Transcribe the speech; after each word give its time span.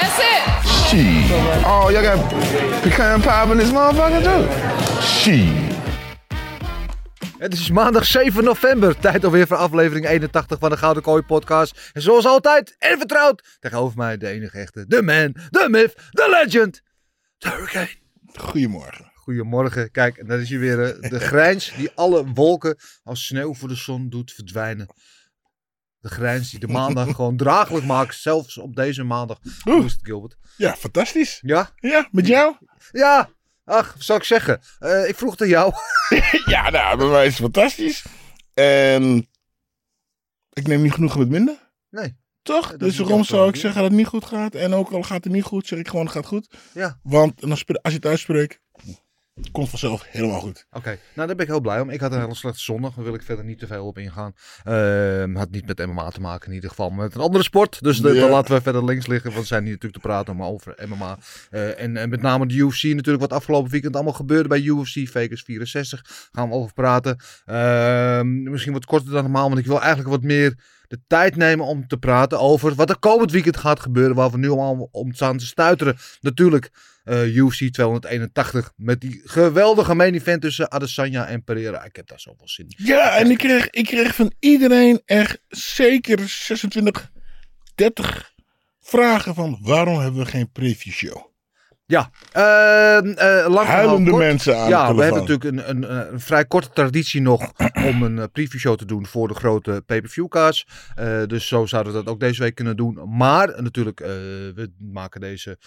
That's 0.00 0.18
it. 0.18 0.42
Shit. 0.88 1.30
Oh, 1.64 1.90
y'all 1.90 2.02
got 2.02 2.18
pecan 2.82 3.20
pie 3.22 3.50
in 3.52 3.58
this 3.58 3.72
motherfucker 3.72 4.22
too? 4.22 5.00
Shit. 5.00 5.74
Het 7.38 7.52
is 7.52 7.70
maandag 7.70 8.06
7 8.06 8.44
november. 8.44 8.98
Tijd 8.98 9.24
alweer 9.24 9.46
voor 9.46 9.56
aflevering 9.56 10.06
81 10.06 10.58
van 10.58 10.70
de 10.70 10.76
Gouden 10.76 11.02
Kooi 11.02 11.22
podcast. 11.22 11.90
En 11.92 12.02
zoals 12.02 12.26
altijd, 12.26 12.76
en 12.78 12.98
vertrouwd, 12.98 13.56
tegenover 13.60 13.96
mij 13.96 14.16
de 14.16 14.28
enige 14.28 14.58
echte, 14.58 14.86
de 14.86 15.02
man, 15.02 15.36
de 15.50 15.66
myth, 15.70 15.94
de 16.10 16.44
legend, 16.44 16.82
de 17.38 17.48
hurricane. 17.48 17.88
Goedemorgen. 18.34 19.12
Goedemorgen. 19.14 19.90
Kijk, 19.90 20.16
en 20.16 20.26
dat 20.26 20.40
is 20.40 20.48
hier 20.48 20.58
weer 20.58 20.82
eh, 20.82 21.10
de 21.10 21.20
grijns 21.20 21.72
die 21.76 21.90
alle 21.94 22.26
wolken 22.26 22.76
als 23.02 23.26
sneeuw 23.26 23.54
voor 23.54 23.68
de 23.68 23.74
zon 23.74 24.08
doet 24.08 24.32
verdwijnen. 24.32 24.86
De 26.06 26.12
grijns 26.12 26.50
die 26.50 26.60
de 26.60 26.68
maandag 26.68 27.14
gewoon 27.14 27.36
draaglijk 27.36 27.84
maakt, 27.84 28.14
zelfs 28.14 28.58
op 28.58 28.76
deze 28.76 29.02
maandag. 29.02 29.38
Hoe 29.62 29.84
is 29.84 29.92
het, 29.92 30.00
Gilbert? 30.02 30.36
Ja, 30.56 30.76
fantastisch. 30.76 31.38
Ja? 31.42 31.70
Ja, 31.76 32.08
met 32.10 32.26
jou? 32.26 32.56
Ja! 32.92 33.30
Ach, 33.64 33.94
zou 33.98 34.18
ik 34.18 34.24
zeggen? 34.24 34.60
Eh, 34.78 35.08
ik 35.08 35.16
vroeg 35.16 35.30
het 35.30 35.40
aan 35.40 35.48
jou. 35.48 35.72
ja, 36.54 36.70
nou, 36.70 36.96
bij 36.96 37.06
mij 37.06 37.26
is 37.26 37.32
het 37.32 37.42
fantastisch. 37.42 38.04
En 38.54 39.28
ik 40.52 40.66
neem 40.66 40.82
niet 40.82 40.92
genoeg 40.92 41.18
met 41.18 41.28
minder. 41.28 41.70
Nee. 41.90 42.16
Toch? 42.42 42.76
dus 42.76 42.98
waarom 42.98 43.24
zou 43.24 43.48
ik 43.48 43.56
zeggen 43.56 43.80
dat 43.80 43.90
het 43.90 43.98
niet 43.98 44.06
goed 44.06 44.24
gaat? 44.24 44.54
En 44.54 44.74
ook 44.74 44.90
al 44.90 45.02
gaat 45.02 45.24
het 45.24 45.32
niet 45.32 45.44
goed, 45.44 45.66
zeg 45.66 45.78
ik 45.78 45.88
gewoon 45.88 46.04
het 46.04 46.14
gaat 46.14 46.26
goed. 46.26 46.56
Ja. 46.74 46.98
Want 47.02 47.42
en 47.42 47.50
als 47.50 47.60
je 47.66 47.78
het 47.82 48.06
uitspreekt, 48.06 48.60
komt 49.52 49.68
vanzelf 49.68 50.04
helemaal 50.08 50.40
goed. 50.40 50.66
Oké, 50.72 50.98
nou 51.14 51.26
daar 51.26 51.36
ben 51.36 51.38
ik 51.38 51.46
heel 51.46 51.60
blij 51.60 51.80
om. 51.80 51.90
Ik 51.90 52.00
had 52.00 52.12
een 52.12 52.20
hele 52.20 52.34
slechte 52.34 52.60
zondag, 52.60 52.94
daar 52.94 53.04
wil 53.04 53.14
ik 53.14 53.22
verder 53.22 53.44
niet 53.44 53.58
te 53.58 53.66
veel 53.66 53.86
op 53.86 53.98
ingaan. 53.98 54.32
Ehm, 54.64 55.34
had 55.34 55.50
niet 55.50 55.66
met 55.66 55.86
MMA 55.86 56.10
te 56.10 56.20
maken 56.20 56.48
in 56.48 56.54
ieder 56.54 56.70
geval, 56.70 56.90
maar 56.90 57.04
met 57.04 57.14
een 57.14 57.20
andere 57.20 57.44
sport. 57.44 57.82
Dus 57.82 58.00
de- 58.00 58.12
Ja. 58.12 58.20
dan 58.20 58.30
laten 58.30 58.54
we 58.54 58.60
verder 58.60 58.84
links 58.84 59.06
liggen, 59.06 59.30
want 59.30 59.42
we 59.42 59.46
zijn 59.48 59.62
hier 59.62 59.72
natuurlijk 59.72 60.02
te 60.02 60.08
praten 60.08 60.36
maar 60.36 60.48
over 60.48 60.74
MMA. 60.88 61.18
Eh, 61.50 61.80
en, 61.82 61.96
en 61.96 62.08
met 62.08 62.22
name 62.22 62.46
de 62.46 62.54
UFC 62.54 62.82
natuurlijk, 62.82 63.20
wat 63.20 63.32
afgelopen 63.32 63.70
weekend 63.70 63.94
allemaal 63.94 64.12
gebeurde 64.12 64.48
bij 64.48 64.60
UFC 64.60 65.08
Vegas 65.08 65.42
64. 65.42 66.28
Gaan 66.32 66.48
we 66.48 66.54
over 66.54 66.72
praten. 66.72 67.16
Ehm, 67.44 68.42
misschien 68.50 68.72
wat 68.72 68.84
korter 68.84 69.10
dan 69.12 69.22
normaal, 69.22 69.48
want 69.48 69.60
ik 69.60 69.66
wil 69.66 69.78
eigenlijk 69.80 70.08
wat 70.08 70.22
meer 70.22 70.54
de 70.88 71.00
tijd 71.06 71.36
nemen 71.36 71.66
om 71.66 71.86
te 71.86 71.96
praten 71.96 72.40
over 72.40 72.74
wat 72.74 72.90
er 72.90 72.98
komend 72.98 73.30
weekend 73.30 73.56
gaat 73.56 73.80
gebeuren. 73.80 74.16
Waar 74.16 74.30
we 74.30 74.38
nu 74.38 74.48
allemaal 74.48 74.88
om 74.90 75.12
staan 75.12 75.38
te 75.38 75.46
stuiteren. 75.46 75.96
Natuurlijk 76.20 76.70
eh, 77.04 77.36
UFC 77.36 77.72
281 77.72 78.72
met 78.76 79.00
die 79.00 79.20
geweldige 79.24 79.94
main 79.94 80.14
event 80.14 80.42
tussen 80.42 80.70
Adesanya 80.70 81.26
en 81.26 81.44
Pereira. 81.44 81.84
Ik 81.84 81.96
heb 81.96 82.06
daar 82.06 82.20
zoveel 82.20 82.48
zin 82.48 82.66
in. 82.68 82.86
Ja, 82.86 83.16
en 83.16 83.30
ik 83.30 83.38
kreeg, 83.38 83.70
ik 83.70 83.84
kreeg 83.84 84.14
van 84.14 84.32
iedereen 84.38 85.02
echt 85.04 85.38
zeker 85.48 86.28
26, 86.28 87.10
30 87.74 88.34
vragen 88.80 89.34
van 89.34 89.58
waarom 89.60 90.00
hebben 90.00 90.20
we 90.20 90.26
geen 90.26 90.52
preview 90.52 90.92
show? 90.92 91.34
Ja, 91.88 92.10
eh, 92.32 93.46
lang 93.48 93.66
Huilende 93.66 94.12
mensen 94.12 94.58
aan 94.58 94.68
Ja, 94.68 94.94
we 94.94 95.02
hebben 95.02 95.20
natuurlijk 95.20 95.44
een, 95.44 95.70
een, 95.70 96.12
een 96.12 96.20
vrij 96.20 96.44
korte 96.44 96.68
traditie 96.68 97.20
nog 97.20 97.52
om 97.90 98.02
een 98.02 98.18
eh, 98.18 98.24
preview 98.32 98.60
show 98.60 98.76
te 98.76 98.84
doen 98.84 99.06
voor 99.06 99.28
de 99.28 99.34
grote 99.34 99.82
pay-per-view 99.86 100.28
kaars. 100.28 100.66
Eh, 100.94 101.22
dus 101.26 101.48
zo 101.48 101.66
zouden 101.66 101.92
we 101.92 101.98
dat 101.98 102.12
ook 102.12 102.20
deze 102.20 102.42
week 102.42 102.54
kunnen 102.54 102.76
doen. 102.76 103.16
Maar 103.16 103.48
eh, 103.48 103.62
natuurlijk, 103.62 104.00
eh, 104.00 104.08
we 104.54 104.72
maken 104.78 105.20
deze 105.20 105.58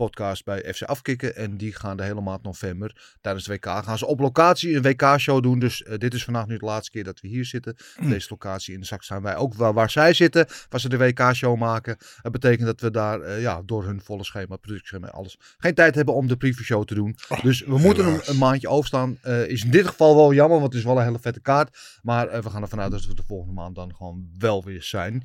podcast 0.00 0.44
bij 0.44 0.74
FC 0.74 0.82
Afkikken. 0.82 1.36
En 1.36 1.56
die 1.56 1.74
gaan 1.74 1.96
de 1.96 2.02
hele 2.02 2.20
maand 2.20 2.42
november 2.42 3.16
tijdens 3.20 3.44
de 3.44 3.52
WK 3.52 3.66
gaan 3.66 3.98
ze 3.98 4.06
op 4.06 4.20
locatie 4.20 4.76
een 4.76 4.82
WK-show 4.82 5.42
doen. 5.42 5.58
Dus 5.58 5.82
eh, 5.82 5.98
dit 5.98 6.14
is 6.14 6.24
vandaag 6.24 6.46
nu 6.46 6.56
de 6.56 6.64
laatste 6.64 6.90
keer 6.90 7.04
dat 7.04 7.20
we 7.20 7.28
hier 7.28 7.44
zitten. 7.44 7.76
Mm. 8.00 8.10
deze 8.10 8.26
locatie 8.30 8.74
in 8.74 8.80
de 8.80 8.86
zak 8.86 9.02
zijn 9.02 9.22
wij 9.22 9.36
ook 9.36 9.54
wel 9.54 9.72
waar 9.72 9.90
zij 9.90 10.12
zitten. 10.12 10.46
Waar 10.68 10.80
ze 10.80 10.88
de 10.88 10.98
WK-show 10.98 11.58
maken. 11.58 11.96
Dat 12.22 12.32
betekent 12.32 12.66
dat 12.66 12.80
we 12.80 12.90
daar 12.90 13.20
eh, 13.20 13.40
ja, 13.40 13.62
door 13.64 13.84
hun 13.84 14.00
volle 14.02 14.24
schema, 14.24 14.56
productieschema, 14.56 15.08
alles, 15.08 15.38
geen 15.58 15.74
tijd 15.74 15.94
hebben 15.94 16.14
om 16.14 16.26
de 16.26 16.36
preview 16.36 16.64
show 16.64 16.84
te 16.84 16.94
doen. 16.94 17.16
dus 17.42 17.64
we 17.64 17.78
moeten 17.78 18.06
een, 18.06 18.20
een 18.24 18.38
maandje 18.38 18.68
overstaan. 18.68 19.18
Eh, 19.22 19.46
is 19.46 19.64
in 19.64 19.70
dit 19.70 19.86
geval 19.86 20.16
wel 20.16 20.32
jammer, 20.32 20.58
want 20.60 20.72
het 20.72 20.80
is 20.80 20.86
wel 20.86 20.98
een 20.98 21.04
hele 21.04 21.18
vette 21.20 21.40
kaart. 21.40 21.78
Maar 22.02 22.42
we 22.42 22.50
gaan 22.50 22.62
ervan 22.62 22.80
uit 22.80 22.90
dat 22.90 23.06
we 23.06 23.14
de 23.14 23.22
volgende 23.26 23.54
maand 23.54 23.74
dan 23.74 23.94
gewoon 23.94 24.28
wel 24.38 24.64
weer 24.64 24.82
zijn. 24.82 25.24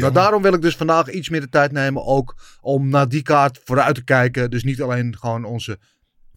Maar 0.00 0.12
daarom 0.12 0.42
wil 0.42 0.54
ik 0.54 0.62
dus 0.62 0.76
vandaag 0.76 1.10
iets 1.10 1.28
meer 1.28 1.40
de 1.40 1.48
tijd 1.48 1.72
nemen 1.72 2.04
ook 2.04 2.36
om 2.60 2.88
naar 2.88 3.08
die 3.08 3.22
kaart 3.22 3.60
vooruit 3.64 3.94
te 3.94 4.04
kijken. 4.04 4.15
Dus 4.48 4.64
niet 4.64 4.82
alleen 4.82 5.16
gewoon 5.18 5.44
onze 5.44 5.78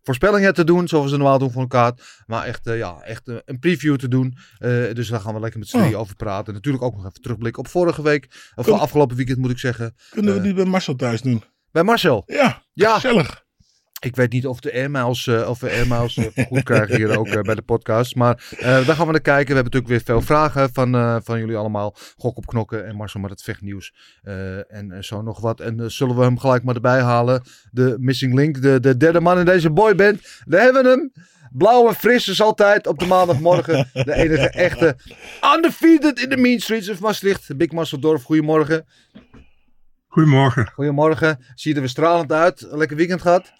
voorspellingen 0.03 0.53
te 0.53 0.63
doen, 0.63 0.87
zoals 0.87 1.11
we 1.11 1.17
normaal 1.17 1.39
doen 1.39 1.51
voor 1.51 1.61
een 1.61 1.67
kaart. 1.67 2.23
Maar 2.25 2.45
echt, 2.45 2.67
eh, 2.67 2.77
ja, 2.77 3.01
echt 3.01 3.27
eh, 3.27 3.35
een 3.45 3.59
preview 3.59 3.95
te 3.95 4.07
doen. 4.07 4.37
Eh, 4.57 4.69
dus 4.93 5.07
daar 5.07 5.19
gaan 5.19 5.33
we 5.33 5.39
lekker 5.39 5.59
met 5.59 5.67
z'n 5.69 5.77
Oh. 5.77 5.99
over 5.99 6.15
praten. 6.15 6.53
Natuurlijk 6.53 6.83
ook 6.83 6.95
nog 6.95 7.05
even 7.05 7.21
terugblikken 7.21 7.61
op 7.63 7.67
vorige 7.69 8.01
week. 8.01 8.51
Of 8.55 8.65
Kom. 8.65 8.79
afgelopen 8.79 9.15
weekend 9.15 9.37
moet 9.37 9.51
ik 9.51 9.59
zeggen. 9.59 9.95
Kunnen 10.09 10.33
we 10.33 10.41
die 10.41 10.53
bij 10.53 10.65
Marcel 10.65 10.95
thuis 10.95 11.21
doen? 11.21 11.43
Bij 11.71 11.83
Marcel. 11.83 12.23
Ja, 12.25 12.63
Ja. 12.73 12.93
gezellig. 12.93 13.43
Ik 13.99 14.15
weet 14.15 14.31
niet 14.31 14.47
of 14.47 14.59
de 14.59 14.73
airmiles, 14.73 15.27
eh, 15.27 15.49
of 15.49 15.59
we 15.59 15.69
airmiles 15.69 16.17
eh, 16.17 16.45
goed 16.45 16.63
krijgen 16.63 16.95
hier 16.95 17.17
ook 17.17 17.27
eh, 17.27 17.41
bij 17.41 17.55
de 17.55 17.61
podcast. 17.61 18.15
Maar 18.15 18.55
daar 18.59 18.95
gaan 18.95 19.05
we 19.05 19.11
naar 19.11 19.21
kijken. 19.21 19.47
We 19.47 19.53
hebben 19.53 19.63
natuurlijk 19.63 19.87
weer 19.87 20.01
veel 20.01 20.21
vragen 20.21 20.69
van, 20.73 21.21
van 21.23 21.39
jullie 21.39 21.55
allemaal. 21.55 21.95
Gok 22.17 22.37
op 22.37 22.45
knokken 22.45 22.85
en 22.85 22.95
Marcel 22.95 23.19
met 23.19 23.29
het 23.29 23.41
vechtnieuws. 23.41 23.93
En 24.67 24.97
zo 24.99 25.21
nog 25.21 25.39
wat. 25.39 25.59
En 25.59 25.91
zullen 25.91 26.15
we 26.15 26.21
hem 26.21 26.39
gelijk 26.39 26.63
maar 26.63 26.75
erbij 26.75 27.01
halen. 27.01 27.41
De 27.71 27.95
missing 27.99 28.33
link, 28.33 28.61
de, 28.61 28.79
de 28.79 28.97
derde 28.97 29.19
man 29.19 29.39
in 29.39 29.45
deze 29.45 29.71
boyband. 29.71 30.41
Daar 30.45 30.61
hebben 30.61 30.83
we 30.83 30.89
hem. 30.89 31.11
Blauw 31.51 31.87
en 31.87 31.95
fris 31.95 32.27
is 32.27 32.41
altijd 32.41 32.87
op 32.87 32.99
de 32.99 33.05
maandagmorgen. 33.05 33.89
De 34.05 34.13
enige 34.13 34.49
echte 34.49 34.95
undefeated 35.55 36.19
in 36.19 36.29
the 36.29 36.37
mean 36.37 36.59
streets 36.59 36.89
of 36.89 36.99
Maastricht. 36.99 37.57
Big 37.57 37.71
Marcel 37.71 37.99
Dorf, 37.99 38.23
goedemorgen. 38.23 38.85
Goedemorgen. 40.07 40.71
Goedemorgen. 40.73 41.39
Zie 41.55 41.69
je 41.69 41.75
er 41.75 41.81
weer 41.81 41.89
stralend 41.89 42.31
uit. 42.31 42.67
Lekker 42.69 42.97
weekend 42.97 43.21
gehad. 43.21 43.51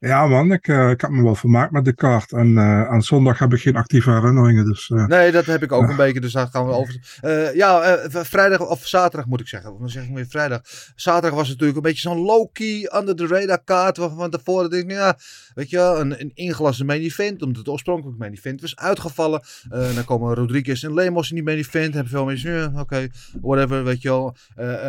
Ja 0.00 0.26
man, 0.26 0.52
ik, 0.52 0.68
eh, 0.68 0.90
ik 0.90 1.00
heb 1.00 1.10
me 1.10 1.22
wel 1.22 1.34
vermaakt 1.34 1.72
met 1.72 1.84
de 1.84 1.94
kaart. 1.94 2.32
En 2.32 2.58
eh, 2.58 2.88
aan 2.88 3.02
zondag 3.02 3.38
heb 3.38 3.52
ik 3.52 3.60
geen 3.60 3.76
actieve 3.76 4.10
herinneringen. 4.10 4.64
Dus 4.64 4.90
eh, 4.90 5.06
Nee, 5.06 5.32
dat 5.32 5.46
heb 5.46 5.62
ik 5.62 5.72
ook 5.72 5.88
een 5.88 5.96
beetje, 5.96 6.20
dus 6.20 6.32
daar 6.32 6.46
gaan 6.46 6.66
we 6.66 6.72
over. 6.72 7.20
Ja, 7.54 7.98
vrijdag 8.10 8.68
of 8.68 8.86
zaterdag 8.86 9.26
moet 9.26 9.40
ik 9.40 9.48
zeggen. 9.48 9.78
Dan 9.78 9.88
zeg 9.88 10.04
ik 10.04 10.14
weer 10.14 10.26
vrijdag. 10.26 10.60
Zaterdag 10.94 11.38
was 11.38 11.48
het 11.48 11.58
natuurlijk 11.60 11.76
een 11.76 11.92
beetje 11.92 12.08
zo'n 12.08 12.20
low-key, 12.20 12.90
under 12.96 13.16
the 13.16 13.26
radar 13.26 13.64
kaart. 13.64 13.96
Waarvan 13.96 14.18
van 14.18 14.30
tevoren 14.30 14.70
denk 14.70 14.82
ik, 14.82 14.88
nou 14.88 15.00
ja, 15.00 15.16
weet 15.54 15.70
je 15.70 15.76
wel, 15.76 16.00
een, 16.00 16.20
een 16.20 16.30
ingelassen 16.34 16.86
main 16.86 17.00
event. 17.00 17.42
Omdat 17.42 17.58
het 17.58 17.68
oorspronkelijk 17.68 18.18
main 18.18 18.32
event 18.32 18.60
was 18.60 18.76
uitgevallen. 18.76 19.42
Dan 19.68 20.04
komen 20.04 20.34
Rodriguez 20.34 20.84
en 20.84 20.94
Lemos 20.94 21.28
in 21.28 21.34
die 21.34 21.44
main 21.44 21.58
event. 21.58 21.94
Hebben 21.94 22.12
veel 22.12 22.24
mensen, 22.24 22.52
ja, 22.52 22.72
oké, 22.80 23.08
whatever, 23.40 23.84
weet 23.84 24.02
je 24.02 24.08
wel. 24.08 24.36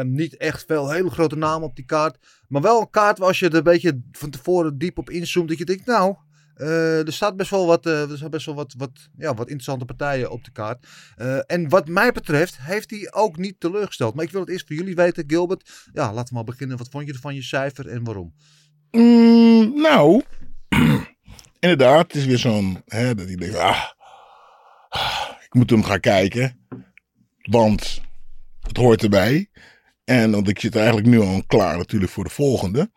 Niet 0.03 0.37
echt 0.37 0.63
veel 0.67 0.91
hele 0.91 1.09
grote 1.09 1.37
namen 1.37 1.67
op 1.67 1.75
die 1.75 1.85
kaart. 1.85 2.17
Maar 2.51 2.61
wel 2.61 2.81
een 2.81 2.89
kaart 2.89 3.17
waar 3.17 3.27
als 3.27 3.39
je 3.39 3.49
er 3.49 3.55
een 3.55 3.63
beetje 3.63 4.01
van 4.11 4.29
tevoren 4.29 4.77
diep 4.77 4.97
op 4.97 5.09
inzoomt. 5.09 5.49
Dat 5.49 5.57
je 5.57 5.65
denkt, 5.65 5.85
nou, 5.85 6.15
eh, 6.55 7.07
er 7.07 7.13
staat 7.13 7.35
best 7.35 7.49
wel 7.49 7.65
wat, 7.65 7.85
eh, 7.85 8.09
er 8.09 8.17
staan 8.17 8.29
best 8.29 8.45
wel 8.45 8.55
wat, 8.55 8.73
wat, 8.77 9.09
ja, 9.17 9.33
wat 9.33 9.47
interessante 9.47 9.85
partijen 9.85 10.31
op 10.31 10.43
de 10.43 10.51
kaart. 10.51 10.87
Eh, 11.15 11.39
en 11.45 11.69
wat 11.69 11.87
mij 11.87 12.11
betreft 12.11 12.57
heeft 12.61 12.89
hij 12.89 13.13
ook 13.13 13.37
niet 13.37 13.59
teleurgesteld. 13.59 14.15
Maar 14.15 14.25
ik 14.25 14.31
wil 14.31 14.41
het 14.41 14.49
eerst 14.49 14.67
van 14.67 14.75
jullie 14.75 14.95
weten, 14.95 15.23
Gilbert. 15.27 15.89
Ja, 15.93 16.13
laten 16.13 16.27
we 16.27 16.33
maar 16.33 16.43
beginnen. 16.43 16.77
Wat 16.77 16.89
vond 16.89 17.07
je 17.07 17.13
ervan, 17.13 17.35
je 17.35 17.43
cijfer 17.43 17.87
en 17.87 18.03
waarom? 18.03 18.33
Mm, 18.91 19.81
nou, 19.81 20.21
inderdaad, 21.59 22.01
het 22.01 22.15
is 22.15 22.25
weer 22.25 22.37
zo'n, 22.37 22.81
hè, 22.85 23.15
dat 23.15 23.29
ik 23.29 23.39
denk, 23.39 23.53
ah, 23.53 23.83
ik 25.45 25.53
moet 25.53 25.69
hem 25.69 25.83
gaan 25.83 25.99
kijken, 25.99 26.67
want 27.41 28.01
het 28.61 28.77
hoort 28.77 29.03
erbij. 29.03 29.49
En 30.03 30.31
want 30.31 30.49
ik 30.49 30.59
zit 30.59 30.75
eigenlijk 30.75 31.07
nu 31.07 31.19
al 31.19 31.43
klaar 31.47 31.77
natuurlijk 31.77 32.11
voor 32.11 32.23
de 32.23 32.29
volgende. 32.29 32.89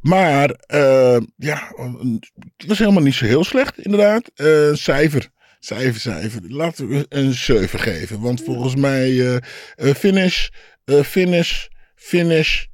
Maar 0.00 0.50
eh, 0.50 1.18
ja, 1.36 1.72
het 2.56 2.66
was 2.66 2.78
helemaal 2.78 3.02
niet 3.02 3.14
zo 3.14 3.24
heel 3.24 3.44
slecht 3.44 3.78
inderdaad. 3.78 4.30
Eh, 4.34 4.72
cijfer, 4.72 5.28
cijfer, 5.58 6.00
cijfer. 6.00 6.40
Laten 6.48 6.88
we 6.88 7.06
een 7.08 7.32
7 7.32 7.78
geven. 7.78 8.20
Want 8.20 8.42
volgens 8.42 8.76
mij 8.76 9.38
eh, 9.74 9.94
finish, 9.94 10.48
finish, 11.04 11.66
finish, 11.94 12.64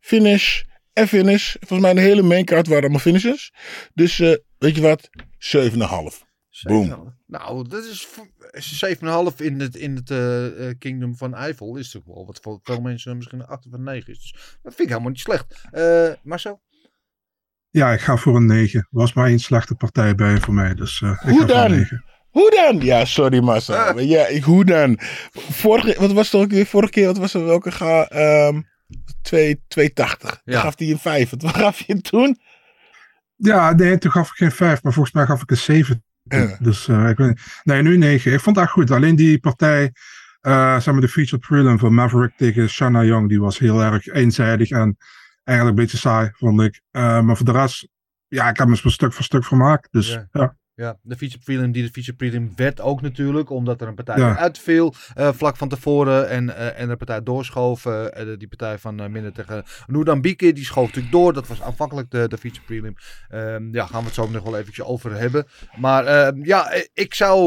finish 0.00 0.62
en 0.92 1.08
finish. 1.08 1.54
Volgens 1.60 1.80
mij 1.80 1.94
de 1.94 2.08
hele 2.08 2.22
maincard 2.22 2.66
waren 2.66 2.82
allemaal 2.82 3.00
finishes. 3.00 3.52
Dus 3.94 4.18
weet 4.58 4.74
je 4.74 4.80
wat? 4.80 5.08
7,5. 5.38 6.25
Boom. 6.62 7.14
Nou, 7.26 7.68
dat 7.68 7.84
is 7.84 8.06
v- 8.06 8.94
7,5 9.32 9.36
in 9.40 9.60
het, 9.60 9.76
in 9.76 9.96
het 9.96 10.10
eh, 10.10 10.68
eh, 10.68 10.74
Kingdom 10.78 11.16
van 11.16 11.34
Eiffel. 11.34 11.76
Is 11.76 11.90
toch 11.90 12.02
wel 12.04 12.26
wat 12.26 12.38
voor 12.42 12.58
veel 12.62 12.80
mensen 12.80 13.16
misschien 13.16 13.40
een 13.40 13.46
8 13.46 13.66
of 13.66 13.72
een 13.72 13.82
9 13.82 14.12
is. 14.12 14.18
Dus 14.20 14.32
dat 14.62 14.74
vind 14.74 14.78
ik 14.80 14.88
helemaal 14.88 15.10
niet 15.10 15.20
slecht. 15.20 15.60
Eh 15.70 16.08
Marcel? 16.22 16.62
Ja, 17.70 17.92
ik 17.92 18.00
ga 18.00 18.16
voor 18.16 18.36
een 18.36 18.46
9. 18.46 18.78
Er 18.80 18.86
was 18.90 19.12
maar 19.12 19.26
één 19.26 19.38
slechte 19.38 19.74
partij 19.74 20.14
bij 20.14 20.40
voor 20.40 20.54
mij, 20.54 20.74
dus 20.74 21.00
eh, 21.02 21.10
ik 21.10 21.18
Hoe 21.18 21.28
ga 21.30 21.34
voor 21.34 21.40
een 21.40 21.46
dan? 21.46 21.70
9. 21.70 22.04
Hoe 22.30 22.50
dan? 22.50 22.80
Ja, 22.86 23.04
sorry 23.04 23.38
Marcel. 23.42 23.94
Maar 23.94 24.02
Ja, 24.02 24.26
ik, 24.26 24.42
hoe 24.44 24.64
dan? 24.64 24.98
Vorige, 25.32 26.00
wat 26.00 26.12
was 26.12 26.30
het 26.32 26.40
ook 26.40 26.50
weer? 26.50 26.66
Vorige 26.66 26.92
keer, 26.92 27.06
wat 27.06 27.16
was 27.16 27.34
er? 27.34 27.44
Welke 27.44 27.70
ga? 27.72 28.08
ehm 28.08 28.60
2, 29.22 29.62
280. 29.68 30.40
Ja. 30.44 30.60
Gaf 30.60 30.78
hij 30.78 30.90
een 30.90 30.98
5. 30.98 31.30
Wat 31.30 31.46
gaf 31.56 31.80
je 31.80 32.00
toen? 32.00 32.38
Ja, 33.36 33.72
nee, 33.72 33.98
toen 33.98 34.10
gaf 34.10 34.28
ik 34.30 34.36
geen 34.36 34.52
5, 34.52 34.82
maar 34.82 34.92
volgens 34.92 35.14
mij 35.14 35.26
gaf 35.26 35.42
ik 35.42 35.50
een 35.50 35.56
7. 35.56 36.04
Ja. 36.28 36.56
Dus 36.60 36.88
eh, 36.88 37.08
ik 37.08 37.16
weet 37.16 37.28
niet. 37.28 37.60
Nee, 37.62 37.82
nu 37.82 37.96
9. 37.96 38.32
Ik 38.32 38.40
vond 38.40 38.56
dat 38.56 38.68
goed. 38.68 38.90
Alleen 38.90 39.16
die 39.16 39.38
partij, 39.38 39.92
eh 40.40 40.78
zeg 40.80 40.92
maar 40.92 41.00
de 41.00 41.08
featured 41.08 41.46
prelim 41.46 41.78
van 41.78 41.94
Maverick 41.94 42.32
tegen 42.36 42.68
Shanna 42.68 43.04
Young, 43.04 43.28
die 43.28 43.40
was 43.40 43.58
heel 43.58 43.82
erg 43.82 44.06
eenzijdig 44.06 44.70
en 44.70 44.96
eigenlijk 45.44 45.78
een 45.78 45.84
beetje 45.84 45.98
saai, 45.98 46.30
vond 46.32 46.60
ik. 46.60 46.80
Eh, 46.90 47.20
maar 47.20 47.36
voor 47.36 47.46
de 47.46 47.52
rest, 47.52 47.88
ja, 48.26 48.48
ik 48.48 48.56
heb 48.56 48.68
me 48.68 48.76
stuk 48.76 49.12
voor 49.12 49.24
stuk 49.24 49.44
vermaakt. 49.44 49.88
Dus 49.90 50.08
Ja. 50.08 50.28
ja. 50.32 50.56
Ja, 50.76 50.98
de 51.02 51.16
feature 51.16 51.42
prelim 51.44 51.72
die 51.72 51.82
de 51.82 51.90
feature 51.90 52.16
prelim 52.16 52.52
werd 52.56 52.80
ook 52.80 53.00
natuurlijk, 53.02 53.50
omdat 53.50 53.80
er 53.80 53.88
een 53.88 53.94
partij 53.94 54.16
Ja. 54.18 54.36
uitviel 54.38 54.94
eh, 55.14 55.32
vlak 55.32 55.56
van 55.56 55.68
tevoren 55.68 56.28
en, 56.28 56.56
eh, 56.56 56.80
en 56.80 56.88
de 56.88 56.96
partij 56.96 57.22
doorschoof. 57.22 57.86
eh, 57.86 58.26
die 58.38 58.48
partij 58.48 58.78
van 58.78 59.00
uh, 59.02 59.06
Minder 59.08 59.32
tegen 59.32 59.64
Noordambieke, 59.86 60.52
die 60.52 60.64
schoof 60.64 60.86
natuurlijk 60.86 61.12
door. 61.12 61.32
Dat 61.32 61.46
was 61.48 61.62
aanvankelijk 61.62 62.10
de, 62.10 62.28
de 62.28 62.38
feature 62.38 62.64
prelim. 62.64 62.94
Ehm, 63.28 63.74
ja, 63.74 63.86
gaan 63.86 64.00
we 64.00 64.06
het 64.06 64.14
zo 64.14 64.30
nog 64.30 64.42
wel 64.42 64.58
eventjes 64.58 64.84
over 64.86 65.18
hebben. 65.18 65.46
Maar 65.78 66.06
ehm, 66.06 66.44
ja, 66.44 66.72
ik 66.94 67.14
zou 67.14 67.40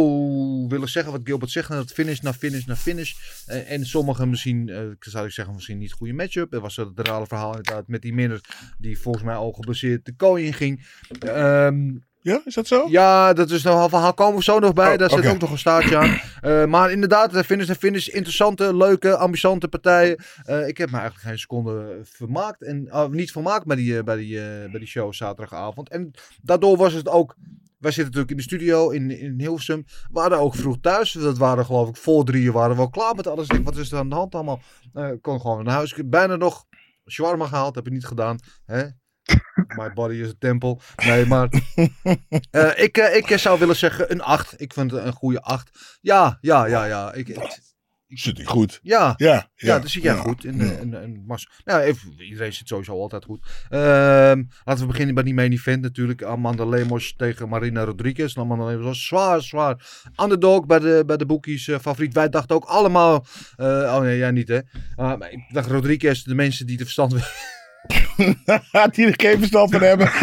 willen 0.68 0.90
zeggen 0.90 1.12
wat 1.12 1.22
Gilbert 1.24 1.52
zegt, 1.52 1.70
dat 1.70 1.92
finish 1.92 2.20
na 2.20 2.34
finish 2.34 2.66
na 2.66 2.76
finish. 2.76 3.14
En 3.46 3.86
sommigen 3.86 4.30
misschien, 4.30 4.72
zou 5.00 5.26
ik 5.26 5.32
zeggen, 5.32 5.54
misschien 5.54 5.78
niet 5.78 5.92
goede 5.92 6.14
matchup. 6.14 6.54
Er 6.54 6.60
was 6.60 6.76
het 6.76 6.90
rare 7.00 7.28
verhaal 7.28 7.56
inderdaad 7.56 7.88
met 7.88 8.02
die 8.02 8.14
Minder, 8.14 8.42
die 8.78 9.00
volgens 9.00 9.24
mij 9.24 9.36
al 9.36 9.52
gebaseerd 9.52 10.06
de 10.06 10.16
kooi 10.16 10.46
in 10.46 10.54
ging. 10.54 10.86
Ehm, 11.20 11.90
Ja, 12.30 12.42
is 12.46 12.54
dat 12.54 12.68
zo? 12.68 12.88
ja, 12.90 13.34
dat 13.34 13.50
is 13.50 13.64
nog 13.64 13.84
een 13.84 13.90
verhaal. 13.90 14.14
Komen 14.14 14.38
we 14.38 14.44
zo 14.44 14.60
nog 14.60 14.74
bij. 14.74 14.92
Oh, 14.92 14.98
Daar 14.98 15.10
zit 15.10 15.28
ook 15.28 15.40
nog 15.40 15.52
een 15.52 15.58
staartje 15.58 15.98
aan. 15.98 16.20
Eh, 16.42 16.66
maar 16.66 16.92
inderdaad, 16.92 17.32
de 17.32 17.44
finish 17.44 17.70
en 17.70 17.76
finish. 17.76 18.08
Interessante, 18.08 18.76
leuke, 18.76 19.18
ambitiante 19.18 19.68
partijen. 19.68 20.18
Eh, 20.44 20.68
ik 20.68 20.78
heb 20.78 20.92
me 20.92 20.98
eigenlijk 20.98 21.28
geen 21.28 21.40
seconde 21.40 22.00
vermaakt. 22.04 22.64
En, 22.64 22.92
ah, 22.92 23.12
niet 23.12 23.32
vermaakt 23.32 23.66
bij 23.66 23.76
die, 23.76 23.98
eh, 23.98 24.04
bij, 24.04 24.16
die, 24.16 24.36
bij 24.70 24.80
die 24.80 24.88
show 24.88 25.14
zaterdagavond. 25.14 25.90
En 25.90 26.12
daardoor 26.42 26.78
was 26.78 26.94
het 26.94 27.10
ook... 27.10 27.36
Wij 27.78 27.92
zitten 27.92 28.06
natuurlijk 28.06 28.32
in 28.32 28.38
de 28.38 28.56
studio 28.56 28.90
in, 28.90 29.12
in 29.12 29.40
Hilversum. 29.40 29.84
We 29.86 30.10
waren 30.12 30.40
ook 30.40 30.56
vroeg 30.56 30.78
thuis. 30.82 31.12
Dat 31.12 31.38
waren 31.38 31.66
geloof 31.66 31.90
ik 31.90 31.96
voor 31.96 32.26
drieën 32.26 32.52
waren 32.52 32.76
we 32.76 32.82
al 32.82 32.90
klaar 32.90 33.16
met 33.16 33.28
alles. 33.28 33.48
Denk, 33.48 33.66
wat 33.66 33.78
is 33.78 33.92
er 33.92 33.98
aan 33.98 34.10
de 34.10 34.16
hand 34.16 34.36
allemaal? 34.36 34.62
Kon 35.22 35.42
gewoon 35.42 35.64
naar 35.64 35.74
huis. 35.74 35.92
Ik 35.92 35.98
heb 35.98 36.10
bijna 36.10 36.36
nog 36.36 36.66
shawarma 37.08 37.46
gehaald. 37.48 37.76
Heb 37.76 37.88
ik 37.88 37.94
niet 37.94 38.06
gedaan. 38.06 38.38
Hè? 38.66 38.86
My 39.78 39.94
body 39.94 40.16
is 40.16 40.28
a 40.30 40.34
temple. 40.40 40.80
Nee, 41.06 41.26
maar... 41.26 41.50
Eh, 42.52 42.72
ik, 42.84 42.98
eh, 42.98 43.16
ik 43.16 43.38
zou 43.38 43.60
willen 43.60 43.76
zeggen 43.76 44.12
een 44.12 44.22
8. 44.22 44.54
Ik 44.62 44.74
vind 44.74 44.92
het 44.92 45.04
een 45.06 45.14
goede 45.14 45.42
8. 45.42 45.98
Ja, 46.02 46.38
ja, 46.42 46.66
ja, 46.66 46.86
ja. 46.86 47.14
Ik, 47.14 47.28
ik- 47.28 47.68
Zit 48.08 48.38
hij 48.38 48.46
goed? 48.46 48.80
ja. 48.84 49.14
Ja, 49.18 49.34
Ja, 49.34 49.48
ja. 49.56 49.80
dat 49.80 49.90
zit 49.90 50.04
jij 50.04 50.14
ja. 50.16 50.20
goed. 50.22 50.46
En, 50.46 50.58
Ja. 50.58 50.64
eh, 50.64 50.80
en 51.04 51.24
Mars. 51.28 51.50
Nou, 51.66 51.82
even, 51.82 52.22
iedereen 52.22 52.54
zit 52.54 52.68
sowieso 52.68 52.92
altijd 52.94 53.26
goed. 53.26 53.46
Ehm, 53.70 54.44
laten 54.64 54.82
we 54.82 54.86
beginnen 54.86 55.16
bij 55.16 55.24
die 55.24 55.34
main 55.34 55.52
event 55.52 55.82
natuurlijk. 55.82 56.24
Amanda 56.24 56.66
Lemos 56.66 57.14
tegen 57.18 57.50
Marina 57.50 57.84
Rodriguez. 57.84 58.36
En 58.36 58.42
Amanda 58.42 58.66
Lemos 58.66 58.86
was 58.86 59.06
zwaar, 59.06 59.42
zwaar 59.42 59.86
underdog 60.24 60.66
bij 60.66 60.80
de, 60.80 61.04
bij 61.06 61.18
de 61.18 61.26
boekies 61.26 61.68
eh, 61.68 61.80
favoriet. 61.80 62.14
Wij 62.14 62.30
dachten 62.30 62.56
ook 62.56 62.66
allemaal... 62.66 63.26
eh, 63.56 63.68
oh 63.68 64.00
nee, 64.02 64.18
jij 64.18 64.32
niet 64.32 64.48
hè. 64.48 64.60
Ah, 64.96 65.20
maar 65.20 65.32
ik 65.32 65.40
dacht 65.54 65.70
Rodriguez, 65.70 66.24
de 66.24 66.36
mensen 66.36 66.66
die 66.66 66.78
de 66.78 66.84
verstand 66.84 67.14
die 68.92 69.06
er 69.08 69.14
geen 69.18 69.38
verstand 69.38 69.72
van 69.72 69.82
hebben. 69.82 70.08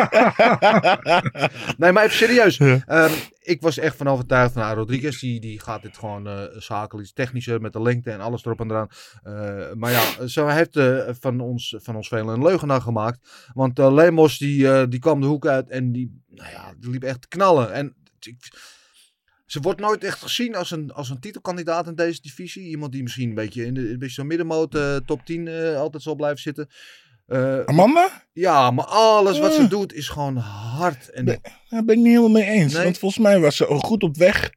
Nee, 1.78 1.92
maar 1.92 2.04
even 2.04 2.16
serieus. 2.16 2.56
Ja. 2.56 2.82
Ehm, 2.86 3.12
ik 3.40 3.60
was 3.60 3.78
echt 3.78 3.96
van 3.96 4.08
overtuigd 4.08 4.52
van 4.52 4.62
nou, 4.62 4.76
Rodriguez. 4.76 5.20
Die, 5.20 5.40
die 5.40 5.60
gaat 5.60 5.82
dit 5.82 5.98
gewoon 5.98 6.26
eh 6.28 6.42
zakelijk, 6.56 7.04
iets 7.06 7.12
technischer 7.14 7.60
met 7.60 7.72
de 7.72 7.82
lengte 7.82 8.10
en 8.10 8.20
alles 8.20 8.44
erop 8.44 8.60
en 8.60 8.70
eraan. 8.70 8.88
Eh, 9.22 9.72
maar 9.74 9.90
ja, 9.90 10.26
zo 10.26 10.46
heeft 10.46 10.76
eh, 10.76 11.08
van, 11.20 11.40
ons, 11.40 11.74
van 11.78 11.96
ons 11.96 12.08
velen 12.08 12.34
een 12.34 12.42
leugenaar 12.42 12.80
gemaakt. 12.80 13.50
Want 13.54 13.78
Lemos 13.78 14.38
die, 14.38 14.88
die 14.88 15.00
kwam 15.00 15.20
de 15.20 15.26
hoek 15.26 15.46
uit 15.46 15.68
en 15.68 15.92
die, 15.92 16.22
nou 16.28 16.50
ja, 16.50 16.74
die 16.78 16.90
liep 16.90 17.02
echt 17.02 17.20
te 17.20 17.28
knallen. 17.28 17.72
En 17.72 17.94
ik- 18.20 18.74
ze 19.46 19.60
wordt 19.60 19.80
nooit 19.80 20.04
echt 20.04 20.22
gezien 20.22 20.54
als 20.56 20.70
een, 20.70 20.90
als 20.92 21.10
een 21.10 21.20
titelkandidaat 21.20 21.86
in 21.86 21.94
deze 21.94 22.20
divisie. 22.22 22.68
Iemand 22.68 22.92
die 22.92 23.02
misschien 23.02 23.28
een 23.28 23.34
beetje 23.34 23.64
in 23.66 23.74
de 23.74 23.80
een 23.90 23.98
beetje 23.98 24.14
zo'n 24.14 24.26
middenmoot 24.26 24.78
top 25.06 25.20
10 25.24 25.48
eh, 25.48 25.76
altijd 25.76 26.02
zal 26.02 26.14
blijven 26.14 26.40
zitten. 26.40 26.68
Eh, 27.26 27.61
Amanda? 27.64 28.08
ja, 28.32 28.70
maar 28.70 28.84
alles 28.84 29.38
wat 29.38 29.55
ze 29.55 29.62
Ja. 29.62 29.69
doet 29.69 29.93
is 29.93 30.08
gewoon 30.08 30.37
hard. 30.37 31.11
En. 31.11 31.25
Daar 31.25 31.84
ben 31.84 31.94
ik 31.96 31.96
niet 31.96 32.06
helemaal 32.06 32.28
mee 32.28 32.44
eens. 32.44 32.73
Nee? 32.73 32.82
Want 32.84 32.99
volgens 32.99 33.23
mij 33.23 33.40
was 33.40 33.56
ze 33.56 33.64
goed 33.64 34.02
op 34.02 34.17
weg 34.17 34.50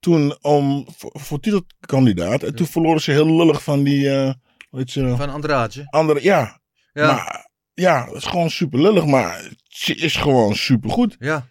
toen 0.00 0.38
om, 0.40 0.86
voor, 0.96 1.10
voor 1.14 1.40
titelkandidaat. 1.40 2.42
En 2.42 2.54
toen 2.54 2.66
verloren 2.66 3.00
ze 3.00 3.10
heel 3.10 3.36
lullig 3.36 3.62
van 3.62 3.82
die, 3.82 4.10
eh 4.10 4.32
hoe 4.70 4.78
heet 4.78 4.90
ze, 4.90 5.14
van 5.16 5.30
Andrade. 5.30 5.86
andere, 5.90 6.22
ja. 6.22 6.60
Ja. 6.92 7.06
Maar 7.06 7.50
ja, 7.74 8.04
het 8.06 8.14
is 8.14 8.24
gewoon 8.24 8.50
super 8.50 8.80
lullig, 8.80 9.06
maar 9.06 9.50
ze 9.68 9.94
is 9.94 10.16
gewoon 10.16 10.54
super 10.54 10.90
goed. 10.90 11.16
Ja. 11.18 11.46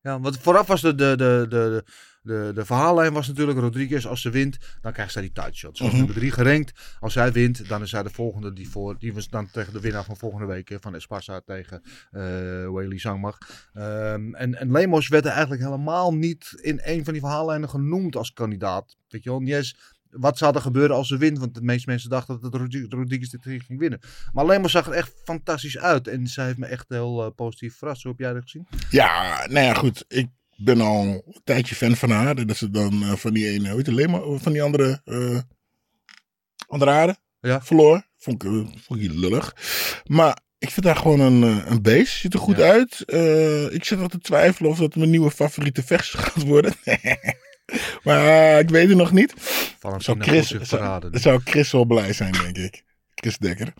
Ja, 0.00 0.20
want 0.20 0.38
vooraf 0.38 0.66
was 0.66 0.80
de, 0.80 0.94
de, 0.94 1.14
de, 1.16 1.46
de, 1.48 1.48
de, 1.48 1.84
de 2.22 2.64
verhaallijn 2.64 3.12
was 3.12 3.28
natuurlijk 3.28 3.58
Rodriguez. 3.58 4.06
Als 4.06 4.20
ze 4.20 4.30
wint, 4.30 4.58
dan 4.80 4.92
krijgt 4.92 5.12
zij 5.12 5.22
die 5.22 5.32
title 5.32 5.54
shot. 5.54 5.76
Zoals 5.76 5.92
Mhm. 5.92 6.00
nummer 6.00 6.20
drie 6.20 6.30
gerankt. 6.32 6.96
Als 7.00 7.12
zij 7.12 7.32
wint, 7.32 7.68
dan 7.68 7.82
is 7.82 7.90
zij 7.90 8.02
de 8.02 8.10
volgende 8.10 8.52
die 8.52 8.68
voor. 8.70 8.98
Die 8.98 9.14
was 9.14 9.28
dan 9.28 9.50
tegen 9.50 9.72
de 9.72 9.80
winnaar 9.80 10.04
van 10.04 10.16
volgende 10.16 10.46
week. 10.46 10.76
Van 10.80 10.94
Esparza 10.94 11.40
tegen 11.40 11.82
eh 12.10 12.20
Weili 12.72 12.98
Zangmar. 12.98 13.38
Ehm, 13.72 14.34
en, 14.34 14.54
en 14.58 14.70
Lemos 14.72 15.08
werd 15.08 15.24
er 15.24 15.30
eigenlijk 15.30 15.62
helemaal 15.62 16.14
niet 16.14 16.58
in 16.60 16.80
een 16.84 17.04
van 17.04 17.12
die 17.12 17.22
verhaallijnen 17.22 17.68
genoemd 17.68 18.16
als 18.16 18.32
kandidaat. 18.32 18.96
Weet 19.08 19.22
je 19.24 19.30
wel, 19.30 19.40
niet 19.40 19.54
eens 19.54 19.76
wat 20.10 20.38
zou 20.38 20.54
er 20.54 20.60
gebeuren 20.60 20.96
als 20.96 21.08
ze 21.08 21.16
wint. 21.16 21.38
Want 21.38 21.54
de 21.54 21.62
meeste 21.62 21.90
mensen 21.90 22.10
dachten 22.10 22.40
dat 22.40 22.54
Rodri- 22.54 22.86
Rodriguez 22.88 23.28
dit 23.30 23.42
ging 23.42 23.78
winnen. 23.78 24.00
Maar 24.32 24.46
Lemos 24.46 24.72
zag 24.72 24.86
er 24.86 24.92
echt 24.92 25.12
fantastisch 25.24 25.78
uit. 25.78 26.08
En 26.08 26.26
zij 26.26 26.44
heeft 26.46 26.58
me 26.58 26.66
echt 26.66 26.88
heel 26.88 27.24
eh, 27.24 27.30
positief 27.36 27.76
verrast. 27.76 28.02
Hoe 28.02 28.10
heb 28.12 28.20
jij 28.20 28.32
dat 28.32 28.42
gezien? 28.42 28.66
Ja, 28.90 29.46
nou 29.50 29.66
ja, 29.66 29.74
goed. 29.74 30.04
Ik 30.08 30.28
ben 30.64 30.80
al 30.80 31.02
een 31.02 31.22
tijdje 31.44 31.74
fan 31.74 31.96
van 31.96 32.10
haar. 32.10 32.46
Dat 32.46 32.56
ze 32.56 32.70
dan 32.70 33.02
eh, 33.02 33.12
van 33.12 33.32
die 33.32 33.48
ene, 33.48 33.68
heet 33.68 33.86
het, 33.86 33.94
Lema, 33.94 34.20
van 34.38 34.52
die 34.52 34.62
andere, 34.62 35.00
eh 35.04 35.38
Andrade 36.66 37.16
Ja. 37.40 37.62
verloor. 37.62 38.06
Vond 38.18 38.42
ik, 38.44 38.50
eh, 38.52 38.66
vond 38.86 39.00
ik 39.00 39.10
lullig. 39.12 39.56
Maar 40.06 40.38
ik 40.58 40.70
vind 40.70 40.86
haar 40.86 40.96
gewoon 40.96 41.20
een, 41.20 41.42
een 41.70 41.82
beest. 41.82 42.16
Ziet 42.18 42.34
er 42.34 42.40
goed 42.40 42.56
Ja. 42.56 42.70
uit. 42.70 43.00
Ik 43.72 43.84
zit 43.84 43.98
wel 43.98 44.08
te 44.08 44.18
twijfelen 44.18 44.70
of 44.70 44.78
dat 44.78 44.96
mijn 44.96 45.10
nieuwe 45.10 45.30
favoriete 45.30 45.82
vechtster 45.82 46.18
gaat 46.28 46.42
worden. 46.42 46.74
maar 48.04 48.58
ik 48.58 48.70
weet 48.70 48.88
het 48.88 48.96
nog 48.96 49.12
niet. 49.12 49.34
Zou 49.98 50.20
Chris, 50.20 50.48
zou, 50.48 51.08
zou 51.18 51.40
Chris 51.44 51.72
wel 51.72 51.84
blij 51.84 52.12
zijn, 52.12 52.32
denk 52.32 52.56
ik. 52.56 52.82
Chris 53.14 53.38
Dekker. 53.38 53.72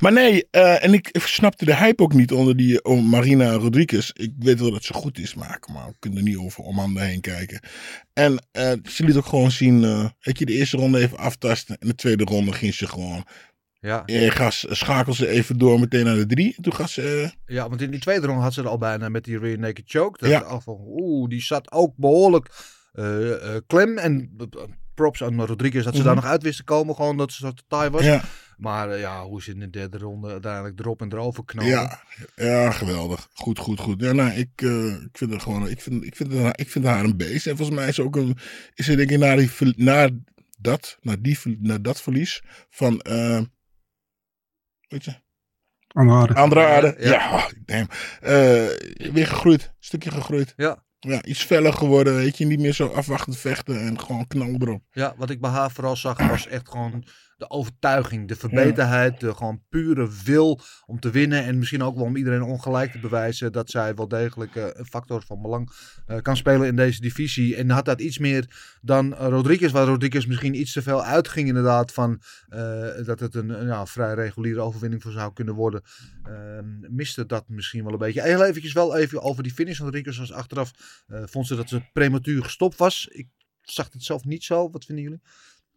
Maar 0.00 0.12
nee, 0.12 0.46
eh, 0.50 0.84
en 0.84 0.92
ik 0.92 1.10
snapte 1.12 1.64
de 1.64 1.76
hype 1.76 2.02
ook 2.02 2.12
niet 2.12 2.32
onder 2.32 2.56
die 2.56 2.84
om 2.84 3.04
Marina 3.08 3.52
Rodriguez. 3.52 4.10
Ik 4.14 4.32
weet 4.38 4.60
wel 4.60 4.70
dat 4.70 4.84
ze 4.84 4.92
goed 4.92 5.18
is, 5.18 5.34
maar 5.34 5.58
kom 5.58 5.74
maar, 5.74 5.86
we 5.86 5.94
kunnen 5.98 6.18
er 6.18 6.24
niet 6.24 6.36
over 6.36 6.64
Amanda 6.66 7.00
heen 7.00 7.20
kijken. 7.20 7.60
En 8.12 8.46
eh, 8.52 8.72
ze 8.88 9.04
liet 9.04 9.16
ook 9.16 9.26
gewoon 9.26 9.50
zien, 9.50 9.84
eh 9.84 10.08
weet 10.20 10.38
je, 10.38 10.44
de 10.46 10.52
eerste 10.52 10.76
ronde 10.76 10.98
even 11.00 11.18
aftasten. 11.18 11.76
En 11.78 11.88
de 11.88 11.94
tweede 11.94 12.24
ronde 12.24 12.52
ging 12.52 12.74
ze 12.74 12.86
gewoon, 12.86 13.24
Ja. 13.80 14.02
ga, 14.06 14.50
schakel 14.50 15.14
ze 15.14 15.28
even 15.28 15.58
door 15.58 15.80
meteen 15.80 16.04
naar 16.04 16.14
de 16.16 16.26
drie. 16.26 16.54
En 16.56 16.62
toen 16.62 16.74
gaat 16.74 16.90
ze, 16.90 17.32
ja, 17.46 17.68
want 17.68 17.80
in 17.82 17.90
die 17.90 18.00
tweede 18.00 18.26
ronde 18.26 18.42
had 18.42 18.54
ze 18.54 18.60
er 18.60 18.68
al 18.68 18.78
bijna 18.78 19.08
met 19.08 19.24
die 19.24 19.38
rear 19.38 19.58
naked 19.58 19.84
choke. 19.86 20.18
Dat 20.18 20.30
Ja. 20.30 20.40
ja. 20.48 20.60
van, 20.60 20.76
oeh, 20.86 21.28
die 21.28 21.42
zat 21.42 21.72
ook 21.72 21.92
behoorlijk 21.96 22.50
eh, 22.92 23.54
eh, 23.54 23.60
klem. 23.66 23.98
En 23.98 24.36
props 24.94 25.22
aan 25.22 25.44
Rodriguez 25.44 25.84
dat 25.84 25.96
ze 25.96 26.02
daar 26.02 26.12
Mhm. 26.14 26.22
nog 26.22 26.32
uit 26.32 26.42
wist 26.42 26.56
te 26.56 26.64
komen. 26.64 26.94
Gewoon 26.94 27.16
dat 27.16 27.32
ze 27.32 27.38
zo 27.46 27.52
taai 27.68 27.90
was. 27.90 28.02
ja, 28.04 28.22
Maar 28.56 28.90
eh, 28.90 29.00
ja, 29.00 29.24
hoe 29.24 29.42
ze 29.42 29.50
in 29.50 29.58
de 29.60 29.70
derde 29.70 29.98
ronde 29.98 30.30
uiteindelijk 30.30 30.80
erop 30.80 31.00
en 31.00 31.12
erover 31.12 31.44
knallen. 31.44 31.70
ja, 31.70 32.02
ja, 32.36 32.70
geweldig. 32.70 33.28
Goed, 33.32 33.58
goed, 33.58 33.80
goed. 33.80 34.00
Ja, 34.00 34.12
nou, 34.12 34.30
ik, 34.30 34.62
eh, 34.62 34.86
ik 35.02 35.08
vind 35.18 35.30
haar 35.30 35.40
gewoon, 35.40 35.68
ik 35.68 35.80
vind, 35.80 36.04
ik 36.04 36.16
vind, 36.16 36.32
haar, 36.34 36.58
ik 36.58 36.70
vind 36.70 36.84
haar 36.84 37.04
een 37.04 37.16
beest. 37.16 37.46
En 37.46 37.56
volgens 37.56 37.78
mij 37.78 37.88
is 37.88 37.94
ze 37.94 38.02
ook 38.02 38.16
een, 38.16 38.36
is 38.74 38.84
ze 38.84 38.96
denk 38.96 39.10
ik 39.10 39.18
na 39.18 39.36
die, 39.36 39.50
ver- 39.50 39.74
na 39.76 40.08
dat, 40.58 40.98
na, 41.00 41.16
die, 41.20 41.38
ver- 41.38 41.56
na 41.60 41.78
dat 41.78 42.00
verlies 42.02 42.42
van, 42.70 43.00
eh, 43.00 43.40
weet 44.88 45.04
je, 45.04 45.22
Andrade. 45.88 46.34
Andrade. 46.34 46.94
Ja. 46.98 47.10
Ja, 47.10 47.34
oh, 47.34 47.46
damn. 47.64 47.88
Eh, 48.20 49.12
weer 49.12 49.26
gegroeid, 49.26 49.62
een 49.62 49.70
stukje 49.78 50.10
gegroeid. 50.10 50.52
Ja. 50.56 50.82
Ja, 50.98 51.22
iets 51.24 51.42
feller 51.44 51.72
geworden, 51.72 52.14
weet 52.14 52.38
je, 52.38 52.44
niet 52.46 52.60
meer 52.60 52.72
zo 52.72 52.86
afwachtend 52.86 53.38
vechten 53.38 53.80
en 53.80 54.00
gewoon 54.00 54.26
knal 54.26 54.54
erop. 54.58 54.82
Ja, 54.90 55.14
wat 55.16 55.30
ik 55.30 55.40
bij 55.40 55.50
haar 55.50 55.70
vooral 55.70 55.96
zag 55.96 56.18
was 56.28 56.46
echt 56.46 56.68
gewoon 56.68 57.04
de 57.44 57.50
overtuiging, 57.50 58.28
de 58.28 58.36
verbeterheid, 58.36 59.20
de 59.20 59.34
gewoon 59.34 59.62
pure 59.68 60.08
wil 60.24 60.60
om 60.86 61.00
te 61.00 61.10
winnen. 61.10 61.44
En 61.44 61.58
misschien 61.58 61.82
ook 61.82 61.96
wel 61.96 62.04
om 62.04 62.16
iedereen 62.16 62.42
ongelijk 62.42 62.92
te 62.92 62.98
bewijzen 62.98 63.52
dat 63.52 63.70
zij 63.70 63.94
wel 63.94 64.08
degelijk 64.08 64.56
eh, 64.56 64.66
een 64.72 64.86
factor 64.86 65.22
van 65.22 65.42
belang 65.42 65.70
eh, 66.06 66.18
kan 66.20 66.36
spelen 66.36 66.66
in 66.66 66.76
deze 66.76 67.00
divisie. 67.00 67.56
En 67.56 67.70
had 67.70 67.84
dat 67.84 68.00
iets 68.00 68.18
meer 68.18 68.76
dan 68.82 69.16
eh, 69.16 69.28
Rodriguez, 69.28 69.72
waar 69.72 69.86
Rodriguez 69.86 70.26
misschien 70.26 70.60
iets 70.60 70.72
te 70.72 70.82
veel 70.82 71.04
uitging 71.04 71.48
inderdaad 71.48 71.92
van 71.92 72.20
dat 73.04 73.20
het 73.20 73.34
een, 73.34 73.48
een, 73.48 73.66
ja, 73.66 73.86
vrij 73.86 74.14
reguliere 74.14 74.60
overwinning 74.60 75.02
voor 75.02 75.12
zou 75.12 75.32
kunnen 75.32 75.54
worden. 75.54 75.82
Ehm, 76.22 76.94
miste 76.94 77.26
dat 77.26 77.48
misschien 77.48 77.84
wel 77.84 77.92
een 77.92 77.98
beetje. 77.98 78.22
Heel 78.22 78.44
eventjes 78.44 78.72
wel 78.72 78.96
even 78.96 79.22
over 79.22 79.42
die 79.42 79.52
finish 79.52 79.76
van 79.76 79.86
Rodriguez 79.86 80.18
was 80.18 80.32
achteraf. 80.32 80.70
vond 81.06 81.46
ze 81.46 81.56
dat 81.56 81.68
ze 81.68 81.82
prematuur 81.92 82.44
gestopt 82.44 82.76
was. 82.76 83.08
Ik 83.10 83.28
zag 83.62 83.92
het 83.92 84.04
zelf 84.04 84.24
niet 84.24 84.44
zo. 84.44 84.70
Wat 84.70 84.84
vinden 84.84 85.04
jullie? 85.04 85.20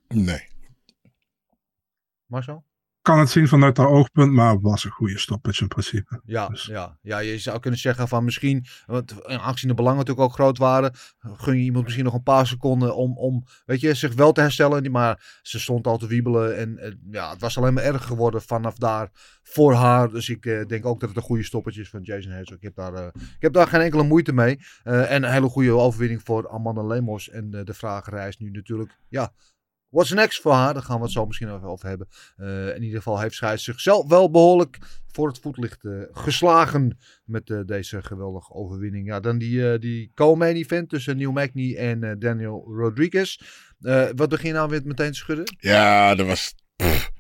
Nee. 0.07 0.56
Marcel? 2.27 2.65
Kan 3.01 3.19
het 3.19 3.29
zien 3.29 3.47
vanuit 3.47 3.77
haar 3.77 3.87
oogpunt, 3.87 4.31
maar 4.31 4.51
het 4.51 4.61
was 4.61 4.83
een 4.83 4.91
goede 4.91 5.19
stoppage 5.19 5.61
in 5.61 5.67
principe. 5.67 6.21
Ja, 6.25 6.47
Dus- 6.47 6.65
ja, 6.65 6.97
ja, 7.01 7.19
je 7.19 7.37
zou 7.37 7.59
kunnen 7.59 7.79
zeggen 7.79 8.07
van 8.07 8.23
misschien, 8.23 8.65
want 8.85 9.25
aangezien 9.25 9.69
de 9.69 9.75
belangen 9.75 9.97
natuurlijk 9.97 10.27
ook 10.27 10.33
groot 10.33 10.57
waren, 10.57 10.91
gun 11.19 11.57
je 11.57 11.63
iemand 11.63 11.83
misschien 11.83 12.05
nog 12.05 12.13
een 12.13 12.23
paar 12.23 12.47
seconden 12.47 12.95
om, 12.95 13.17
om 13.17 13.43
weet 13.65 13.79
je, 13.79 13.93
zich 13.93 14.13
wel 14.13 14.31
te 14.31 14.41
herstellen. 14.41 14.91
Maar 14.91 15.39
ze 15.41 15.59
stond 15.59 15.87
al 15.87 15.97
te 15.97 16.07
wiebelen 16.07 16.57
en 16.57 16.99
ja, 17.11 17.29
het 17.29 17.41
was 17.41 17.57
alleen 17.57 17.73
maar 17.73 17.83
erger 17.83 18.07
geworden 18.07 18.41
vanaf 18.41 18.75
daar 18.75 19.09
voor 19.43 19.73
haar. 19.73 20.09
Dus 20.09 20.29
ik 20.29 20.45
eh, 20.45 20.65
denk 20.65 20.85
ook 20.85 20.99
dat 20.99 21.09
het 21.09 21.17
een 21.17 21.23
goede 21.23 21.43
stoppetje 21.43 21.81
is 21.81 21.89
van 21.89 22.01
Jason 22.01 22.31
Herzog. 22.31 22.57
Ik 22.57 22.63
heb 22.63 22.75
daar, 22.75 22.93
eh, 22.93 23.07
ik 23.13 23.41
heb 23.41 23.53
daar 23.53 23.67
geen 23.67 23.81
enkele 23.81 24.03
moeite 24.03 24.33
mee. 24.33 24.59
Eh, 24.83 25.11
en 25.11 25.23
een 25.23 25.31
hele 25.31 25.49
goede 25.49 25.71
overwinning 25.71 26.21
voor 26.23 26.49
Amanda 26.49 26.83
Lemos. 26.83 27.29
En 27.29 27.49
de 27.49 27.73
vraag 27.73 28.09
rijst 28.09 28.39
nu 28.39 28.49
natuurlijk, 28.49 28.97
ja, 29.09 29.33
What's 29.89 30.11
next 30.11 30.41
voor 30.41 30.51
haar? 30.53 30.73
Daar 30.73 30.83
gaan 30.83 30.97
we 30.97 31.03
het 31.03 31.11
zo 31.11 31.25
misschien 31.25 31.55
even 31.55 31.67
over 31.67 31.87
hebben. 31.87 32.07
Eh, 32.37 32.75
in 32.75 32.83
ieder 32.83 32.97
geval 32.97 33.19
heeft 33.19 33.35
zij 33.35 33.57
zichzelf 33.57 34.07
wel 34.07 34.31
behoorlijk 34.31 34.77
voor 35.11 35.27
het 35.27 35.39
voetlicht 35.39 35.85
eh, 35.85 35.91
geslagen 36.11 36.97
met 37.25 37.49
eh, 37.49 37.59
deze 37.65 38.01
geweldige 38.01 38.53
overwinning. 38.53 39.07
Ja, 39.07 39.19
dan 39.19 39.37
die, 39.37 39.79
die 39.79 40.11
co-main 40.15 40.55
event 40.55 40.89
tussen 40.89 41.17
Neil 41.17 41.31
Magny 41.31 41.75
en 41.75 42.15
Daniel 42.19 42.65
Rodriguez. 42.77 43.39
Wat 44.15 44.29
begin 44.29 44.47
je 44.47 44.53
nou 44.53 44.69
weer 44.69 44.81
meteen 44.83 45.11
te 45.11 45.17
schudden? 45.17 45.55
Ja, 45.59 46.15
dat 46.15 46.27
was 46.27 46.53
pff, 46.75 47.11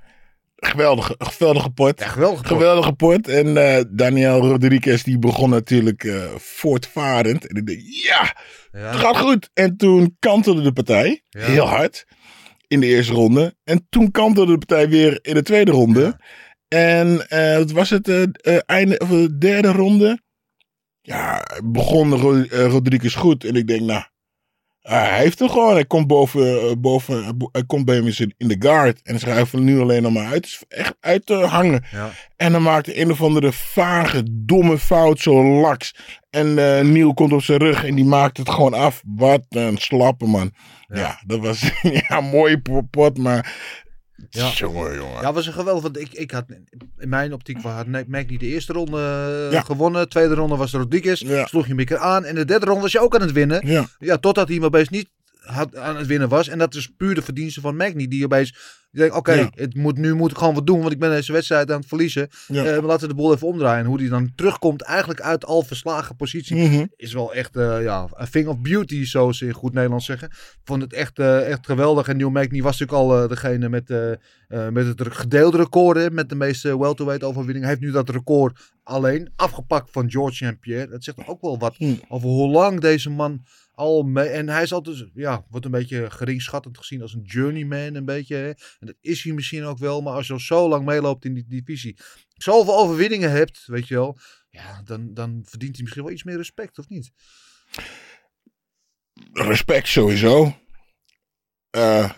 geweldige, 0.55 1.15
geweldige 1.17 1.69
pot. 1.69 1.99
Ja? 1.99 2.07
Geweldige 2.35 2.93
pot. 2.93 3.27
En 3.27 3.53
Daniel 3.91 4.39
Rodriguez 4.39 5.03
die 5.03 5.19
begon 5.19 5.49
natuurlijk 5.49 6.07
voortvarend. 6.37 7.47
En 7.47 7.55
ik 7.55 7.67
dacht, 7.67 8.03
ja, 8.03 8.35
Ja, 8.71 8.89
het 8.91 8.99
gaat 8.99 9.17
goed. 9.17 9.49
En 9.53 9.77
toen 9.77 10.15
kantelde 10.19 10.61
de 10.61 10.73
partij 10.73 11.23
Ja. 11.29 11.45
heel 11.45 11.67
hard 11.67 12.05
in 12.67 12.79
de 12.79 12.85
eerste 12.85 13.13
ronde. 13.13 13.55
En 13.63 13.85
toen 13.89 14.11
kantelde 14.11 14.51
de 14.51 14.65
partij 14.65 14.89
weer 14.89 15.19
in 15.21 15.33
de 15.33 15.43
tweede 15.43 15.71
ronde. 15.71 16.01
Ja. 16.01 16.19
En 16.67 17.17
wat 17.57 17.71
was 17.71 17.89
het 17.89 18.07
eh, 18.09 18.57
einde, 18.65 18.99
of 18.99 19.09
de 19.09 19.37
derde 19.37 19.71
ronde? 19.71 20.19
Ja, 21.01 21.45
begon 21.63 22.15
Ro- 22.15 22.45
Rodriguez 22.49 23.15
goed. 23.15 23.43
En 23.43 23.55
ik 23.55 23.67
denk, 23.67 23.81
nou, 23.81 24.03
hij 24.87 25.19
heeft 25.19 25.39
hem 25.39 25.49
gewoon. 25.49 25.73
Hij 25.73 25.85
komt 25.85 26.07
boven, 26.07 26.59
eh, 26.59 26.71
boven 26.77 27.49
hij 27.51 27.65
komt 27.65 27.85
bij 27.85 27.95
hem 27.95 28.07
in 28.37 28.47
de 28.47 28.55
guard. 28.59 29.01
En 29.03 29.19
ze 29.19 29.19
schuiven 29.19 29.63
nu 29.63 29.79
alleen 29.79 30.01
nog 30.01 30.13
maar 30.13 30.25
uit. 30.25 30.59
Echt 30.67 30.95
uit 30.99 31.25
te 31.25 31.33
hangen. 31.33 31.83
ja. 31.91 32.09
En 32.35 32.51
dan 32.51 32.61
maakt 32.61 32.95
een 32.95 33.11
of 33.11 33.21
andere 33.21 33.51
vage, 33.51 34.23
domme 34.31 34.77
fout, 34.77 35.19
zo 35.19 35.43
laks. 35.43 35.95
En 36.29 36.47
eh 36.57 36.85
Neil 36.85 37.13
komt 37.13 37.33
op 37.33 37.43
zijn 37.43 37.59
rug 37.59 37.85
en 37.85 37.95
die 37.95 38.05
maakt 38.05 38.37
het 38.37 38.49
gewoon 38.49 38.73
af. 38.73 39.01
Wat 39.05 39.45
een 39.49 39.77
slappe 39.77 40.25
man. 40.25 40.51
Ja, 40.87 41.21
dat 41.25 41.39
was 41.39 41.61
ja, 41.81 42.17
een 42.17 42.23
mooie 42.23 42.61
pot, 42.89 43.17
maar... 43.17 43.55
Ja. 44.29 44.49
Jongen, 44.49 44.95
jongen. 44.95 45.21
Ja, 45.21 45.33
was 45.33 45.47
een 45.47 45.53
geweldig. 45.53 45.83
Want 45.83 45.99
ik, 45.99 46.13
ik 46.13 46.31
had 46.31 46.45
in 46.97 47.09
mijn 47.09 47.33
optiek 47.33 47.61
had 47.61 47.87
Magny 47.87 48.37
de 48.37 48.45
eerste 48.45 48.73
ronde 48.73 48.97
eh, 49.47 49.51
Ja. 49.51 49.61
gewonnen. 49.61 50.09
Tweede 50.09 50.33
ronde 50.33 50.55
was 50.55 50.71
Rodriguez. 50.71 51.21
Ja. 51.21 51.45
Sloeg 51.45 51.63
je 51.63 51.69
hem 51.69 51.79
een 51.79 51.85
keer 51.85 51.97
aan. 51.97 52.25
En 52.25 52.35
de 52.35 52.45
derde 52.45 52.65
ronde 52.65 52.81
was 52.81 52.91
je 52.91 52.99
ook 52.99 53.15
aan 53.15 53.21
het 53.21 53.31
winnen. 53.31 53.67
Ja, 53.67 53.85
Ja, 53.99 54.17
totdat 54.17 54.47
hij 54.47 54.55
hem 54.55 54.65
opeens 54.65 54.89
niet 54.89 55.09
had, 55.47 55.75
aan 55.75 55.95
het 55.97 56.07
winnen 56.07 56.29
was. 56.29 56.47
En 56.47 56.57
dat 56.57 56.75
is 56.75 56.89
puur 56.97 57.15
de 57.15 57.21
verdienste 57.21 57.61
van 57.61 57.75
Magny. 57.75 58.07
Die 58.07 58.25
opeens 58.25 58.75
denkt, 58.91 59.15
oké, 59.15 59.33
Ja. 59.33 59.49
het 59.53 59.75
moet, 59.75 59.97
nu 59.97 60.13
moet 60.13 60.31
ik 60.31 60.37
gewoon 60.37 60.53
wat 60.53 60.67
doen. 60.67 60.79
Want 60.79 60.91
ik 60.91 60.99
ben 60.99 61.09
deze 61.09 61.31
wedstrijd 61.31 61.71
aan 61.71 61.79
het 61.79 61.87
verliezen. 61.87 62.27
Ja. 62.47 62.63
Eh, 62.65 62.71
maar 62.71 62.81
laten 62.81 63.01
we 63.01 63.07
de 63.07 63.21
boel 63.21 63.33
even 63.33 63.47
omdraaien. 63.47 63.79
En 63.83 63.85
hoe 63.89 63.97
die 63.97 64.09
dan 64.09 64.31
terugkomt 64.35 64.81
eigenlijk 64.81 65.21
uit 65.21 65.45
al 65.45 65.63
verslagen 65.63 66.15
positie. 66.15 66.55
Mhm. 66.55 66.85
Is 66.95 67.13
wel 67.13 67.33
echt 67.33 67.55
eh, 67.55 67.83
ja, 67.83 68.07
een 68.13 68.29
thing 68.29 68.47
of 68.47 68.59
beauty, 68.59 69.05
zoals 69.05 69.37
ze 69.37 69.45
in 69.45 69.53
goed 69.53 69.73
Nederlands 69.73 70.05
zeggen. 70.05 70.27
Ik 70.27 70.59
vond 70.63 70.81
het 70.81 70.93
echt, 70.93 71.19
eh, 71.19 71.49
echt 71.51 71.65
geweldig. 71.65 72.07
En 72.07 72.17
Neil 72.17 72.29
Magny 72.29 72.61
was 72.61 72.79
natuurlijk 72.79 73.11
al 73.11 73.27
degene 73.27 73.69
met, 73.69 73.89
met 74.71 74.85
het 74.87 75.01
gedeelde 75.09 75.57
record. 75.57 75.97
Hè, 75.97 76.11
met 76.11 76.29
de 76.29 76.35
meeste 76.35 76.79
welterweight 76.79 77.23
overwinning. 77.23 77.65
Hij 77.65 77.69
heeft 77.73 77.85
nu 77.85 77.91
dat 77.91 78.09
record 78.09 78.59
alleen 78.83 79.31
afgepakt 79.35 79.91
van 79.91 80.11
George 80.11 80.45
St. 80.45 80.59
Pierre. 80.59 80.87
Dat 80.89 81.03
zegt 81.03 81.27
ook 81.27 81.41
wel 81.41 81.57
wat 81.59 81.75
Hm. 81.77 81.93
over 82.07 82.29
hoe 82.29 82.49
lang 82.49 82.79
deze 82.79 83.09
man 83.09 83.43
al 83.77 84.03
mee... 84.03 84.27
En 84.27 84.49
hij 84.49 84.63
is 84.63 84.73
altijd, 84.73 85.09
ja, 85.13 85.45
wordt 85.49 85.65
een 85.65 85.71
beetje 85.71 86.09
geringschattend 86.11 86.77
gezien 86.77 87.01
als 87.01 87.13
een 87.13 87.21
journeyman 87.21 87.95
een 87.95 88.05
beetje. 88.05 88.35
Hè. 88.35 88.47
En 88.47 88.87
dat 88.87 88.95
is 89.01 89.23
hij 89.23 89.33
misschien 89.33 89.63
ook 89.63 89.77
wel. 89.77 90.01
Maar 90.01 90.13
als 90.13 90.27
je 90.27 90.33
al 90.33 90.39
zo 90.39 90.69
lang 90.69 90.85
meeloopt 90.85 91.25
in 91.25 91.33
die 91.33 91.45
divisie. 91.47 91.97
Zoveel 92.33 92.77
overwinningen 92.77 93.31
hebt, 93.31 93.63
weet 93.65 93.87
je 93.87 93.93
wel. 93.93 94.17
Ja, 94.49 94.81
dan, 94.83 95.13
dan 95.13 95.41
verdient 95.45 95.73
hij 95.75 95.81
misschien 95.83 96.03
wel 96.03 96.13
iets 96.13 96.23
meer 96.23 96.37
respect, 96.37 96.77
of 96.79 96.89
niet? 96.89 97.11
respect 99.33 99.87
sowieso. 99.87 100.55
Eh, 101.69 102.11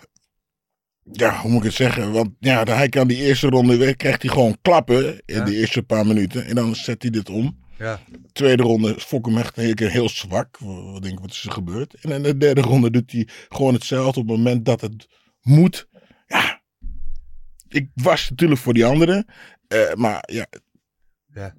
ja, 1.02 1.40
hoe 1.40 1.50
moet 1.50 1.60
ik 1.60 1.66
het 1.66 1.74
zeggen? 1.76 2.12
Want 2.12 2.30
ja, 2.38 2.64
hij 2.64 2.88
kan 2.88 3.08
die 3.08 3.16
eerste 3.16 3.48
ronde 3.48 3.76
weer, 3.76 3.96
krijgt 3.96 4.22
hij 4.22 4.30
gewoon 4.30 4.58
klappen 4.62 5.22
in 5.24 5.36
Ja. 5.36 5.44
de 5.44 5.56
eerste 5.56 5.82
paar 5.82 6.06
minuten. 6.06 6.44
En 6.44 6.54
dan 6.54 6.74
zet 6.74 7.02
hij 7.02 7.10
dit 7.10 7.28
om. 7.30 7.64
Ja. 7.80 8.00
Tweede 8.32 8.62
ronde 8.62 8.94
hem 9.08 9.38
echt 9.38 9.58
een 9.58 9.74
keer 9.74 9.90
heel 9.90 10.08
zwak. 10.08 10.58
Wat 10.58 11.02
denk 11.02 11.14
ik, 11.14 11.20
wat 11.20 11.30
is 11.30 11.44
er 11.44 11.52
gebeurd? 11.52 11.94
En 11.94 12.10
in 12.10 12.22
de 12.22 12.36
derde 12.36 12.60
ronde 12.60 12.90
doet 12.90 13.12
hij 13.12 13.28
gewoon 13.48 13.74
hetzelfde 13.74 14.20
op 14.20 14.28
het 14.28 14.36
moment 14.36 14.64
dat 14.64 14.80
het 14.80 15.08
moet. 15.42 15.88
Ja, 16.26 16.62
ik 17.68 17.88
was 17.94 18.30
natuurlijk 18.30 18.60
voor 18.60 18.74
die 18.74 18.84
anderen. 18.84 19.26
Eh, 19.68 19.94
maar 19.94 20.22
ja, 20.32 20.46
Ja. 21.34 21.54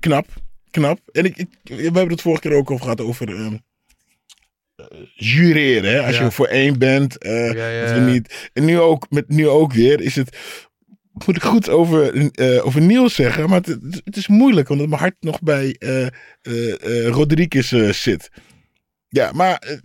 knap, 0.00 0.26
knap. 0.70 1.00
En 1.12 1.24
ik, 1.24 1.36
ik, 1.36 1.48
we 1.62 1.82
hebben 1.82 2.08
het 2.08 2.20
vorige 2.20 2.40
keer 2.40 2.56
ook 2.56 2.70
over 2.70 2.82
gehad 2.82 3.00
over 3.00 3.28
ehm, 3.28 3.56
eh, 4.74 4.86
jureren. 5.14 5.92
Hè? 5.92 6.06
Als 6.06 6.16
Ja. 6.16 6.24
je 6.24 6.30
voor 6.30 6.46
één 6.46 6.78
bent, 6.78 7.18
eh, 7.18 7.46
Ja, 7.46 7.52
we 7.52 7.94
ja. 8.00 8.06
niet. 8.06 8.50
En 8.52 8.64
nu 8.64 8.78
ook, 8.80 9.10
met 9.10 9.28
nu 9.28 9.48
ook 9.48 9.72
weer, 9.72 10.00
is 10.00 10.14
het. 10.14 10.36
Moet 11.26 11.36
ik 11.36 11.42
goed 11.42 11.68
over, 11.68 12.30
eh 12.30 12.66
over 12.66 12.80
Niels 12.80 13.14
zeggen, 13.14 13.48
maar 13.48 13.60
het, 13.60 14.00
het 14.04 14.16
is 14.16 14.28
moeilijk, 14.28 14.68
omdat 14.68 14.88
mijn 14.88 15.00
hart 15.00 15.16
nog 15.20 15.42
bij 15.42 15.76
eh 15.78 16.06
eh, 16.06 16.12
eh, 16.42 17.08
Rodriguez 17.08 17.72
eh, 17.72 17.90
zit. 17.90 18.30
Ja, 19.08 19.32
maar 19.32 19.80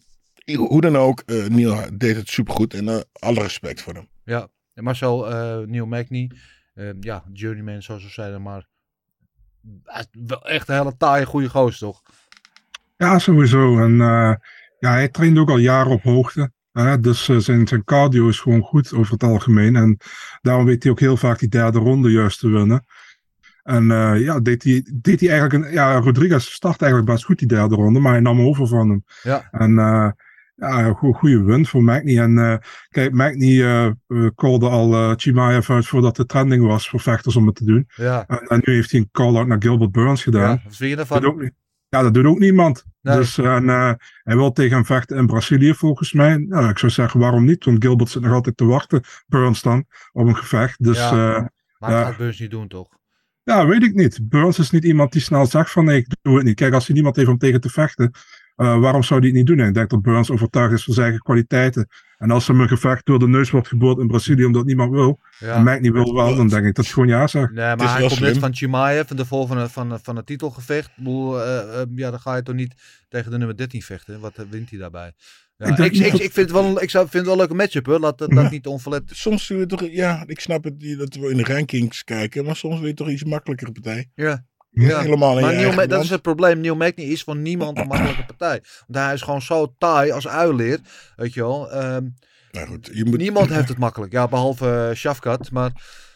hoe 0.55 0.81
dan 0.81 0.97
ook, 0.97 1.23
eh 1.25 1.45
Niel 1.47 1.77
deed 1.93 2.15
het 2.15 2.29
supergoed 2.29 2.73
en 2.73 3.05
alle 3.11 3.41
respect 3.41 3.81
voor 3.81 3.93
hem. 3.93 4.09
Ja, 4.23 4.47
en 4.73 4.83
Marcel, 4.83 5.29
eh 5.31 5.67
Neil 5.67 5.85
Magny, 5.85 6.31
ja, 6.99 7.23
journeyman 7.33 7.81
zoals 7.81 8.03
we 8.03 8.09
zeiden, 8.09 8.41
maar 8.41 8.67
wel 10.11 10.45
echt 10.45 10.69
een 10.69 10.75
hele 10.75 10.97
taaie 10.97 11.25
goede 11.25 11.49
goos, 11.49 11.77
toch? 11.77 12.01
Ja, 12.97 13.19
sowieso. 13.19 13.79
En 13.79 14.01
eh, 14.01 14.33
ja, 14.79 14.91
hij 14.91 15.09
traint 15.09 15.37
ook 15.37 15.49
al 15.49 15.57
jaren 15.57 15.91
op 15.91 16.01
hoogte. 16.01 16.51
Hè? 16.71 16.99
Dus 16.99 17.29
eh, 17.29 17.37
zijn, 17.37 17.67
zijn 17.67 17.83
cardio 17.83 18.27
is 18.27 18.39
gewoon 18.39 18.61
goed 18.61 18.93
over 18.93 19.13
het 19.13 19.23
algemeen. 19.23 19.75
En 19.75 19.97
daarom 20.41 20.65
weet 20.65 20.83
hij 20.83 20.91
ook 20.91 20.99
heel 20.99 21.17
vaak 21.17 21.39
die 21.39 21.49
derde 21.49 21.79
ronde 21.79 22.11
juist 22.11 22.39
te 22.39 22.49
winnen. 22.49 22.85
En 23.63 23.91
eh, 23.91 24.21
ja, 24.21 24.39
deed 24.39 24.63
hij, 24.63 24.85
deed 24.93 25.19
hij 25.19 25.29
eigenlijk 25.29 25.65
een. 25.65 25.71
Ja, 25.73 25.95
Rodriguez 25.99 26.45
start 26.51 26.81
eigenlijk 26.81 27.11
best 27.11 27.25
goed 27.25 27.39
die 27.39 27.47
derde 27.47 27.75
ronde, 27.75 27.99
maar 27.99 28.11
hij 28.11 28.21
nam 28.21 28.41
over 28.41 28.67
van 28.67 28.89
hem. 28.89 29.03
Ja. 29.23 29.47
En 29.51 29.79
eh, 29.79 30.09
ja, 30.55 30.93
go- 30.93 31.11
goede 31.13 31.43
win 31.43 31.65
voor 31.65 31.83
Magny. 31.83 32.19
En 32.19 32.61
kijk, 32.89 33.11
Magny 33.13 33.63
eh, 33.63 33.89
callde 34.35 34.69
al 34.69 35.13
Chimaev 35.15 35.69
uit 35.69 35.87
voordat 35.87 36.15
de 36.15 36.25
trending 36.25 36.65
was 36.65 36.89
voor 36.89 36.99
vechters 36.99 37.35
om 37.35 37.45
het 37.45 37.55
te 37.55 37.65
doen. 37.65 37.87
Ja, 37.95 38.23
En, 38.27 38.37
en 38.39 38.61
nu 38.65 38.73
heeft 38.73 38.91
hij 38.91 38.99
een 38.99 39.09
call-out 39.11 39.47
naar 39.47 39.61
Gilbert 39.61 39.91
Burns 39.91 40.23
gedaan. 40.23 40.41
ja. 40.49 40.61
wat 40.63 40.75
vind 40.75 40.89
je 40.89 40.95
Dat 40.95 41.07
daarvan? 41.07 41.21
doet 41.21 41.31
ook 41.35 41.41
niet. 41.41 41.53
Ja, 41.89 42.01
dat 42.01 42.13
doet 42.13 42.25
ook 42.25 42.39
niemand. 42.39 42.85
Nee. 43.01 43.15
Dus 43.17 43.37
eh, 43.37 43.55
en, 43.55 43.69
eh, 43.69 43.93
hij 44.23 44.35
wil 44.35 44.51
tegen 44.51 44.75
hem 44.75 44.85
vechten 44.85 45.17
in 45.17 45.27
Brazilië 45.27 45.73
volgens 45.73 46.13
mij. 46.13 46.37
Nou, 46.37 46.69
ik 46.69 46.77
zou 46.77 46.91
zeggen, 46.91 47.19
waarom 47.19 47.45
niet? 47.45 47.65
Want 47.65 47.83
Gilbert 47.83 48.09
zit 48.09 48.21
nog 48.21 48.33
altijd 48.33 48.57
te 48.57 48.65
wachten, 48.65 49.01
Burns 49.27 49.61
dan, 49.61 49.85
op 50.11 50.27
een 50.27 50.35
gevecht. 50.35 50.83
Dus 50.83 50.97
Ja. 50.97 51.15
ja, 51.15 51.51
Maar 51.77 51.91
dat 51.91 52.05
gaat 52.05 52.17
Burns 52.17 52.39
niet 52.39 52.51
doen, 52.51 52.67
toch? 52.67 52.87
ja 53.43 53.67
weet 53.67 53.83
ik 53.83 53.93
niet. 53.93 54.19
Burns 54.29 54.59
is 54.59 54.69
niet 54.69 54.83
iemand 54.83 55.11
die 55.11 55.21
snel 55.21 55.45
zegt 55.45 55.71
van 55.71 55.85
nee, 55.85 55.97
ik 55.97 56.07
doe 56.21 56.35
het 56.35 56.45
niet. 56.45 56.55
Kijk, 56.55 56.73
als 56.73 56.85
hij 56.85 56.95
niemand 56.95 57.15
heeft 57.15 57.29
om 57.29 57.37
tegen 57.37 57.61
te 57.61 57.69
vechten, 57.69 58.11
Eh, 58.59 58.79
waarom 58.79 59.03
zou 59.03 59.19
hij 59.19 59.29
het 59.29 59.37
niet 59.37 59.47
doen? 59.47 59.59
En 59.59 59.67
ik 59.67 59.73
denk 59.73 59.89
dat 59.89 60.01
Burns 60.01 60.31
overtuigd 60.31 60.73
is 60.73 60.83
van 60.83 60.93
zijn 60.93 61.05
eigen 61.05 61.23
kwaliteiten. 61.23 61.87
En 62.17 62.31
als 62.31 62.47
hem 62.47 62.61
een 62.61 62.67
gevecht 62.67 63.05
door 63.05 63.19
de 63.19 63.27
neus 63.27 63.49
wordt 63.51 63.67
geboord 63.67 63.97
in 63.99 64.07
Brazilië 64.07 64.45
omdat 64.45 64.65
niemand 64.65 64.91
wil, 64.91 65.19
Ja. 65.39 65.55
en 65.55 65.63
Mike 65.63 65.79
niet 65.79 65.91
wil 65.91 66.13
wel, 66.13 66.35
dan 66.35 66.47
denk 66.47 66.65
ik 66.65 66.75
dat 66.75 66.85
het 66.85 66.93
gewoon 66.93 67.09
ja 67.09 67.27
zegt. 67.27 67.51
Nee, 67.51 67.75
maar 67.75 67.85
is 67.85 67.91
hij 67.91 68.07
komt 68.07 68.19
net 68.19 68.37
van 68.37 68.55
Chimaev, 68.55 69.07
van 69.07 69.17
de 69.17 69.25
vol 69.25 69.47
van, 69.47 69.69
van, 69.69 69.99
van 70.03 70.15
het 70.15 70.25
titelgevecht. 70.25 70.87
Ik 70.87 70.93
bedoel, 70.95 71.41
eh, 71.43 71.81
eh, 71.81 71.87
ja, 71.95 72.09
dan 72.09 72.19
ga 72.19 72.35
je 72.35 72.43
toch 72.43 72.55
niet 72.55 72.73
tegen 73.09 73.31
de 73.31 73.37
nummer 73.37 73.57
13 73.57 73.81
vechten. 73.81 74.19
Wat 74.19 74.45
wint 74.49 74.69
hij 74.69 74.79
daarbij? 74.79 75.13
Ja, 75.57 75.77
Ik 75.77 75.77
ik, 75.93 76.13
ik, 76.13 76.19
vind 76.19 76.35
het 76.35 76.51
wel, 76.51 76.81
ik 76.81 76.89
zou, 76.89 77.03
vind 77.03 77.13
het 77.13 77.23
wel 77.23 77.33
een 77.33 77.39
leuke 77.39 77.53
matchup 77.53 77.85
hoor. 77.85 77.99
Laat 77.99 78.17
dat, 78.17 78.29
dat 78.31 78.51
niet 78.51 78.67
onverlet. 78.67 79.03
Soms 79.05 79.47
wil 79.47 79.59
je 79.59 79.65
toch, 79.65 79.81
ja, 79.91 80.23
ik 80.27 80.39
snap 80.39 80.63
het, 80.63 80.79
die- 80.79 80.95
dat 80.95 81.15
we 81.15 81.29
in 81.29 81.37
de 81.37 81.43
rankings 81.43 82.03
kijken, 82.03 82.45
maar 82.45 82.55
soms 82.55 82.79
wil 82.79 82.87
je 82.87 82.93
toch 82.93 83.09
iets 83.09 83.23
makkelijkere 83.23 83.71
partij. 83.71 84.09
Ja. 84.15 84.45
Ja. 84.71 85.01
Helemaal 85.01 85.35
in 85.37 85.41
maar 85.45 85.53
Neil 85.55 85.73
Ma- 85.73 85.85
dat 85.85 86.03
is 86.03 86.09
het 86.09 86.21
probleem. 86.21 86.59
Neil 86.59 86.75
Magny 86.75 87.03
is 87.03 87.23
voor 87.23 87.35
niemand 87.35 87.77
een 87.77 87.87
makkelijke 87.87 88.25
partij. 88.35 88.61
Want 88.87 89.05
hij 89.05 89.13
is 89.13 89.21
gewoon 89.21 89.41
zo 89.41 89.75
taai 89.77 90.11
als 90.11 90.27
uileer. 90.27 90.79
Weet 91.15 91.33
je 91.33 91.41
wel. 91.41 91.71
Ehm, 91.71 92.07
Nou 92.51 92.67
goed, 92.67 92.89
je 92.93 93.05
moet, 93.05 93.17
niemand 93.17 93.49
heeft 93.49 93.67
het 93.73 93.77
makkelijk. 93.77 94.11
Ja, 94.11 94.27
behalve 94.27 94.87
uh, 94.89 94.95
Shafkat. 94.95 95.51
Maar 95.51 95.71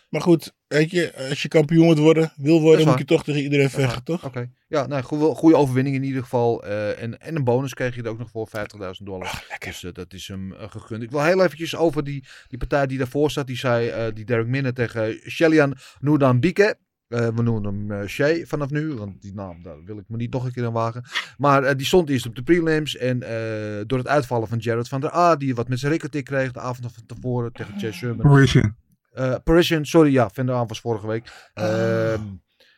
Maar 0.10 0.22
goed, 0.22 0.54
weet 0.68 0.92
je, 0.92 1.14
als 1.30 1.42
je 1.42 1.48
kampioen 1.48 1.86
moet 1.86 1.98
worden, 1.98 2.34
wil 2.36 2.62
worden, 2.62 2.88
moet 2.88 2.98
je 2.98 3.06
toch 3.06 3.24
tegen 3.24 3.42
iedereen 3.42 3.70
vechten, 3.70 4.04
toch? 4.04 4.24
Oké. 4.26 4.50
Ja, 4.68 4.88
nou, 4.88 5.04
goede, 5.04 5.26
goede 5.26 5.56
overwinning 5.58 5.96
in 5.96 6.04
ieder 6.04 6.22
geval. 6.22 6.64
eh, 6.64 7.02
en, 7.02 7.20
en 7.22 7.36
een 7.36 7.44
bonus 7.44 7.74
kreeg 7.74 7.96
je 7.96 8.02
er 8.04 8.10
ook 8.10 8.18
nog 8.20 8.30
voor 8.30 8.48
50.000 8.58 8.90
dollar. 9.04 9.44
Dus 9.66 9.84
eh, 9.84 9.92
dat 9.94 10.14
is 10.14 10.28
hem 10.28 10.54
gegund. 10.58 11.04
Ik 11.04 11.12
wil 11.12 11.24
heel 11.24 11.44
eventjes 11.44 11.76
over 11.76 12.04
die, 12.04 12.26
die 12.48 12.58
partij 12.58 12.88
die 12.88 12.98
daarvoor 12.98 13.32
staat. 13.32 13.48
Die 13.48 13.58
zei 13.58 14.12
die 14.14 14.26
Derek 14.26 14.48
Minne 14.48 14.74
tegen 14.74 15.20
Shelian 15.30 15.76
Noudambike. 16.00 16.78
Eh 17.14 17.28
we 17.28 17.42
noemen 17.42 17.64
hem 17.64 17.92
eh 17.92 18.08
Shay 18.08 18.46
vanaf 18.46 18.70
nu, 18.70 18.94
want 18.94 19.22
die 19.22 19.34
naam 19.34 19.64
daar 19.64 19.84
wil 19.86 19.98
ik 19.98 20.04
me 20.08 20.18
niet 20.18 20.34
nog 20.34 20.46
een 20.46 20.52
keer 20.52 20.66
aan 20.66 20.74
wagen. 20.74 21.04
Maar 21.38 21.64
eh, 21.64 21.76
die 21.76 21.86
stond 21.86 22.10
eerst 22.10 22.26
op 22.26 22.36
de 22.36 22.44
prelims 22.44 22.98
en 22.98 23.24
eh, 23.24 23.84
door 23.88 23.98
het 23.98 24.08
uitvallen 24.08 24.48
van 24.48 24.58
Jared 24.58 24.88
van 24.88 25.02
der 25.02 25.16
A, 25.16 25.36
die 25.36 25.56
wat 25.56 25.68
met 25.68 25.80
zijn 25.80 25.92
rikkertik 25.92 26.26
kreeg 26.26 26.52
de 26.52 26.60
avond 26.60 26.94
van 26.94 27.06
tevoren 27.06 27.54
tegen 27.54 27.74
Chase 27.80 27.94
Sherman. 27.94 28.28
Parisian. 28.28 28.76
Eh, 29.12 29.36
Parisian, 29.44 29.86
sorry, 29.86 30.12
ja, 30.12 30.30
Van 30.34 30.46
der 30.46 30.56
Aan 30.56 30.68
was 30.68 30.80
vorige 30.80 31.08
week. 31.08 31.52
Ehm, 31.54 32.22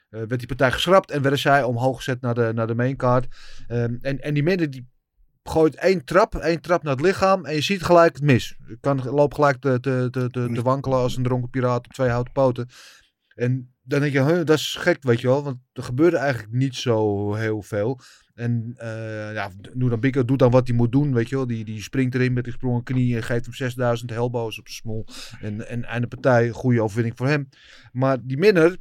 eh, 0.10 0.22
werd 0.28 0.38
die 0.38 0.48
partij 0.48 0.72
geschrapt 0.72 1.12
en 1.12 1.22
werden 1.22 1.40
zij 1.40 1.64
omhoog 1.64 1.98
gezet 1.98 2.22
naar 2.22 2.34
de, 2.34 2.52
naar 2.56 2.68
de 2.68 2.76
maincard. 2.76 3.28
Ehm, 3.68 3.96
en, 4.02 4.22
en 4.22 4.34
die 4.34 4.44
midden 4.44 4.72
die 4.72 4.88
gooit 5.44 5.76
één 5.76 6.06
trap, 6.06 6.36
één 6.36 6.62
trap 6.62 6.84
naar 6.84 6.94
het 6.94 7.06
lichaam 7.06 7.46
en 7.46 7.54
je 7.54 7.62
ziet 7.62 7.84
gelijk 7.84 8.14
het 8.14 8.24
mis. 8.24 8.58
Je 8.68 8.78
kan, 8.80 9.04
loopt 9.04 9.36
gelijk 9.36 9.58
te, 9.58 9.80
te, 9.80 10.08
te, 10.12 10.30
te, 10.30 10.50
te 10.54 10.62
wankelen 10.62 10.98
als 10.98 11.18
een 11.18 11.24
dronken 11.24 11.50
piraat 11.50 11.86
op 11.86 11.94
twee 11.94 12.10
houten 12.10 12.34
poten. 12.34 12.68
En 13.36 13.74
dan 13.84 14.00
denk 14.00 14.14
je, 14.14 14.44
dat 14.44 14.58
is 14.58 14.76
gek, 14.76 15.04
weet 15.04 15.22
je 15.22 15.28
wel. 15.28 15.44
Want 15.44 15.58
er 15.74 15.84
gebeurde 15.84 16.18
eigenlijk 16.18 16.54
niet 16.54 16.76
zo 16.76 17.34
heel 17.34 17.62
veel. 17.62 18.00
En 18.34 18.74
eh 18.78 19.34
ja, 19.34 19.52
doet 20.26 20.40
dan 20.40 20.52
wat 20.52 20.68
hij 20.68 20.76
moet 20.76 20.92
doen, 20.92 21.14
weet 21.14 21.30
je 21.30 21.36
wel. 21.36 21.48
Die, 21.48 21.66
die 21.66 21.82
springt 21.82 22.16
erin 22.16 22.34
met 22.34 22.44
die 22.44 22.54
gesprongen 22.54 22.84
knie 22.84 23.16
en 23.16 23.24
geeft 23.24 23.46
hem 23.46 23.54
6000 23.54 24.10
helbo's 24.10 24.60
op 24.60 24.68
zijn 24.68 24.80
smol. 24.82 25.06
En, 25.42 25.68
en 25.68 25.84
einde 25.84 26.08
partij, 26.08 26.50
goede 26.50 26.82
overwinning 26.82 27.18
voor 27.18 27.28
hem. 27.28 27.50
Maar 27.92 28.18
die 28.22 28.38
minner, 28.38 28.78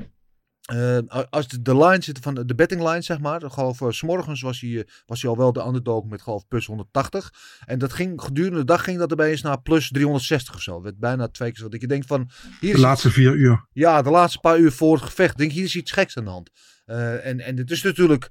eh, 0.65 0.99
als 1.31 1.49
de, 1.49 1.63
de 1.63 1.77
line 1.77 2.03
zit 2.03 2.19
van 2.19 2.35
de, 2.35 2.55
betting 2.55 2.81
line, 2.83 3.03
zeg 3.03 3.19
maar. 3.19 3.43
Uh, 3.43 3.91
's 3.91 4.03
morgens 4.03 4.41
was 4.41 4.61
hij, 4.61 4.79
eh, 4.79 4.85
was 5.07 5.23
hij 5.23 5.31
al 5.31 5.37
wel 5.37 5.53
de 5.53 5.67
underdog 5.67 6.05
met 6.05 6.23
geloof 6.23 6.49
plus 6.49 6.67
180. 6.67 7.33
En 7.65 7.79
dat 7.79 7.93
ging 7.93 8.21
gedurende 8.23 8.59
de 8.59 8.65
dag 8.65 8.85
ging 8.85 8.99
dat 8.99 9.11
erbij 9.11 9.31
eens 9.31 9.43
naar 9.43 9.61
plus 9.61 9.89
360 9.89 10.55
of 10.55 10.61
zo. 10.61 10.83
werd 10.83 10.99
bijna 10.99 11.29
twee 11.29 11.51
keer 11.53 11.63
zo. 11.63 11.69
Dat 11.69 11.81
je 11.81 11.87
denkt 11.87 12.07
van... 12.07 12.31
Hier 12.61 12.71
De 12.71 12.77
is 12.77 12.83
laatste 12.83 13.11
vier 13.11 13.35
uur. 13.35 13.67
ja, 13.73 14.03
de 14.03 14.11
laatste 14.11 14.39
paar 14.39 14.59
uur 14.59 14.73
voor 14.73 14.95
het 14.95 15.05
gevecht. 15.05 15.39
Denk 15.39 15.53
hier 15.53 15.65
is 15.65 15.77
iets 15.77 15.93
geks 15.93 16.17
aan 16.17 16.25
de 16.25 16.31
hand. 16.31 16.51
Uh, 16.87 17.27
en, 17.27 17.41
en 17.41 17.57
het 17.57 17.71
is 17.71 17.83
natuurlijk 17.83 18.31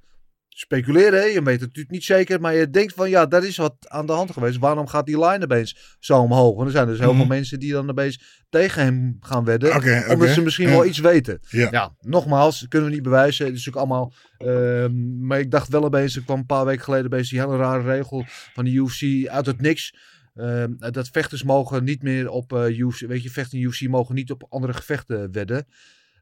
speculeren, 0.55 1.19
hè? 1.19 1.25
je 1.25 1.43
weet 1.43 1.60
het 1.60 1.67
natuurlijk 1.67 1.89
niet 1.89 2.03
zeker. 2.03 2.41
Maar 2.41 2.55
je 2.55 2.69
denkt 2.69 2.93
van, 2.93 3.10
ja, 3.10 3.25
daar 3.25 3.43
is 3.43 3.57
wat 3.57 3.75
aan 3.88 4.05
de 4.05 4.12
hand 4.12 4.31
geweest. 4.31 4.57
Waarom 4.57 4.88
gaat 4.88 5.05
die 5.05 5.25
line 5.25 5.43
opeens 5.43 5.98
zo 6.00 6.19
omhoog? 6.19 6.55
Want 6.55 6.67
er 6.67 6.74
zijn 6.74 6.88
dus 6.88 7.00
heel 7.00 7.12
mm 7.12 7.17
-hmm. 7.17 7.27
veel 7.27 7.36
mensen 7.36 7.60
die 7.60 7.72
dan 7.72 7.89
opeens 7.89 8.43
tegen 8.50 8.83
hem 8.83 9.17
gaan 9.19 9.43
wedden. 9.43 9.75
Okay, 9.75 10.01
omdat 10.01 10.17
okay. 10.17 10.33
ze 10.33 10.41
misschien 10.41 10.67
ja. 10.67 10.74
wel 10.74 10.86
iets 10.86 11.00
weten. 11.00 11.39
Ja. 11.50 11.67
ja. 11.72 11.95
nogmaals, 12.01 12.65
kunnen 12.69 12.89
we 12.89 12.95
niet 12.95 13.03
bewijzen. 13.03 13.45
Het 13.45 13.55
is 13.55 13.65
natuurlijk 13.65 13.91
allemaal... 13.91 14.13
Uh, 14.39 14.86
maar 15.19 15.39
ik 15.39 15.51
dacht 15.51 15.67
wel 15.67 15.83
opeens, 15.83 16.16
er 16.16 16.24
kwam 16.24 16.39
een 16.39 16.46
paar 16.46 16.66
weken 16.66 16.83
geleden 16.83 17.05
opeens 17.05 17.29
die 17.29 17.39
hele 17.39 17.57
rare 17.57 17.83
regel 17.83 18.24
van 18.53 18.66
de 18.66 18.72
UFC 18.72 19.27
uit 19.27 19.46
het 19.46 19.61
niks. 19.61 19.96
Uh, 20.35 20.63
dat 20.77 21.07
vechters 21.07 21.44
mogen 21.44 21.83
niet 21.83 22.03
meer 22.03 22.29
op 22.29 22.53
uh, 22.53 22.79
UFC, 22.79 23.00
weet 23.00 23.24
je, 23.24 23.29
vechten 23.29 23.57
in 23.57 23.63
UFC 23.63 23.87
mogen 23.87 24.16
niet 24.16 24.31
op 24.31 24.46
andere 24.50 24.74
gevechten 24.74 25.31
wedden. 25.31 25.66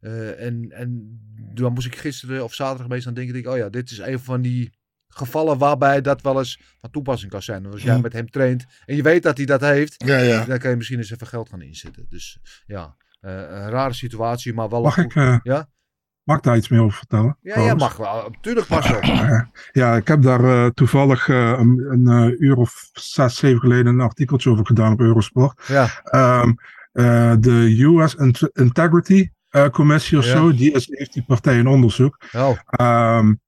Uh, 0.02 0.46
en, 0.46 0.72
en 0.72 1.20
dan 1.54 1.74
moest 1.74 1.88
ik 1.88 1.96
gisteren 1.96 2.44
of 2.44 2.54
zaterdag 2.54 2.88
bezig 2.88 3.08
aan 3.08 3.14
denken, 3.14 3.34
denk 3.34 3.46
ik, 3.46 3.52
oh 3.52 3.58
ja, 3.58 3.70
dit 3.70 3.92
is 3.92 3.98
een 3.98 4.20
van 4.20 4.42
die 4.42 4.80
gevallen 5.08 5.58
waarbij 5.58 6.02
dat 6.02 6.22
wel 6.22 6.38
eens 6.38 6.62
van 6.80 6.90
toepassing 6.90 7.32
kan 7.32 7.42
zijn. 7.42 7.66
Als 7.66 7.84
jij 7.84 8.00
met 8.00 8.14
hem 8.14 8.30
traint 8.30 8.66
en 8.86 8.96
je 8.96 9.02
weet 9.02 9.24
dat 9.24 9.38
hij 9.38 9.46
dat 9.46 9.62
heeft, 9.62 10.04
ja, 10.06 10.18
ja. 10.18 10.46
dan 10.46 10.58
kan 10.58 10.70
je 10.70 10.76
misschien 10.76 10.98
eens 10.98 11.12
even 11.12 11.28
geld 11.28 11.50
gaan 11.50 11.62
inzetten. 11.62 12.06
Dus 12.10 12.40
ja, 12.66 12.96
uh, 13.22 13.32
een 13.32 13.70
rare 13.70 13.94
situatie, 13.94 14.54
maar 14.54 14.70
wel 14.70 14.82
Mag 14.82 14.98
een 14.98 15.04
ik, 15.04 15.16
uh, 15.16 15.38
ja? 15.44 15.70
mag 16.24 16.38
ik 16.38 16.44
daar 16.44 16.58
iets 16.58 16.70
meer 16.70 16.82
over 16.82 16.98
vertellen? 16.98 17.38
Ja, 17.42 17.74
mag 17.74 17.98
wel. 17.98 18.36
Tuurlijk 18.42 18.68
pas 18.68 18.90
wel. 18.90 19.02
Ja, 19.72 19.96
ik 19.96 20.08
heb 20.08 20.22
daar 20.22 20.72
toevallig 20.72 21.28
een, 21.28 21.86
een 21.90 22.36
uur 22.44 22.56
of 22.56 22.90
zes, 22.94 23.36
zeven 23.36 23.60
geleden 23.60 23.94
een 23.94 24.02
artikeltje 24.02 24.50
over 24.50 24.66
gedaan 24.66 24.94
op 24.94 25.00
Eurosport. 25.00 25.62
Ja. 25.68 25.90
Um, 26.42 26.56
de 27.42 27.84
US 27.84 28.16
Int 28.16 28.50
Integrity 28.54 29.30
uh, 29.52 29.68
commissie 29.68 30.18
of 30.18 30.26
ja. 30.26 30.32
zo, 30.32 30.54
die 30.54 30.72
is, 30.72 30.88
heeft 30.90 31.14
die 31.14 31.24
partij 31.28 31.58
in 31.58 31.68
onderzoek. 31.68 32.18
Oh. 32.32 33.18
Um, 33.18 33.42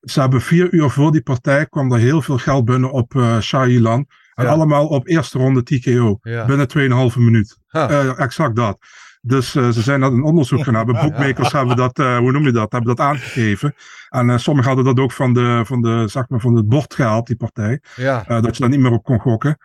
ze 0.00 0.20
hebben 0.20 0.40
vier 0.40 0.72
uur 0.72 0.90
voor 0.90 1.12
die 1.12 1.22
partij 1.22 1.66
kwam 1.66 1.92
er 1.92 1.98
heel 1.98 2.22
veel 2.22 2.38
geld 2.38 2.64
binnen 2.64 2.90
op 2.90 3.14
uh, 3.14 3.40
Shailan. 3.40 4.06
En 4.34 4.44
Ja. 4.44 4.50
allemaal 4.50 4.86
op 4.86 5.06
eerste 5.06 5.38
ronde 5.38 5.62
TKO. 5.62 6.18
Ja. 6.22 6.44
Binnen 6.44 7.10
2,5 7.12 7.18
minuut. 7.18 7.58
Ha. 7.66 7.90
Uh, 7.90 8.18
exact 8.20 8.56
dat. 8.56 8.78
Dus 9.20 9.54
uh, 9.54 9.68
ze 9.68 9.82
zijn 9.82 10.00
dat 10.00 10.12
een 10.12 10.22
onderzoek 10.22 10.64
gaan 10.64 10.74
hebben. 10.74 10.94
Bookmakers 11.02 11.52
hebben 11.52 11.76
dat, 11.76 11.98
uh, 11.98 12.18
hoe 12.18 12.32
noem 12.32 12.44
je 12.44 12.52
dat, 12.52 12.72
hebben 12.72 12.96
dat 12.96 13.06
aangegeven. 13.06 13.74
En 14.08 14.40
sommigen 14.40 14.72
hadden 14.74 14.94
dat 14.94 15.04
ook 15.04 15.12
van, 15.12 15.34
de, 15.34 15.62
van, 15.64 15.82
de, 15.82 16.04
zeg 16.08 16.28
maar, 16.28 16.40
van 16.40 16.56
het 16.56 16.68
bord 16.68 16.94
gehaald, 16.94 17.26
die 17.26 17.36
partij. 17.36 17.80
Ja. 17.96 18.24
dat 18.26 18.56
je 18.56 18.60
daar 18.60 18.70
niet 18.70 18.80
meer 18.80 18.92
op 18.92 19.04
kon 19.04 19.20
gokken. 19.20 19.58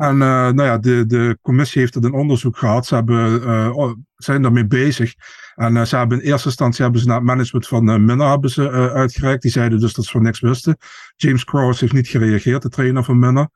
En 0.00 0.18
nou 0.18 0.62
ja, 0.62 0.78
de, 0.78 1.06
de 1.06 1.38
commissie 1.42 1.80
heeft 1.80 1.94
het 1.94 2.04
een 2.04 2.12
onderzoek 2.12 2.58
gehad. 2.58 2.86
Ze 2.86 2.94
hebben, 2.94 3.74
oh, 3.74 3.94
zijn 4.16 4.42
daarmee 4.42 4.66
bezig. 4.66 5.14
En 5.54 5.86
ze 5.86 5.96
hebben 5.96 6.20
in 6.20 6.30
eerste 6.30 6.48
instantie 6.48 6.82
hebben 6.82 7.00
ze 7.00 7.06
naar 7.06 7.16
het 7.16 7.26
management 7.26 7.66
van 7.66 7.90
uh, 7.90 7.96
Minna 7.96 8.30
hebben 8.30 8.50
ze, 8.50 8.70
uitgereikt. 8.70 9.42
Die 9.42 9.50
zeiden 9.50 9.80
dus 9.80 9.92
dat 9.92 10.04
ze 10.04 10.10
van 10.10 10.22
niks 10.22 10.40
wisten. 10.40 10.76
James 11.16 11.44
Cross 11.44 11.80
heeft 11.80 11.92
niet 11.92 12.08
gereageerd, 12.08 12.62
de 12.62 12.68
trainer 12.68 13.04
van 13.04 13.18
Minna. 13.18 13.50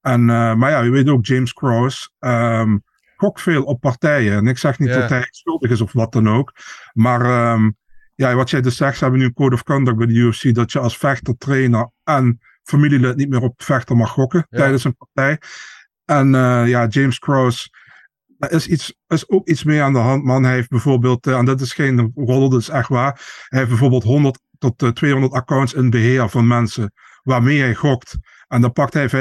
En, 0.00 0.24
maar 0.24 0.70
ja, 0.70 0.80
je 0.80 0.90
weet 0.90 1.08
ook, 1.08 1.26
James 1.26 1.52
Cross 1.52 2.12
um, 2.18 2.82
gok 3.16 3.38
veel 3.38 3.62
op 3.62 3.80
partijen. 3.80 4.36
En 4.36 4.46
ik 4.46 4.58
zeg 4.58 4.78
niet 4.78 4.92
dat 4.92 5.08
hij 5.08 5.26
schuldig 5.30 5.70
is 5.70 5.80
of 5.80 5.92
wat 5.92 6.12
dan 6.12 6.28
ook. 6.28 6.52
Maar 6.92 7.52
um, 7.52 7.76
ja, 8.14 8.34
wat 8.34 8.50
jij 8.50 8.60
dus 8.60 8.76
zegt, 8.76 8.96
ze 8.96 9.02
hebben 9.02 9.20
nu 9.20 9.26
een 9.26 9.32
code 9.32 9.54
of 9.54 9.62
conduct 9.62 9.96
bij 9.96 10.06
de 10.06 10.12
UFC 10.12 10.54
dat 10.54 10.72
je 10.72 10.78
als 10.78 10.98
vechter, 10.98 11.36
trainer 11.36 11.90
en 12.04 12.40
familielid 12.62 13.16
niet 13.16 13.28
meer 13.28 13.40
op 13.40 13.62
vechter 13.62 13.96
mag 13.96 14.10
gokken 14.10 14.46
tijdens 14.50 14.84
een 14.84 14.96
partij. 14.96 15.38
En 16.08 16.34
uh, 16.34 16.68
ja, 16.68 16.86
James 16.86 17.18
Cross, 17.18 17.70
er 18.38 18.52
is, 18.52 18.66
iets, 18.66 18.94
is 19.06 19.28
ook 19.28 19.48
iets 19.48 19.64
meer 19.64 19.82
aan 19.82 19.92
de 19.92 19.98
hand, 19.98 20.24
man. 20.24 20.44
Hij 20.44 20.54
heeft 20.54 20.68
bijvoorbeeld, 20.68 21.26
uh, 21.26 21.38
en 21.38 21.44
dat 21.44 21.60
is 21.60 21.72
geen 21.72 22.12
rol, 22.14 22.48
dat 22.48 22.60
is 22.60 22.68
echt 22.68 22.88
waar. 22.88 23.44
Hij 23.48 23.58
heeft 23.58 23.70
bijvoorbeeld 23.70 24.02
100 24.02 24.40
tot 24.58 24.82
uh, 24.82 24.90
200 24.90 25.32
accounts 25.32 25.72
in 25.72 25.90
beheer 25.90 26.28
van 26.28 26.46
mensen 26.46 26.92
waarmee 27.22 27.60
hij 27.60 27.74
gokt. 27.74 28.18
En 28.46 28.60
daar 28.60 28.70
pakt 28.70 28.94
hij 28.94 29.08
75% 29.08 29.12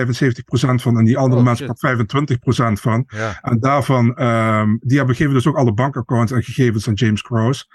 van 0.82 0.97
en 0.97 1.06
die 1.06 1.17
andere 1.17 1.39
Oh, 1.39 1.45
mensen 1.45 1.67
pakt 1.67 1.97
25% 1.97 2.82
van. 2.82 3.04
Ja. 3.08 3.39
En 3.41 3.60
daarvan, 3.60 4.21
um, 4.23 4.78
die 4.82 4.97
hebben 4.97 5.15
gegeven 5.15 5.36
dus 5.36 5.47
ook 5.47 5.58
alle 5.58 5.73
bankaccounts 5.73 6.32
en 6.32 6.43
gegevens 6.43 6.88
aan 6.88 6.93
James 6.93 7.21
Cross. 7.21 7.69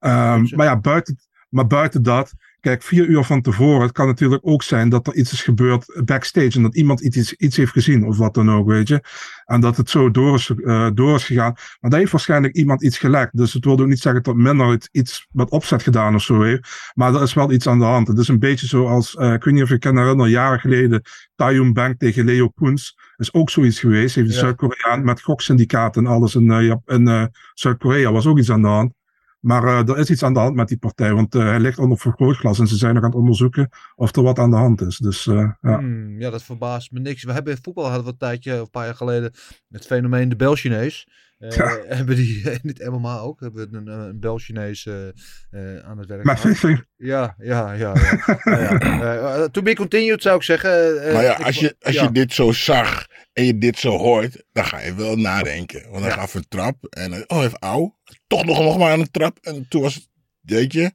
Um, 0.00 0.46
Shit. 0.46 0.56
maar 0.56 0.66
ja, 0.66 0.80
buiten, 0.80 1.18
maar 1.48 1.66
buiten 1.66 2.02
dat, 2.02 2.32
kijk, 2.60 2.82
vier 2.82 3.06
uur 3.06 3.24
van 3.24 3.42
tevoren, 3.42 3.82
het 3.82 3.92
kan 3.92 4.06
natuurlijk 4.06 4.42
ook 4.44 4.62
zijn 4.62 4.88
dat 4.88 5.06
er 5.06 5.14
iets 5.14 5.32
is 5.32 5.42
gebeurd 5.42 6.02
backstage 6.04 6.50
en 6.56 6.62
dat 6.62 6.76
iemand 6.76 7.00
iets, 7.00 7.32
iets 7.32 7.56
heeft 7.56 7.72
gezien 7.72 8.04
of 8.06 8.16
wat 8.16 8.34
dan 8.34 8.50
ook, 8.50 8.66
weet 8.66 8.88
je. 8.88 9.00
En 9.44 9.60
dat 9.60 9.76
het 9.76 9.90
zo 9.90 10.10
door 10.10 10.34
is, 10.34 10.50
uh, 10.56 10.88
door 10.94 11.14
is 11.14 11.24
gegaan. 11.24 11.54
Maar 11.80 11.90
daar 11.90 11.98
heeft 11.98 12.12
waarschijnlijk 12.12 12.54
iemand 12.54 12.82
iets 12.82 12.98
gelekt. 12.98 13.36
Dus 13.36 13.52
het 13.52 13.64
wil 13.64 13.80
ook 13.80 13.86
niet 13.86 14.00
zeggen 14.00 14.22
dat 14.22 14.34
Minder 14.34 14.88
iets 14.92 15.26
met 15.30 15.50
opzet 15.50 15.82
gedaan 15.82 16.14
of 16.14 16.22
zo 16.22 16.42
heeft. 16.42 16.90
Maar 16.94 17.14
er 17.14 17.22
is 17.22 17.34
wel 17.34 17.52
iets 17.52 17.66
aan 17.66 17.78
de 17.78 17.84
hand. 17.84 18.08
Het 18.08 18.18
is 18.18 18.28
een 18.28 18.38
beetje 18.38 18.66
zoals, 18.66 19.14
uh, 19.14 19.32
ik 19.32 19.44
weet 19.44 19.54
niet 19.54 19.62
of 19.62 19.68
je 19.68 19.78
kan 19.78 19.96
herinneren, 19.96 20.30
jaren 20.30 20.60
geleden, 20.60 21.02
Taiyun 21.34 21.72
Bank 21.72 21.98
tegen 21.98 22.24
Leo 22.24 22.48
Koens. 22.48 22.98
is 23.16 23.32
ook 23.32 23.50
zoiets 23.50 23.80
geweest. 23.80 24.14
Heeft 24.14 24.28
de 24.28 24.34
Ja. 24.34 24.40
Zuid-Koreaan 24.40 25.04
met 25.04 25.22
goksyndicaten 25.22 26.04
en 26.06 26.12
alles 26.12 26.34
in, 26.34 26.50
uh, 26.50 26.74
in 26.86 27.30
Zuid-Korea 27.54 28.12
was 28.12 28.26
ook 28.26 28.38
iets 28.38 28.50
aan 28.50 28.62
de 28.62 28.68
hand. 28.68 28.92
Maar 29.40 29.64
uh, 29.64 29.88
er 29.88 29.98
is 29.98 30.10
iets 30.10 30.22
aan 30.22 30.34
de 30.34 30.40
hand 30.40 30.54
met 30.54 30.68
die 30.68 30.78
partij, 30.78 31.12
want 31.12 31.34
uh, 31.34 31.42
hij 31.42 31.60
ligt 31.60 31.78
onder 31.78 31.98
vergrootglas 31.98 32.58
en 32.58 32.66
ze 32.66 32.76
zijn 32.76 32.94
nog 32.94 33.02
aan 33.02 33.10
het 33.10 33.18
onderzoeken 33.18 33.68
of 33.94 34.16
er 34.16 34.22
wat 34.22 34.38
aan 34.38 34.50
de 34.50 34.56
hand 34.56 34.80
is. 34.80 34.96
Dus 34.96 35.26
uh, 35.26 35.50
ja. 35.60 35.78
Hmm, 35.78 36.20
ja, 36.20 36.30
dat 36.30 36.42
verbaast 36.42 36.92
me 36.92 37.00
niks. 37.00 37.24
We 37.24 37.32
hebben 37.32 37.52
in 37.52 37.62
voetbal 37.62 37.84
hadden 37.84 38.04
we 38.04 38.10
een 38.10 38.16
tijdje, 38.16 38.52
een 38.52 38.70
paar 38.70 38.84
jaar 38.84 38.94
geleden, 38.94 39.32
het 39.70 39.86
fenomeen 39.86 40.28
de 40.28 40.36
Belchinees. 40.36 41.06
Eh, 41.40 41.50
Ja. 41.56 41.78
Hebben 41.96 42.16
die 42.16 42.42
in 42.50 42.60
het 42.62 42.90
MMA 42.90 43.18
ook? 43.18 43.40
Hebben 43.40 43.70
we 43.70 43.76
een, 43.76 43.86
een 43.86 44.20
Bel-Chinees 44.20 44.86
eh, 44.86 45.08
eh, 45.08 45.84
aan 45.84 45.98
het 45.98 46.08
werk 46.08 46.24
Maar 46.24 46.38
vissing. 46.38 46.84
Ja, 46.96 47.34
ja, 47.38 47.72
ja. 47.72 47.94
ja. 47.94 48.38
Nou 48.44 48.60
ja. 48.60 48.78
Eh, 48.80 49.42
eh, 49.42 49.50
to 49.50 49.62
be 49.62 49.74
continued 49.74 50.22
zou 50.22 50.36
ik 50.36 50.42
zeggen. 50.42 51.02
Eh, 51.06 51.12
maar 51.14 51.22
ja, 51.22 51.38
ik- 51.38 51.46
als 51.46 51.56
je, 51.60 51.76
als 51.80 51.94
ja. 51.94 52.02
je 52.02 52.12
dit 52.12 52.32
zo 52.32 52.52
zag 52.52 53.06
en 53.32 53.44
je 53.44 53.58
dit 53.58 53.78
zo 53.78 53.96
hoort, 53.96 54.44
dan 54.52 54.64
ga 54.64 54.80
je 54.80 54.94
wel 54.94 55.16
nadenken. 55.16 55.80
Want 55.82 55.94
dan 56.02 56.08
Ja. 56.08 56.14
gaf 56.16 56.34
een 56.34 56.48
trap 56.48 56.84
en 56.84 57.24
oh, 57.30 57.42
even 57.42 57.58
auw. 57.58 57.98
Toch 58.26 58.44
nog, 58.44 58.58
nog 58.58 58.78
maar 58.78 58.92
een 58.98 59.10
trap. 59.10 59.38
En 59.40 59.66
toen 59.68 59.82
was 59.82 59.94
het, 59.94 60.08
weet 60.40 60.72
je. 60.72 60.90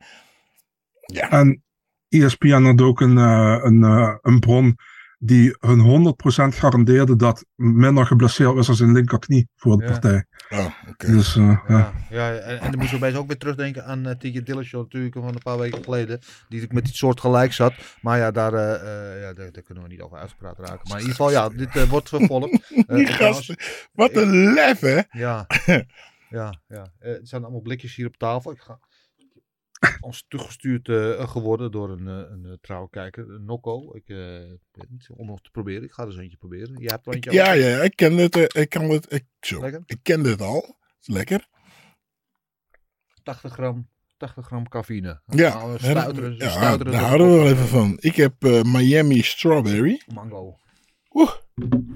Ja, 1.06 1.32
En 1.32 1.64
ESPN 2.10 2.62
had 2.64 2.82
ook 2.82 3.02
een, 3.02 3.18
eh, 3.18 3.60
een, 3.64 3.84
eh, 3.84 4.16
een 4.22 4.40
bron 4.40 4.76
die 5.20 5.56
hun 5.60 6.14
100% 6.54 6.56
garandeerde 6.58 7.16
dat 7.16 7.46
minder 7.56 8.06
geblesseerd 8.06 8.54
was 8.54 8.68
als 8.70 8.78
zijn 8.78 8.92
linkerknie 8.92 9.50
voor 9.56 9.78
de 9.78 9.84
Ja. 9.84 9.92
partij. 9.92 10.26
oh, 10.50 10.66
oké. 10.90 11.12
Dus 11.12 11.36
eh, 11.36 11.60
ja. 11.68 11.94
Ja, 12.10 12.30
ja 12.30 12.34
en, 12.36 12.60
en 12.60 12.72
dan 12.72 12.80
moesten 12.80 13.00
we 13.00 13.06
opeens 13.06 13.20
ook 13.22 13.28
weer 13.28 13.38
terugdenken 13.38 13.86
aan 13.86 14.08
uh, 14.08 14.14
Tigger 14.16 14.44
Dillashaw 14.44 14.82
natuurlijk 14.82 15.16
van 15.16 15.28
een 15.28 15.38
paar 15.44 15.58
weken 15.58 15.84
geleden. 15.84 16.20
Die 16.20 16.30
natuurlijk 16.44 16.74
met 16.74 16.88
iets 16.88 16.98
soort 16.98 17.20
gelijk 17.20 17.54
zat. 17.54 17.74
Maar 18.02 18.18
ja, 18.18 18.32
daar, 18.32 18.54
eh, 18.54 18.74
eh, 18.74 19.22
ja, 19.22 19.34
daar, 19.34 19.52
daar 19.52 19.64
kunnen 19.64 19.84
we 19.84 19.90
niet 19.90 20.02
over 20.02 20.18
uitgepraat 20.18 20.60
raken. 20.60 20.80
Maar 20.84 21.00
in 21.00 21.08
ieder 21.08 21.16
geval, 21.16 21.32
ja, 21.32 21.50
dit 21.50 21.76
eh, 21.76 21.90
wordt 21.90 22.10
vervolgd. 22.10 22.34
Eh, 22.88 22.96
Die 22.96 23.08
en 23.08 23.14
gasten, 23.14 23.56
wat 23.94 24.16
een 24.16 24.54
lef, 24.54 24.80
hè? 24.80 25.02
Ja, 25.12 25.46
ja, 26.30 26.60
ja. 26.68 26.92
Eh, 27.00 27.12
er 27.12 27.20
zijn 27.24 27.42
allemaal 27.44 27.62
blikjes 27.62 27.96
hier 27.96 28.08
op 28.08 28.18
tafel. 28.18 28.52
Ik 28.52 28.60
ga 28.60 28.80
ons 30.00 30.26
toegestuurd 30.28 30.90
eh, 30.90 31.30
geworden 31.30 31.72
door 31.72 31.90
een, 31.90 32.08
eh, 32.08 32.32
een, 32.32 32.46
eh, 32.46 32.52
trouwe 32.62 32.90
kijker, 32.90 33.42
Nokko. 33.42 33.96
Ik 33.96 34.08
weet 34.72 34.90
niet, 34.90 35.08
om 35.12 35.28
nog 35.28 35.42
te 35.42 35.52
proberen. 35.52 35.84
Ik 35.84 35.92
ga 35.92 36.02
er 36.02 36.10
eens 36.10 36.18
eentje 36.18 36.38
proberen. 36.38 36.78
Jij 36.78 36.92
hebt 36.94 37.16
eentje 37.16 37.32
Ja, 37.32 37.52
ja, 37.52 37.82
ik 37.82 37.96
ken 37.96 38.18
het. 38.18 38.56
Ik 38.56 38.70
kan 38.70 38.90
het. 38.90 39.14
Ik, 39.14 39.26
zo, 39.40 39.60
Lekker? 39.60 39.84
ik 39.86 40.00
kende 40.02 40.30
het 40.30 40.42
al. 40.42 40.78
Is 41.02 41.08
lekker. 41.08 41.48
80 43.24 43.54
gram, 43.54 43.90
80 44.18 44.46
gram 44.46 44.68
cafeïne. 44.68 45.22
Ja, 45.26 45.54
Nou, 45.54 45.66
een 45.74 45.80
hè, 45.82 45.90
stuiteren, 45.90 46.36
ja, 46.36 46.50
stuiteren 46.50 46.92
daar 46.94 47.02
houden 47.04 47.28
we 47.32 47.34
wel 47.38 47.48
even 47.48 47.68
van. 47.68 47.98
Ik 48.00 48.16
heb 48.16 48.42
Miami 48.64 49.22
Strawberry. 49.22 50.02
Mango. 50.14 50.58
Oeh, 51.12 51.32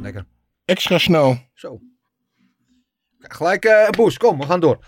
Lekker. 0.01 0.25
extra 0.65 0.97
snel. 0.97 1.37
Zo. 1.53 1.79
Gelijk 3.19 3.63
een 3.63 3.91
boost. 3.97 4.17
Kom, 4.17 4.37
we 4.39 4.45
gaan 4.45 4.59
door. 4.59 4.85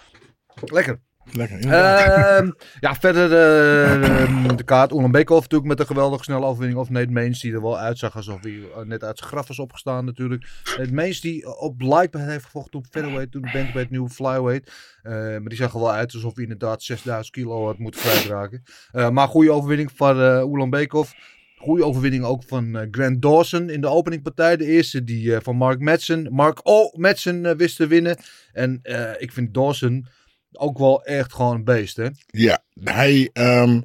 Lekker. 0.61 1.01
Lekker. 1.31 1.55
inderdaad. 1.55 2.39
Ehm, 2.39 2.51
ja, 2.79 2.95
verder 2.95 3.23
eh, 3.23 4.47
de 4.57 4.63
kaart. 4.63 5.11
Beekhoff 5.11 5.41
natuurlijk 5.41 5.69
met 5.69 5.79
een 5.79 5.85
geweldig 5.85 6.23
snelle 6.23 6.45
overwinning. 6.45 6.79
Of 6.79 6.89
Nate 6.89 7.11
Meens 7.11 7.41
die 7.41 7.53
er 7.53 7.61
wel 7.61 7.77
uitzag 7.77 8.15
alsof 8.15 8.41
hij 8.41 8.63
eh, 8.75 8.85
net 8.85 9.03
uit 9.03 9.17
zijn 9.17 9.29
graf 9.29 9.47
was 9.47 9.59
opgestaan 9.59 10.05
natuurlijk. 10.05 10.47
Nate 10.77 10.93
Meens 10.93 11.21
die 11.21 11.59
op 11.59 11.81
lightweight 11.81 12.31
heeft 12.31 12.45
gevochten 12.45 12.79
op 12.79 12.85
featherweight. 12.89 13.31
Toen 13.31 13.41
bantamweight, 13.41 13.89
nu 13.89 14.07
flyweight. 14.09 14.71
Eh, 15.03 15.13
maar 15.13 15.49
die 15.49 15.57
zag 15.57 15.73
er 15.73 15.79
wel 15.79 15.91
uit 15.91 16.13
alsof 16.13 16.33
hij 16.33 16.43
inderdaad 16.43 16.83
6000 16.83 17.35
kilo 17.35 17.65
had 17.65 17.77
moeten 17.77 18.01
kwijtraken. 18.01 18.63
Eh 18.91 19.09
maar 19.09 19.27
goede 19.27 19.51
overwinning 19.51 19.91
van 19.95 20.19
uh, 20.19 20.69
Beekhoff. 20.69 21.13
Goede 21.61 21.85
overwinning 21.85 22.23
ook 22.23 22.43
van 22.43 22.75
eh, 22.75 22.87
Grant 22.91 23.21
Dawson 23.21 23.69
in 23.69 23.81
de 23.81 23.87
openingpartij. 23.87 24.57
De 24.57 24.65
eerste 24.65 25.03
die 25.03 25.35
eh, 25.35 25.41
van 25.43 25.55
Mark 25.55 25.79
Madsen. 25.79 26.27
Mark 26.31 26.59
O. 26.63 26.91
Madsen 26.95 27.45
eh, 27.45 27.55
wist 27.55 27.75
te 27.75 27.87
winnen. 27.87 28.17
En 28.53 28.79
eh, 28.81 29.11
ik 29.17 29.31
vind 29.31 29.53
Dawson 29.53 30.07
ook 30.51 30.77
wel 30.77 31.03
echt 31.03 31.33
gewoon 31.33 31.55
een 31.55 31.63
beest, 31.63 31.95
hè? 31.95 32.09
Ja, 32.25 32.63
hij. 32.83 33.29
ehm, 33.33 33.81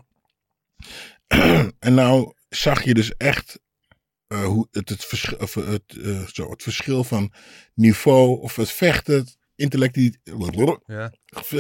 en 1.79 1.95
nou 1.95 2.33
zag 2.49 2.85
je 2.85 2.95
dus 2.95 3.17
echt 3.17 3.61
eh, 4.27 4.45
hoe 4.45 4.69
het, 4.71 4.89
het, 4.89 5.05
verschil, 5.05 5.39
of 5.39 5.55
het, 5.55 5.97
eh, 6.03 6.27
zo, 6.27 6.51
het 6.51 6.63
verschil 6.63 7.05
van 7.05 7.33
niveau 7.75 8.41
of 8.41 8.57
het 8.57 8.71
vechten, 8.71 9.29
het 9.57 9.75
intellect, 9.75 10.19
Ja. 10.87 11.13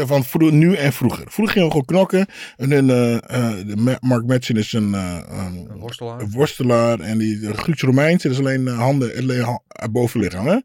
van 0.06 0.24
vro- 0.24 0.50
nu 0.50 0.74
en 0.74 0.92
vroeger. 0.92 1.24
Vroeger 1.30 1.54
gingen 1.54 1.68
we 1.68 1.74
gewoon 1.74 1.86
knokken. 1.86 2.26
En 2.56 2.68
dan, 2.68 2.86
de 2.86 3.74
Ma- 3.76 3.98
Mark 4.00 4.26
Madsen 4.26 4.56
is 4.56 4.72
een, 4.72 4.94
eh, 4.94 5.20
een, 5.28 5.70
Een 5.70 5.78
worstelaar. 5.78 6.20
een 6.20 6.30
worstelaar. 6.30 7.00
En 7.00 7.18
die 7.18 7.38
de 7.38 7.54
Grieks 7.56 7.82
Romeins, 7.82 8.22
dat 8.22 8.32
is 8.32 8.38
alleen 8.38 8.66
handen, 8.66 9.16
alleen 9.16 9.42
ha- 9.42 9.88
bovenlichaam. 9.90 10.46
Hè? 10.46 10.54
Mhm. 10.56 10.62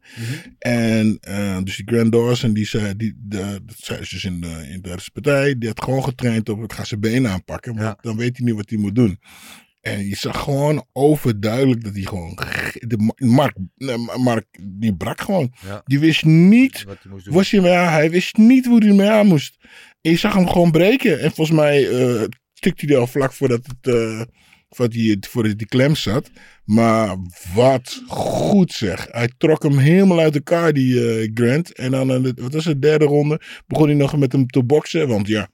En 0.58 1.18
dus 1.64 1.76
die 1.76 1.86
Grand 1.94 2.12
Dawson, 2.12 2.52
die 2.52 2.66
zei, 2.66 2.96
die, 2.96 3.14
de, 3.18 3.60
dat 3.66 3.76
zei 3.78 4.04
ze 4.04 4.14
dus 4.14 4.24
in 4.24 4.40
de, 4.40 4.66
in 4.70 4.82
de 4.82 4.96
partij, 5.12 5.58
die 5.58 5.68
had 5.68 5.82
gewoon 5.82 6.04
getraind 6.04 6.48
op 6.48 6.60
het 6.60 6.72
gaan 6.72 6.86
zijn 6.86 7.00
benen 7.00 7.30
aanpakken. 7.30 7.74
Want 7.74 7.84
Ja. 7.86 7.98
dan 8.00 8.16
weet 8.16 8.36
hij 8.36 8.46
niet 8.46 8.54
wat 8.54 8.68
hij 8.70 8.78
moet 8.78 8.94
doen. 8.94 9.18
En 9.82 10.06
je 10.08 10.16
zag 10.16 10.40
gewoon 10.42 10.84
overduidelijk 10.92 11.84
dat 11.84 11.92
hij 11.94 12.02
gewoon. 12.02 12.38
De 12.72 12.96
Ma- 12.96 13.26
Mark, 13.26 13.56
Mark, 14.16 14.46
die 14.60 14.94
brak 14.96 15.20
gewoon. 15.20 15.52
Ja. 15.66 15.82
Die 15.84 15.98
wist 15.98 16.24
niet. 16.24 16.84
Wat 16.84 16.96
hij 17.02 17.12
moest 17.12 17.24
doen. 17.24 17.34
Was 17.34 17.50
hij, 17.50 17.60
mee 17.60 17.72
aan, 17.72 17.92
hij 17.92 18.10
wist 18.10 18.36
niet 18.36 18.66
hoe 18.66 18.84
hij 18.84 18.94
mee 18.94 19.08
aan 19.10 19.26
moest. 19.26 19.56
En 20.00 20.10
je 20.10 20.16
zag 20.16 20.34
hem 20.34 20.48
gewoon 20.48 20.70
breken. 20.70 21.20
En 21.20 21.32
volgens 21.32 21.56
mij 21.56 21.88
eh 21.88 22.22
stukte 22.54 22.86
hij 22.86 22.96
al 22.96 23.06
vlak 23.06 23.32
voordat 23.32 23.66
het. 23.66 23.94
eh, 23.94 24.20
voordat, 24.68 24.94
hij, 24.96 25.16
voordat 25.30 25.58
die 25.58 25.66
klem 25.66 25.94
zat. 25.94 26.30
Maar 26.64 27.16
wat 27.54 28.02
goed 28.06 28.72
zeg. 28.72 29.06
Hij 29.10 29.30
trok 29.38 29.62
hem 29.62 29.78
helemaal 29.78 30.18
uit 30.18 30.34
elkaar, 30.34 30.72
die 30.72 31.10
eh, 31.20 31.30
Grant. 31.34 31.72
En 31.72 31.90
dan, 31.90 32.22
wat 32.40 32.52
was 32.52 32.64
het, 32.64 32.82
derde 32.82 33.04
ronde, 33.04 33.40
begon 33.66 33.86
hij 33.86 33.96
nog 33.96 34.16
met 34.16 34.32
hem 34.32 34.46
te 34.46 34.62
boksen. 34.64 35.08
Want 35.08 35.26
ja, 35.28 35.48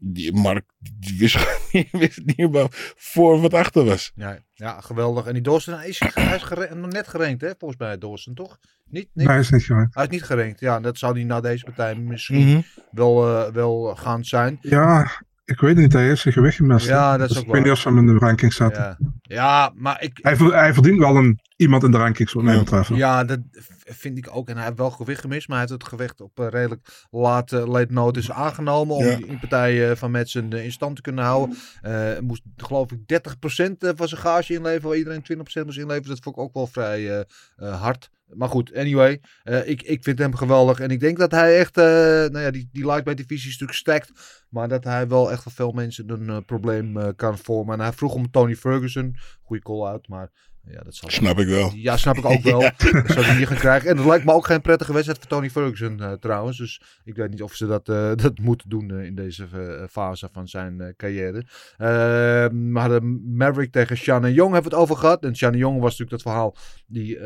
die 0.00 0.32
Mark 0.32 0.64
die 0.78 1.18
wist, 1.18 1.36
niet- 1.72 1.90
wist 1.90 2.20
niet 2.24 2.50
waar 2.50 2.66
voor 2.96 3.40
wat 3.40 3.54
achter 3.54 3.84
was. 3.84 4.12
Ja, 4.14 4.38
ja, 4.52 4.80
geweldig. 4.80 5.26
En 5.26 5.32
die 5.32 5.42
Dawson, 5.42 5.74
hij 5.74 5.88
is, 5.88 5.98
hij 6.14 6.34
is 6.36 6.42
gere- 6.42 6.74
nog 6.74 6.90
net 6.92 7.08
gerankt, 7.08 7.40
hè? 7.40 7.50
Volgens 7.58 7.80
mij 7.80 7.98
Dawson, 7.98 8.34
toch? 8.34 8.58
Niet? 8.88 9.08
Nee. 9.12 9.26
hij 9.26 9.38
is 9.38 9.50
niet 9.50 9.64
gewend. 9.64 9.94
Hij 9.94 10.04
is 10.04 10.10
niet 10.10 10.22
gerankt. 10.22 10.60
Ja, 10.60 10.80
dat 10.80 10.98
zou 10.98 11.14
hij 11.14 11.24
na 11.24 11.40
deze 11.40 11.64
partij 11.64 11.94
misschien 11.94 12.48
Mhm. 12.48 12.60
wel, 12.90 13.26
eh, 13.46 13.52
wel 13.52 13.94
gaan 13.96 14.24
zijn. 14.24 14.58
Ja, 14.60 15.10
ik 15.44 15.60
weet 15.60 15.76
niet. 15.76 15.92
Hij 15.92 16.04
heeft 16.06 16.20
zijn 16.20 16.34
gewicht 16.34 16.56
gemist. 16.56 16.86
Ja, 16.86 17.16
dat 17.16 17.20
is 17.20 17.28
Dus 17.28 17.38
ook 17.38 17.44
ik 17.48 17.52
weet 17.52 17.62
niet 17.62 17.72
of 17.72 17.78
ze 17.78 17.88
hem 17.88 17.98
in 17.98 18.06
de 18.06 18.18
ranking 18.18 18.52
zetten. 18.52 18.82
Ja, 18.82 18.96
ja 19.22 19.72
maar 19.74 20.02
ik... 20.02 20.18
Hij, 20.22 20.36
hij 20.36 20.74
verdient 20.74 20.98
wel 20.98 21.16
een, 21.16 21.40
iemand 21.56 21.82
in 21.82 21.90
de 21.90 21.96
rankings, 21.96 22.32
wat 22.32 22.42
mij 22.42 22.54
Ja. 22.54 22.58
betreft. 22.60 22.88
Ja, 22.88 23.24
dat 23.24 23.38
vind 23.84 24.18
ik 24.18 24.28
ook. 24.32 24.48
En 24.48 24.56
hij 24.56 24.64
heeft 24.64 24.78
wel 24.78 24.90
gewicht 24.90 25.20
gemist, 25.20 25.48
maar 25.48 25.58
hij 25.58 25.66
heeft 25.68 25.80
het 25.82 25.90
gewicht 25.92 26.20
op 26.20 26.38
redelijk 26.38 27.06
late, 27.10 27.56
late 27.68 27.92
notice 27.92 28.32
aangenomen. 28.32 28.96
Om 28.96 29.04
Ja. 29.04 29.16
die 29.16 29.38
partij 29.38 29.90
eh, 29.90 29.96
van 29.96 30.10
Madsen 30.10 30.52
eh, 30.52 30.64
in 30.64 30.72
stand 30.72 30.96
te 30.96 31.02
kunnen 31.02 31.24
houden. 31.24 31.56
Eh 31.82 32.18
moest 32.20 32.42
geloof 32.56 32.90
ik 32.92 32.98
30% 32.98 33.78
eh, 33.78 33.90
van 33.94 34.08
zijn 34.08 34.20
gage 34.20 34.52
inleveren, 34.54 34.88
waar 34.88 34.98
iedereen 34.98 35.22
20% 35.22 35.64
moest 35.64 35.78
inleveren. 35.78 36.08
Dat 36.08 36.18
vond 36.22 36.36
ik 36.36 36.42
ook 36.42 36.54
wel 36.54 36.66
vrij 36.66 37.24
hard. 37.56 38.10
Maar 38.36 38.48
goed, 38.48 38.74
anyway, 38.74 39.20
eh, 39.42 39.68
ik, 39.68 39.82
ik 39.82 40.02
vind 40.02 40.18
hem 40.18 40.34
geweldig. 40.34 40.80
En 40.80 40.90
ik 40.90 41.00
denk 41.00 41.18
dat 41.18 41.30
hij 41.30 41.58
echt, 41.58 41.76
eh, 41.76 41.84
nou 41.84 42.38
ja, 42.38 42.50
die, 42.50 42.68
die 42.72 42.86
lightweight 42.86 43.16
divisie 43.16 43.50
is 43.50 43.58
natuurlijk 43.58 43.78
stacked. 43.78 44.12
Maar 44.48 44.68
dat 44.68 44.84
hij 44.84 45.08
wel 45.08 45.30
echt 45.30 45.42
voor 45.42 45.52
veel 45.52 45.72
mensen 45.72 46.10
een 46.10 46.28
eh, 46.28 46.36
probleem 46.46 47.14
kan 47.16 47.38
vormen. 47.38 47.74
En 47.74 47.80
hij 47.80 47.92
vroeg 47.92 48.14
om 48.14 48.30
Tony 48.30 48.56
Ferguson. 48.56 49.16
Goede 49.42 49.62
call-out, 49.62 50.08
maar 50.08 50.30
ja, 50.66 50.82
dat 50.82 50.94
zal 50.94 51.10
Snap 51.10 51.38
ik 51.38 51.48
wel. 51.48 51.72
ja, 51.74 51.96
snap 51.96 52.16
ik 52.16 52.24
ook 52.24 52.42
wel. 52.52 52.60
Dat 52.60 53.04
zou 53.06 53.24
hij 53.24 53.36
niet 53.36 53.46
gaan 53.46 53.56
krijgen. 53.56 53.90
En 53.90 53.96
dat 53.96 54.06
lijkt 54.06 54.24
me 54.24 54.32
ook 54.32 54.46
geen 54.46 54.60
prettige 54.60 54.92
wedstrijd 54.92 55.18
voor 55.18 55.28
Tony 55.28 55.50
Ferguson 55.50 56.00
eh, 56.00 56.12
trouwens. 56.12 56.58
Dus 56.58 56.80
ik 57.04 57.16
weet 57.16 57.30
niet 57.30 57.42
of 57.42 57.54
ze 57.54 57.66
dat, 57.66 57.88
eh, 57.88 58.12
dat 58.22 58.38
moeten 58.38 58.68
doen 58.68 58.90
eh, 58.90 59.04
in 59.04 59.14
deze 59.14 59.48
fase 59.90 60.28
van 60.32 60.48
zijn 60.48 60.94
carrière. 60.96 61.44
We 61.76 62.70
hadden 62.72 63.36
Maverick 63.36 63.72
tegen 63.72 63.96
Shannon 63.96 64.32
Young 64.32 64.52
hebben 64.52 64.70
we 64.70 64.76
het 64.76 64.86
over 64.86 64.96
gehad. 64.96 65.24
En 65.24 65.36
Shannon 65.36 65.58
Young 65.58 65.80
was 65.80 65.98
natuurlijk 65.98 66.10
dat 66.10 66.32
verhaal. 66.32 66.56
Die 66.86 67.18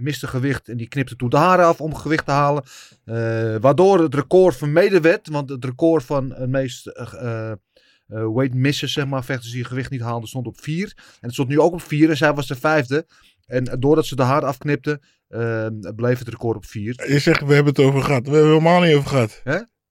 miste 0.00 0.26
gewicht 0.26 0.68
en 0.68 0.76
die 0.76 0.88
knipte 0.88 1.16
toen 1.16 1.28
de 1.28 1.36
haren 1.36 1.64
af 1.64 1.80
om 1.80 1.94
gewicht 1.94 2.24
te 2.24 2.30
halen. 2.30 2.62
Waardoor 3.60 3.98
het 3.98 4.14
record 4.14 4.56
vermeden 4.56 5.02
werd. 5.02 5.28
Want 5.28 5.50
het 5.50 5.64
record 5.64 6.04
van 6.04 6.32
het 6.32 6.48
meest... 6.48 6.86
eh, 8.08 8.18
eh, 8.18 8.34
weight 8.34 8.54
misses, 8.54 8.92
zeg 8.92 9.06
maar, 9.06 9.24
vechters 9.24 9.52
die 9.52 9.64
gewicht 9.64 9.90
niet 9.90 10.00
haalden, 10.00 10.28
stond 10.28 10.46
op 10.46 10.60
4. 10.60 10.92
En 10.96 11.04
het 11.20 11.32
stond 11.32 11.48
nu 11.48 11.60
ook 11.60 11.72
op 11.72 11.82
4 11.82 12.10
en 12.10 12.16
zij 12.16 12.32
was 12.34 12.46
de 12.46 12.56
vijfde. 12.56 13.06
En 13.46 13.76
doordat 13.78 14.06
ze 14.06 14.16
de 14.16 14.22
haar 14.22 14.44
afknipte, 14.44 15.00
eh, 15.28 15.66
bleef 15.96 16.18
het 16.18 16.28
record 16.28 16.56
op 16.56 16.66
4. 16.66 17.04
Je 17.12 17.18
zegt, 17.18 17.40
we 17.40 17.54
hebben 17.54 17.72
het 17.74 17.82
over 17.84 18.02
gehad. 18.02 18.26
We 18.26 18.32
hebben 18.34 18.52
het 18.52 18.62
helemaal 18.62 18.80
niet 18.86 18.94
over 18.94 19.08
gehad. 19.08 19.40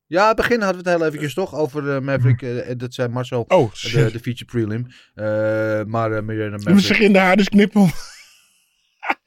Ja, 0.07 0.21
in 0.21 0.27
het 0.27 0.35
begin 0.35 0.61
hadden 0.61 0.83
we 0.83 0.89
het 0.89 0.99
heel 0.99 1.07
eventjes 1.07 1.33
toch 1.33 1.55
over 1.55 1.95
eh, 1.95 2.01
Maverick. 2.01 2.41
eh, 2.41 2.73
dat 2.77 2.93
zei 2.93 3.07
Marcel, 3.07 3.45
Oh, 3.47 3.73
de, 3.73 4.11
de 4.11 4.19
feature 4.19 4.45
prelim. 4.45 4.87
Maar 5.89 6.11
uh, 6.11 6.15
Je 6.15 6.49
Maverick... 6.51 6.79
zich 6.79 6.99
in 6.99 7.13
de 7.13 7.19
haar 7.19 7.37
dus 7.37 7.49
knippen. 7.49 7.89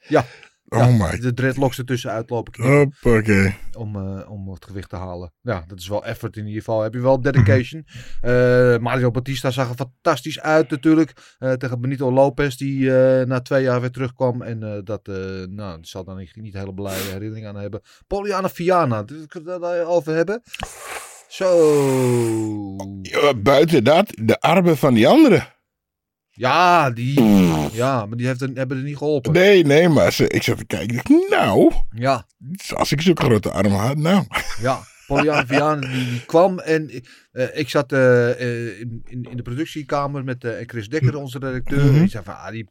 Ja. 0.07 0.25
Oh 0.75 0.99
my. 0.99 1.19
De 1.19 1.33
dreadlocks 1.33 1.77
ertussen 1.77 2.11
uitlopen 2.11 2.63
Hoppakee. 2.63 3.55
om, 3.77 3.95
eh, 3.95 4.31
om 4.31 4.49
het 4.49 4.65
gewicht 4.65 4.89
te 4.89 4.95
halen. 4.95 5.33
Ja, 5.41 5.63
dat 5.67 5.79
is 5.79 5.87
wel 5.87 6.05
effort 6.05 6.37
in 6.37 6.45
ieder 6.45 6.57
geval. 6.63 6.81
Heb 6.81 6.93
je 6.93 6.99
wel 6.99 7.21
dedication. 7.21 7.85
Eh, 8.21 8.77
Mario 8.77 9.11
Batista 9.11 9.51
zag 9.51 9.69
er 9.69 9.75
fantastisch 9.75 10.39
uit 10.39 10.69
natuurlijk. 10.69 11.13
eh, 11.39 11.51
tegen 11.53 11.81
Benito 11.81 12.11
Lopez 12.11 12.55
die 12.55 12.89
na 13.25 13.41
twee 13.41 13.63
jaar 13.63 13.81
weer 13.81 13.91
terugkwam. 13.91 14.41
En 14.41 14.81
dat 14.83 15.07
nou, 15.49 15.77
zal 15.81 16.03
daar 16.03 16.15
niet, 16.15 16.35
niet 16.35 16.53
hele 16.53 16.73
blije 16.73 17.11
herinnering 17.11 17.47
aan 17.47 17.55
hebben. 17.55 17.81
Poliana 18.07 18.49
Viana, 18.49 19.03
kunnen 19.03 19.27
we 19.43 19.51
het 19.51 19.61
daar 19.61 19.85
over 19.85 20.15
hebben? 20.15 20.41
Zo. 21.27 22.75
Buiten 23.37 23.83
dat, 23.83 24.13
de 24.21 24.39
armen 24.39 24.77
van 24.77 24.93
die 24.93 25.07
anderen. 25.07 25.47
Ja, 26.31 26.89
die, 26.89 27.21
Ja, 27.71 28.05
maar 28.05 28.17
die 28.17 28.27
heeft 28.27 28.41
er, 28.41 28.49
hebben 28.53 28.77
er 28.77 28.83
niet 28.83 28.97
geholpen. 28.97 29.31
Nee, 29.31 29.63
nee, 29.63 29.89
maar 29.89 30.13
ze, 30.13 30.27
ik 30.27 30.43
zat 30.43 30.57
te 30.57 30.65
kijken. 30.65 30.97
Ik 30.97 31.07
dacht, 31.07 31.29
nou, 31.29 31.73
Ja, 31.91 32.25
als 32.73 32.91
ik 32.91 33.01
zulke 33.01 33.23
grote 33.23 33.51
armen 33.51 33.79
had, 33.79 33.97
nou. 33.97 34.25
ja. 34.61 34.79
Poliana 35.07 35.45
Vianen 35.45 35.91
die, 35.91 36.09
die 36.09 36.25
kwam 36.25 36.59
en 36.59 36.89
eh, 37.31 37.57
ik 37.57 37.69
zat 37.69 37.91
eh, 37.91 38.29
eh, 38.31 38.79
in, 38.79 39.03
in, 39.03 39.37
de 39.37 39.41
productiekamer 39.41 40.23
met 40.23 40.47
Chris 40.65 40.89
Dekker, 40.89 41.15
onze 41.15 41.39
redacteur. 41.39 41.79
En 41.79 41.99
die 41.99 42.09
zei 42.09 42.23
van, 42.23 42.37
ah, 42.37 42.51
die, 42.51 42.67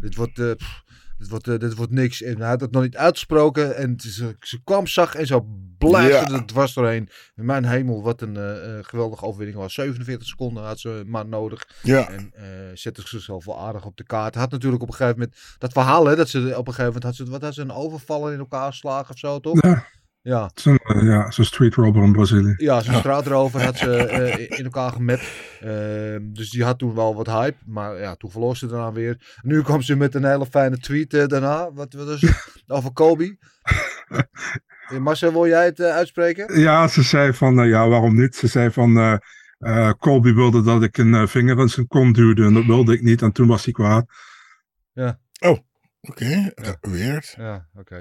dit 0.00 0.14
wordt... 0.14 0.56
pff, 0.56 0.82
dit 1.24 1.32
wordt, 1.32 1.48
eh, 1.48 1.58
dit 1.58 1.74
wordt 1.74 1.92
niks. 1.92 2.22
En 2.22 2.38
hij 2.40 2.48
had 2.48 2.60
het 2.60 2.70
nog 2.70 2.82
niet 2.82 2.96
uitgesproken. 2.96 3.76
En 3.76 4.00
ze, 4.00 4.36
ze 4.40 4.62
kwam, 4.64 4.86
zag 4.86 5.14
en 5.14 5.26
zo 5.26 5.46
blaasde 5.78 6.08
Ja. 6.32 6.38
het 6.38 6.48
dwars 6.48 6.74
doorheen. 6.74 7.08
Mijn 7.34 7.64
hemel, 7.64 8.02
wat 8.02 8.20
een 8.20 8.36
eh, 8.36 8.78
eh, 8.78 8.84
geweldige 8.84 9.24
overwinning 9.24 9.58
was. 9.58 9.74
47 9.74 10.26
seconden 10.28 10.64
had 10.64 10.78
ze 10.80 11.02
maar 11.06 11.26
nodig. 11.26 11.68
Ja, 11.82 12.08
En 12.08 12.30
eh, 12.34 12.44
zette 12.74 13.02
zichzelf 13.04 13.44
wel 13.44 13.60
aardig 13.60 13.84
op 13.84 13.96
de 13.96 14.04
kaart. 14.04 14.34
Had 14.34 14.50
natuurlijk 14.50 14.82
op 14.82 14.88
een 14.88 14.94
gegeven 14.94 15.18
moment 15.18 15.38
dat 15.58 15.72
verhaal, 15.72 16.06
hè, 16.06 16.16
dat 16.16 16.28
ze 16.28 16.38
op 16.38 16.44
een 16.46 16.74
gegeven 16.74 16.84
moment 16.84 17.02
had 17.02 17.14
ze, 17.14 17.24
wat 17.30 17.42
had 17.42 17.54
ze, 17.54 17.60
een 17.60 17.72
overvallen 17.72 18.32
in 18.32 18.38
elkaar 18.38 18.74
slagen 18.74 19.10
of 19.14 19.18
zo, 19.18 19.40
toch? 19.40 19.62
Ja, 19.62 19.86
Ja. 20.24 20.50
zo'n 20.54 20.76
eh, 20.76 21.02
ja, 21.02 21.30
zo'n 21.30 21.44
street 21.44 21.74
robber 21.74 22.02
in 22.02 22.12
Brazilië. 22.12 22.54
Ja, 22.56 22.80
zijn 22.80 22.98
straatrover 22.98 23.64
had 23.64 23.76
ze 23.76 23.96
eh, 23.96 24.58
in 24.58 24.64
elkaar 24.64 24.92
gemapt. 24.92 25.30
Ehm, 25.60 26.32
dus 26.32 26.50
die 26.50 26.64
had 26.64 26.78
toen 26.78 26.94
wel 26.94 27.14
wat 27.14 27.26
hype. 27.26 27.56
Maar 27.66 27.98
ja, 27.98 28.14
toen 28.14 28.30
verloor 28.30 28.56
ze 28.56 28.66
daarna 28.66 28.92
weer. 28.92 29.38
Nu 29.42 29.62
kwam 29.62 29.82
ze 29.82 29.96
met 29.96 30.14
een 30.14 30.24
hele 30.24 30.46
fijne 30.46 30.78
tweet 30.78 31.14
eh, 31.14 31.26
daarna. 31.26 31.72
Wat, 31.72 31.92
wat 31.92 32.08
is 32.08 32.20
het? 32.20 32.54
Over 32.66 32.92
Kobe. 32.92 33.38
Marcel, 34.98 35.32
wil 35.32 35.46
jij 35.46 35.64
het 35.64 35.80
uitspreken? 35.80 36.60
Ja, 36.60 36.88
ze 36.88 37.02
zei 37.02 37.32
van, 37.32 37.68
ja, 37.68 37.88
waarom 37.88 38.14
niet? 38.14 38.36
Ze 38.36 38.46
zei 38.46 38.70
van, 38.70 38.96
eh 38.96 39.16
eh, 39.58 39.90
Colby 39.98 40.32
wilde 40.32 40.62
dat 40.62 40.82
ik 40.82 40.98
een 40.98 41.28
vinger 41.28 41.58
in 41.58 41.68
zijn 41.68 41.86
kont 41.86 42.14
duwde 42.14 42.44
en 42.44 42.54
dat 42.54 42.64
wilde 42.64 42.92
ik 42.92 43.02
niet. 43.02 43.22
En 43.22 43.32
toen 43.32 43.46
was 43.46 43.64
hij 43.64 43.72
kwaad. 43.72 44.06
Oké. 46.08 46.52
Weird. 46.80 47.34
Ja, 47.36 47.66
oké. 47.78 48.00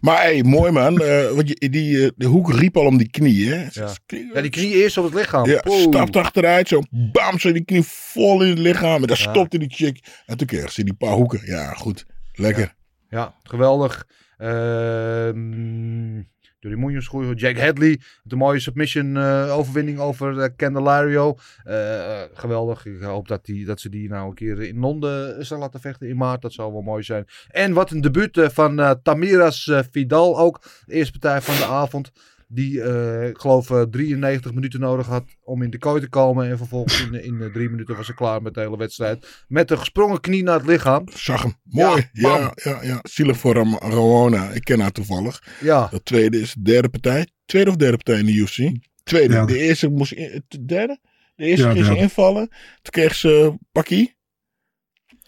Maar 0.00 0.22
hey, 0.22 0.42
mooi 0.42 0.70
man. 0.72 1.00
eh, 1.00 1.30
want 1.30 1.48
je, 1.48 1.68
die, 1.70 2.04
eh, 2.04 2.10
de 2.16 2.26
hoek 2.26 2.52
riep 2.52 2.76
al 2.76 2.86
om 2.86 2.96
die 2.98 3.10
knie, 3.10 3.52
hè? 3.52 3.66
Ja. 3.70 3.88
Ja, 4.34 4.40
die 4.40 4.50
knie 4.50 4.74
eerst 4.74 4.98
op 4.98 5.04
het 5.04 5.14
lichaam. 5.14 5.46
Ja, 5.46 5.60
Poeh. 5.60 5.80
stapt 5.82 6.16
achteruit, 6.16 6.68
zo 6.68 6.80
bam, 6.90 7.38
zo 7.38 7.52
die 7.52 7.64
knie 7.64 7.82
vol 7.82 8.42
in 8.42 8.48
het 8.48 8.58
lichaam. 8.58 9.00
En 9.02 9.06
dan 9.08 9.16
Ja. 9.20 9.30
stopte 9.30 9.58
die 9.58 9.70
chick. 9.70 10.22
En 10.26 10.36
toen 10.36 10.46
kreeg 10.46 10.72
ze 10.72 10.84
die 10.84 10.94
paar 10.94 11.12
hoeken. 11.14 11.40
Ja, 11.44 11.72
goed. 11.72 12.06
Lekker. 12.32 12.74
Ja, 13.08 13.34
geweldig. 13.42 14.06
Ehm 14.38 16.18
Johnny 16.60 16.78
Munoz, 16.78 17.06
goed. 17.06 17.40
Jack 17.40 17.58
Hadley, 17.58 18.00
een 18.28 18.38
mooie 18.38 18.60
submission 18.60 19.16
eh, 19.16 19.56
overwinning 19.58 19.98
over 19.98 20.40
eh, 20.40 20.48
Candelario. 20.56 21.36
Eh, 21.64 22.22
geweldig. 22.34 22.86
Ik 22.86 23.00
hoop 23.00 23.28
dat, 23.28 23.44
die, 23.44 23.64
dat 23.64 23.80
ze 23.80 23.88
die 23.88 24.08
nou 24.08 24.28
een 24.28 24.34
keer 24.34 24.62
in 24.62 24.78
Londen 24.78 25.46
zullen 25.46 25.62
laten 25.62 25.80
vechten 25.80 26.08
in 26.08 26.16
maart. 26.16 26.42
Dat 26.42 26.52
zou 26.52 26.72
wel 26.72 26.82
mooi 26.82 27.02
zijn. 27.02 27.26
En 27.50 27.72
wat 27.72 27.90
een 27.90 28.00
debuut 28.00 28.38
van 28.52 29.00
Tamiras 29.02 29.72
Vidal 29.90 30.38
ook. 30.38 30.60
De 30.86 30.94
eerste 30.94 31.18
partij 31.18 31.40
van 31.40 31.56
de 31.56 31.72
avond. 31.72 32.10
Die, 32.52 32.82
eh, 32.82 33.28
ik 33.28 33.38
geloof, 33.38 33.70
eh, 33.70 33.82
93 33.82 34.54
minuten 34.54 34.80
nodig 34.80 35.06
had 35.06 35.24
om 35.42 35.62
in 35.62 35.70
de 35.70 35.78
kooi 35.78 36.00
te 36.00 36.08
komen. 36.08 36.48
En 36.48 36.56
vervolgens 36.56 37.00
in, 37.00 37.24
in 37.24 37.42
eh, 37.42 37.52
drie 37.52 37.68
minuten 37.68 37.96
was 37.96 38.06
ze 38.06 38.14
klaar 38.14 38.42
met 38.42 38.54
de 38.54 38.60
hele 38.60 38.76
wedstrijd. 38.76 39.44
Met 39.48 39.70
een 39.70 39.78
gesprongen 39.78 40.20
knie 40.20 40.42
naar 40.42 40.58
het 40.58 40.66
lichaam. 40.66 41.04
Zag 41.14 41.42
hem. 41.42 41.54
Mooi. 41.62 42.08
Ja, 42.12 42.38
Ja, 42.38 42.52
ja, 42.54 42.82
ja. 42.82 42.98
Zielig 43.02 43.36
voor 43.36 43.54
Ram 43.54 43.78
Ramona. 43.78 44.50
Ik 44.50 44.64
ken 44.64 44.80
haar 44.80 44.92
toevallig. 44.92 45.42
Ja, 45.60 45.88
Dat 45.90 46.04
tweede 46.04 46.40
is 46.40 46.54
de 46.54 46.62
derde 46.62 46.88
partij. 46.88 47.26
Tweede 47.44 47.70
of 47.70 47.76
derde 47.76 47.96
partij 47.96 48.18
in 48.18 48.26
de 48.26 48.32
UFC? 48.32 48.56
Tweede. 49.02 49.34
Ja. 49.34 49.44
De 49.44 49.58
eerste 49.58 49.88
moest 49.88 50.12
in, 50.12 50.44
de 50.48 50.64
derde? 50.64 50.98
De 51.34 51.44
eerste 51.44 51.66
Ja, 51.66 51.72
ging 51.72 51.86
ze 51.86 51.96
invallen. 51.96 52.48
Toen 52.48 52.92
kreeg 52.92 53.14
ze 53.14 53.58
pakkie. 53.72 54.16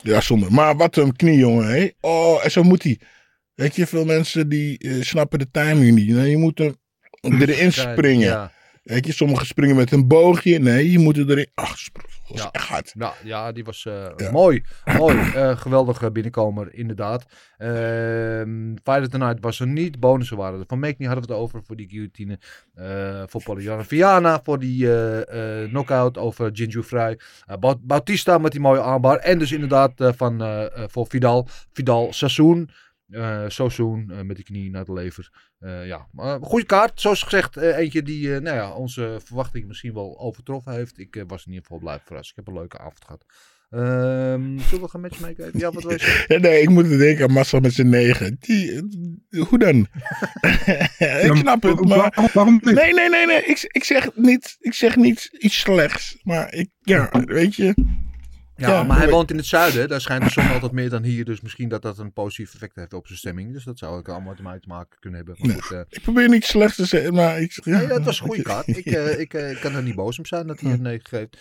Ja, 0.03 0.21
zonde. 0.21 0.51
Maar 0.51 0.77
wat 0.77 0.97
een 0.97 1.17
knie, 1.17 1.39
jongen. 1.39 1.67
Hé. 1.67 1.89
Oh, 2.01 2.45
en 2.45 2.51
zo 2.51 2.63
moet 2.63 2.83
hij. 2.83 3.01
Weet 3.55 3.77
je, 3.77 3.87
veel 3.87 4.05
mensen 4.05 4.49
die 4.49 4.79
eh, 4.79 5.03
snappen 5.03 5.39
de 5.39 5.51
timing 5.51 5.95
niet. 5.97 6.09
Nee, 6.09 6.31
je 6.31 6.37
moet 6.37 6.59
hem 6.59 6.81
erin 7.31 7.73
springen. 7.73 8.29
Ja. 8.29 8.51
Weet 8.83 9.07
je, 9.07 9.13
sommigen 9.13 9.47
springen 9.47 9.77
met 9.77 9.93
een 9.93 10.07
boogje. 10.09 10.59
Nee, 10.59 10.91
je 10.91 10.99
moet 10.99 11.17
erin. 11.17 11.49
Ach, 11.55 11.77
dat 11.93 12.03
was 12.29 12.41
Ja. 12.41 12.49
echt 12.51 12.69
hard. 12.69 12.93
Ja, 12.99 13.15
ja, 13.25 13.53
die 13.53 13.65
was 13.65 13.85
eh, 13.87 14.07
Ja. 14.17 14.31
mooi. 14.31 14.63
Mooi. 14.99 15.17
Eh, 15.35 15.57
geweldige 15.57 16.11
binnenkomer, 16.13 16.75
inderdaad. 16.75 17.25
Ehm 17.59 18.75
Fight 18.85 19.01
of 19.01 19.09
the 19.09 19.19
Night 19.19 19.37
was 19.41 19.61
er 19.61 19.67
niet. 19.67 20.01
Bonussen 20.01 20.37
waren 20.37 20.59
er. 20.59 20.65
Van 20.69 20.79
Meekni 20.79 21.07
hadden 21.07 21.27
we 21.27 21.33
het 21.33 21.43
over 21.43 21.63
voor 21.67 21.77
die 21.77 21.89
guillotine. 21.89 22.39
Eh 22.75 23.23
voor 23.27 23.43
Poliana 23.43 23.85
Viana 23.85 24.41
voor 24.43 24.59
die 24.59 24.89
knockout 25.69 26.19
over 26.19 26.51
Jinju 26.51 26.83
Vrij. 26.83 27.19
Baut- 27.61 27.87
Bautista 27.87 28.39
met 28.39 28.53
die 28.53 28.61
mooie 28.61 28.81
armbar. 28.81 29.17
En 29.19 29.39
dus 29.39 29.53
inderdaad 29.53 29.93
van, 29.97 30.69
voor 30.91 31.07
Vidal. 31.09 31.49
Vidal 31.73 32.13
Sassoon. 32.13 32.69
Eh 33.13 33.45
Sassoon 33.49 34.11
eh, 34.11 34.21
met 34.21 34.37
die 34.37 34.45
knie 34.45 34.71
naar 34.71 34.85
de 34.85 34.93
lever. 34.93 35.31
Eh, 35.59 35.87
ja, 35.87 36.07
maar 36.13 36.41
goede 36.41 36.67
kaart. 36.67 37.01
Zoals 37.01 37.23
gezegd, 37.23 37.57
eh, 37.57 37.77
eentje 37.77 38.03
die 38.03 38.35
eh, 38.35 38.41
nou 38.41 38.57
ja, 38.57 38.75
onze 38.75 39.21
verwachtingen 39.25 39.69
misschien 39.69 39.95
wel 39.95 40.19
overtroffen 40.19 40.73
heeft. 40.73 40.99
Ik 40.99 41.17
eh, 41.17 41.23
was 41.27 41.47
in 41.47 41.53
ieder 41.53 41.67
geval 41.67 41.81
blij 41.81 41.99
verrast. 42.05 42.31
Ik 42.31 42.37
heb 42.37 42.47
een 42.47 42.55
leuke 42.55 42.79
avond 42.79 43.05
gehad. 43.05 43.25
Ehm 43.71 44.59
zullen 44.59 44.85
we 44.85 44.89
gaan 44.89 45.01
matchmaken? 45.01 45.51
Ja, 45.53 45.71
wat 45.71 45.83
wil 45.83 45.93
je 45.93 46.39
nee, 46.41 46.63
ik 46.63 46.69
moet 46.69 46.89
denken 46.89 47.25
aan 47.25 47.33
Massa 47.33 47.61
met 47.61 47.73
zijn 47.73 47.89
negen. 47.89 48.37
Die, 48.41 48.83
hoe 49.49 49.59
dan? 49.59 49.77
ik 51.29 51.37
snap 51.37 51.63
het, 51.63 51.81
maar... 51.81 51.99
Waarom, 51.99 52.29
waarom 52.33 52.61
niet? 52.63 52.75
Nee, 52.75 52.95
nee, 52.95 53.09
nee, 53.09 53.27
nee. 53.27 53.43
Ik, 53.45 53.69
ik, 53.69 53.85
zeg 53.85 54.11
niet, 54.15 54.57
ik 54.61 54.73
zeg 54.73 54.97
niet 54.97 55.29
iets 55.39 55.61
slechts. 55.61 56.19
Maar 56.23 56.55
ik, 56.55 56.69
ja, 56.81 57.11
weet 57.25 57.55
je. 57.55 57.75
Ja, 58.57 58.69
Ja, 58.69 58.83
maar 58.83 58.99
hij 58.99 59.09
woont 59.09 59.31
in 59.31 59.37
het 59.37 59.47
zuiden. 59.47 59.89
Daar 59.89 60.01
schijnt 60.01 60.25
de 60.25 60.31
zon 60.31 60.51
altijd 60.51 60.73
meer 60.73 60.91
dan 60.91 61.03
hier. 61.03 61.25
Dus 61.25 61.41
misschien 61.41 61.69
dat 61.69 61.83
dat 61.83 61.99
een 61.99 62.13
positief 62.13 62.55
effect 62.55 62.77
heeft 62.77 62.93
op 62.93 63.07
zijn 63.07 63.19
stemming. 63.19 63.53
Dus 63.53 63.65
dat 63.65 63.79
zou 63.79 63.97
ook 63.99 64.09
allemaal 64.09 64.33
met 64.33 64.43
mij 64.43 64.59
te 64.59 64.69
maken 64.69 64.99
kunnen 65.01 65.25
hebben. 65.25 65.47
Nee. 65.47 65.61
goed, 65.61 65.77
eh, 65.77 65.81
Ik 65.89 66.03
probeer 66.03 66.29
niet 66.29 66.45
slecht 66.45 66.77
te 66.77 66.85
zeggen, 66.85 67.15
maar 67.15 67.41
ik 67.41 67.61
ja. 67.65 67.79
nee, 67.79 67.87
dat 67.87 68.05
was 68.05 68.21
een 68.21 68.27
goede 68.27 68.43
kaart. 68.53 68.67
Ik, 68.67 68.87
eh, 68.87 69.19
ik, 69.21 69.35
eh, 69.35 69.51
ik 69.51 69.61
kan 69.61 69.75
er 69.75 69.83
niet 69.83 69.95
boos 69.95 70.19
om 70.19 70.27
zijn 70.27 70.47
dat 70.47 70.61
hij 70.61 70.73
een 70.73 70.83
9 70.83 71.09
geeft. 71.09 71.37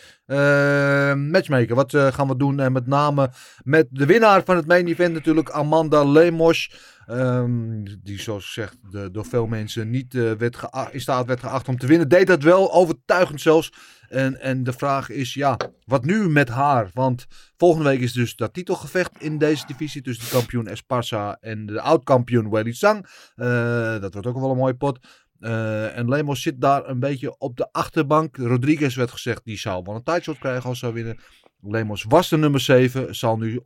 Matchmaker, 1.31 1.75
wat 1.75 1.95
gaan 1.95 2.27
we 2.27 2.37
doen? 2.37 2.59
En 2.59 2.71
met 2.71 2.87
name 2.87 3.31
met 3.63 3.87
de 3.89 4.05
winnaar 4.05 4.43
van 4.43 4.55
het 4.55 4.67
main 4.67 4.87
event 4.87 5.13
natuurlijk, 5.13 5.49
Amanda 5.49 6.03
Lemos. 6.03 6.71
Ehm, 7.05 7.83
die 8.03 8.19
zoals 8.19 8.45
gezegd 8.45 8.77
de, 8.91 9.11
door 9.11 9.25
veel 9.25 9.47
mensen 9.47 9.89
niet 9.89 10.15
eh, 10.15 10.31
werd 10.31 10.57
in 10.91 11.01
staat 11.01 11.25
werd 11.25 11.39
geacht 11.39 11.67
om 11.67 11.77
te 11.77 11.87
winnen. 11.87 12.09
Deed 12.09 12.27
dat 12.27 12.43
wel, 12.43 12.73
overtuigend 12.73 13.41
zelfs. 13.41 13.73
En, 14.07 14.41
en 14.41 14.63
de 14.63 14.73
vraag 14.73 15.09
is, 15.09 15.33
ja, 15.33 15.57
wat 15.85 16.05
nu 16.05 16.29
met 16.29 16.49
haar? 16.49 16.89
Want 16.93 17.25
volgende 17.57 17.89
week 17.89 17.99
is 17.99 18.13
dus 18.13 18.35
dat 18.35 18.53
titelgevecht 18.53 19.11
in 19.19 19.37
deze 19.37 19.65
divisie 19.65 20.01
tussen 20.01 20.25
de 20.25 20.31
kampioen 20.31 20.67
Esparza 20.67 21.37
en 21.39 21.65
de 21.65 21.81
oud-kampioen 21.81 22.49
Weili 22.49 22.73
Zhang. 22.73 23.05
Eh, 23.35 23.99
dat 23.99 24.13
wordt 24.13 24.27
ook 24.27 24.39
wel 24.39 24.51
een 24.51 24.57
mooie 24.57 24.73
pot. 24.73 24.99
Eh, 25.39 25.97
en 25.97 26.09
Lemos 26.09 26.41
zit 26.41 26.61
daar 26.61 26.89
een 26.89 26.99
beetje 26.99 27.37
op 27.37 27.57
de 27.57 27.71
achterbank. 27.71 28.37
Rodriguez 28.37 28.95
werd 28.95 29.11
gezegd, 29.11 29.43
die 29.43 29.57
zou 29.57 29.83
wel 29.85 29.95
een 29.95 30.03
tijdshot 30.03 30.37
krijgen 30.37 30.69
als 30.69 30.79
zou 30.79 30.93
winnen. 30.93 31.19
Lemos 31.61 32.03
was 32.03 32.29
de 32.29 32.37
nummer 32.37 32.59
7, 32.59 33.15
zal 33.15 33.37
nu 33.37 33.59
100% 33.59 33.61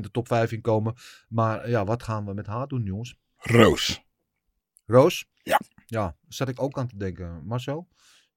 de 0.00 0.10
top 0.10 0.26
5 0.26 0.52
inkomen. 0.52 0.94
Maar 1.28 1.68
ja, 1.68 1.84
wat 1.84 2.02
gaan 2.02 2.24
we 2.24 2.34
met 2.34 2.46
haar 2.46 2.66
doen, 2.66 2.82
jongens? 2.82 3.18
Roos. 3.36 4.04
Roos? 4.86 5.26
Ja. 5.42 5.60
Ja, 5.86 6.16
zat 6.28 6.48
ik 6.48 6.62
ook 6.62 6.78
aan 6.78 6.88
te 6.88 6.96
denken. 6.96 7.42
Marcel? 7.44 7.88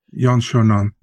Jan 0.06 0.42
Shonan. 0.42 0.94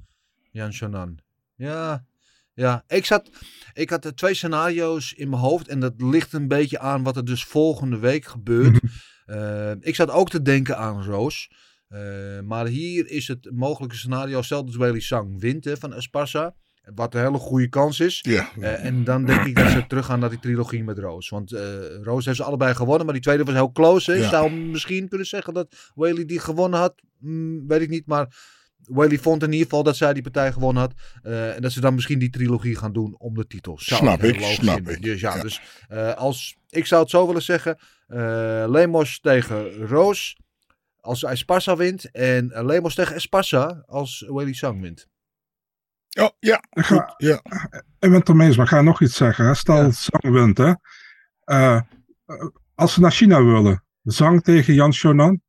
Jan 0.51 0.73
Shonan. 0.73 1.19
Ja, 1.55 2.07
ja. 2.55 2.85
Ik, 2.87 3.05
zat, 3.05 3.31
ik 3.73 3.91
had 3.91 4.05
er 4.05 4.15
twee 4.15 4.35
scenario's 4.35 5.13
in 5.13 5.29
mijn 5.29 5.43
hoofd. 5.43 5.69
En 5.69 5.81
dat 5.81 5.95
ligt 5.97 6.33
een 6.33 6.49
beetje 6.49 6.79
aan 6.79 7.03
wat 7.03 7.17
er 7.17 7.25
dus 7.25 7.45
volgende 7.45 7.99
week 7.99 8.25
gebeurt. 8.25 8.81
Eh, 9.27 9.71
ik 9.81 9.95
zat 9.95 10.11
ook 10.11 10.31
te 10.31 10.43
denken 10.43 10.77
aan 10.79 11.03
Roos. 11.03 11.51
Eh, 11.89 12.41
maar 12.41 12.67
hier 12.67 13.11
is 13.11 13.29
het 13.29 13.51
mogelijke 13.53 13.97
scenario. 13.97 14.41
Weili 14.79 15.01
Sang 15.01 15.41
wint 15.41 15.65
hè, 15.65 15.77
van 15.77 15.93
Esparza. 15.93 16.55
Wat 16.95 17.15
een 17.15 17.21
hele 17.21 17.39
goede 17.39 17.69
kans 17.69 18.01
is. 18.01 18.19
Ja. 18.23 18.49
Eh, 18.61 18.85
en 18.85 19.05
dan 19.05 19.25
denk 19.25 19.45
ik 19.45 19.57
dat 19.57 19.71
ze 19.71 19.87
teruggaan 19.89 20.21
naar 20.21 20.31
die 20.31 20.39
trilogie 20.39 20.85
met 20.85 20.99
Roos. 20.99 21.29
Want 21.29 21.53
eh, 21.53 21.63
Roos 22.03 22.25
heeft 22.25 22.37
ze 22.37 22.45
allebei 22.45 22.75
gewonnen, 22.75 23.05
maar 23.05 23.15
die 23.15 23.23
tweede 23.23 23.45
was 23.45 23.55
heel 23.55 23.73
close. 23.73 24.11
Hè? 24.11 24.17
Je 24.17 24.23
Ja. 24.23 24.29
zou 24.31 24.51
misschien 24.53 25.09
kunnen 25.09 25.27
zeggen 25.27 25.55
dat 25.55 25.91
Whaley 25.95 26.25
die 26.25 26.39
gewonnen 26.41 26.79
had. 26.81 26.95
Hmm, 27.19 27.69
weet 27.69 27.81
ik 27.81 27.89
niet, 27.89 28.07
maar 28.07 28.37
Whaley 28.83 29.19
vond 29.19 29.43
in 29.43 29.53
ieder 29.53 29.67
geval 29.67 29.83
dat 29.83 29.97
zij 29.97 30.13
die 30.13 30.23
partij 30.23 30.53
gewonnen 30.53 30.83
had. 30.83 30.93
Eh, 31.23 31.55
en 31.55 31.63
dat 31.63 31.73
ze 31.73 31.81
dan 31.81 31.95
misschien 31.95 32.19
die 32.19 32.31
trilogie 32.31 32.77
gaan 32.77 32.93
doen 32.93 33.15
om 33.19 33.35
de 33.35 33.47
titel. 33.47 33.79
Zou 33.81 34.01
Snap 34.01 34.23
ik, 34.23 34.41
snap 34.41 34.89
ik. 34.89 35.03
Dus 35.03 35.21
ja, 35.21 35.37
Ja. 35.37 35.43
dus 35.43 35.61
als, 36.17 36.57
ik 36.69 36.87
zou 36.87 37.01
het 37.03 37.11
zo 37.11 37.27
willen 37.27 37.43
zeggen. 37.43 37.79
Lemos 38.71 39.21
tegen 39.21 39.73
Roos 39.87 40.37
als 41.01 41.23
Esparza 41.25 41.77
wint. 41.77 42.11
En 42.11 42.67
Lemos 42.67 42.95
tegen 42.95 43.15
Esparza 43.15 43.83
als 43.87 44.25
Whaley 44.29 44.53
Sang 44.53 44.81
wint. 44.81 45.07
Oh, 46.21 46.29
ja, 46.39 46.63
Ik 46.71 46.85
goed. 46.85 46.97
ga, 46.99 47.15
Ja. 47.17 47.41
ik 47.99 48.11
ben 48.11 48.13
het 48.13 48.29
ermee 48.29 48.47
eens, 48.47 48.57
maar 48.57 48.67
ik 48.67 48.73
ga 48.73 48.83
nog 48.83 49.03
iets 49.03 49.17
zeggen. 49.17 49.47
Hè. 49.47 49.55
Stel, 49.55 49.77
Ja. 49.77 49.91
Zhang 49.91 50.35
wint, 50.35 50.59
hè. 50.59 50.73
Eh, 51.45 51.77
eh, 52.27 52.47
als 52.75 52.93
ze 52.95 53.01
naar 53.01 53.11
China 53.13 53.45
willen, 53.45 53.85
Zhang 54.03 54.43
tegen 54.43 54.75
Jan 54.75 54.93
Shonan. 54.93 55.41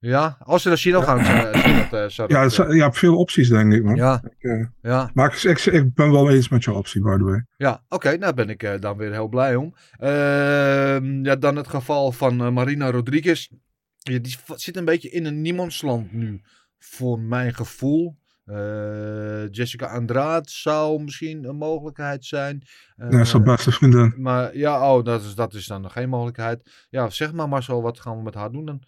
Ja, 0.00 0.36
als 0.40 0.62
ze 0.62 0.68
naar 0.68 0.76
China 0.76 1.02
gaan, 1.02 1.24
zou, 1.24 1.58
zou 1.58 1.74
dat, 1.90 1.92
eh, 2.02 2.08
zou 2.08 2.32
Ja, 2.32 2.42
dat, 2.42 2.50
is- 2.50 2.56
je 2.56 2.82
hebt 2.82 2.98
veel 2.98 3.16
opties, 3.18 3.48
denk 3.48 3.72
ik, 3.72 3.84
man. 3.84 3.94
Ja. 3.94 4.22
Ik, 4.38 4.68
ja. 4.80 5.10
maar 5.14 5.32
ik, 5.34 5.42
ik, 5.42 5.64
ik 5.66 5.94
ben 5.94 6.12
wel 6.12 6.30
eens 6.30 6.48
met 6.48 6.64
je 6.64 6.72
optie, 6.72 7.02
by 7.02 7.16
the 7.16 7.24
way. 7.24 7.46
Ja, 7.56 7.84
oké, 7.88 8.16
nou 8.16 8.34
ben 8.34 8.48
ik 8.48 8.76
dan 8.82 8.96
weer 8.96 9.12
heel 9.12 9.28
blij 9.28 9.56
om. 9.56 9.74
Ehm, 9.98 11.24
ja, 11.24 11.36
dan 11.36 11.56
het 11.56 11.68
geval 11.68 12.12
van 12.12 12.52
Marina 12.52 12.90
Rodriguez. 12.90 13.48
Ja, 13.96 14.18
die 14.18 14.36
zit 14.56 14.76
een 14.76 14.84
beetje 14.84 15.10
in 15.10 15.24
een 15.24 15.40
niemandsland 15.40 16.12
nu, 16.12 16.40
voor 16.78 17.20
mijn 17.20 17.54
gevoel. 17.54 18.17
Eh, 18.48 19.48
Jessica 19.50 19.86
Andrade 19.86 20.50
zou 20.50 21.02
misschien 21.02 21.44
een 21.44 21.56
mogelijkheid 21.56 22.24
zijn. 22.24 22.62
Eh, 22.96 23.10
Ja, 23.10 23.24
zijn 23.24 23.42
beste 23.44 23.72
vriendin. 23.72 24.14
Maar 24.16 24.56
ja, 24.56 24.94
oh, 24.94 25.04
dat 25.04 25.22
is, 25.22 25.34
dat 25.34 25.54
is 25.54 25.66
dan 25.66 25.80
nog 25.80 25.92
geen 25.92 26.08
mogelijkheid. 26.08 26.86
Ja, 26.90 27.10
zeg 27.10 27.32
maar 27.32 27.48
Marcel, 27.48 27.82
wat 27.82 28.00
gaan 28.00 28.16
we 28.16 28.22
met 28.22 28.34
haar 28.34 28.50
doen 28.50 28.64
dan? 28.64 28.82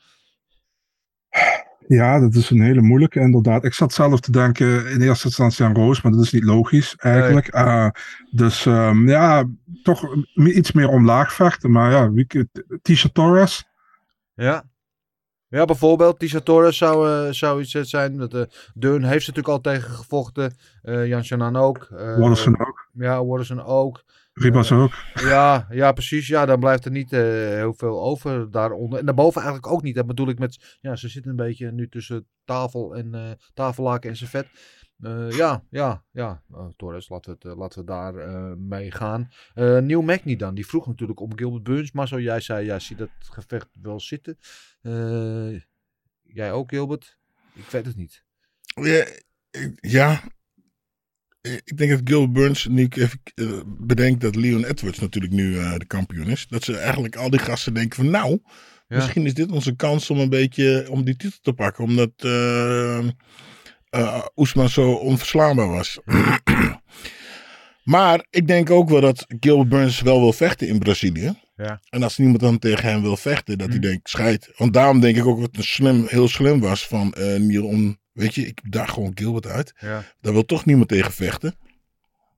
Ja, 1.87 2.21
dat 2.21 2.35
is 2.35 2.51
een 2.51 2.63
hele 2.63 2.81
moeilijke, 2.81 3.21
inderdaad. 3.21 3.65
Ik 3.65 3.75
zat 3.75 3.93
zelf 3.93 4.21
te 4.21 4.33
denken 4.33 4.91
in 4.91 5.01
eerste 5.01 5.27
instantie 5.27 5.65
aan 5.65 5.75
Roos, 5.75 6.03
maar 6.03 6.13
dat 6.13 6.23
is 6.23 6.33
niet 6.33 6.45
logisch 6.45 6.95
eigenlijk. 6.97 7.49
Eh, 7.49 7.89
dus 8.31 8.67
ehm, 8.67 9.09
ja, 9.09 9.45
toch 9.83 10.17
iets 10.35 10.73
meer 10.73 10.89
omlaag 10.89 11.33
vechten. 11.33 11.71
Maar 11.71 11.91
ja, 11.91 12.25
Tisha 12.83 13.09
Torres. 13.13 13.65
Ja. 14.35 14.70
Ja, 15.51 15.65
bijvoorbeeld, 15.65 16.19
Tisha 16.19 16.41
Torres 16.41 16.77
zou, 16.77 17.09
eh, 17.09 17.33
zou 17.33 17.61
iets 17.61 17.75
eh, 17.75 17.83
zijn. 17.83 18.17
Dat, 18.17 18.35
eh 18.35 18.43
Deun 18.75 19.03
heeft 19.03 19.25
ze 19.25 19.31
natuurlijk 19.31 19.49
al 19.49 19.73
tegen 19.73 19.91
gevochten. 19.91 20.55
Jan 20.83 21.25
Shanan 21.25 21.57
ook. 21.57 21.87
Waterson 21.91 22.61
ook. 22.61 22.89
Ja, 22.93 23.25
Waterson 23.25 23.63
ook. 23.63 24.03
Ribas 24.33 24.73
ook. 24.73 24.93
Ja, 25.15 25.67
ja, 25.71 25.93
precies. 25.93 26.27
Ja, 26.27 26.47
dan 26.47 26.61
blijft 26.61 26.85
er 26.85 26.91
niet 26.91 27.11
heel 27.11 27.75
veel 27.77 28.03
over 28.03 28.51
daaronder. 28.51 28.99
En 28.99 29.05
daarboven 29.05 29.43
eigenlijk 29.43 29.73
ook 29.73 29.83
niet. 29.83 29.95
Dat 29.95 30.07
bedoel 30.07 30.29
ik 30.29 30.39
met... 30.39 30.79
Ja, 30.81 30.97
ze 30.97 31.09
zitten 31.09 31.31
een 31.31 31.37
beetje 31.37 31.73
nu 31.73 31.89
tussen 31.89 32.27
tafel 32.45 32.97
en 32.97 33.39
tafellaken 33.55 34.11
en 34.11 34.17
servet. 34.17 34.47
Eh 35.03 35.31
ja, 35.31 35.65
ja, 35.71 36.05
ja. 36.13 36.43
Oh, 36.51 36.71
Torres, 36.77 37.09
laten 37.09 37.31
we, 37.33 37.39
het, 37.43 37.53
eh, 37.53 37.59
laten 37.59 37.79
we 37.81 37.87
daar 37.87 38.15
eh, 38.17 38.53
mee 38.57 38.91
gaan. 38.91 39.31
Eh 39.55 39.79
Neil 39.79 40.03
Magny 40.03 40.37
dan. 40.37 40.55
Die 40.55 40.67
vroeg 40.67 40.87
natuurlijk 40.87 41.21
om 41.21 41.37
Gilbert 41.39 41.63
Burns. 41.63 41.93
Maar 41.93 42.09
zo 42.09 42.21
jij 42.21 42.41
zei, 42.41 42.67
jij 42.67 42.81
ziet 42.81 42.99
dat 42.99 43.11
gevecht 43.21 43.69
wel 43.83 44.01
zitten. 44.01 44.39
Eh, 44.83 45.53
jij 46.23 46.53
ook, 46.53 46.71
Gilbert? 46.71 47.19
Ik 47.55 47.65
weet 47.71 47.87
het 47.87 47.97
niet. 47.97 48.25
Ja, 48.83 49.05
ik- 49.51 49.79
ja. 49.81 50.23
Eh, 51.41 51.53
ik 51.55 51.77
denk 51.77 51.91
dat 51.91 52.01
Gil 52.05 52.31
Burns, 52.31 52.67
nu 52.67 52.83
ik 52.83 52.97
even 52.97 53.21
eh, 53.35 53.61
bedenk 53.67 54.21
dat 54.21 54.37
Leon 54.37 54.65
Edwards 54.65 54.99
natuurlijk 54.99 55.33
nu 55.33 55.59
eh, 55.59 55.75
de 55.77 55.87
kampioen 55.87 56.29
is. 56.29 56.47
Dat 56.49 56.65
ze 56.65 56.77
eigenlijk 56.77 57.17
al 57.17 57.31
die 57.31 57.41
gasten 57.41 57.75
denken 57.75 57.97
van 57.97 58.11
nou, 58.11 58.39
Ja. 58.89 58.97
misschien 58.97 59.27
is 59.27 59.35
dit 59.35 59.51
onze 59.51 59.77
kans 59.77 60.11
om 60.11 60.19
een 60.19 60.29
beetje 60.29 60.87
om 60.91 61.05
die 61.05 61.17
titel 61.17 61.39
te 61.43 61.53
pakken. 61.53 61.85
Omdat 61.85 62.13
eh, 63.91 64.25
Oesman 64.37 64.69
zo 64.69 64.93
onverslaanbaar 64.93 65.69
was. 65.69 65.99
maar 67.95 68.27
ik 68.31 68.47
denk 68.47 68.71
ook 68.71 68.89
wel 68.89 69.01
dat 69.01 69.27
Gilbert 69.41 69.69
Burns 69.69 70.01
wel 70.01 70.21
wil 70.21 70.33
vechten 70.33 70.69
in 70.69 70.79
Brazilië. 70.79 71.35
Ja. 71.57 71.81
En 71.91 72.03
als 72.03 72.19
niemand 72.19 72.41
dan 72.41 72.59
tegen 72.59 72.89
hem 72.89 73.03
wil 73.03 73.17
vechten, 73.17 73.59
dat 73.59 73.69
hij 73.69 73.79
denkt, 73.79 74.09
scheid. 74.09 74.51
Want 74.57 74.73
daarom 74.73 75.01
denk 75.01 75.17
ik 75.17 75.27
ook 75.27 75.41
dat 75.41 75.57
het 75.57 75.65
slim, 75.65 76.05
heel 76.09 76.29
slim 76.29 76.61
was 76.61 76.87
van 76.87 77.15
Neil 77.17 77.67
om, 77.67 77.99
weet 78.13 78.35
je, 78.35 78.47
ik 78.47 78.61
daag 78.69 78.91
gewoon 78.91 79.13
Gilbert 79.15 79.47
uit. 79.47 79.73
Ja. 79.79 80.05
Daar 80.21 80.33
wil 80.33 80.45
toch 80.45 80.65
niemand 80.65 80.89
tegen 80.89 81.13
vechten. 81.13 81.55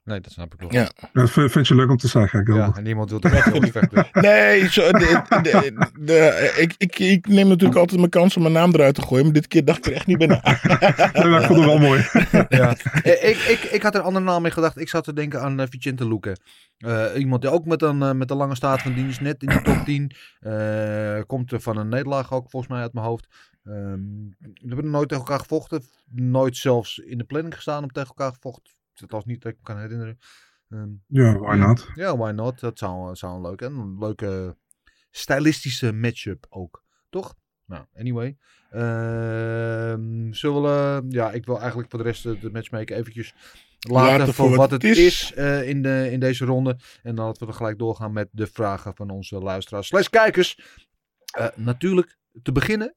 Nee, 0.04 0.20
dat 0.20 0.32
snap 0.32 0.54
ik 0.54 0.60
wel. 0.60 0.72
Ja. 0.72 0.90
Dat 1.12 1.30
vind, 1.30 1.68
je 1.68 1.74
leuk 1.74 1.90
om 1.90 1.96
te 1.96 2.08
zeggen, 2.08 2.44
Gilbert. 2.44 2.70
Ja, 2.70 2.76
en 2.76 2.82
niemand 2.82 3.10
wil 3.10 3.20
er 3.20 3.32
echt 3.34 3.52
over 3.52 3.70
vechten. 3.70 4.06
Nee, 4.12 4.68
zo, 4.70 4.90
de, 4.92 5.22
de, 5.42 5.88
de- 6.00 6.54
ik, 6.58 6.74
ik, 6.78 6.98
ik 6.98 7.26
neem 7.26 7.48
natuurlijk 7.48 7.78
altijd 7.78 7.98
mijn 7.98 8.10
kans 8.10 8.36
om 8.36 8.42
mijn 8.42 8.54
naam 8.54 8.72
eruit 8.74 8.94
te 8.94 9.02
gooien. 9.02 9.24
Maar 9.24 9.32
dit 9.32 9.46
keer 9.48 9.64
dacht 9.64 9.78
ik 9.78 9.86
er 9.86 9.92
echt 9.92 10.06
niet 10.06 10.18
bij 10.18 10.26
na. 10.26 10.40
Nee, 11.12 11.24
maar 11.30 11.40
ik 11.40 11.46
vond 11.46 11.58
het 11.58 11.68
wel 11.68 11.78
mooi. 11.78 12.00
ja. 12.48 12.76
Eh, 13.02 13.28
ik, 13.28 13.36
ik, 13.36 13.62
ik 13.62 13.82
had 13.82 13.94
er 13.94 14.00
een 14.00 14.06
andere 14.06 14.24
naam 14.24 14.42
mee 14.42 14.50
gedacht. 14.50 14.78
Ik 14.80 14.88
zat 14.88 15.04
te 15.04 15.12
denken 15.12 15.40
aan 15.40 15.60
uh, 15.60 15.66
Vicente 15.70 16.08
Luque. 16.08 16.36
Eh, 16.78 17.06
iemand 17.16 17.42
die 17.42 17.50
ook 17.50 17.64
met 17.66 17.82
een, 17.82 18.02
eh, 18.02 18.12
met 18.12 18.30
een 18.30 18.36
lange 18.36 18.54
staat 18.54 18.82
van 18.82 18.92
dienst 18.94 19.20
net 19.20 19.42
in 19.42 19.48
de 19.48 19.62
top 19.62 19.84
10. 19.84 20.12
eh, 20.40 21.20
komt 21.26 21.52
er 21.52 21.60
van 21.60 21.76
een 21.76 21.88
nederlaag 21.88 22.32
ook 22.32 22.50
volgens 22.50 22.72
mij 22.72 22.80
uit 22.82 22.92
mijn 22.92 23.06
hoofd. 23.06 23.26
Ehm, 23.64 24.00
we 24.40 24.66
hebben 24.74 24.90
nooit 24.90 25.08
tegen 25.08 25.24
elkaar 25.24 25.40
gevochten. 25.40 25.82
Nooit 26.10 26.56
zelfs 26.56 26.98
in 26.98 27.18
de 27.18 27.24
planning 27.24 27.54
gestaan 27.54 27.82
om 27.82 27.92
tegen 27.92 28.08
elkaar 28.08 28.32
gevochten. 28.32 28.72
Dat 28.94 29.10
was 29.10 29.24
niet 29.24 29.42
dat 29.42 29.52
ik 29.52 29.58
me 29.58 29.64
kan 29.64 29.78
herinneren. 29.78 30.18
Ehm, 30.68 30.90
Ja, 31.06 31.38
why 31.38 31.56
not? 31.56 31.88
Ja, 31.94 32.16
why 32.16 32.30
not? 32.30 32.60
Dat 32.60 32.78
zou, 32.78 33.16
zou 33.16 33.34
een 33.34 33.42
leuke, 33.42 33.64
en 33.64 33.72
een 33.72 33.98
leuke 33.98 34.56
stylistische 35.10 35.92
matchup 35.92 36.46
ook. 36.48 36.84
Toch? 37.10 37.34
Nou, 37.66 37.84
anyway. 37.96 38.36
Ehm, 38.70 40.32
zullen 40.32 40.62
we... 40.62 41.04
Ja, 41.08 41.30
ik 41.30 41.44
wil 41.46 41.58
eigenlijk 41.58 41.90
voor 41.90 41.98
de 41.98 42.04
rest 42.04 42.22
de 42.22 42.50
matchmaker 42.52 42.96
eventjes 42.96 43.34
laten, 43.88 44.18
Laten 44.18 44.34
voor 44.34 44.56
wat 44.56 44.70
het 44.70 44.84
is, 44.84 45.32
eh, 45.34 45.68
in, 45.68 45.82
de, 45.82 46.08
in 46.10 46.20
deze 46.20 46.44
ronde. 46.44 46.76
En 47.02 47.14
dan 47.14 47.26
laten 47.26 47.42
we 47.42 47.48
er 47.48 47.56
gelijk 47.56 47.78
doorgaan 47.78 48.12
met 48.12 48.28
de 48.32 48.46
vragen 48.46 48.94
van 48.94 49.10
onze 49.10 49.38
luisteraars 49.38 49.86
slash 49.86 50.06
kijkers. 50.06 50.58
Eh, 51.32 51.46
natuurlijk 51.56 52.18
te 52.42 52.52
beginnen 52.52 52.94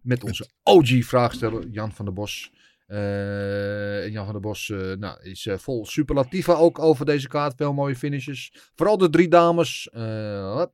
met 0.00 0.24
onze 0.24 0.48
OG-vraagsteller 0.62 1.68
Jan 1.68 1.92
van 1.92 2.04
der 2.04 2.14
Bos. 2.14 2.52
Uh, 2.88 4.08
Jan 4.08 4.24
van 4.24 4.32
der 4.32 4.40
Bos 4.40 4.68
uh, 4.68 4.92
nou, 4.92 5.22
is 5.22 5.46
uh, 5.46 5.58
vol 5.58 5.86
superlatieven 5.86 6.58
ook 6.58 6.78
over 6.78 7.06
deze 7.06 7.28
kaart. 7.28 7.54
Veel 7.56 7.72
mooie 7.72 7.96
finishes. 7.96 8.70
Vooral 8.74 8.98
de 8.98 9.10
drie 9.10 9.28
dames. 9.28 9.88
Uh, 9.94 10.64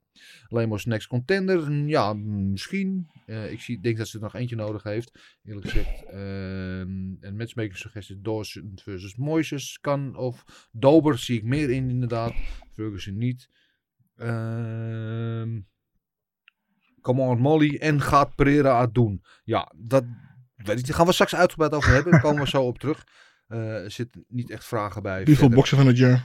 Lemos 0.49 0.85
next 0.85 1.07
contender. 1.07 1.73
Ja, 1.73 2.13
misschien. 2.13 3.09
ik 3.51 3.61
zie, 3.61 3.81
denk 3.81 3.97
dat 3.97 4.09
ze 4.09 4.17
er 4.17 4.23
nog 4.23 4.35
eentje 4.35 4.57
nodig 4.57 4.83
heeft. 4.83 5.39
Eerlijk 5.45 5.67
gezegd. 5.69 6.05
Ehm, 6.05 7.15
en 7.21 7.37
matchmaking 7.37 7.77
suggestie 7.77 8.21
Dawson 8.21 8.73
versus 8.75 9.17
Moises 9.17 9.79
kan. 9.81 10.17
Of 10.17 10.69
Dober 10.73 11.19
zie 11.19 11.37
ik 11.37 11.45
meer 11.45 11.71
in 11.71 11.91
inderdaad. 11.91 12.33
Ferguson 12.73 13.19
niet. 13.19 13.49
Ehm, 14.17 15.61
Come 17.01 17.23
on 17.23 17.39
Molly. 17.39 17.77
En 17.77 18.01
gaat 18.01 18.35
Pereira 18.35 18.81
het 18.81 18.95
doen. 18.95 19.23
Ja, 19.45 19.73
dat... 19.77 20.05
Weet 20.65 20.79
ik, 20.79 20.87
daar 20.87 20.97
gaan 20.97 21.07
we 21.07 21.13
straks 21.13 21.35
uitgebreid 21.35 21.75
over 21.75 21.93
hebben. 21.93 22.13
Daar 22.13 22.21
komen 22.21 22.43
we 22.43 22.49
zo 22.49 22.63
op 22.63 22.79
terug. 22.79 23.05
Uh, 23.49 23.85
er 23.85 23.91
zitten 23.91 24.25
niet 24.29 24.51
echt 24.51 24.65
vragen 24.65 25.03
bij. 25.03 25.23
Bivol 25.23 25.49
boksen 25.49 25.77
van 25.77 25.87
het 25.87 25.99
jaar. 25.99 26.25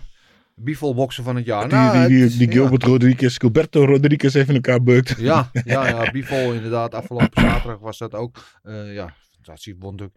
Bivol 0.56 0.96
boksen 0.96 1.24
van 1.24 1.36
het 1.36 1.46
jaar. 1.46 1.70
Die, 1.70 1.78
nou, 1.78 2.08
die, 2.08 2.28
die, 2.28 2.38
die 2.38 2.52
Gilbert 2.52 2.82
ja. 2.82 2.88
Rodriguez, 2.88 3.38
Gilberto 3.38 3.86
Rodriguez 3.86 4.36
even 4.36 4.48
in 4.50 4.56
elkaar 4.56 4.84
beukt. 4.84 5.16
Ja, 5.18 5.50
ja, 5.66 5.88
ja 5.88 6.12
Bivol 6.12 6.54
inderdaad. 6.54 6.94
Afgelopen 6.94 7.42
zaterdag 7.42 7.80
was 7.80 7.98
dat 7.98 8.14
ook. 8.14 8.38
Uh, 8.64 8.94
ja, 8.94 9.14
fantastisch. 9.32 9.74
Won 9.80 10.00
uh, 10.02 10.08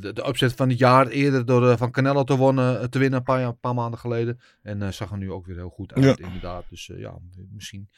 de, 0.00 0.12
de 0.12 0.28
upset 0.28 0.52
van 0.52 0.68
het 0.68 0.78
jaar 0.78 1.06
eerder 1.06 1.46
door 1.46 1.62
uh, 1.62 1.76
van 1.76 1.90
Canelo 1.90 2.24
te, 2.24 2.36
wonnen, 2.36 2.90
te 2.90 2.98
winnen 2.98 3.18
een 3.18 3.24
paar, 3.24 3.42
een 3.42 3.60
paar 3.60 3.74
maanden 3.74 3.98
geleden. 3.98 4.40
En 4.62 4.94
zag 4.94 5.10
er 5.10 5.18
nu 5.18 5.32
ook 5.32 5.46
weer 5.46 5.56
heel 5.56 5.68
goed 5.68 5.94
uit, 5.94 6.18
ja. 6.18 6.26
inderdaad. 6.26 6.64
Dus 6.70 6.90
ja, 6.96 7.18
misschien. 7.52 7.88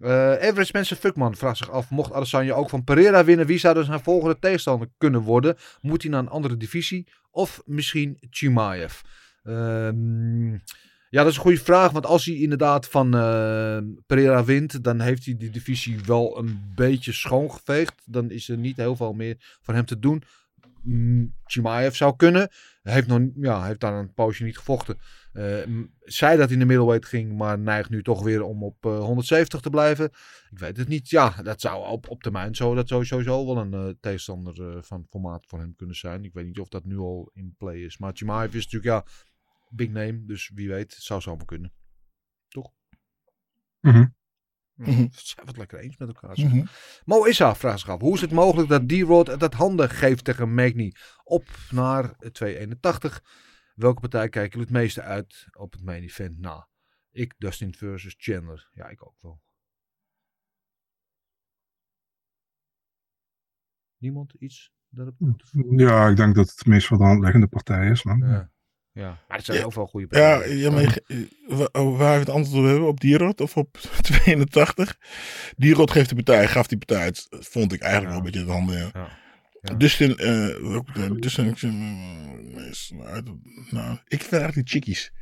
Average 0.00 0.64
Spencer 0.64 0.96
Fuckman 0.96 1.36
vraagt 1.36 1.56
zich 1.56 1.70
af: 1.70 1.90
mocht 1.90 2.12
Adesanya 2.12 2.54
ook 2.54 2.70
van 2.70 2.84
Pereira 2.84 3.24
winnen, 3.24 3.46
wie 3.46 3.58
zou 3.58 3.74
dus 3.74 3.86
zijn 3.86 4.00
volgende 4.00 4.38
tegenstander 4.38 4.88
kunnen 4.98 5.20
worden? 5.20 5.56
Moet 5.80 6.02
hij 6.02 6.10
naar 6.10 6.20
een 6.20 6.28
andere 6.28 6.56
divisie 6.56 7.06
of 7.30 7.62
misschien 7.64 8.16
Chimaev? 8.30 9.00
Uh, 9.44 9.88
ja, 11.10 11.22
dat 11.22 11.30
is 11.30 11.36
een 11.36 11.42
goede 11.42 11.58
vraag, 11.58 11.90
want 11.90 12.06
als 12.06 12.24
hij 12.24 12.34
inderdaad 12.34 12.88
van 12.88 13.06
uh, 13.16 13.78
Pereira 14.06 14.44
wint, 14.44 14.84
dan 14.84 15.00
heeft 15.00 15.24
hij 15.24 15.36
die 15.36 15.50
divisie 15.50 16.00
wel 16.06 16.38
een 16.38 16.72
beetje 16.74 17.12
schoongeveegd. 17.12 18.02
Dan 18.04 18.30
is 18.30 18.48
er 18.48 18.56
niet 18.56 18.76
heel 18.76 18.96
veel 18.96 19.12
meer 19.12 19.36
voor 19.60 19.74
hem 19.74 19.84
te 19.84 19.98
doen. 19.98 20.22
Mm, 20.82 21.34
Chimaev 21.44 21.94
zou 21.94 22.16
kunnen. 22.16 22.50
Hij 22.86 22.94
heeft, 22.94 23.06
nog, 23.06 23.20
ja, 23.36 23.64
heeft 23.64 23.80
daar 23.80 23.94
een 23.94 24.12
poosje 24.12 24.44
niet 24.44 24.56
gevochten. 24.56 24.98
Uh, 25.32 25.84
zei 26.00 26.36
dat 26.36 26.44
hij 26.44 26.52
in 26.52 26.58
de 26.58 26.64
middleweight 26.64 27.06
ging, 27.06 27.36
maar 27.36 27.58
neigt 27.58 27.90
nu 27.90 28.02
toch 28.02 28.22
weer 28.22 28.42
om 28.42 28.62
op 28.62 28.84
uh, 28.86 28.98
170 28.98 29.60
te 29.60 29.70
blijven. 29.70 30.04
Ik 30.50 30.58
weet 30.58 30.76
het 30.76 30.88
niet. 30.88 31.08
Ja, 31.10 31.42
dat 31.42 31.60
zou 31.60 31.86
op, 31.86 32.08
op 32.08 32.22
termijn 32.22 32.54
zo, 32.54 32.74
dat 32.74 32.88
sowieso 32.88 33.46
wel 33.46 33.56
een 33.56 33.72
uh, 33.74 33.92
tegenstander 34.00 34.84
van 34.84 35.06
formaat 35.08 35.46
voor 35.46 35.58
hem 35.58 35.74
kunnen 35.74 35.96
zijn. 35.96 36.24
Ik 36.24 36.32
weet 36.32 36.46
niet 36.46 36.58
of 36.58 36.68
dat 36.68 36.84
nu 36.84 36.98
al 36.98 37.30
in 37.32 37.54
play 37.58 37.76
is. 37.76 37.98
Maar 37.98 38.12
Chimaev 38.14 38.54
is 38.54 38.64
natuurlijk, 38.64 39.06
ja, 39.06 39.12
big 39.68 39.88
name. 39.88 40.24
Dus 40.24 40.50
wie 40.54 40.68
weet, 40.68 40.94
het 40.94 41.02
zou 41.02 41.20
zomaar 41.20 41.46
kunnen. 41.46 41.72
Toch? 42.48 42.72
Mm. 43.80 44.14
Mm 44.84 44.84
-hmm. 44.84 45.08
Zijn 45.10 45.44
we 45.44 45.50
het 45.50 45.56
lekker 45.56 45.78
eens 45.78 45.96
met 45.96 46.08
elkaar. 46.08 46.38
Mm 46.38 46.50
-hmm. 46.50 46.66
Mo 47.04 47.24
Issa 47.24 47.54
vraagt 47.54 47.80
zich 47.80 47.88
af. 47.88 48.00
Hoe 48.00 48.14
is 48.14 48.20
het 48.20 48.30
mogelijk 48.30 48.68
dat 48.68 48.88
D-Rod 48.88 49.26
het 49.26 49.54
handen 49.54 49.90
geeft 49.90 50.24
tegen 50.24 50.54
Magny 50.54 50.94
op 51.24 51.44
naar 51.70 52.16
281? 52.32 53.22
Welke 53.74 54.00
partij 54.00 54.28
kijken 54.28 54.58
jullie 54.58 54.74
het 54.74 54.82
meeste 54.82 55.02
uit 55.02 55.46
op 55.52 55.72
het 55.72 55.82
main 55.82 56.02
event 56.02 56.38
na? 56.38 56.68
Ik, 57.10 57.34
Dustin 57.38 57.74
versus 57.74 58.14
Chandler. 58.18 58.68
Ja, 58.72 58.88
ik 58.88 59.06
ook 59.06 59.20
wel. 59.20 59.40
Niemand 63.98 64.32
iets 64.32 64.72
daarop? 64.88 65.14
Ja, 65.76 66.08
ik 66.08 66.16
denk 66.16 66.34
dat 66.34 66.48
het 66.48 66.58
de 66.58 66.70
meest 66.70 66.86
voor 66.86 66.98
de 66.98 67.04
hand 67.04 67.20
liggende 67.22 67.48
partij 67.48 67.90
is. 67.90 68.02
Man. 68.02 68.18
Ja. 68.18 68.50
Ja, 68.96 69.18
maar 69.28 69.38
er 69.38 69.44
zijn 69.44 69.56
Ja. 69.56 69.62
heel 69.62 69.72
veel 69.72 69.86
goede 69.86 70.06
Ja, 70.10 70.34
partijen. 70.36 70.56
ja 70.58 70.70
maar 70.70 70.82
je- 71.06 71.28
wa- 71.46 71.68
oh, 71.72 71.98
waar 71.98 72.12
we 72.12 72.18
het 72.18 72.28
antwoord 72.30 72.58
op 72.64 72.70
hebben? 72.70 72.88
Op 72.88 73.00
Dierot 73.00 73.40
of 73.40 73.56
op 73.56 73.78
82? 74.02 74.96
Dierot 75.56 75.90
geeft 75.90 76.08
de 76.08 76.14
partij, 76.14 76.48
gaf 76.48 76.66
die 76.66 76.78
partij. 76.78 77.04
Het 77.06 77.26
vond 77.30 77.72
ik 77.72 77.80
eigenlijk 77.80 78.10
wel 78.10 78.18
een 78.18 78.24
beetje 78.32 78.40
het 78.40 78.50
handen. 78.56 78.76
Ja. 78.78 78.90
Ja. 78.94 79.08
Ja. 79.62 79.74
Dus 79.74 80.00
in, 80.00 80.16
eh, 80.16 80.80
dus 81.20 81.38
in, 81.38 81.54
eh, 82.56 82.66
is- 82.70 82.92
nou, 83.70 83.98
ik 84.08 84.20
vind 84.20 84.32
eigenlijk 84.32 84.54
die 84.54 84.64
chickies. 84.66 85.12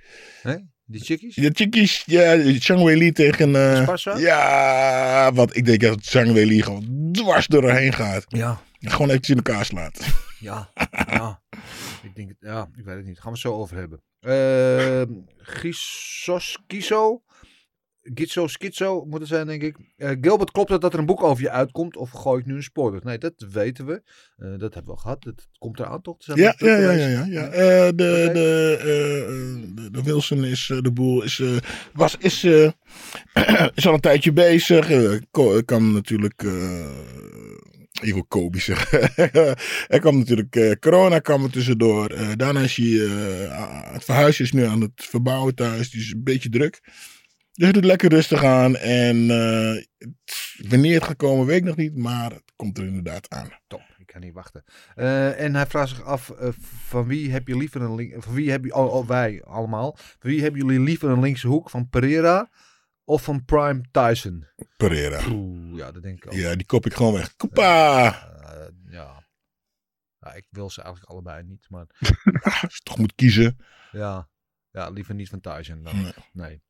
Hè? 0.43 0.55
Die 0.87 1.01
chickies? 1.05 1.35
De 1.35 1.51
chickies, 1.55 2.03
ja, 2.07 2.43
Chang 2.59 2.83
Wei 2.83 2.97
Li 2.99 3.13
tegen. 3.13 3.55
eh, 3.57 4.17
ja, 4.17 5.33
wat 5.35 5.57
ik 5.57 5.65
denk 5.65 5.81
dat 5.81 5.99
Chang 6.03 6.33
Wei 6.33 6.47
Li 6.47 6.63
gewoon 6.63 7.09
dwars 7.13 7.47
doorheen 7.47 7.93
gaat. 7.93 8.25
Ja. 8.29 8.61
Gewoon 8.81 9.09
eventjes 9.09 9.37
in 9.37 9.43
elkaar 9.45 9.65
slaat. 9.65 9.99
Ja, 10.45 10.71
ja. 11.11 11.43
Ik 12.03 12.15
denk, 12.15 12.29
het- 12.29 12.37
ja, 12.41 12.69
ik 12.77 12.85
weet 12.85 12.97
het 12.97 13.05
niet. 13.07 13.17
Gaan 13.21 13.33
we 13.33 13.39
het 13.39 13.47
zo 13.47 13.53
over 13.55 13.77
hebben. 13.77 14.03
Uh, 14.21 15.03
Gisos, 15.37 16.59
Kiso, 16.67 17.23
Gitso, 18.15 18.47
Schizo 18.47 19.05
moet 19.05 19.21
het 19.21 19.29
zijn, 19.29 19.47
denk 19.47 19.63
ik. 19.63 19.77
Eh, 19.97 20.11
Gilbert, 20.21 20.51
klopt 20.51 20.71
het 20.71 20.81
dat 20.81 20.93
er 20.93 20.99
een 20.99 21.07
boek 21.07 21.23
over 21.23 21.43
je 21.43 21.51
uitkomt? 21.51 21.97
Of 21.97 22.11
gooi 22.11 22.41
ik 22.41 22.47
nu 22.47 22.55
een 22.55 22.63
spoiler? 22.63 23.01
Nee, 23.05 23.19
dat 23.19 23.33
weten 23.53 23.87
we. 23.87 24.03
Eh, 24.37 24.49
dat 24.59 24.75
hebben 24.75 24.85
we 24.85 24.91
al 24.91 24.97
gehad. 24.97 25.23
Dat 25.23 25.49
komt 25.59 25.79
eraan, 25.81 26.01
toch? 26.03 26.17
Zijn 26.19 26.39
Ja, 26.39 26.55
ja, 26.59 26.77
ja, 26.79 26.91
ja. 26.93 27.07
ja, 27.07 27.25
ja. 27.25 27.47
Eh, 27.49 27.87
de, 27.87 28.31
de, 28.33 29.89
de, 29.93 30.03
Wilson 30.03 30.45
is, 30.45 30.73
de 30.81 30.93
boel 30.93 31.23
is, 31.23 31.43
was, 31.93 32.17
is, 32.17 32.45
is 33.75 33.87
al 33.87 33.95
een 33.95 34.01
tijdje 34.01 34.33
bezig. 34.33 34.89
Kan 35.65 35.93
natuurlijk, 35.93 36.43
Kobe 38.29 38.61
zeggen. 38.61 39.15
er 39.95 40.01
kwam 40.01 40.19
natuurlijk 40.19 40.57
eh, 40.57 40.73
corona 40.81 41.19
kwam 41.19 41.45
er 41.45 41.51
tussendoor. 41.51 42.11
Eh, 42.11 42.29
daarna 42.37 42.61
is 42.61 42.79
eh, 42.79 43.93
het 43.93 44.05
verhuizen 44.05 44.45
is 44.45 44.53
nu 44.53 44.65
aan 44.65 44.81
het 44.81 44.93
verbouwen 44.95 45.55
thuis. 45.55 45.95
Is 45.95 46.13
een 46.13 46.23
beetje 46.25 46.49
druk. 46.49 46.81
Dus 47.53 47.67
het 47.67 47.75
doet 47.75 47.85
lekker 47.85 48.11
rustig 48.11 48.45
aan. 48.45 48.77
En 48.77 49.27
wanneer 50.69 50.95
het 50.95 51.05
gaat 51.05 51.17
komen, 51.17 51.47
weet 51.47 51.59
ik 51.59 51.65
nog 51.65 51.77
niet. 51.77 51.97
Maar 51.97 52.31
het 52.31 52.53
komt 52.57 52.79
er 52.79 52.85
inderdaad 52.85 53.31
aan. 53.31 53.49
Top, 53.67 53.83
ik 53.99 54.07
kan 54.07 54.21
niet 54.21 54.35
wachten. 54.35 54.65
En 55.37 55.55
hij 55.55 55.67
vraagt 55.67 55.89
zich 55.89 56.03
af, 56.03 56.33
van 56.87 57.07
wie 57.07 57.31
heb 57.31 57.49
je 57.49 57.57
liever 57.57 57.83
een 57.83 57.95
link... 57.95 58.23
Van 58.23 58.35
wie 58.35 58.51
heb 58.51 58.65
je... 58.65 59.05
Wij 59.07 59.43
allemaal. 59.43 59.97
Van 59.97 60.31
wie 60.31 60.43
hebben 60.43 60.61
jullie 60.61 60.81
liever 60.81 61.09
een 61.09 61.21
linkse 61.21 61.49
hoek? 61.49 61.71
Van 61.71 61.89
Pereira 61.89 62.51
of 63.05 63.23
van 63.23 63.45
Prime 63.45 63.85
Tyson? 63.91 64.47
Pereira. 64.77 65.31
Oeh, 65.31 65.77
ja, 65.77 65.93
dat 65.93 66.03
denk 66.03 66.25
ik 66.25 66.27
ook. 66.27 66.39
Ja, 66.39 66.55
die 66.55 66.67
kop 66.67 66.87
ik 66.87 66.95
gewoon 66.95 67.13
weg. 67.13 67.37
Koepa! 67.37 68.07
Eh, 68.07 68.69
ja. 68.93 69.27
ja. 70.19 70.35
Ik 70.35 70.47
wil 70.51 70.71
ze 70.71 70.83
eigenlijk 70.83 71.13
allebei 71.13 71.43
niet, 71.43 71.67
maar 71.69 71.87
Als 72.63 72.75
je 72.75 72.81
toch 72.83 72.99
moet 72.99 73.15
kiezen. 73.15 73.59
ja, 73.93 74.29
ja 74.71 74.89
liever 74.89 75.15
niet 75.15 75.29
van 75.29 75.41
Tyson 75.41 75.83
dan. 75.83 76.03
Nee. 76.03 76.13
Nee. 76.33 76.63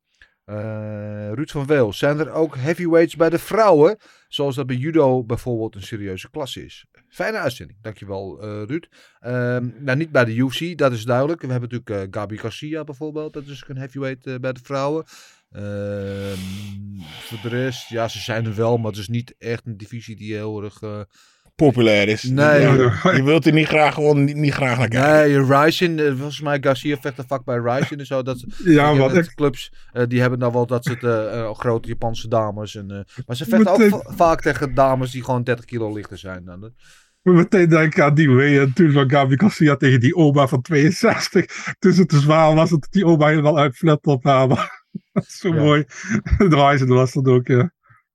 Eh, 0.45 1.31
Ruud 1.33 1.49
van 1.49 1.65
Weel, 1.65 1.93
zijn 1.93 2.19
er 2.19 2.31
ook 2.31 2.55
heavyweights 2.57 3.15
bij 3.15 3.29
de 3.29 3.39
vrouwen? 3.39 3.97
Zoals 4.27 4.55
dat 4.55 4.67
bij 4.67 4.75
judo 4.75 5.23
bijvoorbeeld 5.23 5.75
een 5.75 5.83
serieuze 5.83 6.29
klasse 6.29 6.65
is. 6.65 6.85
Fijne 7.07 7.37
uitzending, 7.37 7.81
dankjewel 7.81 8.43
uh, 8.43 8.63
Ruud. 8.63 8.87
Ehm, 9.19 9.69
nou, 9.79 9.97
niet 9.97 10.11
bij 10.11 10.25
de 10.25 10.35
UFC, 10.35 10.77
dat 10.77 10.91
is 10.91 11.03
duidelijk. 11.03 11.41
We 11.41 11.51
hebben 11.51 11.69
natuurlijk 11.69 12.13
uh, 12.13 12.21
Gabi 12.21 12.37
Garcia 12.37 12.83
bijvoorbeeld, 12.83 13.33
dat 13.33 13.45
is 13.45 13.63
een 13.67 13.77
heavyweight 13.77 14.27
uh, 14.27 14.35
bij 14.35 14.53
de 14.53 14.59
vrouwen. 14.63 15.05
Ehm, 15.51 16.39
voor 17.19 17.39
de 17.41 17.49
rest, 17.49 17.89
ja, 17.89 18.07
ze 18.07 18.19
zijn 18.19 18.45
er 18.45 18.55
wel, 18.55 18.77
maar 18.77 18.91
het 18.91 18.99
is 18.99 19.07
niet 19.07 19.35
echt 19.37 19.65
een 19.65 19.77
divisie 19.77 20.15
die 20.15 20.33
heel 20.33 20.63
erg 20.63 20.81
uh, 20.81 21.01
populair 21.55 22.07
is. 22.07 22.23
Nee. 22.23 22.61
Je, 22.61 23.11
je 23.15 23.23
wilt 23.23 23.45
er 23.45 23.53
niet 23.53 23.67
graag 23.67 23.93
gewoon 23.93 24.23
niet, 24.23 24.35
niet 24.35 24.53
graag 24.53 24.77
naar 24.77 24.87
kijken. 24.87 25.47
Nee, 25.47 25.57
Ryzen, 25.57 25.97
uh, 25.97 26.07
volgens 26.07 26.41
mij 26.41 26.57
Garcia 26.61 26.97
vecht 26.97 27.17
er 27.17 27.23
vak 27.27 27.45
bij 27.45 27.57
Ryzen 27.57 27.97
en 27.97 28.05
zo. 28.05 28.21
Dat, 28.21 28.45
ja, 28.63 28.95
wat 28.95 29.15
ik... 29.15 29.35
clubs, 29.35 29.73
uh, 29.93 30.03
die 30.07 30.21
hebben 30.21 30.39
nou 30.39 30.53
wel 30.53 30.65
dat 30.65 30.85
soort 30.85 31.03
uh, 31.03 31.51
grote 31.51 31.87
Japanse 31.87 32.27
dames. 32.27 32.75
En, 32.75 33.05
maar 33.25 33.35
ze 33.35 33.45
vechten 33.45 33.71
ook 33.71 33.89
va 33.89 34.13
vaak 34.15 34.41
tegen 34.41 34.73
dames 34.73 35.11
die 35.11 35.23
gewoon 35.23 35.43
30 35.43 35.65
kilo 35.65 35.93
lichter 35.93 36.17
zijn 36.17 36.45
dan. 36.45 36.73
Ik 37.23 37.33
meteen 37.33 37.69
denken 37.69 38.03
aan 38.03 38.13
die 38.13 38.29
weeën 38.29 38.73
toen 38.73 38.91
van 38.91 39.09
Gabi 39.09 39.37
Garcia 39.37 39.75
tegen 39.75 39.99
die 39.99 40.15
oma 40.15 40.47
van 40.47 40.61
62. 40.61 41.73
Toen 41.79 41.93
ze 41.93 42.05
te 42.05 42.19
zwaar 42.19 42.55
was, 42.55 42.69
dat 42.69 42.87
die 42.89 43.05
oma 43.05 43.27
helemaal 43.27 43.57
uitflapt 43.57 44.05
op 44.05 44.23
haar. 44.23 44.83
dat 45.13 45.23
is 45.23 45.37
zo 45.37 45.47
ja. 45.47 45.61
mooi. 45.61 45.83
Ryzen 46.37 46.87
was 46.87 47.13
dat 47.13 47.27
ook, 47.27 47.47
ja. 47.47 47.71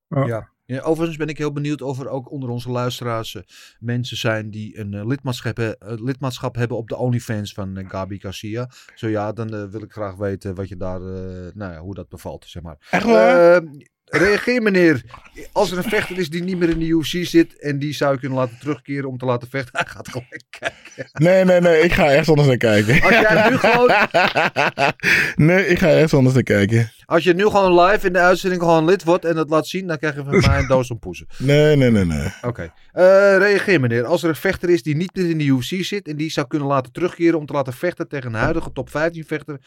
Oh. 0.08 0.26
ja. 0.26 0.48
Ja, 0.64 0.80
overigens 0.80 1.18
ben 1.18 1.28
ik 1.28 1.38
heel 1.38 1.52
benieuwd 1.52 1.82
of 1.82 2.00
er 2.00 2.08
ook 2.08 2.30
onder 2.30 2.48
onze 2.48 2.70
luisteraars 2.70 3.34
uh, 3.34 3.42
mensen 3.78 4.16
zijn 4.16 4.50
die 4.50 4.78
een 4.78 4.92
uh, 4.92 5.06
lidmaatschap, 5.06 5.58
uh, 5.58 5.70
lidmaatschap, 5.80 6.54
hebben 6.54 6.76
op 6.76 6.88
de 6.88 6.96
OnlyFans 6.96 7.52
van 7.52 7.84
Gabi 7.88 8.18
Garcia. 8.18 8.70
Zo 8.94 9.08
ja, 9.08 9.32
dan 9.32 9.70
wil 9.70 9.82
ik 9.82 9.92
graag 9.92 10.16
weten 10.16 10.54
wat 10.54 10.68
je 10.68 10.76
daar, 10.76 11.00
nou 11.54 11.72
ja, 11.72 11.78
hoe 11.78 11.94
dat 11.94 12.08
bevalt, 12.08 12.44
zeg 12.48 12.62
maar. 12.62 12.86
Echt 12.90 13.04
waar? 13.04 13.62
Reageer 14.10 14.62
meneer, 14.62 15.02
als 15.52 15.70
er 15.70 15.76
een 15.76 15.90
vechter 15.90 16.18
is 16.18 16.30
die 16.30 16.42
niet 16.42 16.58
meer 16.58 16.68
in 16.68 16.78
de 16.78 16.86
UFC 16.86 17.26
zit 17.26 17.58
en 17.58 17.78
die 17.78 17.94
zou 17.94 18.12
je 18.12 18.18
kunnen 18.18 18.38
laten 18.38 18.58
terugkeren 18.58 19.08
om 19.08 19.18
te 19.18 19.24
laten 19.24 19.48
vechten, 19.48 19.78
hij 19.78 19.86
gaat 19.86 20.08
gelijk 20.08 20.44
kijken. 20.50 21.10
Nee, 21.12 21.44
nee, 21.44 21.60
nee, 21.60 21.80
ik 21.80 21.92
ga 21.92 22.10
ergens 22.10 22.28
anders 22.28 22.48
naar 22.48 22.56
kijken. 22.56 23.02
Als 23.02 23.10
jij 23.10 23.50
nu 23.50 23.56
gewoon... 23.56 23.92
nee, 25.48 25.66
ik 25.66 25.78
ga 25.78 25.88
ergens 25.88 26.14
anders 26.14 26.34
naar 26.34 26.42
kijken. 26.42 26.92
Als 27.04 27.24
je 27.24 27.34
nu 27.34 27.44
gewoon 27.44 27.80
live 27.80 28.06
in 28.06 28.12
de 28.12 28.18
uitzending 28.18 28.62
gewoon 28.62 28.84
lid 28.84 29.04
wordt 29.04 29.24
en 29.24 29.34
dat 29.34 29.50
laat 29.50 29.66
zien, 29.66 29.86
dan 29.86 29.98
krijg 29.98 30.14
je 30.14 30.22
van 30.24 30.40
mij 30.40 30.58
een 30.58 30.66
doos 30.66 30.90
om 30.90 30.98
poezen. 30.98 31.26
Nee, 31.38 31.76
nee, 31.76 31.90
nee, 31.90 32.04
nee. 32.04 32.26
Oké. 32.26 32.46
Okay. 32.46 32.72
Uh, 32.94 33.38
reageer 33.38 33.80
meneer. 33.80 34.04
Als 34.04 34.22
er 34.22 34.28
een 34.28 34.34
vechter 34.34 34.70
is 34.70 34.82
die 34.82 34.96
niet 34.96 35.14
meer 35.14 35.30
in 35.30 35.38
de 35.38 35.44
UFC 35.44 35.84
zit 35.84 36.08
en 36.08 36.16
die 36.16 36.30
zou 36.30 36.46
kunnen 36.46 36.68
laten 36.68 36.92
terugkeren 36.92 37.38
om 37.38 37.46
te 37.46 37.52
laten 37.52 37.72
vechten 37.72 38.08
tegen 38.08 38.34
een 38.34 38.40
huidige 38.40 38.72
top 38.72 38.90
15 38.90 39.24
vechter, 39.24 39.60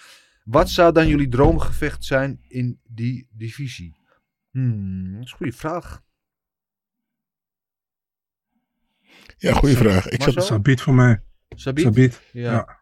wat 0.43 0.69
zou 0.69 0.91
dan 0.91 1.07
jullie 1.07 1.29
droomgevecht 1.29 2.05
zijn 2.05 2.39
in 2.47 2.79
die 2.87 3.27
divisie? 3.31 3.93
Hmm, 4.53 5.13
dat 5.13 5.23
is 5.23 5.31
een 5.31 5.37
goede 5.37 5.53
vraag. 5.53 6.01
Ja, 9.37 9.53
goede 9.53 9.75
vraag. 9.75 10.09
Ik 10.09 10.23
zat... 10.23 10.43
Sabit 10.43 10.81
voor 10.81 10.93
mij. 10.93 11.23
Sabit? 11.49 11.83
Sabit. 11.83 12.21
Ja. 12.31 12.51
ja. 12.51 12.79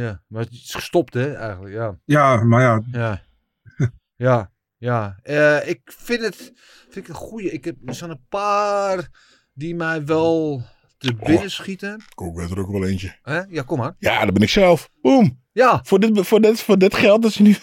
ja. 0.00 0.22
maar 0.28 0.42
het 0.42 0.52
is 0.52 0.74
gestopt 0.74 1.14
hè, 1.14 1.34
eigenlijk. 1.34 1.74
Ja, 1.74 1.98
ja 2.04 2.44
maar 2.44 2.60
ja. 2.60 2.82
Ja. 2.92 3.22
ja. 4.26 4.54
Ja, 4.78 5.18
uh, 5.24 5.68
ik 5.68 5.80
vind 5.84 6.20
het 6.20 6.52
vind 6.90 6.96
ik 6.96 7.08
een 7.08 7.14
goede. 7.14 7.50
Ik 7.50 7.64
heb, 7.64 7.76
er 7.84 7.94
zijn 7.94 8.10
een 8.10 8.26
paar 8.28 9.08
die 9.52 9.74
mij 9.74 10.04
wel 10.04 10.62
te 10.98 11.14
binnen 11.14 11.42
oh, 11.42 11.48
schieten. 11.48 11.94
Ik 11.94 12.34
weet 12.34 12.50
er 12.50 12.58
ook 12.58 12.70
wel 12.70 12.84
eentje. 12.84 13.16
Hè? 13.22 13.40
Ja, 13.48 13.62
kom 13.62 13.78
maar. 13.78 13.94
Ja, 13.98 14.24
dat 14.24 14.34
ben 14.34 14.42
ik 14.42 14.48
zelf. 14.48 14.90
Boom. 15.02 15.42
Ja. 15.52 15.80
Voor 15.84 16.00
dit, 16.00 16.26
voor 16.26 16.40
dit, 16.40 16.60
voor 16.60 16.78
dit 16.78 16.94
geld 16.94 17.22
dat 17.22 17.32
ze 17.32 17.42
nu... 17.42 17.56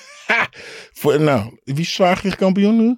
voor, 0.99 1.21
nou, 1.21 1.59
wie 1.63 1.79
is 1.79 1.93
zwaargewichtkampioen 1.93 2.77
nu? 2.77 2.97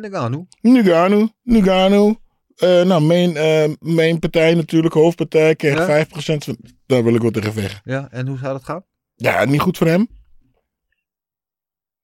Nagano. 0.00 0.46
Nagano. 0.60 1.28
Nagano. 1.42 2.20
Uh, 2.58 2.82
nou, 2.82 3.02
mijn, 3.02 3.30
uh, 3.30 3.74
mijn 3.80 4.18
partij 4.18 4.54
natuurlijk, 4.54 4.94
hoofdpartij, 4.94 5.54
kreeg 5.54 5.86
ja? 5.86 6.06
5% 6.06 6.08
van... 6.38 6.56
Daar 6.86 7.04
wil 7.04 7.14
ik 7.14 7.22
wat 7.22 7.32
tegen 7.32 7.52
vechten. 7.52 7.80
Ja, 7.84 8.08
en 8.10 8.26
hoe 8.26 8.38
zou 8.38 8.52
dat 8.52 8.64
gaan? 8.64 8.84
Ja, 9.14 9.44
niet 9.44 9.60
goed 9.60 9.78
voor 9.78 9.86
hem. 9.86 10.08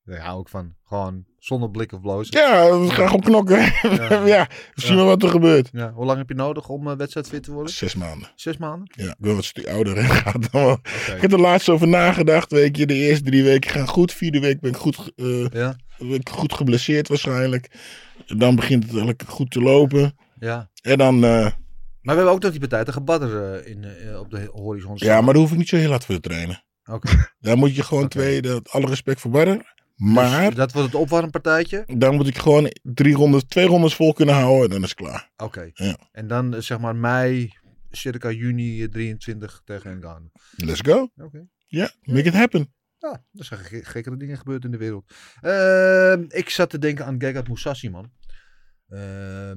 Daar 0.05 0.21
hou 0.21 0.41
ik 0.41 0.49
van. 0.49 0.75
Gewoon 0.85 1.25
zonder 1.39 1.71
blik 1.71 1.93
of 1.93 2.01
bloos. 2.01 2.29
Ja, 2.29 2.79
we 2.79 2.91
gaan 2.91 3.07
gewoon 3.07 3.21
knokken. 3.21 3.61
Ja, 3.83 4.25
ja 4.35 4.49
we 4.75 4.81
zien 4.81 4.91
ja. 4.91 4.97
wel 4.97 5.07
wat 5.07 5.23
er 5.23 5.29
gebeurt. 5.29 5.69
Ja. 5.73 5.93
Hoe 5.93 6.05
lang 6.05 6.19
heb 6.19 6.29
je 6.29 6.35
nodig 6.35 6.69
om 6.69 6.89
uh, 6.89 6.97
wedstrijdfit 6.97 7.43
te 7.43 7.53
worden? 7.53 7.73
Zes 7.73 7.95
maanden. 7.95 8.31
Zes 8.35 8.57
maanden? 8.57 8.91
Ja, 8.97 9.11
ik 9.11 9.19
ben 9.19 9.35
wat 9.35 9.45
stuk 9.45 9.67
ouder. 9.67 9.97
Hè. 9.97 10.03
Gaat 10.23 10.53
dan 10.53 10.63
wel. 10.63 10.73
Okay. 10.73 11.15
Ik 11.15 11.23
heb 11.23 11.33
er 11.33 11.41
laatst 11.41 11.69
over 11.69 11.89
nagedacht. 11.89 12.51
Weet 12.51 12.77
je, 12.77 12.87
de 12.87 12.95
eerste 12.95 13.25
drie 13.25 13.45
weken 13.45 13.71
gaan 13.71 13.89
goed. 13.89 14.13
Vierde 14.13 14.41
week 14.41 14.61
ben 14.61 14.71
ik 14.71 14.77
goed, 14.77 15.13
uh, 15.17 15.71
goed 16.31 16.53
geblesseerd 16.53 17.09
waarschijnlijk. 17.09 17.71
Dan 18.27 18.57
begint 18.57 18.83
het 18.83 18.93
eigenlijk 18.93 19.23
goed 19.27 19.51
te 19.51 19.61
lopen. 19.61 20.17
Ja. 20.39 20.71
En 20.83 20.99
dan... 20.99 21.15
Uh, 21.15 21.21
maar 22.01 22.17
we 22.17 22.23
hebben 22.23 22.31
ook 22.31 22.43
nog 22.43 22.51
die 22.51 22.61
partij 22.61 22.85
tegen 22.85 23.05
Badder 23.05 23.67
in, 23.67 23.85
op 24.19 24.31
de 24.31 24.51
horizon. 24.53 24.93
Ja, 24.95 25.21
maar 25.21 25.33
daar 25.33 25.43
hoef 25.43 25.53
ik 25.53 25.59
niet 25.59 25.69
zo 25.69 25.77
heel 25.77 25.91
hard 25.91 26.05
voor 26.05 26.15
te 26.15 26.21
trainen. 26.21 26.65
Oké. 26.85 27.09
Okay. 27.09 27.29
Daar 27.41 27.59
moet 27.59 27.77
je 27.77 27.83
gewoon 27.83 28.05
okay. 28.05 28.23
twee... 28.23 28.43
Dat, 28.43 28.71
alle 28.71 28.87
respect 28.87 29.21
voor 29.21 29.31
Badder. 29.31 29.75
Maar... 29.97 30.47
Dus 30.47 30.55
dat 30.55 30.73
wordt 30.73 30.93
het 30.93 31.01
opwarmpartijtje? 31.01 31.85
Dan 31.87 32.15
moet 32.15 32.27
ik 32.27 32.39
gewoon 32.39 32.73
drie 32.83 33.15
rondes, 33.15 33.45
twee 33.45 33.67
rondes 33.67 33.95
vol 33.95 34.13
kunnen 34.13 34.35
houden 34.35 34.65
en 34.65 34.71
dan 34.71 34.83
is 34.83 34.89
het 34.89 34.99
klaar. 34.99 35.31
Oké. 35.37 35.45
Okay. 35.45 35.71
Ja. 35.75 35.97
En 36.13 36.27
dan 36.27 36.63
zeg 36.63 36.79
maar 36.79 36.97
mei, 36.97 37.53
circa 37.91 38.31
juni 38.31 38.89
23 38.89 39.63
tegen 39.65 39.91
Engano. 39.91 40.31
Let's 40.57 40.81
go. 40.81 41.11
Oké. 41.17 41.47
Ja, 41.67 41.91
make 42.03 42.29
it 42.29 42.35
happen. 42.35 42.73
Ja, 42.99 43.25
er 43.33 43.45
zijn 43.45 43.61
gek 43.61 43.85
gekkere 43.85 44.17
dingen 44.17 44.39
gebeurd 44.39 44.65
in 44.65 44.71
de 44.71 44.77
wereld. 44.77 45.15
Uh, 45.43 46.39
ik 46.39 46.51
zat 46.51 46.71
te 46.71 46.79
denken 46.79 47.05
aan 47.05 47.21
Gegard 47.21 47.49
Moussassi, 47.49 47.91
man. 47.91 48.11
Uh, 48.89 49.53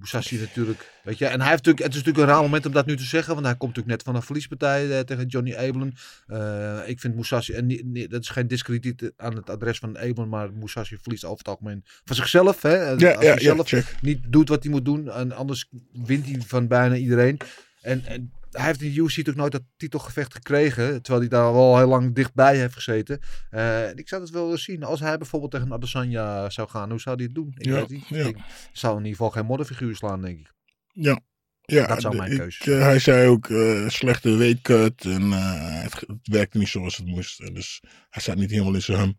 Musashi 0.00 0.38
natuurlijk, 0.38 0.92
weet 1.02 1.18
je. 1.18 1.26
En 1.26 1.40
hij 1.40 1.50
heeft 1.50 1.64
natuurlijk, 1.64 1.84
het 1.84 1.94
is 1.94 1.98
natuurlijk 1.98 2.26
een 2.26 2.34
raar 2.34 2.42
moment 2.42 2.66
om 2.66 2.72
dat 2.72 2.86
nu 2.86 2.96
te 2.96 3.02
zeggen, 3.02 3.34
want 3.34 3.46
hij 3.46 3.56
komt 3.56 3.76
natuurlijk 3.76 3.96
net 3.96 4.06
van 4.06 4.14
een 4.14 4.26
verliespartij 4.26 4.98
eh, 4.98 5.04
tegen 5.04 5.26
Johnny 5.26 5.56
Abelen. 5.56 5.94
Uh, 6.26 6.88
ik 6.88 7.00
vind 7.00 7.14
Musashi, 7.14 7.52
en 7.52 7.66
nie, 7.66 7.84
nie, 7.84 8.08
dat 8.08 8.22
is 8.22 8.28
geen 8.28 8.46
discrediet 8.46 9.12
aan 9.16 9.36
het 9.36 9.50
adres 9.50 9.78
van 9.78 9.98
Abelen, 9.98 10.28
maar 10.28 10.52
Musashi 10.52 10.96
verliest 11.00 11.24
over 11.24 11.38
het 11.38 11.48
algemeen 11.48 11.82
van 12.04 12.16
zichzelf. 12.16 12.62
Hè? 12.62 12.76
Ja, 12.76 12.90
Als 12.90 13.00
ja, 13.02 13.18
hij 13.18 13.40
zelf 13.40 13.70
ja, 13.70 13.82
niet 14.00 14.32
doet 14.32 14.48
wat 14.48 14.62
hij 14.62 14.72
moet 14.72 14.84
doen, 14.84 15.10
en 15.10 15.32
anders 15.32 15.68
wint 15.92 16.26
hij 16.26 16.40
van 16.46 16.68
bijna 16.68 16.94
iedereen. 16.94 17.36
En, 17.80 18.04
en 18.04 18.32
hij 18.50 18.64
heeft 18.66 18.82
in 18.82 18.88
UFC 18.88 19.00
natuurlijk 19.00 19.36
nooit 19.36 19.52
dat 19.52 19.62
titelgevecht 19.76 20.34
gekregen. 20.34 21.02
Terwijl 21.02 21.20
hij 21.20 21.28
daar 21.38 21.52
wel 21.52 21.76
heel 21.78 21.86
lang 21.88 22.14
dichtbij 22.14 22.56
heeft 22.58 22.74
gezeten. 22.74 23.20
Eh, 23.50 23.90
ik 23.94 24.08
zou 24.08 24.22
het 24.22 24.30
wel 24.30 24.58
zien. 24.58 24.82
Als 24.82 25.00
hij 25.00 25.18
bijvoorbeeld 25.18 25.52
tegen 25.52 25.72
Adesanya 25.72 26.50
zou 26.50 26.68
gaan, 26.68 26.90
hoe 26.90 27.00
zou 27.00 27.16
hij 27.16 27.24
het 27.24 27.34
doen? 27.34 27.54
Ik 27.56 27.64
Ja, 27.64 27.74
weet 27.74 27.88
niet. 27.90 28.08
ja. 28.08 28.26
Ik 28.26 28.36
zou 28.72 28.92
in 28.92 28.98
ieder 29.04 29.16
geval 29.16 29.30
geen 29.30 29.46
modderfiguur 29.46 29.96
slaan, 29.96 30.20
denk 30.22 30.38
ik. 30.38 30.52
Ja. 30.92 31.20
Ja, 31.60 31.86
Dat 31.86 32.00
zou 32.00 32.16
mijn 32.16 32.36
keuze 32.36 32.62
zijn. 32.64 32.78
eh, 32.78 32.84
hij 32.84 32.98
zei 32.98 33.28
ook 33.28 33.48
eh, 33.50 33.88
slechte 33.88 34.36
weightcut 34.36 35.04
en 35.04 35.30
het, 35.30 35.92
het 35.94 36.18
werkte 36.22 36.58
niet 36.58 36.68
zoals 36.68 36.96
het 36.96 37.06
moest. 37.06 37.54
Dus 37.54 37.82
hij 38.10 38.22
staat 38.22 38.36
niet 38.36 38.50
helemaal 38.50 38.74
in 38.74 38.82
zijn 38.82 38.98
hum 38.98 39.18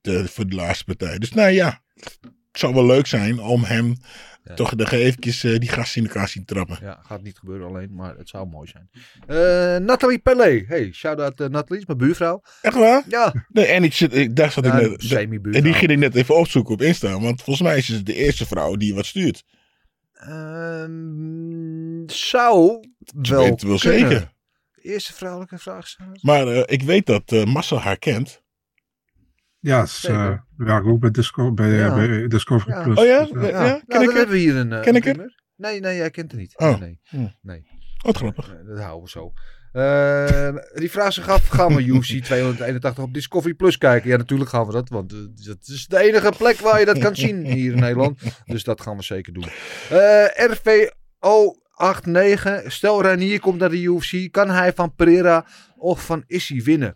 de- 0.00 0.28
voor 0.28 0.46
de 0.46 0.54
laatste 0.56 0.84
partij. 0.84 1.18
Dus 1.18 1.32
nou 1.32 1.50
ja, 1.50 1.82
zou 2.58 2.74
wel 2.74 2.86
leuk 2.86 3.06
zijn 3.06 3.40
om 3.40 3.64
hem 3.64 3.94
Ja. 4.44 4.54
toch 4.54 4.74
nog 4.74 4.90
eventjes 4.90 5.44
eh, 5.44 5.58
die 5.58 5.68
gasten 5.68 6.02
in 6.02 6.08
elkaar 6.08 6.28
zien 6.28 6.44
trappen. 6.44 6.78
Ja, 6.80 7.00
gaat 7.06 7.22
niet 7.22 7.38
gebeuren 7.38 7.66
alleen, 7.66 7.94
maar 7.94 8.16
het 8.16 8.28
zou 8.28 8.46
mooi 8.48 8.68
zijn. 8.68 8.90
Eh 9.26 9.86
Nathalie 9.86 10.18
Pelé. 10.18 10.64
Hey, 10.66 10.92
shout-out 10.92 11.40
uh, 11.40 11.46
Nathalie, 11.48 11.80
is 11.80 11.86
mijn 11.86 11.98
buurvrouw. 11.98 12.42
Echt 12.62 12.74
waar? 12.74 13.02
Ja. 13.08 13.46
Nee, 13.48 13.66
en 13.66 13.84
ik 13.84 13.92
zit, 13.92 14.14
ik, 14.14 14.36
daar 14.36 14.52
zat 14.52 14.64
Ja, 14.64 14.78
ik 14.78 15.02
net. 15.42 15.54
En 15.54 15.62
die 15.62 15.72
ging 15.72 15.90
ik 15.90 15.98
net 15.98 16.14
even 16.14 16.36
opzoeken 16.36 16.74
op 16.74 16.82
Insta. 16.82 17.20
Want 17.20 17.42
volgens 17.42 17.68
mij 17.68 17.76
is 17.76 17.88
het 17.88 18.06
de 18.06 18.14
eerste 18.14 18.46
vrouw 18.46 18.76
die 18.76 18.94
wat 18.94 19.06
stuurt. 19.06 19.44
Ehm, 20.14 22.02
zou 22.06 22.84
Ze 23.22 23.34
wel 23.34 23.58
wel 23.66 23.78
zeker. 23.78 24.32
Eerste 24.82 25.12
vrouwelijke 25.12 25.58
vraag. 25.58 25.96
Maar 26.20 26.46
eh, 26.48 26.62
ik 26.66 26.82
weet 26.82 27.06
dat 27.06 27.32
eh 27.32 27.44
Massa 27.44 27.76
haar 27.76 27.98
kent. 27.98 28.42
Ja, 29.64 29.86
ze 29.86 30.10
uh, 30.12 30.32
werken 30.56 30.90
ook 30.90 31.00
bij, 31.00 31.10
Disco, 31.10 31.52
bij, 31.52 31.70
Ja. 31.70 31.94
bij 31.94 32.26
Discovery 32.26 32.72
Ja. 32.76 32.82
Plus. 32.82 32.98
Oh 32.98 33.04
ja? 33.04 33.24
Dus, 33.24 33.48
Ja. 33.50 33.64
Ja, 33.64 33.72
Ken 33.72 33.82
nou, 33.86 34.04
ik 34.10 34.16
hebben 34.16 34.34
we 34.34 34.40
hier 34.40 34.56
een. 34.56 34.72
eh, 34.72 34.80
Ken 34.80 34.94
ik 34.94 35.04
het? 35.04 35.34
Nee, 35.56 35.80
nee, 35.80 35.96
jij 35.96 36.10
kent 36.10 36.30
het 36.30 36.40
niet. 36.40 36.58
Oh. 36.58 36.78
Nee, 36.80 37.00
Hm. 37.04 37.26
nee. 37.42 37.66
Wat 38.02 38.16
grappig. 38.16 38.48
Eh, 38.48 38.66
Dat 38.66 38.78
houden 38.78 39.02
we 39.04 39.10
zo. 39.10 39.32
Eh, 39.72 40.54
die 40.74 40.90
vraag 40.90 41.12
zich 41.12 41.28
af, 41.28 41.48
gaan 41.48 41.74
we 41.74 41.82
UFC 41.86 42.22
281 42.24 43.04
op 43.04 43.14
Discovery 43.14 43.54
Plus 43.54 43.78
kijken? 43.78 44.10
Ja, 44.10 44.16
natuurlijk 44.16 44.50
gaan 44.50 44.66
we 44.66 44.72
dat, 44.72 44.88
want 44.88 45.12
eh, 45.12 45.18
dat 45.46 45.58
is 45.66 45.86
de 45.86 45.98
enige 45.98 46.32
plek 46.38 46.56
waar 46.58 46.78
je 46.80 46.84
dat 46.86 46.98
kan 46.98 47.16
zien 47.16 47.44
hier 47.44 47.72
in 47.72 47.78
Nederland. 47.80 48.20
Dus 48.44 48.64
dat 48.64 48.80
gaan 48.80 48.96
we 48.96 49.02
zeker 49.02 49.32
doen. 49.32 49.46
Eh, 49.90 50.24
RVO 50.50 51.54
89, 52.04 52.72
stel 52.72 53.02
Ranier 53.02 53.40
komt 53.40 53.58
naar 53.58 53.70
de 53.70 53.82
UFC, 53.82 54.28
kan 54.32 54.50
hij 54.50 54.72
van 54.72 54.94
Pereira 54.94 55.46
of 55.76 56.04
van 56.04 56.24
Issy 56.26 56.62
winnen? 56.62 56.94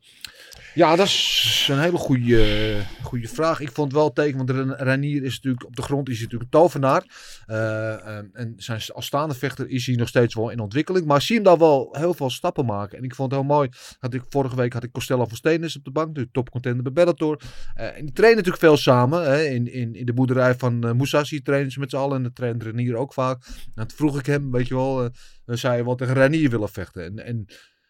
Ja, 0.78 0.96
dat 0.96 1.06
is 1.06 1.68
een 1.70 1.78
hele 1.78 1.96
goede, 1.96 2.76
goede 3.02 3.28
vraag. 3.28 3.60
Ik 3.60 3.72
vond 3.72 3.92
wel 3.92 4.12
teken, 4.12 4.46
want 4.46 4.80
Ranier 4.80 5.22
is 5.22 5.34
natuurlijk 5.34 5.66
op 5.66 5.76
de 5.76 5.82
grond 5.82 6.08
is 6.08 6.20
natuurlijk 6.20 6.42
een 6.42 6.60
tovenaar. 6.60 7.04
Eh, 7.46 7.92
ehm, 7.92 8.26
en 8.32 8.54
zijn 8.56 8.80
als 8.92 9.06
staande 9.06 9.34
vechter 9.34 9.68
is 9.68 9.86
hij 9.86 9.94
nog 9.94 10.08
steeds 10.08 10.34
wel 10.34 10.50
in 10.50 10.60
ontwikkeling. 10.60 11.06
Maar 11.06 11.16
ik 11.16 11.22
zie 11.22 11.34
hem 11.34 11.44
daar 11.44 11.58
wel 11.58 11.88
heel 11.98 12.14
veel 12.14 12.30
stappen 12.30 12.66
maken. 12.66 12.98
En 12.98 13.04
ik 13.04 13.14
vond 13.14 13.30
het 13.30 13.40
heel 13.40 13.48
mooi. 13.48 13.68
Had 13.98 14.14
ik, 14.14 14.22
vorige 14.28 14.56
week 14.56 14.72
had 14.72 14.82
ik 14.82 14.92
Costello 14.92 15.26
van 15.26 15.36
Steenis 15.36 15.76
op 15.76 15.84
de 15.84 15.90
bank. 15.90 16.14
De 16.14 16.30
topcontender 16.30 16.82
bij 16.82 16.92
Bellator. 16.92 17.42
Eh, 17.74 17.96
en 17.96 18.04
die 18.04 18.14
trainen 18.14 18.36
natuurlijk 18.36 18.64
veel 18.64 18.76
samen. 18.76 19.22
Hè, 19.22 19.44
in, 19.44 19.72
in, 19.72 19.94
in 19.94 20.06
de 20.06 20.12
boerderij 20.12 20.54
van 20.54 20.86
uh, 20.86 20.92
Musashi 20.92 21.42
trainen 21.42 21.70
ze 21.70 21.78
met 21.78 21.90
z'n 21.90 21.96
allen. 21.96 22.16
En 22.16 22.22
de 22.22 22.32
traint 22.32 22.62
Ranier 22.62 22.96
ook 22.96 23.12
vaak. 23.12 23.46
En 23.74 23.86
toen 23.86 23.96
vroeg 23.96 24.18
ik 24.18 24.26
hem, 24.26 24.50
weet 24.50 24.68
je 24.68 24.74
wel, 24.74 25.04
eh, 25.04 25.10
dan 25.44 25.58
zei 25.58 25.74
hij 25.74 25.84
wel 25.84 25.94
tegen 25.94 26.14
Ranier 26.14 26.50
willen 26.50 26.68
vechten. 26.68 27.04
En, 27.04 27.24
en 27.24 27.46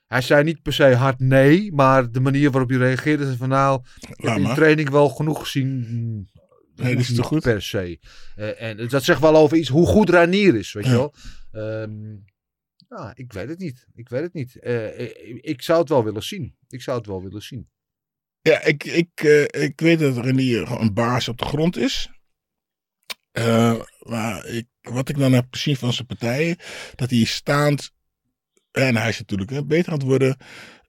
hij 0.09 0.21
zei 0.21 0.45
niet 0.45 0.63
per 0.63 0.73
se 0.73 0.95
hard 0.95 1.19
nee, 1.19 1.73
maar 1.73 2.11
de 2.11 2.21
manier 2.21 2.51
waarop 2.51 2.71
hij 2.71 2.79
reageerde 2.79 3.25
is 3.25 3.37
van 3.37 3.49
nou, 3.49 3.83
ik 4.01 4.25
heb 4.25 4.37
in 4.37 4.55
training 4.55 4.91
wel 4.91 5.09
genoeg 5.09 5.41
gezien. 5.41 5.81
Nee, 5.81 6.87
dat 6.87 6.87
hoeft 6.87 6.99
is 6.99 7.17
niet 7.17 7.21
goed. 7.21 7.43
Per 7.43 7.63
se. 7.63 7.99
Eh, 8.37 8.63
en 8.63 8.89
dat 8.89 9.05
zegt 9.05 9.21
wel 9.21 9.37
over 9.37 9.57
iets, 9.57 9.69
hoe 9.69 9.87
goed 9.87 10.11
Ranier 10.11 10.55
is, 10.55 10.73
weet 10.73 10.85
je 10.85 10.91
wel. 10.91 11.15
Ja, 12.89 13.13
ik 13.15 13.33
weet 13.33 13.49
het 13.49 13.59
niet. 13.59 13.87
Ik 13.95 14.09
weet 14.09 14.23
het 14.23 14.33
niet. 14.33 14.59
Eh, 14.59 14.99
ik, 15.01 15.39
ik 15.41 15.63
zou 15.63 15.81
het 15.81 15.89
wel 15.89 16.05
willen 16.05 16.23
zien. 16.23 16.57
Ik 16.69 16.83
zou 16.83 16.99
het 16.99 17.07
wel 17.07 17.23
willen 17.23 17.43
zien. 17.43 17.69
Ja, 18.41 18.63
ik, 18.63 18.85
ik, 18.85 19.11
eh, 19.15 19.63
ik 19.63 19.81
weet 19.81 19.99
dat 19.99 20.17
Renier 20.17 20.71
een 20.81 20.95
baas 20.95 21.29
op 21.29 21.39
de 21.39 21.45
grond 21.45 21.77
is. 21.77 22.11
Eh, 23.31 23.81
maar 23.99 24.47
ik, 24.47 24.67
wat 24.81 25.09
ik 25.09 25.19
dan 25.19 25.33
heb 25.33 25.47
gezien 25.51 25.77
van 25.77 25.93
zijn 25.93 26.07
partijen, 26.07 26.57
dat 26.95 27.11
hij 27.11 27.25
staand, 27.25 27.93
en 28.73 28.97
hij 28.97 29.09
is 29.09 29.19
natuurlijk 29.19 29.51
hè, 29.51 29.65
beter 29.65 29.93
aan 29.93 29.99
het 29.99 30.07
worden, 30.07 30.37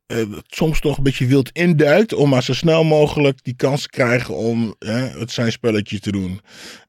eh, 0.05 0.17
soms 0.47 0.79
toch 0.79 0.97
een 0.97 1.03
beetje 1.03 1.25
wild 1.25 1.49
induikt 1.51 2.13
om 2.13 2.29
maar 2.29 2.43
zo 2.43 2.53
snel 2.53 2.83
mogelijk 2.83 3.43
die 3.43 3.55
kans 3.55 3.81
te 3.81 3.89
krijgen 3.89 4.35
om 4.35 4.75
hè, 4.79 5.19
het 5.19 5.31
zijn 5.31 5.51
spelletje 5.51 5.99
te 5.99 6.11
doen. 6.11 6.41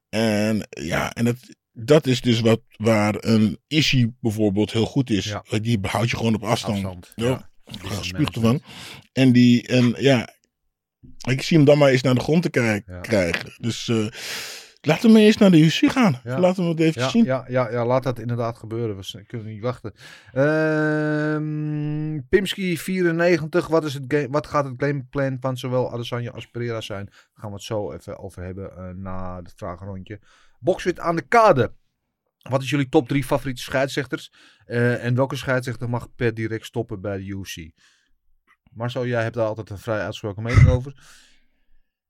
En 0.09 0.67
ja, 0.69 1.13
en 1.13 1.25
dat, 1.25 1.35
dat 1.71 2.07
is 2.07 2.21
dus 2.21 2.39
wat 2.39 2.61
waar 2.77 3.15
een 3.19 3.59
Issy 3.67 4.07
bijvoorbeeld 4.19 4.71
heel 4.71 4.85
goed 4.85 5.09
is. 5.09 5.25
Ja. 5.25 5.43
Die 5.61 5.79
houdt 5.81 6.09
je 6.09 6.17
gewoon 6.17 6.35
op 6.35 6.43
afstand. 6.43 6.75
Afstand. 6.75 7.11
Ja. 7.15 7.49
Ja. 7.83 8.01
Spuugt 8.01 8.35
ervan. 8.35 8.61
En 9.13 9.31
die, 9.31 9.67
en 9.67 9.95
ja, 9.97 10.29
ik 11.29 11.41
zie 11.41 11.57
hem 11.57 11.65
dan 11.65 11.77
maar 11.77 11.89
eens 11.89 12.01
naar 12.01 12.15
de 12.15 12.21
grond 12.21 12.51
te 12.51 12.81
Ja. 12.85 12.99
krijgen. 12.99 13.53
Dus 13.57 13.87
eh 13.87 14.05
laten 14.81 15.07
we 15.07 15.11
maar 15.13 15.21
eens 15.21 15.37
naar 15.37 15.51
de 15.51 15.61
UC 15.65 15.91
gaan. 15.91 16.19
Ja. 16.23 16.39
Laten 16.39 16.63
we 16.63 16.69
het 16.69 16.79
even 16.79 17.01
Ja, 17.01 17.09
zien. 17.09 17.23
ja, 17.23 17.45
ja, 17.47 17.71
ja, 17.71 17.85
laat 17.85 18.03
dat 18.03 18.19
inderdaad 18.19 18.57
gebeuren. 18.57 18.97
We 18.97 19.23
kunnen 19.27 19.47
niet 19.47 19.61
wachten. 19.61 19.93
Ehm 20.31 22.19
Pimski 22.29 22.77
94. 22.77 23.67
Wat, 23.67 23.83
is 23.83 23.93
het 23.93 24.03
game, 24.07 24.27
wat 24.29 24.47
gaat 24.47 24.65
het 24.65 24.73
gameplan 24.83 25.37
van 25.39 25.57
zowel 25.57 25.93
Adesanya 25.93 26.31
als 26.31 26.47
Pereira 26.47 26.81
zijn? 26.81 27.05
Daar 27.05 27.15
gaan 27.33 27.49
we 27.49 27.55
het 27.55 27.65
zo 27.65 27.91
even 27.91 28.19
over 28.19 28.43
hebben 28.43 28.77
eh, 28.77 28.89
na 28.95 29.35
het 29.43 29.53
vragenrondje. 29.55 30.19
Boxwit 30.59 30.99
aan 30.99 31.15
de 31.15 31.21
kade. 31.27 31.73
Wat 32.49 32.61
is 32.61 32.69
jullie 32.69 32.89
top 32.89 33.07
3 33.07 33.23
favoriete 33.23 33.61
scheidsrechters? 33.61 34.33
Eh, 34.65 35.05
en 35.05 35.15
welke 35.15 35.35
scheidsrechter 35.35 35.89
mag 35.89 36.15
per 36.15 36.33
direct 36.33 36.65
stoppen 36.65 37.01
bij 37.01 37.17
de 37.17 37.23
UFC? 37.25 37.71
Marcel, 38.71 39.05
jij 39.05 39.21
hebt 39.23 39.35
daar 39.35 39.45
altijd 39.47 39.69
een 39.69 39.77
vrij 39.77 39.99
uitsproken 39.99 40.43
mening 40.43 40.67
over. 40.67 40.93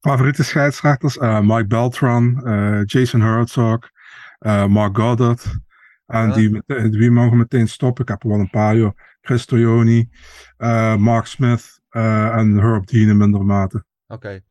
Favoriete 0.06 0.44
scheidsrechters? 0.44 1.18
eh, 1.18 1.40
Mike 1.42 1.68
Beltran, 1.68 2.46
eh, 2.46 2.82
Jason 2.86 3.22
Herzog, 3.22 3.90
eh, 4.40 4.66
Mark 4.68 4.98
Goddard. 4.98 5.60
En 6.06 6.28
Ja. 6.28 6.34
die, 6.34 6.90
die 6.90 7.12
mogen 7.12 7.38
meteen 7.38 7.68
stoppen. 7.68 8.04
Ik 8.04 8.10
heb 8.10 8.24
er 8.24 8.30
wel 8.30 8.40
een 8.40 8.50
paar, 8.50 8.76
joh. 8.78 8.92
Chris 9.22 9.46
Toyoni, 9.46 10.10
Mark 10.98 11.26
Smith 11.26 11.80
en 11.90 12.58
Herb 12.58 12.88
Dean 12.88 13.10
in 13.10 13.18
mindere 13.18 13.44
mate. 13.44 13.84
Oké. 14.08 14.42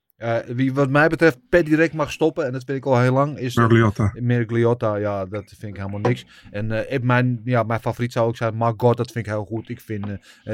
Wie 0.47 0.75
wat 0.75 0.91
mij 0.91 1.09
betreft 1.09 1.39
per 1.49 1.65
direct 1.65 1.93
mag 1.95 2.13
stoppen, 2.13 2.47
en 2.47 2.53
dat 2.53 2.65
vind 2.65 2.79
ik 2.79 2.85
al 2.87 3.01
heel 3.01 3.13
lang, 3.13 3.39
is... 3.39 3.55
Mergliotta. 3.57 4.11
Mergliotta, 4.21 4.97
ja, 4.97 5.25
dat 5.27 5.45
vind 5.59 5.73
ik 5.75 5.77
helemaal 5.77 6.01
niks. 6.01 6.27
En 6.51 6.93
ik- 6.93 7.03
mijn, 7.03 7.41
ja, 7.45 7.63
mijn 7.63 7.81
favoriet 7.81 8.13
zou 8.13 8.27
ook 8.29 8.37
zijn 8.37 8.55
Mark 8.55 8.81
God, 8.81 8.97
dat 8.97 9.13
vind 9.13 9.27
ik 9.27 9.33
heel 9.33 9.45
goed. 9.45 9.69
Ik 9.69 9.81
vind 9.81 10.07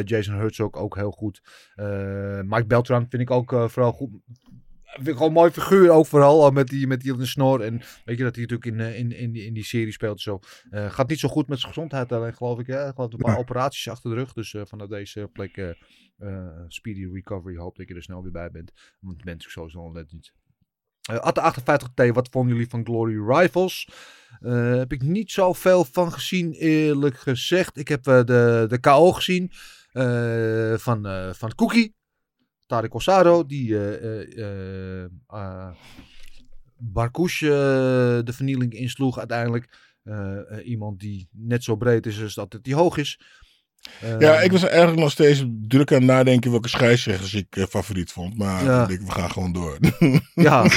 Jason 0.04 0.34
Herzog 0.34 0.72
ook 0.72 0.96
heel 0.96 1.10
goed. 1.10 1.42
Mike 2.42 2.66
Beltran 2.66 3.06
vind 3.08 3.22
ik 3.22 3.30
ook 3.30 3.50
vooral 3.66 3.92
goed. 3.92 4.10
Vind 4.96 5.08
ik 5.08 5.12
gewoon 5.12 5.28
een 5.28 5.34
mooi 5.34 5.50
figuur 5.50 5.90
ook 5.90 6.06
vooral, 6.06 6.44
al 6.44 6.50
met 6.50 6.68
die, 6.68 6.86
met 6.86 7.00
die 7.00 7.16
de 7.16 7.26
snor. 7.26 7.60
En 7.60 7.80
weet 8.04 8.18
je 8.18 8.24
dat 8.24 8.34
hij 8.36 8.46
natuurlijk 8.46 8.64
in, 8.64 8.80
eh, 8.80 8.98
in, 8.98 9.12
in, 9.12 9.32
die, 9.32 9.44
in 9.44 9.54
die 9.54 9.64
serie 9.64 9.92
speelt 9.92 10.20
zo. 10.20 10.38
Eh, 10.70 10.90
gaat 10.90 11.08
niet 11.08 11.18
zo 11.18 11.28
goed 11.28 11.48
met 11.48 11.58
zijn 11.60 11.72
gezondheid 11.72 12.12
alleen, 12.12 12.34
geloof 12.34 12.58
ik. 12.58 12.66
Hè? 12.66 12.88
Ik 12.88 12.94
geloof 12.94 13.12
een 13.12 13.18
paar 13.18 13.38
operaties 13.38 13.88
achter 13.88 14.10
de 14.10 14.16
rug. 14.16 14.32
Dus 14.32 14.54
eh, 14.54 14.62
vanuit 14.64 14.90
deze 14.90 15.28
plek 15.32 15.56
eh, 15.56 15.70
eh, 16.18 16.64
speedy 16.68 17.06
recovery. 17.12 17.56
Hoop 17.56 17.76
dat 17.76 17.88
je 17.88 17.94
er 17.94 18.02
snel 18.02 18.22
weer 18.22 18.32
bij 18.32 18.50
bent. 18.50 18.72
Want 19.00 19.24
mensen 19.24 19.50
sowieso 19.50 19.90
net 19.90 20.12
niet. 20.12 20.32
Eh 21.06 21.18
Atte 21.18 21.40
58T, 21.40 22.12
wat 22.12 22.28
vonden 22.28 22.52
jullie 22.52 22.70
van 22.70 22.84
Glory 22.84 23.18
Rivals? 23.26 23.88
Eh, 24.40 24.76
heb 24.76 24.92
ik 24.92 25.02
niet 25.02 25.30
zoveel 25.30 25.84
van 25.84 26.12
gezien, 26.12 26.52
eerlijk 26.52 27.18
gezegd. 27.18 27.78
Ik 27.78 27.88
heb 27.88 28.06
eh, 28.06 28.24
de, 28.24 28.66
de 28.68 28.80
KO 28.80 29.12
gezien 29.12 29.50
eh, 29.92 30.74
van, 30.74 31.06
eh 31.06 31.32
van 31.32 31.54
Cookie. 31.54 31.94
Tarek 32.66 32.94
Osaro, 32.94 33.46
die 33.46 33.74
eh, 33.74 34.26
de 38.24 38.32
vernieling 38.32 38.72
insloeg 38.72 39.18
uiteindelijk. 39.18 39.84
Iemand 40.64 41.00
die 41.00 41.28
net 41.32 41.64
zo 41.64 41.76
breed 41.76 42.06
is 42.06 42.22
als 42.22 42.34
dat 42.34 42.52
het 42.52 42.64
die 42.64 42.74
hoog 42.74 42.96
is. 42.96 43.18
Eh, 44.00 44.18
Ja, 44.18 44.40
ik 44.40 44.52
was 44.52 44.62
eigenlijk 44.64 44.98
nog 45.00 45.10
steeds 45.10 45.44
druk 45.68 45.92
aan 45.92 45.98
het 45.98 46.06
nadenken 46.06 46.50
welke 46.50 46.68
scheidsrechters 46.68 47.34
ik 47.34 47.46
eh, 47.56 47.64
favoriet 47.68 48.12
vond. 48.12 48.38
Maar 48.38 48.64
Ja. 48.64 48.82
ik 48.82 48.88
denk, 48.88 49.00
we 49.00 49.10
gaan 49.12 49.30
gewoon 49.30 49.52
door. 49.52 49.78
Ja. 50.34 50.64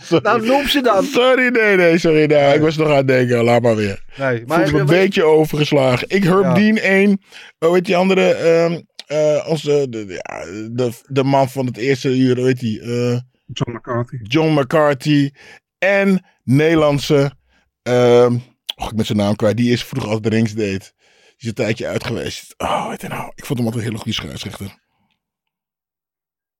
sorry. 0.00 0.22
nou, 0.22 0.46
noem 0.46 0.66
ze 0.68 0.80
dan. 0.80 1.04
Sorry, 1.04 1.48
nee, 1.48 1.76
nee, 1.76 1.98
sorry. 1.98 2.24
Nee, 2.26 2.54
Ik 2.54 2.60
was 2.60 2.76
nog 2.76 2.88
aan 2.88 2.96
het 2.96 3.06
denken, 3.08 3.44
laat 3.44 3.62
maar 3.62 3.76
weer. 3.76 4.04
Nee, 4.18 4.42
Maar 4.46 4.72
een 4.74 4.86
beetje 4.86 5.24
overgeslagen. 5.24 6.08
Ik 6.10 6.24
Herb 6.24 6.42
Ja. 6.42 6.54
Dean 6.54 6.76
één. 6.76 7.20
Hoe 7.58 7.74
heet 7.74 7.84
die 7.84 7.96
andere? 7.96 8.30
ehm 8.34 8.80
eh, 9.06 9.44
onze, 9.48 9.86
de, 9.90 10.06
ja, 10.22 10.44
de, 10.70 10.90
de 11.06 11.24
man 11.24 11.48
van 11.48 11.66
het 11.66 11.76
eerste 11.76 12.16
uur, 12.18 12.36
hoe 12.36 12.46
heet 12.46 12.60
die? 12.60 12.80
Eh, 12.80 13.18
John 13.46 13.70
McCarthy. 13.76 14.16
John 14.22 14.60
McCarthy. 14.60 15.30
En 15.78 16.24
Nederlandse. 16.44 17.32
ehm 17.82 18.36
oh, 18.74 18.88
ik 18.90 18.96
ben 18.96 19.06
zijn 19.06 19.18
naam 19.18 19.36
kwijt. 19.36 19.56
Die 19.56 19.72
is 19.72 19.84
vroeger 19.84 20.10
altijd 20.10 20.32
de 20.32 20.38
rings 20.38 20.54
deed. 20.54 20.94
Die 20.96 21.34
is 21.36 21.46
een 21.46 21.54
tijdje 21.54 21.86
uit 21.86 22.04
geweest. 22.04 22.54
Oh, 22.56 22.88
weet 22.88 23.00
je 23.00 23.08
nou. 23.08 23.32
Ik 23.34 23.44
vond 23.44 23.58
hem 23.58 23.66
altijd 23.68 23.84
een 23.84 23.90
hele 23.90 24.02
goede 24.02 24.18
scheidsrechter. 24.18 24.82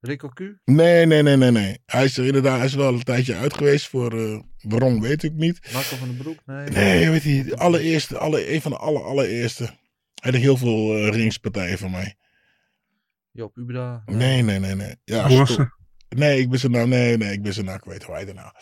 Rico 0.01 0.29
Q? 0.29 0.41
Nee, 0.65 1.07
nee, 1.07 1.23
nee, 1.23 1.37
nee, 1.37 1.51
nee. 1.51 1.79
Hij 1.87 2.05
is 2.05 2.17
er 2.17 2.27
inderdaad 2.27 2.57
hij 2.57 2.67
is 2.67 2.75
wel 2.75 2.95
een 2.95 3.03
tijdje 3.03 3.35
uit 3.35 3.55
geweest 3.55 3.89
voor... 3.89 4.19
eh, 4.19 4.41
waarom, 4.59 5.01
weet 5.01 5.23
ik 5.23 5.33
niet. 5.33 5.73
Marco 5.73 5.97
van 5.97 6.09
den 6.09 6.17
Broek? 6.17 6.39
Nee. 6.47 6.69
Nee, 6.69 7.11
weet 7.11 7.23
je, 7.23 7.45
de 7.45 7.57
allereerste, 7.57 8.19
alle, 8.19 8.53
een 8.55 8.61
van 8.61 8.71
de 8.71 8.77
aller, 8.77 9.03
allereerste. 9.03 9.65
Hij 10.15 10.33
had 10.33 10.41
heel 10.41 10.57
veel 10.57 10.97
eh, 10.97 11.09
ringspartijen 11.09 11.79
van 11.79 11.91
mij. 11.91 12.17
Joop 13.31 13.57
Ubeda? 13.57 14.03
Nee, 14.07 14.43
nee, 14.43 14.59
nee, 14.59 14.75
nee. 14.75 14.97
Ja, 15.05 15.45
ze? 15.47 15.69
Nee, 16.09 16.41
ik 16.41 16.51
ben 16.51 16.59
zijn 16.59 16.73
naam. 16.73 16.89
Nee, 16.89 17.17
nee, 17.17 17.33
ik 17.33 17.43
ben 17.43 17.53
zijn 17.53 17.67
naam 17.67 17.79
kwijt. 17.79 18.03
Hoe 18.03 18.17
heet 18.17 18.25
hij 18.25 18.35
nou? 18.35 18.53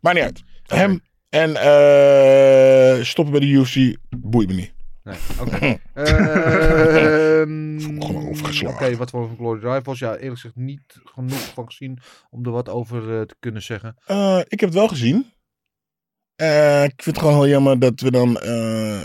Maar 0.00 0.14
niet 0.14 0.22
uit. 0.22 0.42
Hem 0.62 1.00
en 1.32 1.56
eh 1.56 3.04
stoppen 3.04 3.32
bij 3.38 3.40
de 3.40 3.46
UFC 3.52 3.96
boeit 4.16 4.48
me 4.48 4.54
niet. 4.54 4.72
Nee, 5.02 5.16
oké. 5.40 5.56
Ehm, 5.94 7.80
Gewoon 7.80 8.28
overgeslagen. 8.28 8.86
Oké, 8.86 8.96
wat 8.96 9.10
voor 9.10 9.28
een 9.28 9.36
Glory 9.36 9.60
Rivals? 9.74 9.98
Ja, 9.98 10.12
eerlijk 10.16 10.32
gezegd 10.34 10.56
niet 10.56 11.00
genoeg 11.04 11.38
van 11.54 11.66
gezien 11.66 11.98
om 12.30 12.44
er 12.44 12.50
wat 12.50 12.68
over 12.68 13.18
eh, 13.18 13.26
te 13.26 13.34
kunnen 13.40 13.62
zeggen. 13.62 13.96
Eh, 14.06 14.38
ik 14.48 14.60
heb 14.60 14.68
het 14.68 14.78
wel 14.78 14.88
gezien. 14.88 15.32
Eh, 16.36 16.84
ik 16.84 17.02
vind 17.02 17.16
het 17.16 17.18
gewoon 17.24 17.34
heel 17.42 17.48
jammer 17.52 17.78
dat 17.78 18.00
we 18.00 18.10
dan 18.10 18.40
eh, 18.40 19.02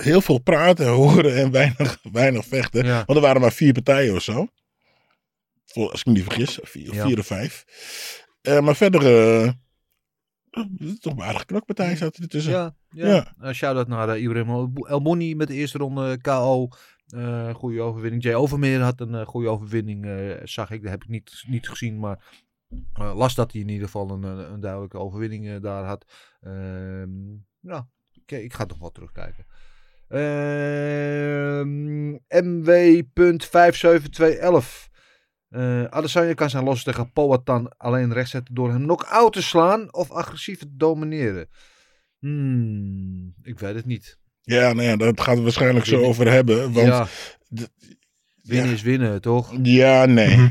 heel 0.00 0.20
veel 0.20 0.38
praten, 0.38 0.86
horen 1.02 1.36
en 1.36 1.50
weinig, 1.50 1.98
weinig 2.12 2.46
vechten. 2.46 2.84
Ja. 2.86 3.02
Want 3.06 3.18
er 3.18 3.24
waren 3.24 3.40
maar 3.40 3.52
vier 3.52 3.72
partijen 3.72 4.14
of 4.14 4.22
zo. 4.22 4.46
Als 5.72 6.00
ik 6.00 6.06
me 6.06 6.12
niet 6.12 6.22
vergis. 6.24 6.58
Vier, 6.62 6.94
Ja. 6.94 7.06
vier 7.06 7.18
of 7.18 7.26
vijf. 7.26 7.64
Eh, 8.40 8.60
maar 8.60 8.76
verder, 8.76 9.02
eh, 10.54 10.92
toch 11.00 11.12
een 11.12 11.22
aardige 11.22 11.46
knokpartij 11.46 11.96
zaten 11.96 12.22
ertussen. 12.22 12.52
Ja, 12.52 12.74
ja. 12.88 13.06
Ja. 13.06 13.34
Eh, 13.40 13.52
shout-out 13.52 13.88
naar 13.88 14.16
uh, 14.16 14.22
Ibrahim 14.22 14.76
El 14.86 15.00
Moni 15.00 15.36
met 15.36 15.48
de 15.48 15.54
eerste 15.54 15.78
ronde 15.78 16.20
KO. 16.20 16.68
Eh 17.08 17.54
goede 17.54 17.80
overwinning. 17.80 18.22
Jay 18.22 18.34
Overmeer 18.34 18.80
had 18.80 19.00
een 19.00 19.14
eh, 19.14 19.26
goede 19.26 19.48
overwinning, 19.48 20.04
eh, 20.04 20.36
zag 20.44 20.70
ik. 20.70 20.82
Dat 20.82 20.90
heb 20.90 21.02
ik 21.02 21.08
niet, 21.08 21.44
niet 21.46 21.68
gezien, 21.68 21.98
maar 21.98 22.42
eh, 22.92 23.16
las 23.16 23.34
dat 23.34 23.52
hij 23.52 23.60
in 23.60 23.68
ieder 23.68 23.86
geval 23.86 24.10
een, 24.10 24.22
een, 24.22 24.60
duidelijke 24.60 24.98
overwinning 24.98 25.48
eh, 25.48 25.60
daar 25.60 25.84
had. 25.84 26.04
Ehm 26.40 27.10
nou, 27.60 27.82
oké, 28.20 28.36
ik 28.36 28.52
ga 28.52 28.66
toch 28.66 28.78
wel 28.78 28.90
terugkijken. 28.90 29.46
Ehm 30.08 32.12
MW.57211. 32.44 34.92
Eh 35.54 35.84
Adesanya 35.84 36.34
kan 36.34 36.50
zijn 36.50 36.64
los 36.64 36.82
tegen 36.82 37.12
Powhatan 37.12 37.76
alleen 37.76 38.12
rechtzetten 38.12 38.54
door 38.54 38.70
hem 38.70 38.82
knock-out 38.82 39.32
te 39.32 39.42
slaan 39.42 39.94
of 39.94 40.10
agressief 40.10 40.58
te 40.58 40.66
domineren. 40.76 41.48
Hmm, 42.18 43.34
ik 43.42 43.58
weet 43.58 43.74
het 43.74 43.84
niet. 43.84 44.18
Ja, 44.40 44.72
nou 44.72 44.88
ja, 44.88 44.96
dat 44.96 45.20
gaat 45.20 45.34
het 45.34 45.42
waarschijnlijk 45.42 45.86
zo 45.86 46.02
over 46.02 46.30
hebben. 46.30 46.72
Want 46.72 46.86
ja, 46.86 47.06
winnen 48.42 48.68
ja. 48.68 48.72
is 48.72 48.82
winnen, 48.82 49.20
toch? 49.20 49.54
ja, 49.62 50.04
nee. 50.06 50.36
Mhm. 50.36 50.48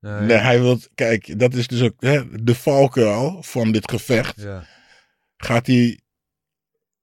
Nee. 0.00 0.20
Nee, 0.20 0.36
hij 0.36 0.60
wil, 0.60 0.78
kijk, 0.94 1.38
dat 1.38 1.54
is 1.54 1.66
dus 1.66 1.82
ook 1.82 1.94
hè, 1.98 2.42
de 2.42 2.54
valkuil 2.54 3.42
van 3.42 3.72
dit 3.72 3.90
gevecht. 3.90 4.40
Ja, 4.40 4.64
Gaat 5.36 5.66
hij 5.66 6.00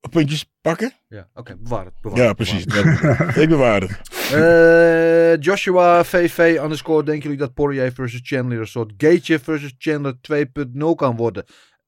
puntjes 0.10 0.52
pakken? 0.62 0.94
ja. 1.08 1.30
oké, 1.34 1.56
bewaar 1.58 1.86
het. 1.86 1.94
Bewaar 2.02 2.20
Ja, 2.20 2.28
het, 2.28 2.36
precies. 2.36 2.66
bewaar 2.66 3.38
ik 3.38 3.50
bewaar 3.50 3.82
het. 3.82 4.00
Eh, 4.34 5.42
Joshua 5.44 6.04
VV 6.04 6.58
underscore, 6.62 7.04
denken 7.04 7.24
jullie 7.24 7.38
dat 7.38 7.54
Poirier 7.54 7.92
versus 7.94 8.20
Chandler 8.24 8.60
een 8.60 8.68
soort 8.68 8.94
Gaetje 8.98 9.40
versus 9.40 9.74
Chandler 9.78 10.14
2.0 10.22 10.96
kan 10.96 11.16
worden? 11.16 11.46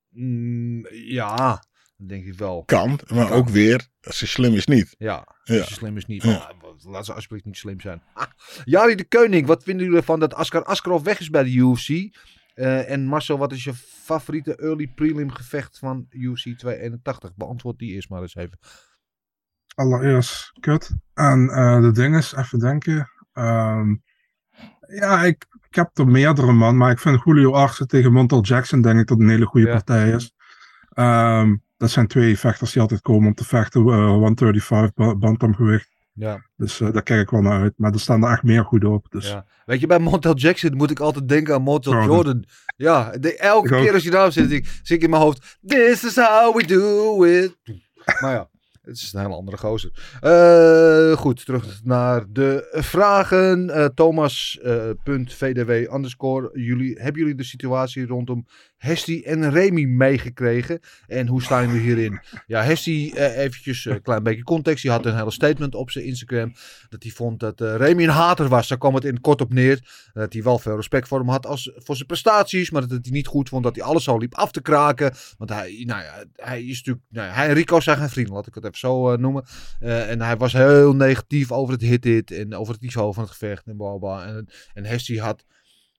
Mm, 0.10 0.86
ja, 0.92 1.36
dat 1.98 2.08
denk 2.10 2.26
ik 2.26 2.34
wel. 2.38 2.64
Kan, 2.66 3.00
maar 3.14 3.28
Kan. 3.28 3.38
ook 3.38 3.50
weer, 3.50 3.88
als 4.02 4.18
ze 4.18 4.28
slim 4.28 4.54
is 4.54 4.66
niet. 4.66 4.96
Ja, 4.98 5.28
Ja. 5.44 5.60
als 5.60 5.68
je 5.70 5.74
slim 5.76 5.98
is 5.98 6.06
niet. 6.06 6.24
Ja. 6.24 6.30
Maar 6.62 6.72
laat 6.92 7.06
ze 7.06 7.14
alsjeblieft 7.14 7.46
niet 7.46 7.58
slim 7.58 7.80
zijn. 7.82 8.02
Ah, 8.14 8.26
Jari 8.64 8.96
de 8.96 9.04
Keuning, 9.04 9.48
wat 9.48 9.64
vinden 9.64 9.84
jullie 9.86 10.00
ervan 10.00 10.20
dat 10.20 10.34
Askar 10.34 10.64
Askarov 10.64 11.04
weg 11.04 11.20
is 11.20 11.30
bij 11.30 11.44
de 11.44 11.50
UFC? 11.56 11.90
Eh, 12.54 12.90
en 12.92 13.06
Marcel, 13.06 13.38
wat 13.38 13.52
is 13.52 13.64
je 13.64 13.72
favoriete 14.14 14.56
early 14.56 14.88
prelim 14.88 15.32
gevecht 15.32 15.80
van 15.80 16.06
UFC 16.10 16.44
281? 16.58 17.36
Beantwoord 17.36 17.78
die 17.80 17.92
eerst 17.94 18.10
maar 18.10 18.22
eens 18.22 18.36
even. 18.36 18.60
Allereerst 19.76 20.52
kut. 20.60 20.92
En 21.14 21.50
eh 21.50 21.82
de 21.82 21.92
ding 21.92 22.16
is, 22.18 22.34
even 22.34 22.60
denken. 22.60 23.10
Ehm, 23.34 23.96
ja, 24.88 25.24
ik, 25.24 25.46
ik 25.70 25.76
heb 25.76 25.98
er 25.98 26.08
meerdere 26.08 26.52
man, 26.52 26.78
maar 26.78 26.92
ik 26.92 27.00
vind 27.00 27.22
Julio 27.24 27.54
Arce 27.54 27.86
tegen 27.86 28.12
Montel 28.14 28.42
Jackson 28.42 28.82
denk 28.82 29.00
ik 29.00 29.08
dat 29.08 29.20
een 29.20 29.30
hele 29.30 29.46
goede 29.46 29.68
Ja. 29.68 29.74
partij 29.74 30.10
is. 30.12 30.34
Ehm, 30.90 31.56
dat 31.78 31.90
zijn 31.90 32.08
twee 32.08 32.38
vechters 32.40 32.72
die 32.72 32.82
altijd 32.82 33.02
komen 33.02 33.28
om 33.28 33.34
te 33.34 33.46
vechten. 33.46 33.82
eh, 33.82 34.06
135 34.08 34.94
ba- 34.94 35.16
bantamgewicht. 35.16 35.90
Ja, 36.20 36.46
Dus 36.58 36.80
eh, 36.82 36.92
daar 36.92 37.04
kijk 37.04 37.22
ik 37.22 37.30
wel 37.30 37.42
naar 37.42 37.62
uit. 37.62 37.74
Maar 37.78 37.92
er 37.94 38.00
staan 38.00 38.24
er 38.24 38.32
echt 38.32 38.44
meer 38.44 38.64
goed 38.66 38.84
op. 38.84 39.06
Dus 39.10 39.28
ja. 39.28 39.46
Weet 39.66 39.80
je, 39.80 39.88
bij 39.88 40.00
Montel 40.00 40.36
Jackson 40.36 40.76
moet 40.78 40.92
ik 40.92 41.00
altijd 41.00 41.28
denken 41.30 41.54
aan 41.54 41.62
Montel 41.62 41.92
Jordan. 41.92 42.16
Jordan. 42.16 42.44
Ja, 42.76 43.12
de, 43.20 43.38
elke 43.38 43.68
Ik 43.68 43.74
ook. 43.74 43.82
keer 43.82 43.94
als 43.94 44.04
je 44.04 44.10
daarop 44.12 44.32
zit, 44.32 44.50
zit 44.84 44.98
ik 44.98 45.04
in 45.04 45.10
mijn 45.10 45.22
hoofd. 45.22 45.58
This 45.68 46.04
is 46.04 46.16
how 46.16 46.56
we 46.56 46.66
do 46.66 47.24
it. 47.24 47.56
Maar 48.22 48.34
ja, 48.34 48.50
het 48.90 49.02
is 49.02 49.14
een 49.14 49.22
hele 49.22 49.36
andere 49.36 49.58
gozer. 49.58 49.92
Eh, 50.22 51.18
goed, 51.18 51.46
terug 51.46 51.80
naar 51.84 52.26
de 52.30 52.68
vragen. 52.72 53.70
Eh, 53.70 53.86
Thomas, 53.86 54.60
eh, 54.64 54.90
VDW 55.26 55.70
underscore. 55.70 56.50
Jullie, 56.54 57.00
hebben 57.00 57.22
jullie 57.22 57.36
de 57.36 57.44
situatie 57.44 58.06
rondom 58.06 58.46
Hesti 58.78 59.22
en 59.24 59.52
Remy 59.52 59.84
meegekregen? 59.84 60.80
En 61.08 61.28
hoe 61.28 61.42
staan 61.42 61.68
jullie 61.68 61.82
hierin? 61.82 62.20
Ja, 62.48 62.62
Hesti, 62.62 63.14
eventjes 63.14 63.86
een 63.86 64.02
klein 64.02 64.24
beetje 64.24 64.44
context. 64.44 64.82
Die 64.82 64.92
had 64.92 65.06
een 65.06 65.16
hele 65.16 65.32
statement 65.32 65.76
op 65.76 65.92
zijn 65.92 66.06
Instagram. 66.06 66.54
Dat 66.90 67.04
hij 67.04 67.12
vond 67.12 67.40
dat 67.40 67.60
Remy 67.60 68.04
een 68.04 68.10
hater 68.10 68.48
was. 68.48 68.68
Daar 68.68 68.78
kwam 68.78 68.96
het 68.96 69.06
in 69.06 69.22
kort 69.22 69.42
op 69.42 69.54
neer. 69.54 70.10
Dat 70.14 70.34
hij 70.34 70.44
wel 70.44 70.60
veel 70.60 70.76
respect 70.76 71.08
voor 71.08 71.20
hem 71.20 71.30
had 71.30 71.46
als, 71.46 71.72
voor 71.76 71.96
zijn 71.96 72.08
prestaties. 72.08 72.72
Maar 72.72 72.82
dat 72.82 72.90
hij 73.02 73.12
niet 73.12 73.28
goed 73.28 73.50
vond 73.50 73.64
dat 73.64 73.76
hij 73.76 73.86
alles 73.86 74.04
zo 74.04 74.18
liep 74.18 74.36
af 74.36 74.52
te 74.52 74.62
kraken. 74.62 75.14
Want 75.38 75.50
hij, 75.50 75.84
nou 75.86 76.04
ja, 76.04 76.24
hij 76.36 76.64
is 76.64 76.78
natuurlijk. 76.78 77.06
Nou 77.10 77.32
hij 77.32 77.48
en 77.48 77.54
Rico 77.54 77.80
zijn 77.80 77.98
geen 77.98 78.10
vrienden, 78.10 78.34
laat 78.34 78.48
ik 78.48 78.56
het 78.56 78.64
even 78.64 78.78
zo 78.80 79.12
eh, 79.12 79.18
noemen. 79.18 79.44
Eh, 79.80 80.10
en 80.10 80.22
hij 80.22 80.38
was 80.38 80.54
heel 80.54 80.96
negatief 80.96 81.52
over 81.52 81.74
het 81.74 81.82
hit-hit. 81.82 82.32
En 82.32 82.56
over 82.56 82.74
het 82.74 82.82
niveau 82.82 83.14
van 83.14 83.24
het 83.24 83.32
gevecht. 83.32 83.68
En 83.68 83.78
bla 83.78 83.98
bla. 83.98 84.26
En, 84.26 84.50
en 84.74 84.86
Hesti 84.86 85.20
had. 85.20 85.46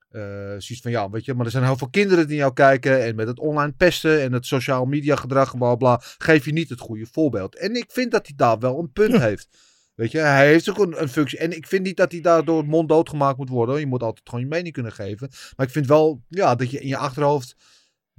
eh 0.09 0.21
zoiets 0.57 0.81
van 0.81 0.91
ja, 0.91 1.09
weet 1.09 1.25
je, 1.25 1.33
maar 1.33 1.45
er 1.45 1.51
zijn 1.51 1.63
heel 1.63 1.77
veel 1.77 1.89
kinderen 1.89 2.27
die 2.27 2.37
jou 2.37 2.53
kijken. 2.53 3.03
En 3.03 3.15
met 3.15 3.27
het 3.27 3.39
online 3.39 3.71
pesten 3.71 4.21
en 4.21 4.33
het 4.33 4.45
sociaal 4.45 4.85
media 4.85 5.15
gedrag, 5.15 5.57
bla 5.57 5.75
bla. 5.75 6.01
Geef 6.17 6.45
je 6.45 6.51
niet 6.53 6.69
het 6.69 6.79
goede 6.79 7.05
voorbeeld. 7.11 7.55
En 7.55 7.75
ik 7.75 7.91
vind 7.91 8.11
dat 8.11 8.27
hij 8.27 8.35
daar 8.35 8.59
wel 8.59 8.79
een 8.79 8.91
punt 8.91 9.17
heeft. 9.17 9.47
Weet 9.95 10.11
je, 10.11 10.19
hij 10.19 10.47
heeft 10.47 10.69
ook 10.69 10.77
een, 10.77 11.01
een 11.01 11.09
functie. 11.09 11.37
En 11.37 11.55
ik 11.55 11.67
vind 11.67 11.83
niet 11.83 11.97
dat 11.97 12.11
hij 12.11 12.21
daardoor 12.21 12.65
monddood 12.65 13.09
gemaakt 13.09 13.37
moet 13.37 13.49
worden. 13.49 13.79
Je 13.79 13.85
moet 13.85 14.03
altijd 14.03 14.29
gewoon 14.29 14.43
je 14.43 14.49
mening 14.49 14.73
kunnen 14.73 14.91
geven. 14.91 15.29
Maar 15.55 15.65
ik 15.65 15.71
vind 15.71 15.87
wel 15.87 16.23
ja, 16.27 16.55
dat 16.55 16.71
je 16.71 16.79
in 16.79 16.87
je 16.87 16.97
achterhoofd 16.97 17.55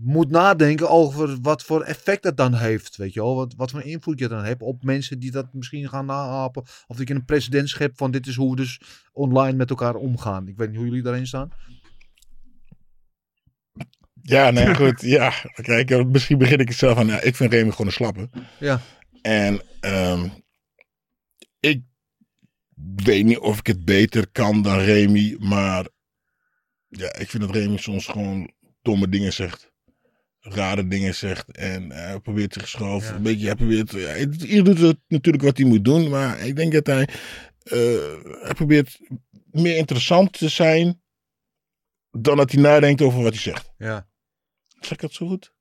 moet 0.02 0.30
nadenken 0.30 0.90
over 0.90 1.38
wat 1.40 1.62
voor 1.62 1.82
effect 1.82 2.22
dat 2.22 2.36
dan 2.36 2.54
heeft. 2.54 2.96
Weet 2.96 3.12
je 3.12 3.20
wel, 3.20 3.34
wat, 3.34 3.54
wat 3.54 3.70
voor 3.70 3.82
invloed 3.82 4.18
je 4.18 4.28
dan 4.28 4.44
hebt 4.44 4.62
op 4.62 4.82
mensen 4.82 5.18
die 5.18 5.30
dat 5.30 5.52
misschien 5.52 5.88
gaan 5.88 6.06
naapen. 6.06 6.62
Of 6.86 6.96
dat 6.96 7.08
je 7.08 7.14
een 7.14 7.24
president 7.24 7.78
hebt 7.78 7.98
van 7.98 8.10
dit 8.10 8.26
is 8.26 8.36
hoe 8.36 8.50
we 8.50 8.56
dus 8.56 8.80
online 9.12 9.56
met 9.56 9.70
elkaar 9.70 9.94
omgaan. 9.94 10.48
Ik 10.48 10.56
weet 10.56 10.68
niet 10.68 10.76
hoe 10.76 10.86
jullie 10.86 11.02
daarin 11.02 11.26
staan. 11.26 11.50
Ja, 14.22 14.50
nee, 14.50 14.74
goed. 14.74 15.00
Ja, 15.00 15.32
kijk, 15.54 15.90
eh, 15.90 16.04
misschien 16.04 16.38
begin 16.38 16.58
ik 16.58 16.68
het 16.68 16.76
zelf 16.76 16.98
aan. 16.98 17.06
Ja, 17.06 17.20
ik 17.20 17.36
vind 17.36 17.52
Remy 17.52 17.70
gewoon 17.70 17.86
een 17.86 17.92
slappe. 17.92 18.28
Ja. 18.58 18.80
En 19.22 19.62
ehm, 19.80 20.28
ik 21.60 21.82
weet 22.94 23.24
niet 23.24 23.38
of 23.38 23.58
ik 23.58 23.66
het 23.66 23.84
beter 23.84 24.30
kan 24.30 24.62
dan 24.62 24.78
Remy, 24.78 25.36
maar 25.38 25.88
ja, 26.88 27.14
ik 27.14 27.30
vind 27.30 27.42
dat 27.42 27.54
Remy 27.54 27.76
soms 27.76 28.06
gewoon 28.06 28.50
domme 28.82 29.08
dingen 29.08 29.32
zegt. 29.32 29.71
Rare 30.44 30.88
dingen 30.88 31.14
zegt 31.14 31.50
en 31.56 31.90
hij 31.90 32.20
probeert 32.20 32.52
zichzelf 32.52 33.08
Ja. 33.08 33.14
een 33.14 33.22
beetje, 33.22 33.46
hij 33.46 33.54
probeert, 33.54 33.90
ja, 33.90 34.16
ieder 34.16 34.64
doet 34.64 34.78
het 34.78 34.98
natuurlijk 35.08 35.44
wat 35.44 35.56
hij 35.56 35.66
moet 35.66 35.84
doen, 35.84 36.08
maar 36.08 36.40
ik 36.40 36.56
denk 36.56 36.72
dat 36.72 36.86
hij, 36.86 37.08
eh, 37.62 37.78
hij 38.42 38.54
probeert 38.54 39.00
meer 39.50 39.76
interessant 39.76 40.32
te 40.32 40.48
zijn 40.48 41.02
dan 42.10 42.36
dat 42.36 42.52
hij 42.52 42.62
nadenkt 42.62 43.02
over 43.02 43.22
wat 43.22 43.32
hij 43.32 43.42
zegt. 43.42 43.70
Ja. 43.78 44.08
Zeg 44.80 44.90
ik 44.92 45.00
dat 45.00 45.12
zo 45.12 45.26
goed? 45.28 45.52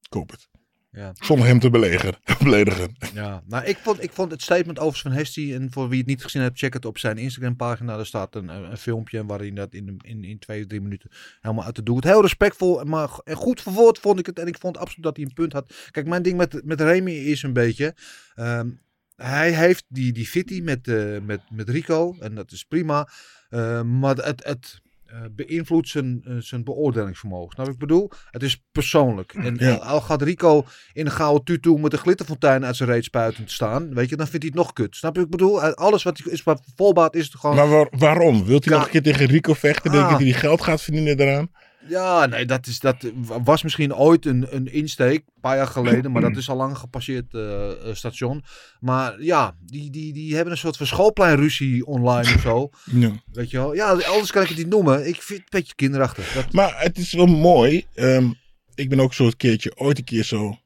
Ik 0.00 0.12
hoop 0.12 0.30
het. 0.30 0.48
Ja. 0.94 1.12
Zonder 1.14 1.46
hem 1.46 1.58
te 1.58 1.70
beledigen. 1.70 2.14
beledigen. 2.44 2.96
Ja, 3.14 3.42
nou, 3.46 3.64
ik 3.64 3.76
vond, 3.76 4.02
ik 4.02 4.12
vond 4.12 4.30
het 4.30 4.42
statement 4.42 4.78
over 4.78 5.00
van 5.00 5.12
Hesti, 5.12 5.54
en 5.54 5.72
voor 5.72 5.88
wie 5.88 5.98
het 5.98 6.06
niet 6.06 6.22
gezien 6.22 6.42
heeft, 6.42 6.58
check 6.58 6.72
het 6.72 6.84
op 6.84 6.98
zijn 6.98 7.18
Instagram 7.18 7.56
pagina. 7.56 7.96
Daar 7.96 8.06
staat 8.06 8.34
een, 8.34 8.48
een, 8.48 8.76
filmpje 8.76 9.26
waarin 9.26 9.54
dat 9.54 9.74
in, 9.74 10.00
in, 10.02 10.24
in 10.24 10.38
twee, 10.38 10.66
drie 10.66 10.80
minuten 10.80 11.10
helemaal 11.40 11.64
uit 11.64 11.74
te 11.74 11.82
doen. 11.82 11.98
Heel 12.00 12.20
respectvol, 12.20 12.84
maar 12.84 13.08
en 13.24 13.36
goed 13.36 13.62
verwoord 13.62 13.98
vond 13.98 14.18
ik 14.18 14.26
het. 14.26 14.38
En 14.38 14.46
ik 14.46 14.58
vond 14.58 14.76
absoluut 14.76 15.04
dat 15.04 15.16
hij 15.16 15.24
een 15.24 15.32
punt 15.32 15.52
had. 15.52 15.74
Kijk, 15.90 16.06
mijn 16.06 16.22
ding 16.22 16.36
met, 16.36 16.64
met 16.64 16.80
Remy 16.80 17.12
is 17.12 17.42
een 17.42 17.52
beetje, 17.52 17.94
ehm, 18.34 18.70
hij 19.16 19.52
heeft 19.52 19.84
die, 19.88 20.12
die 20.12 20.26
fitty 20.26 20.60
met, 20.60 20.88
eh, 20.88 21.18
met, 21.20 21.40
met 21.50 21.68
Rico, 21.68 22.16
en 22.20 22.34
dat 22.34 22.52
is 22.52 22.64
prima. 22.64 23.08
Eh, 23.48 23.82
maar 23.82 24.16
het, 24.16 24.44
het, 24.44 24.80
eh, 25.12 25.18
beïnvloedt 25.30 25.88
zijn, 25.88 26.20
eh, 26.24 26.34
zijn 26.38 26.64
beoordelingsvermogen. 26.64 27.52
Snap 27.54 27.68
ik 27.68 27.78
bedoel? 27.78 28.10
Het 28.30 28.42
is 28.42 28.64
persoonlijk. 28.72 29.32
En 29.34 29.56
Ja. 29.58 29.74
al, 29.74 30.00
gaat 30.00 30.22
Rico 30.22 30.64
in 30.92 31.06
een 31.06 31.12
gouden 31.12 31.44
tutu 31.44 31.78
met 31.78 31.92
een 31.92 31.98
glitterfontein 31.98 32.64
uit 32.64 32.76
zijn 32.76 32.88
reet 32.88 33.12
te 33.12 33.42
staan, 33.44 33.94
weet 33.94 34.08
je, 34.08 34.16
dan 34.16 34.26
vindt 34.26 34.44
hij 34.44 34.52
het 34.54 34.62
nog 34.64 34.72
kut. 34.72 34.96
Snap 34.96 35.14
je 35.14 35.20
wat 35.20 35.30
ik 35.32 35.36
bedoel? 35.38 35.62
Eh, 35.62 35.72
Alles 35.72 36.02
wat 36.02 36.20
is 36.26 36.42
wat 36.42 36.62
volbaat 36.76 37.14
is 37.14 37.24
het 37.24 37.34
gewoon... 37.34 37.56
Maar 37.56 37.68
waar- 37.68 37.88
waarom? 37.98 38.44
Wilt 38.44 38.64
hij 38.64 38.74
nog 38.74 38.84
een 38.84 38.90
keer 38.90 39.02
tegen 39.02 39.26
Rico 39.26 39.52
vechten? 39.54 39.90
Denk 39.90 40.02
je 40.04 40.10
Ah. 40.12 40.18
dat 40.18 40.28
hij 40.28 40.32
geld 40.38 40.62
gaat 40.62 40.82
verdienen 40.82 41.16
daaraan? 41.16 41.50
Ja, 41.88 42.26
nee, 42.26 42.44
dat, 42.44 42.66
is, 42.66 42.78
dat 42.80 42.96
was 43.24 43.62
misschien 43.62 43.94
ooit 43.94 44.26
een, 44.26 44.46
een 44.50 44.72
insteek, 44.72 45.18
een 45.26 45.40
paar 45.40 45.56
jaar 45.56 45.66
geleden, 45.66 46.12
maar 46.12 46.22
dat 46.22 46.36
is 46.42 46.48
al 46.48 46.56
lang 46.56 46.78
gepasseerd 46.78 47.34
eh, 47.34 47.70
eh, 47.70 47.94
station. 47.94 48.44
Maar 48.80 49.22
ja, 49.22 49.56
die, 49.60 49.90
die, 49.90 50.12
die 50.12 50.34
hebben 50.34 50.52
een 50.52 50.58
soort 50.58 50.76
van 50.76 50.86
schoolpleinruzie 50.86 51.86
online 51.86 52.34
of 52.34 52.40
zo. 52.40 52.70
Ja. 53.00 53.10
Weet 53.32 53.50
je 53.50 53.56
wel? 53.56 53.74
Ja, 53.74 53.88
anders 53.90 54.30
kan 54.30 54.42
ik 54.42 54.48
het 54.48 54.58
niet 54.58 54.68
noemen. 54.68 55.08
Ik 55.08 55.22
vind 55.22 55.40
het 55.44 55.54
een 55.54 55.60
beetje 55.60 55.74
kinderachtig. 55.74 56.32
Dat, 56.32 56.52
Maar 56.52 56.80
het 56.80 56.98
is 56.98 57.12
wel 57.12 57.26
mooi. 57.26 57.86
Ehm, 57.94 58.30
ik 58.74 58.88
ben 58.88 59.00
ook 59.00 59.14
zo'n 59.14 59.36
keertje, 59.36 59.72
ooit 59.76 59.98
een 59.98 60.04
keer 60.04 60.24
zo 60.24 60.56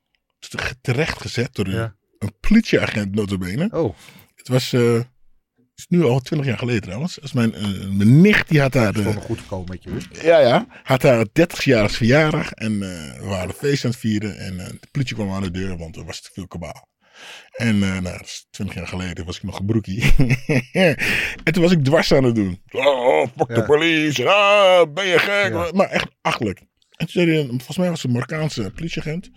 terecht 0.81 1.21
gezet 1.21 1.55
door 1.55 1.67
een, 1.67 1.73
Ja. 1.73 1.95
een 2.19 2.33
politieagent 2.41 3.15
notabene. 3.15 3.69
oh, 3.73 3.95
Het 4.37 4.49
was, 4.49 4.73
eh, 4.73 5.01
is 5.77 5.87
nu 5.89 6.03
al 6.05 6.21
twintig 6.21 6.47
jaar 6.49 6.59
geleden 6.59 6.83
trouwens. 6.83 7.21
Als 7.23 7.33
mijn, 7.33 7.55
eh, 7.55 7.63
mijn 7.89 8.21
nicht 8.21 8.49
die 8.49 8.61
had 8.61 8.73
daar, 8.73 8.93
dat 8.93 9.07
is 9.07 9.15
eh, 9.15 9.21
goed 9.23 9.39
gekomen 9.41 9.67
met 9.71 9.83
je. 9.83 9.91
hoor. 9.91 10.01
ja, 10.23 10.39
ja, 10.39 10.67
had 10.83 11.03
haar 11.03 11.27
30-jarig 11.33 11.93
verjaardag 11.93 12.53
en 12.53 12.73
eh, 12.73 13.19
we 13.21 13.27
waren 13.27 13.55
feest 13.55 13.85
aan 13.85 13.91
het 13.91 14.01
vieren 14.01 14.39
en 14.39 14.57
de 14.57 14.79
politie 14.91 15.15
kwam 15.15 15.33
aan 15.33 15.43
de 15.43 15.51
deur, 15.51 15.77
want 15.77 15.97
er 15.97 16.05
was 16.05 16.21
te 16.21 16.31
veel 16.33 16.47
kabaal. 16.47 16.89
En 17.53 17.79
nou, 17.79 18.03
dat 18.03 18.21
is 18.21 18.47
20 18.51 18.77
jaar 18.77 18.87
geleden 18.89 19.25
was 19.25 19.37
ik 19.37 19.43
nog 19.43 19.59
een 19.59 19.67
broekie. 19.67 20.03
en 21.45 21.53
toen 21.53 21.63
was 21.63 21.73
ik 21.73 21.85
dwars 21.85 22.13
aan 22.13 22.25
het 22.25 22.35
doen. 22.35 22.63
Oh, 22.71 23.27
fuck 23.37 23.49
Ja. 23.49 23.55
de 23.55 23.65
police. 23.65 24.23
en, 24.23 24.29
Ah, 24.29 24.93
ben 24.95 25.07
je 25.07 25.19
gek? 25.19 25.53
Ja. 25.53 25.71
Maar 25.75 25.89
echt 25.89 26.07
achterlijk. 26.21 26.59
En 26.91 27.07
toen 27.07 27.09
zei 27.09 27.31
hij, 27.31 27.47
volgens 27.47 27.77
mij 27.77 27.89
was 27.89 27.97
het 28.03 28.07
een 28.07 28.13
Marokkaanse 28.13 28.71
politieagent. 28.75 29.31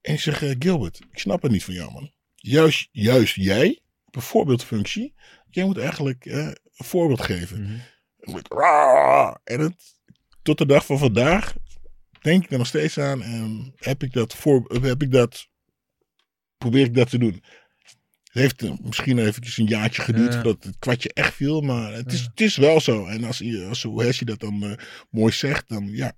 En 0.00 0.14
ik 0.14 0.20
zeg, 0.20 0.42
Gilbert, 0.58 1.00
ik 1.10 1.18
snap 1.18 1.42
het 1.42 1.52
niet 1.52 1.64
van 1.64 1.74
jou, 1.74 1.92
man. 1.92 2.10
Juist, 2.34 2.88
juist 2.92 3.34
jij, 3.34 3.80
een 4.10 4.22
voorbeeldfunctie, 4.22 5.14
jij 5.50 5.64
moet 5.64 5.78
eigenlijk 5.78 6.26
eh, 6.26 6.46
een 6.46 6.84
voorbeeld 6.84 7.20
geven. 7.22 7.62
Mhm. 7.62 7.78
En 9.44 9.60
het, 9.60 9.74
tot 10.42 10.58
de 10.58 10.66
dag 10.66 10.86
van 10.86 10.98
vandaag 10.98 11.54
denk 12.20 12.44
ik 12.44 12.50
er 12.50 12.58
nog 12.58 12.66
steeds 12.66 12.98
aan 12.98 13.22
en 13.22 13.72
heb 13.76 14.02
ik 14.02 14.12
dat 14.12 14.34
voor, 14.34 14.78
heb 14.82 15.02
ik 15.02 15.12
dat, 15.12 15.48
probeer 16.58 16.84
ik 16.84 16.94
dat 16.94 17.10
te 17.10 17.18
doen. 17.18 17.42
Het 18.22 18.42
heeft 18.42 18.62
eh, 18.62 18.72
misschien 18.82 19.18
eventjes 19.18 19.56
een 19.56 19.66
jaartje 19.66 20.02
geduurd 20.02 20.32
Ja. 20.32 20.40
voordat 20.42 20.64
het 20.64 20.78
kwartje 20.78 21.12
echt 21.12 21.34
viel, 21.34 21.60
maar 21.60 21.92
het 21.92 22.12
is, 22.12 22.20
Ja. 22.22 22.26
het 22.30 22.40
is 22.40 22.56
wel 22.56 22.80
zo. 22.80 23.06
En 23.06 23.24
als, 23.24 23.38
je- 23.38 23.66
als 23.68 23.82
Hesje 23.82 24.24
dat 24.24 24.40
dan 24.40 24.62
eh, 24.62 24.72
mooi 25.10 25.32
zegt, 25.32 25.68
dan 25.68 25.88
ja. 25.90 26.12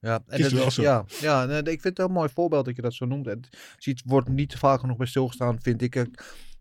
Ja, 0.00 0.22
en 0.26 0.38
is 0.38 0.44
dat 0.44 0.52
wel 0.52 0.70
zo. 0.70 0.82
Ja, 1.20 1.44
ik 1.48 1.80
vind 1.80 1.82
het 1.84 1.98
een 1.98 2.12
mooi 2.12 2.28
voorbeeld 2.34 2.64
dat 2.64 2.76
je 2.76 2.82
dat 2.82 2.94
zo 2.94 3.04
noemt. 3.06 3.26
Het 3.26 4.02
wordt 4.04 4.28
niet 4.28 4.54
vaak 4.54 4.80
genoeg 4.80 4.96
bij 4.96 5.06
stilgestaan, 5.06 5.60
vind 5.62 5.82
ik. 5.82 6.06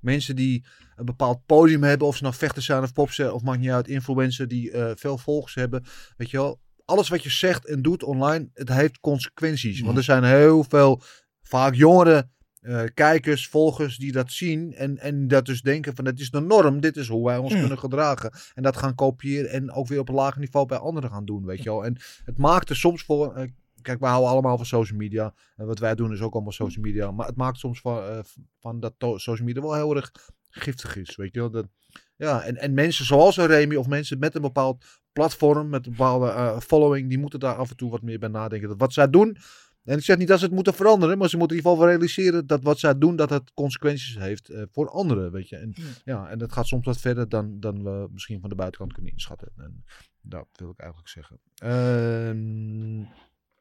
Mensen 0.03 0.35
die 0.35 0.65
een 0.95 1.05
bepaald 1.05 1.45
podium 1.45 1.83
hebben, 1.83 2.07
of 2.07 2.15
ze 2.15 2.23
nou 2.23 2.35
vechters 2.35 2.65
zijn 2.65 2.83
of 2.83 2.93
pops 2.93 3.19
of 3.19 3.41
maakt 3.43 3.59
niet 3.59 3.69
uit, 3.69 3.87
influencer 3.87 4.47
die 4.47 4.71
eh, 4.71 4.91
veel 4.95 5.17
volgers 5.17 5.55
hebben. 5.55 5.83
Weet 6.17 6.29
je 6.29 6.37
wel, 6.37 6.59
alles 6.85 7.09
wat 7.09 7.23
je 7.23 7.29
zegt 7.29 7.65
en 7.65 7.81
doet 7.81 8.03
online, 8.03 8.49
het 8.53 8.69
heeft 8.69 8.99
consequenties. 8.99 9.81
Want 9.81 9.97
er 9.97 10.03
zijn 10.03 10.23
heel 10.23 10.63
veel, 10.63 11.01
vaak 11.41 11.73
jongere 11.75 12.29
eh, 12.59 12.81
kijkers, 12.93 13.47
volgers 13.47 13.97
die 13.97 14.11
dat 14.11 14.31
zien 14.31 14.73
en, 14.73 14.97
en 14.97 15.27
dat 15.27 15.45
dus 15.45 15.61
denken 15.61 15.95
van 15.95 16.05
het 16.05 16.19
is 16.19 16.29
de 16.29 16.39
norm, 16.39 16.79
dit 16.79 16.97
is 16.97 17.07
hoe 17.07 17.25
wij 17.25 17.37
ons 17.37 17.53
Ja. 17.53 17.59
kunnen 17.59 17.79
gedragen. 17.79 18.31
En 18.53 18.63
dat 18.63 18.77
gaan 18.77 18.95
kopiëren 18.95 19.49
en 19.49 19.71
ook 19.71 19.87
weer 19.87 19.99
op 19.99 20.09
een 20.09 20.15
lager 20.15 20.39
niveau 20.39 20.65
bij 20.67 20.77
anderen 20.77 21.09
gaan 21.09 21.25
doen, 21.25 21.45
weet 21.45 21.63
je 21.63 21.69
wel. 21.69 21.85
En 21.85 21.97
het 22.25 22.37
maakt 22.37 22.69
er 22.69 22.75
soms 22.75 23.03
voor, 23.03 23.35
eh, 23.35 23.47
kijk 23.83 23.99
wij 23.99 24.09
houden 24.09 24.31
allemaal 24.31 24.57
van 24.57 24.65
social 24.65 24.97
media 24.97 25.33
en 25.55 25.65
wat 25.65 25.79
wij 25.79 25.95
doen 25.95 26.11
is 26.11 26.21
ook 26.21 26.33
allemaal 26.33 26.51
social 26.51 26.83
media, 26.83 27.11
maar 27.11 27.27
het 27.27 27.35
maakt 27.35 27.57
soms 27.57 27.81
van, 27.81 28.03
eh, 28.03 28.19
van 28.59 28.79
dat 28.79 28.93
social 28.97 29.47
media 29.47 29.61
wel 29.61 29.73
heel 29.73 29.95
erg 29.95 30.11
giftig 30.49 30.95
is, 30.95 31.15
weet 31.15 31.33
je 31.33 31.39
wel. 31.39 31.51
Dat, 31.51 31.67
ja, 32.15 32.43
en, 32.43 32.57
en 32.57 32.73
mensen 32.73 33.05
zoals 33.05 33.37
een 33.37 33.47
Remy 33.47 33.75
of 33.75 33.87
mensen 33.87 34.19
met 34.19 34.35
een 34.35 34.41
bepaald 34.41 34.85
platform, 35.11 35.69
met 35.69 35.85
een 35.85 35.91
bepaalde 35.91 36.27
eh, 36.27 36.59
following, 36.59 37.09
die 37.09 37.19
moeten 37.19 37.39
daar 37.39 37.55
af 37.55 37.69
en 37.69 37.75
toe 37.77 37.91
wat 37.91 38.01
meer 38.01 38.19
bij 38.19 38.29
nadenken. 38.29 38.67
Dat 38.67 38.79
wat 38.79 38.93
zij 38.93 39.09
doen, 39.09 39.37
en 39.83 39.97
ik 39.97 40.03
zeg 40.03 40.17
niet 40.17 40.27
dat 40.27 40.39
ze 40.39 40.45
het 40.45 40.53
moeten 40.53 40.73
veranderen, 40.73 41.17
maar 41.17 41.29
ze 41.29 41.37
moeten 41.37 41.57
in 41.57 41.63
ieder 41.63 41.71
geval 41.71 41.87
wel 41.87 41.97
realiseren 41.97 42.47
dat 42.47 42.63
wat 42.63 42.79
zij 42.79 42.97
doen, 42.97 43.15
dat 43.15 43.29
het 43.29 43.53
consequenties 43.53 44.17
heeft 44.17 44.49
eh, 44.49 44.63
voor 44.71 44.89
anderen, 44.89 45.31
weet 45.31 45.49
je. 45.49 45.55
En, 45.55 45.73
ja, 46.05 46.29
en 46.29 46.37
dat 46.37 46.51
gaat 46.51 46.67
soms 46.67 46.85
wat 46.85 46.97
verder 46.97 47.29
dan, 47.29 47.59
dan 47.59 47.83
we 47.83 48.07
misschien 48.11 48.39
van 48.39 48.49
de 48.49 48.55
buitenkant 48.55 48.93
kunnen 48.93 49.11
inschatten. 49.11 49.51
En 49.57 49.85
dat 50.21 50.47
wil 50.53 50.69
ik 50.69 50.79
eigenlijk 50.79 51.09
zeggen. 51.09 51.39
Ehm 51.55 53.05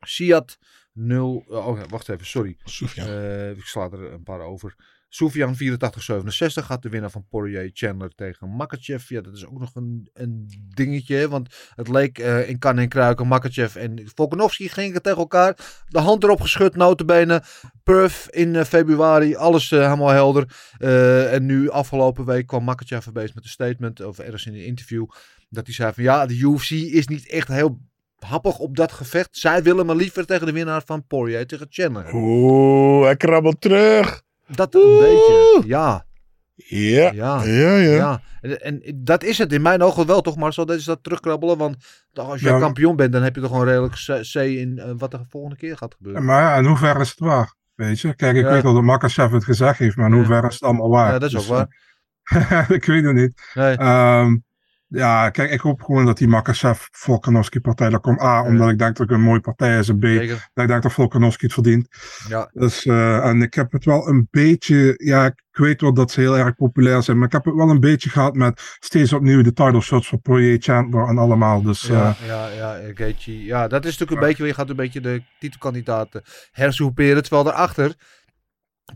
Siat 0.06 0.58
0. 0.92 1.44
Oh, 1.48 1.78
ja, 1.78 1.86
wacht 1.86 2.08
even, 2.08 2.26
sorry. 2.26 2.56
Eh, 2.96 3.50
ik 3.50 3.64
sla 3.64 3.90
er 3.90 4.12
een 4.12 4.22
paar 4.22 4.40
over. 4.40 4.74
Soufian 5.14 5.48
8467 5.48 6.66
gaat 6.66 6.82
de 6.82 6.88
winnaar 6.88 7.10
van 7.10 7.26
Poirier 7.28 7.70
Chandler 7.72 8.14
tegen 8.14 8.56
Makachev. 8.56 9.08
Ja, 9.08 9.20
dat 9.20 9.34
is 9.34 9.46
ook 9.46 9.58
nog 9.58 9.74
een, 9.74 10.10
een 10.12 10.46
dingetje. 10.74 11.28
Want 11.28 11.54
het 11.74 11.88
leek 11.88 12.18
eh, 12.18 12.48
in 12.48 12.58
kan 12.58 12.78
en 12.78 12.88
kruiken. 12.88 13.28
Makachev 13.28 13.76
en 13.76 14.10
Volkanovski 14.14 14.68
gingen 14.68 15.02
tegen 15.02 15.18
elkaar. 15.18 15.56
De 15.88 15.98
hand 15.98 16.22
erop 16.22 16.40
geschud, 16.40 16.76
notenbenen. 16.76 17.42
Perf 17.82 18.28
in 18.30 18.56
eh, 18.56 18.64
februari. 18.64 19.34
Alles 19.36 19.72
eh, 19.72 19.78
helemaal 19.80 20.08
helder. 20.08 20.56
Eh, 20.78 21.34
en 21.34 21.46
nu 21.46 21.70
afgelopen 21.70 22.24
week 22.24 22.46
kwam 22.46 22.64
Makachev 22.64 23.06
bezig 23.06 23.34
met 23.34 23.44
een 23.44 23.50
statement. 23.50 24.00
Of 24.00 24.18
ergens 24.18 24.46
in 24.46 24.54
een 24.54 24.64
interview. 24.64 25.06
Dat 25.48 25.66
hij 25.66 25.74
zei 25.74 25.92
van 25.92 26.02
ja, 26.02 26.26
de 26.26 26.38
UFC 26.38 26.70
is 26.70 27.06
niet 27.06 27.28
echt 27.28 27.48
heel 27.48 27.80
happig 28.22 28.58
op 28.58 28.76
dat 28.76 28.92
gevecht. 28.92 29.28
Zij 29.36 29.62
willen 29.62 29.86
maar 29.86 29.96
liever 29.96 30.26
tegen 30.26 30.46
de 30.46 30.52
winnaar 30.52 30.82
van 30.86 31.06
Poirier 31.06 31.46
tegen 31.46 31.66
Chandler. 31.70 32.14
Oeh, 32.14 33.04
hij 33.04 33.16
krabbelt 33.16 33.60
terug. 33.60 34.22
Dat 34.46 34.74
een 34.74 34.96
beetje. 34.98 35.62
Ja. 35.66 36.04
Ja, 36.54 37.12
Ja. 37.12 37.42
ja, 37.44 37.76
ja. 37.76 38.20
En, 38.40 38.60
en 38.62 38.82
dat 39.04 39.24
is 39.24 39.38
het 39.38 39.52
in 39.52 39.62
mijn 39.62 39.82
ogen 39.82 40.06
wel 40.06 40.20
toch, 40.20 40.36
Marcel. 40.36 40.66
Dat 40.66 40.76
is 40.76 40.84
dat 40.84 41.02
terugkrabbelen. 41.02 41.58
Want 41.58 41.76
als 42.14 42.40
je 42.40 42.48
Ja. 42.48 42.58
kampioen 42.58 42.96
bent, 42.96 43.12
dan 43.12 43.22
heb 43.22 43.34
je 43.34 43.40
toch 43.40 43.50
gewoon 43.50 43.66
redelijk 43.66 43.94
C 44.32 44.34
in 44.34 44.78
eh, 44.78 44.90
wat 44.96 45.12
er 45.12 45.18
de 45.18 45.24
volgende 45.28 45.56
keer 45.56 45.76
gaat 45.76 45.94
gebeuren. 45.94 46.24
Maar 46.24 46.42
ja, 46.42 46.54
in 46.56 46.64
hoeverre 46.64 47.00
is 47.00 47.10
het 47.10 47.18
waar? 47.18 47.54
Weet 47.74 48.00
je? 48.00 48.14
Kijk, 48.14 48.36
ik 48.36 48.44
Ja. 48.44 48.50
weet 48.50 48.62
wel 48.62 48.74
dat 48.74 48.82
Makachev 48.82 49.32
het 49.32 49.44
gezegd 49.44 49.78
heeft, 49.78 49.96
maar 49.96 50.06
in 50.06 50.12
Ja. 50.12 50.18
hoeverre 50.18 50.46
is 50.46 50.52
het 50.54 50.62
allemaal 50.62 50.88
waar? 50.90 51.12
Ja, 51.12 51.18
dat 51.18 51.22
is 51.22 51.34
Dus, 51.34 51.50
ook 51.50 51.56
waar. 51.56 51.68
eh, 52.22 52.70
ik 52.78 52.84
weet 52.84 53.04
het 53.04 53.14
niet. 53.14 53.42
Nee. 53.54 53.76
Ehm, 53.76 54.36
ja, 54.92 55.30
kijk, 55.30 55.50
ik 55.50 55.60
hoop 55.60 55.82
gewoon 55.82 56.06
dat 56.06 56.18
die 56.18 56.28
Makachev 56.28 56.86
Volkanovski 56.90 57.60
partij 57.60 57.90
er 57.90 58.00
komt. 58.00 58.20
A, 58.20 58.42
omdat 58.42 58.70
ik 58.70 58.78
denk 58.78 58.96
dat 58.96 59.08
het 59.08 59.16
een 59.16 59.22
mooie 59.22 59.40
partij 59.40 59.78
is. 59.78 59.88
En 59.88 59.98
B, 59.98 60.04
Zeker. 60.04 60.50
dat 60.54 60.64
ik 60.64 60.70
denk 60.70 60.82
dat 60.82 60.92
Volkanovski 60.92 61.44
het 61.44 61.54
verdient. 61.54 61.88
Ja. 62.28 62.50
Dus, 62.52 62.86
eh, 62.86 63.26
en 63.26 63.42
ik 63.42 63.54
heb 63.54 63.72
het 63.72 63.84
wel 63.84 64.08
een 64.08 64.28
beetje, 64.30 64.94
ja, 64.96 65.26
ik 65.26 65.58
weet 65.58 65.80
wel 65.80 65.94
dat 65.94 66.10
ze 66.10 66.20
heel 66.20 66.38
erg 66.38 66.54
populair 66.54 67.02
zijn, 67.02 67.16
maar 67.16 67.26
ik 67.26 67.32
heb 67.32 67.44
het 67.44 67.54
wel 67.54 67.70
een 67.70 67.80
beetje 67.80 68.10
gehad 68.10 68.34
met 68.34 68.76
steeds 68.80 69.12
opnieuw 69.12 69.42
de 69.42 69.52
title 69.52 69.80
shots 69.80 70.08
voor 70.08 70.18
Poirier, 70.18 70.56
Chandler 70.60 71.08
en 71.08 71.18
allemaal. 71.18 71.62
Dus 71.62 71.80
Ja, 71.82 72.16
eh, 72.20 72.26
ja, 72.26 72.48
ja, 72.48 72.76
eh, 72.76 72.96
Gaethje. 72.96 73.44
Ja, 73.44 73.68
dat 73.68 73.84
is 73.84 73.90
natuurlijk 73.90 74.20
een 74.20 74.28
beetje, 74.28 74.46
je 74.46 74.54
gaat 74.54 74.70
een 74.70 74.76
beetje 74.76 75.00
de 75.00 75.22
titelkandidaten 75.38 76.22
hersoeperen. 76.50 77.22
Terwijl 77.22 77.44
daarachter, 77.44 77.94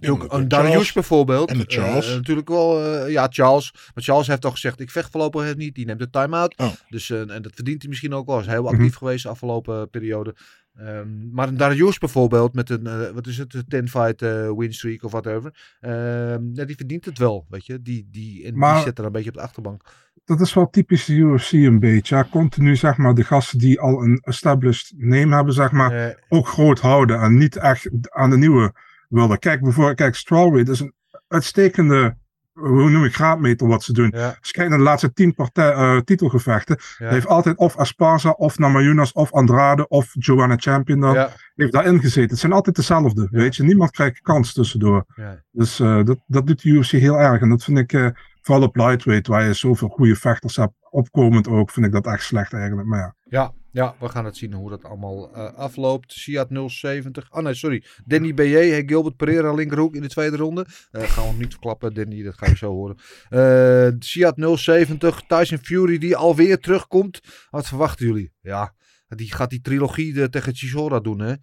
de 0.00 0.24
een. 0.28 0.48
Darius 0.48 0.92
bijvoorbeeld. 0.92 1.50
En 1.50 1.58
de 1.58 1.64
Charles. 1.66 2.08
eh, 2.08 2.14
natuurlijk 2.14 2.48
wel, 2.48 2.84
eh, 2.84 3.10
ja, 3.12 3.26
Charles. 3.30 3.72
Maar 3.94 4.04
Charles 4.04 4.26
heeft 4.26 4.44
al 4.44 4.50
gezegd, 4.50 4.80
ik 4.80 4.90
vecht 4.90 5.10
voorlopig 5.10 5.56
niet. 5.56 5.74
Die 5.74 5.86
neemt 5.86 5.98
de 5.98 6.10
time-out. 6.10 6.54
Oh. 6.56 6.68
Dus, 6.88 7.10
eh, 7.10 7.20
en 7.20 7.42
dat 7.42 7.52
verdient 7.54 7.80
hij 7.80 7.88
misschien 7.90 8.14
ook 8.14 8.26
wel. 8.26 8.34
Hij 8.36 8.44
is 8.44 8.50
heel 8.52 8.62
Mhm. 8.62 8.74
actief 8.74 8.94
geweest 8.96 9.22
de 9.22 9.28
afgelopen 9.28 9.90
periode. 9.90 10.34
Ehm, 10.76 11.30
maar 11.32 11.48
een 11.48 11.56
Darius 11.56 11.98
bijvoorbeeld, 11.98 12.54
met 12.54 12.70
een, 12.70 12.86
eh, 12.86 13.10
wat 13.14 13.26
is 13.26 13.38
het, 13.38 13.54
een 13.54 13.64
10-fight 13.68 14.22
eh, 14.22 14.50
win 14.56 14.74
streak 14.74 15.02
of 15.04 15.10
whatever. 15.10 15.76
Ehm, 15.80 16.42
ja, 16.52 16.64
die 16.64 16.76
verdient 16.76 17.04
het 17.04 17.18
wel, 17.18 17.46
weet 17.48 17.66
je. 17.66 17.82
Die, 17.82 18.08
die, 18.10 18.44
en 18.44 18.54
die 18.54 18.82
zit 18.82 18.98
er 18.98 19.04
een 19.04 19.12
beetje 19.12 19.28
op 19.28 19.34
de 19.36 19.40
achterbank. 19.42 19.82
dat 20.24 20.40
is 20.40 20.54
wel 20.54 20.70
typisch 20.70 21.04
de 21.04 21.12
UFC 21.14 21.52
een 21.52 21.78
beetje. 21.78 22.16
Ja, 22.16 22.26
continu 22.30 22.76
zeg 22.76 22.96
maar 22.96 23.14
de 23.14 23.24
gasten 23.24 23.58
die 23.58 23.80
al 23.80 24.02
een 24.02 24.20
established 24.24 24.92
name 24.96 25.34
hebben, 25.34 25.54
zeg 25.54 25.70
maar, 25.72 25.92
Eh, 25.92 26.14
ook 26.28 26.48
groot 26.48 26.80
houden 26.80 27.20
en 27.20 27.36
niet 27.38 27.56
echt 27.56 27.88
aan 28.10 28.30
de 28.30 28.36
nieuwe 28.36 28.72
willen. 29.08 29.38
Kijk 29.38 29.60
bijvoorbeeld, 29.60 29.96
kijk, 29.96 30.14
Strawweight 30.14 30.68
is 30.68 30.80
een 30.80 30.94
uitstekende, 31.28 32.16
hoe 32.52 32.90
noem 32.90 33.04
ik, 33.04 33.14
graadmeter 33.14 33.66
wat 33.66 33.82
ze 33.82 33.92
doen. 33.92 34.12
ja, 34.14 34.26
Als 34.26 34.36
je 34.40 34.52
kijkt 34.52 34.70
naar 34.70 34.78
de 34.78 34.84
laatste 34.84 35.12
tien 35.12 35.34
partij, 35.34 35.72
eh, 35.72 35.98
titelgevechten, 35.98 36.78
ja, 36.98 37.08
heeft 37.08 37.26
altijd 37.26 37.56
of 37.56 37.76
Esparza, 37.76 38.30
of 38.30 38.58
Namajunas, 38.58 39.12
of 39.12 39.32
Andrade, 39.32 39.88
of 39.88 40.10
Joanna 40.12 40.56
Champion 40.56 41.00
dan, 41.00 41.14
ja, 41.14 41.30
heeft 41.54 41.72
daarin 41.72 42.00
gezeten. 42.00 42.30
Het 42.30 42.38
zijn 42.38 42.52
altijd 42.52 42.76
dezelfde, 42.76 43.28
weet 43.30 43.56
je. 43.56 43.62
Niemand 43.62 43.90
krijgt 43.90 44.20
kans 44.20 44.52
tussendoor. 44.52 45.04
Dus 45.50 45.80
eh, 45.80 46.04
dat, 46.04 46.18
dat 46.26 46.46
doet 46.46 46.62
de 46.62 46.68
UFC 46.68 46.90
heel 46.90 47.18
erg. 47.18 47.40
En 47.40 47.48
dat 47.48 47.64
vind 47.64 47.78
ik, 47.78 47.92
eh, 47.92 48.08
vooral 48.42 48.64
op 48.64 48.76
lightweight, 48.76 49.26
waar 49.26 49.44
je 49.44 49.52
zoveel 49.52 49.88
goede 49.88 50.16
vechters 50.16 50.56
hebt, 50.56 50.74
opkomend 50.96 51.48
ook, 51.48 51.70
vind 51.70 51.86
ik 51.86 51.92
dat 51.92 52.06
echt 52.06 52.22
slecht 52.24 52.52
eigenlijk. 52.52 52.88
Maar 52.88 52.98
ja. 52.98 53.14
Ja, 53.28 53.52
ja, 53.72 53.94
we 54.00 54.08
gaan 54.08 54.24
het 54.24 54.36
zien 54.36 54.52
hoe 54.52 54.70
dat 54.70 54.84
allemaal 54.84 55.34
eh, 55.34 55.54
afloopt. 55.54 56.12
Siat 56.12 56.48
070. 56.66 57.32
Oh 57.32 57.42
nee, 57.42 57.54
sorry. 57.54 57.84
Danny 58.04 58.32
B.J. 58.34 58.82
Gilbert 58.86 59.16
Pereira 59.16 59.52
linkerhoek 59.52 59.94
in 59.94 60.02
de 60.02 60.08
tweede 60.08 60.36
ronde. 60.36 60.66
Eh 60.90 61.02
gaan 61.02 61.22
we 61.24 61.30
hem 61.30 61.38
niet 61.38 61.50
verklappen, 61.50 61.94
Danny. 61.94 62.22
Dat 62.22 62.34
ga 62.38 62.46
je 62.46 62.56
zo 62.56 62.70
horen. 62.70 62.96
Eh 63.28 63.88
Siat 63.98 64.34
070. 64.58 65.22
Tyson 65.26 65.58
Fury 65.58 65.98
die 65.98 66.16
alweer 66.16 66.58
terugkomt. 66.58 67.20
Wat 67.50 67.66
verwachten 67.66 68.06
jullie? 68.06 68.32
Ja, 68.40 68.74
die 69.08 69.32
gaat 69.34 69.50
die 69.50 69.60
trilogie 69.60 70.12
de, 70.12 70.28
tegen 70.28 70.54
Chisora 70.54 71.00
doen, 71.00 71.18
hè. 71.18 71.34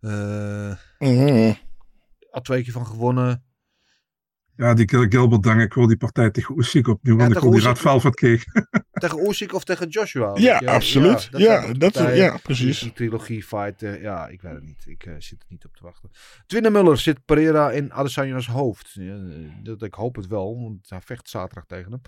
Eh 0.00 0.76
Mhm. 0.98 1.52
al 2.30 2.40
twee 2.40 2.62
keer 2.62 2.72
van 2.72 2.86
gewonnen. 2.86 3.44
Ja, 4.56 4.74
die 4.74 4.88
Gil- 4.88 5.06
Gilbert, 5.08 5.42
denk 5.42 5.60
ik, 5.60 5.74
wil 5.74 5.86
die 5.86 5.96
partij 5.96 6.30
tegen 6.30 6.58
Usyk 6.58 6.88
opnieuw. 6.88 7.16
Want 7.16 7.28
ik 7.28 7.34
tegen 7.34 7.50
wil 7.50 7.60
die 7.60 7.74
Velvet 7.74 8.14
kreeg. 8.14 8.44
Tegen 8.94 9.28
Usyk 9.28 9.54
of 9.54 9.64
tegen 9.64 9.88
Joshua? 9.88 10.32
Ja, 10.36 10.58
absoluut. 10.58 11.28
dat 11.32 11.40
Ja, 11.40 11.72
dat- 11.72 11.94
ja, 12.16 12.36
precies. 12.42 12.78
Die, 12.80 12.92
trilogie 12.92 13.42
fight, 13.42 13.82
eh, 13.82 14.02
ja, 14.02 14.28
ik 14.28 14.42
weet 14.42 14.52
het 14.52 14.62
niet. 14.64 14.84
Ik 14.86 15.04
eh, 15.06 15.14
zit 15.18 15.40
er 15.40 15.46
niet 15.48 15.64
op 15.64 15.76
te 15.76 15.82
wachten. 15.82 16.10
Twinne 16.46 16.70
Muller 16.70 16.98
zit 16.98 17.24
Pereira 17.24 17.70
in 17.70 17.92
Adesanya's 17.92 18.46
hoofd. 18.46 18.90
Ja, 18.92 19.14
eh, 19.14 19.20
dat, 19.62 19.82
ik 19.82 19.94
hoop 19.94 20.16
het 20.16 20.26
wel, 20.26 20.60
want 20.62 20.88
hij 20.88 21.00
vecht 21.00 21.28
zaterdag 21.28 21.64
tegen 21.66 21.90
hem. 21.92 22.00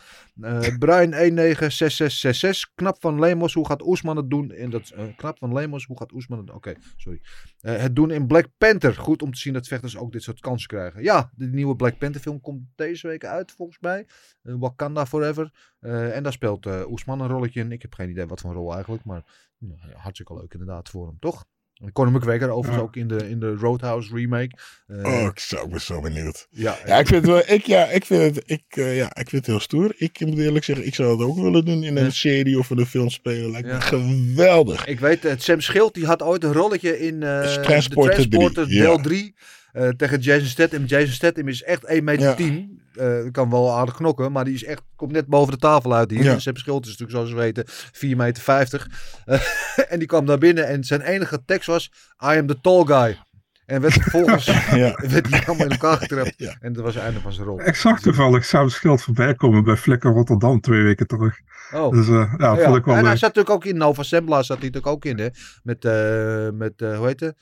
Eh 0.45 0.77
Brian 0.85 1.11
196666. 1.11 2.71
Knap 2.75 2.97
van 3.01 3.21
Lemos, 3.21 3.55
hoe 3.55 3.67
gaat 3.67 3.83
Oesman 3.87 4.17
het 4.17 4.31
doen? 4.31 4.53
In 4.53 4.71
dat, 4.71 4.89
eh, 4.91 5.05
knap 5.17 5.39
van 5.39 5.53
Lemos, 5.53 5.85
hoe 5.85 5.99
gaat 5.99 6.13
Oesman 6.13 6.39
het 6.39 6.51
Oké, 6.51 6.75
sorry. 6.97 7.21
Eh, 7.67 7.77
het 7.77 7.97
doen 7.97 8.11
in 8.11 8.27
Black 8.27 8.47
Panther. 8.59 8.95
Goed 8.95 9.23
om 9.23 9.33
te 9.33 9.39
zien 9.39 9.53
dat 9.53 9.67
vechters 9.67 9.97
ook 9.97 10.13
dit 10.13 10.23
soort 10.23 10.41
kansen 10.41 10.69
krijgen. 10.69 11.03
Ja, 11.03 11.31
de 11.35 11.47
nieuwe 11.47 11.77
Black 11.77 11.99
Panther 11.99 12.21
film 12.21 12.41
komt 12.41 12.63
deze 12.75 13.07
week 13.07 13.25
uit, 13.25 13.53
volgens 13.53 13.79
mij. 13.81 14.07
Eh, 14.43 14.55
Wakanda 14.59 15.07
Forever. 15.07 15.75
Eh, 15.79 16.17
en 16.17 16.23
daar 16.23 16.33
speelt 16.33 16.67
Oesman 16.67 17.21
een 17.21 17.29
rolletje 17.29 17.61
in. 17.61 17.73
Ik 17.73 17.83
heb 17.83 17.95
geen 17.95 18.11
idee 18.11 18.27
wat 18.27 18.41
voor 18.41 18.51
een 18.51 18.57
rol 18.57 18.75
eigenlijk. 18.75 19.05
Maar 19.05 19.25
nou, 19.59 19.81
hartstikke 19.95 20.35
leuk 20.35 20.53
inderdaad 20.53 20.89
voor 20.89 21.07
hem, 21.07 21.19
toch? 21.19 21.47
Conor 21.93 22.13
McGregor 22.13 22.49
overigens 22.51 22.77
Ja. 22.77 22.83
ook 22.83 22.97
in 22.97 23.09
de, 23.09 23.29
in 23.29 23.41
de 23.41 23.55
Roadhouse 23.55 24.15
remake. 24.15 24.57
Eh, 24.87 25.05
Oh, 25.05 25.23
ik, 25.23 25.39
zo, 25.39 25.57
ik 25.65 25.71
ben 25.71 25.81
zo 25.81 26.01
benieuwd. 26.01 26.47
ja, 26.51 26.77
Ja, 26.87 26.99
ik 26.99 27.07
vind 27.07 27.23
het 27.27 27.31
wel, 27.33 27.43
ik, 27.57 27.67
ja, 27.67 27.85
ik 27.85 28.05
vind 28.05 28.35
het, 28.37 28.43
ik, 28.51 28.63
eh, 28.69 28.97
ja, 28.97 29.05
ik 29.07 29.29
vind 29.29 29.31
het 29.31 29.47
heel 29.47 29.61
stoer. 29.61 29.93
Ik 29.97 30.21
moet 30.21 30.39
eerlijk 30.39 30.65
zeggen, 30.65 30.87
ik 30.87 30.95
zou 30.95 31.11
het 31.11 31.29
ook 31.29 31.37
willen 31.37 31.65
doen 31.65 31.83
in 31.85 31.97
een 31.97 32.05
Ja. 32.05 32.11
serie 32.11 32.59
of 32.59 32.71
in 32.71 32.79
een 32.79 32.87
film 32.87 33.11
spelen. 33.11 33.51
Lijkt 33.51 33.69
me 33.69 33.81
geweldig. 33.81 34.87
Ik 34.87 35.01
weet, 35.01 35.23
het 35.23 35.43
Sam 35.43 35.61
Schild 35.61 35.95
die 35.95 36.07
had 36.07 36.23
ooit 36.23 36.45
een 36.45 36.53
rolletje 36.53 36.99
in 36.99 37.23
eh 37.23 37.55
de 37.55 37.61
Transporter 37.63 38.15
Transporter 38.15 38.69
deel 38.69 38.97
ja. 38.97 39.03
3 39.03 39.35
eh, 39.77 39.89
tegen 39.89 40.19
Jason 40.21 40.47
Statham. 40.47 40.85
Jason 40.85 41.13
Statham 41.13 41.49
is 41.49 41.63
echt 41.63 41.85
1 41.85 42.05
meter 42.05 42.27
Ja. 42.27 42.35
10. 42.35 42.81
Eh, 42.95 43.31
kan 43.33 43.51
wel 43.51 43.77
aardig 43.77 43.95
knokken, 43.95 44.33
maar 44.33 44.45
die 44.45 44.55
is 44.55 44.65
echt, 44.65 44.83
komt 44.97 45.13
net 45.13 45.27
boven 45.27 45.53
de 45.53 45.59
tafel 45.59 45.95
uit 45.95 46.11
hier. 46.11 46.23
Ja. 46.23 46.33
En 46.33 46.41
Sam 46.41 46.57
Schild 46.57 46.85
is 46.85 46.91
natuurlijk 46.91 47.19
zoals 47.19 47.31
we 47.31 47.37
weten 47.37 47.65
4 47.93 48.17
meter 48.17 48.43
50. 48.43 48.89
Eh, 49.25 49.41
en 49.93 49.99
die 49.99 50.09
kwam 50.09 50.27
daar 50.27 50.39
binnen 50.39 50.67
en 50.67 50.85
zijn 50.85 51.01
enige 51.01 51.43
tekst 51.45 51.67
was 51.67 51.91
I 52.23 52.39
am 52.39 52.47
the 52.47 52.61
tall 52.61 52.85
guy. 52.85 53.19
En 53.67 53.81
werd 53.81 53.93
vervolgens 53.93 54.45
Ja. 54.83 54.99
werd 55.09 55.31
hij 55.31 55.47
allemaal 55.47 55.67
in 55.67 55.73
elkaar 55.73 55.97
getrapt. 55.97 56.35
Ja. 56.37 56.57
En 56.61 56.73
dat 56.73 56.85
was 56.85 56.95
het 56.95 57.05
einde 57.05 57.21
van 57.21 57.33
zijn 57.33 57.47
rol. 57.47 57.61
Ik 57.61 57.75
zag 57.75 58.01
toevallig 58.01 58.45
Sam 58.45 58.69
Schild 58.69 59.03
voorbij 59.03 59.35
komen 59.35 59.65
bij 59.65 59.77
Flikker 59.77 60.11
Rotterdam 60.13 60.61
twee 60.61 60.83
weken 60.83 61.07
terug. 61.07 61.39
Oh. 61.73 61.91
Dus 61.91 62.09
eh, 62.09 62.35
ja, 62.39 62.57
Ja, 62.57 62.65
vond 62.65 62.77
ik 62.77 62.85
wel 62.85 62.95
en 62.95 63.05
hij 63.05 63.17
zat 63.17 63.35
natuurlijk 63.35 63.55
ook 63.55 63.65
in 63.65 63.77
Nova 63.77 64.03
Sembla, 64.03 64.43
zat 64.43 64.59
hij 64.59 64.67
natuurlijk 64.67 64.87
ook 64.87 65.05
in, 65.05 65.19
hè? 65.19 65.29
Met, 65.63 65.85
eh, 65.85 66.59
met 66.59 66.83
eh, 66.83 66.97
hoe 66.97 67.07
heet 67.07 67.21
het? 67.21 67.37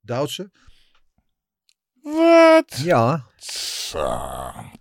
Duitse? 0.00 0.50
Wat? 2.14 2.76
Ja, 2.84 3.24
Zo, 3.36 3.98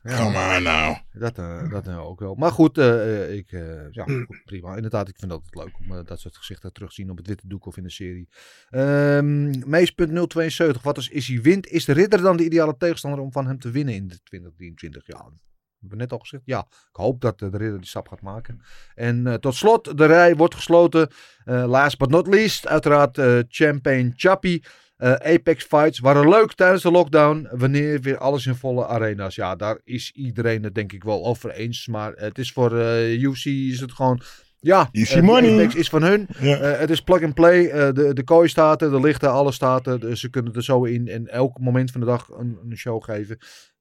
come 0.04 0.56
on 0.56 0.64
nou. 0.64 0.98
dat, 1.14 1.38
eh, 1.38 1.70
dat 1.70 1.86
nou 1.86 2.00
ook 2.08 2.20
wel. 2.20 2.36
Maar 2.36 2.52
goed, 2.52 2.78
eh, 2.78 3.24
eh, 3.24 3.36
ik, 3.36 3.52
eh, 3.52 3.92
ja, 3.92 4.04
goed, 4.04 4.42
prima. 4.46 4.76
Inderdaad, 4.76 5.08
ik 5.08 5.16
vind 5.20 5.32
het 5.32 5.42
altijd 5.42 5.66
leuk 5.66 5.80
om 5.80 5.98
eh, 5.98 6.06
dat 6.06 6.20
soort 6.20 6.38
gezichten 6.38 6.74
terug 6.74 6.90
te 6.90 6.96
zien 6.96 7.10
op 7.10 7.18
het 7.18 7.28
witte 7.28 7.48
doek 7.48 7.66
of 7.66 7.78
in 7.78 7.84
de 7.84 7.90
serie. 7.92 8.30
Ehm 8.70 9.70
Mees.072, 9.70 10.82
wat 10.82 10.96
als 10.96 11.10
is 11.10 11.28
hij 11.28 11.42
wint? 11.42 11.68
Is 11.68 11.86
de 11.86 11.94
ridder 11.94 12.22
dan 12.22 12.38
de 12.38 12.44
ideale 12.46 12.78
tegenstander 12.78 13.20
om 13.20 13.32
van 13.32 13.48
hem 13.48 13.60
te 13.60 13.72
winnen 13.72 13.94
in 13.94 14.08
de 14.08 14.20
2023? 14.24 15.08
Ja, 15.08 15.18
hebben 15.80 15.98
we 15.98 16.04
net 16.04 16.12
al 16.12 16.20
gezegd. 16.20 16.44
Ja, 16.46 16.60
ik 16.70 16.96
hoop 16.96 17.22
dat 17.22 17.42
eh, 17.42 17.52
de 17.52 17.58
ridder 17.58 17.80
die 17.80 17.88
stap 17.90 18.08
gaat 18.08 18.22
maken. 18.22 18.62
En 18.96 19.28
eh, 19.28 19.34
tot 19.34 19.56
slot, 19.56 19.98
de 19.98 20.06
rij 20.06 20.36
wordt 20.36 20.56
gesloten. 20.56 21.10
Eh, 21.44 21.66
last 21.68 21.98
but 21.98 22.10
not 22.10 22.28
least, 22.28 22.68
uiteraard 22.68 23.18
eh 23.18 23.40
Champagne 23.48 24.12
Chappie. 24.16 24.64
Eh, 24.98 25.12
Apex 25.12 25.64
Fights 25.64 26.00
waren 26.00 26.30
leuk 26.30 26.54
tijdens 26.54 26.84
de 26.84 26.92
lockdown. 26.92 27.48
Wanneer 27.52 28.02
weer 28.02 28.18
alles 28.18 28.46
in 28.46 28.56
volle 28.56 28.86
arena's. 28.86 29.36
Ja, 29.36 29.56
daar 29.56 29.80
is 29.84 30.12
iedereen 30.16 30.64
het 30.64 30.76
denk 30.76 30.94
ik 30.94 31.04
wel 31.04 31.26
over 31.26 31.52
eens. 31.52 31.88
Maar 31.88 32.14
het 32.16 32.38
is 32.38 32.52
voor 32.52 32.80
eh 32.80 33.22
UFC 33.22 33.46
is 33.46 33.80
het 33.80 33.92
gewoon... 33.92 34.22
Ja, 34.60 34.90
eh, 34.92 35.22
money. 35.22 35.54
Apex 35.54 35.76
is 35.76 35.90
van 35.90 36.04
hun. 36.04 36.28
Ja. 36.40 36.58
Het 36.58 36.90
is 36.90 37.02
plug 37.02 37.24
and 37.24 37.34
play. 37.34 37.92
De, 37.94 38.14
de 38.14 38.24
kooi 38.24 38.48
staat 38.48 38.82
er, 38.82 38.90
de 38.92 39.00
lichten, 39.00 39.32
alles 39.32 39.56
staat 39.56 39.88
er. 39.88 40.00
Dus 40.00 40.20
ze 40.20 40.30
kunnen 40.30 40.54
er 40.54 40.64
zo 40.64 40.84
in 40.84 41.08
en 41.08 41.28
elk 41.28 41.60
moment 41.60 41.92
van 41.92 42.00
de 42.00 42.06
dag 42.06 42.30
een, 42.30 42.58
een 42.70 42.78
show 42.78 43.04
geven. 43.04 43.38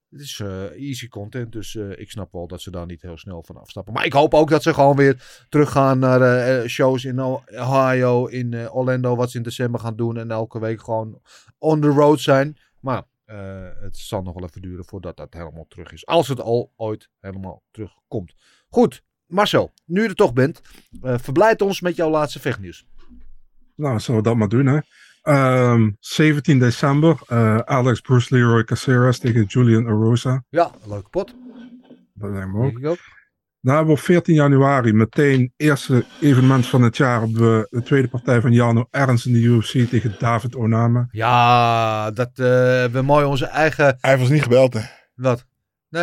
Het 0.09 0.21
is 0.21 0.39
eh, 0.39 0.71
easy 0.71 1.07
content, 1.07 1.51
dus 1.51 1.75
eh, 1.75 1.99
ik 1.99 2.11
snap 2.11 2.31
wel 2.31 2.47
dat 2.47 2.61
ze 2.61 2.71
daar 2.71 2.85
niet 2.85 3.01
heel 3.01 3.17
snel 3.17 3.43
van 3.43 3.57
afstappen. 3.57 3.93
Maar 3.93 4.05
ik 4.05 4.13
hoop 4.13 4.33
ook 4.33 4.49
dat 4.49 4.63
ze 4.63 4.73
gewoon 4.73 4.95
weer 4.95 5.45
teruggaan 5.49 5.99
naar 5.99 6.21
eh, 6.21 6.67
shows 6.67 7.05
in 7.05 7.21
Ohio, 7.21 8.25
in 8.25 8.69
Orlando, 8.69 9.15
wat 9.15 9.31
ze 9.31 9.37
in 9.37 9.43
december 9.43 9.79
gaan 9.79 9.95
doen. 9.95 10.17
En 10.17 10.31
elke 10.31 10.59
week 10.59 10.81
gewoon 10.81 11.21
on 11.57 11.81
the 11.81 11.87
road 11.87 12.19
zijn. 12.19 12.57
Maar 12.79 13.03
het 13.79 13.97
zal 13.97 14.21
nog 14.21 14.33
wel 14.33 14.43
even 14.43 14.61
duren 14.61 14.85
voordat 14.85 15.17
dat 15.17 15.33
helemaal 15.33 15.65
terug 15.67 15.91
is. 15.91 16.05
Als 16.05 16.27
het 16.27 16.41
al 16.41 16.71
ooit 16.75 17.09
helemaal 17.19 17.63
terugkomt. 17.71 18.33
Goed, 18.69 19.03
Marcel, 19.25 19.73
nu 19.85 20.01
je 20.01 20.07
er 20.07 20.15
toch 20.15 20.33
bent, 20.33 20.61
verblijd 21.01 21.61
ons 21.61 21.81
met 21.81 21.95
jouw 21.95 22.09
laatste 22.09 22.39
vechtnieuws. 22.39 22.85
Nou, 23.75 23.99
zullen 23.99 24.21
we 24.21 24.27
dat 24.27 24.37
maar 24.37 24.49
doen, 24.49 24.65
hè? 24.65 24.79
Ehm, 25.25 25.89
17 25.99 26.59
december, 26.59 27.17
eh, 27.27 27.57
Alex 27.57 27.99
Bruce 27.99 28.35
Leroy 28.35 28.63
Caceres 28.63 29.19
tegen 29.19 29.43
Julian 29.43 29.87
Arosa. 29.87 30.43
Ja, 30.49 30.71
leuke 30.87 31.09
pot. 31.09 31.35
Dat 32.13 32.29
lijkt 32.31 32.51
me 32.51 32.57
ook. 32.57 32.63
Denk 32.63 32.77
ik 32.77 32.85
ook. 32.85 32.97
Nou 33.61 33.77
hebben 33.77 33.95
we 33.95 33.99
op 34.01 34.05
14 34.05 34.35
januari 34.35 34.93
meteen 34.93 35.53
eerste 35.57 36.05
evenement 36.21 36.67
van 36.67 36.81
het 36.81 36.97
jaar 36.97 37.19
hebben 37.19 37.41
we 37.41 37.67
de 37.69 37.83
tweede 37.83 38.07
partij 38.07 38.41
van 38.41 38.51
Jarno 38.51 38.87
Ernst 38.91 39.25
in 39.25 39.33
de 39.33 39.39
UFC 39.39 39.89
tegen 39.89 40.15
David 40.19 40.55
Onama. 40.55 41.07
Ja, 41.11 42.11
dat 42.11 42.29
eh, 42.33 42.85
we 42.85 43.01
mooi 43.03 43.25
onze 43.25 43.45
eigen. 43.45 43.97
Hij 43.99 44.17
was 44.17 44.29
niet 44.29 44.43
gebeld, 44.43 44.73
hè? 44.73 44.81
Wat? 45.15 45.45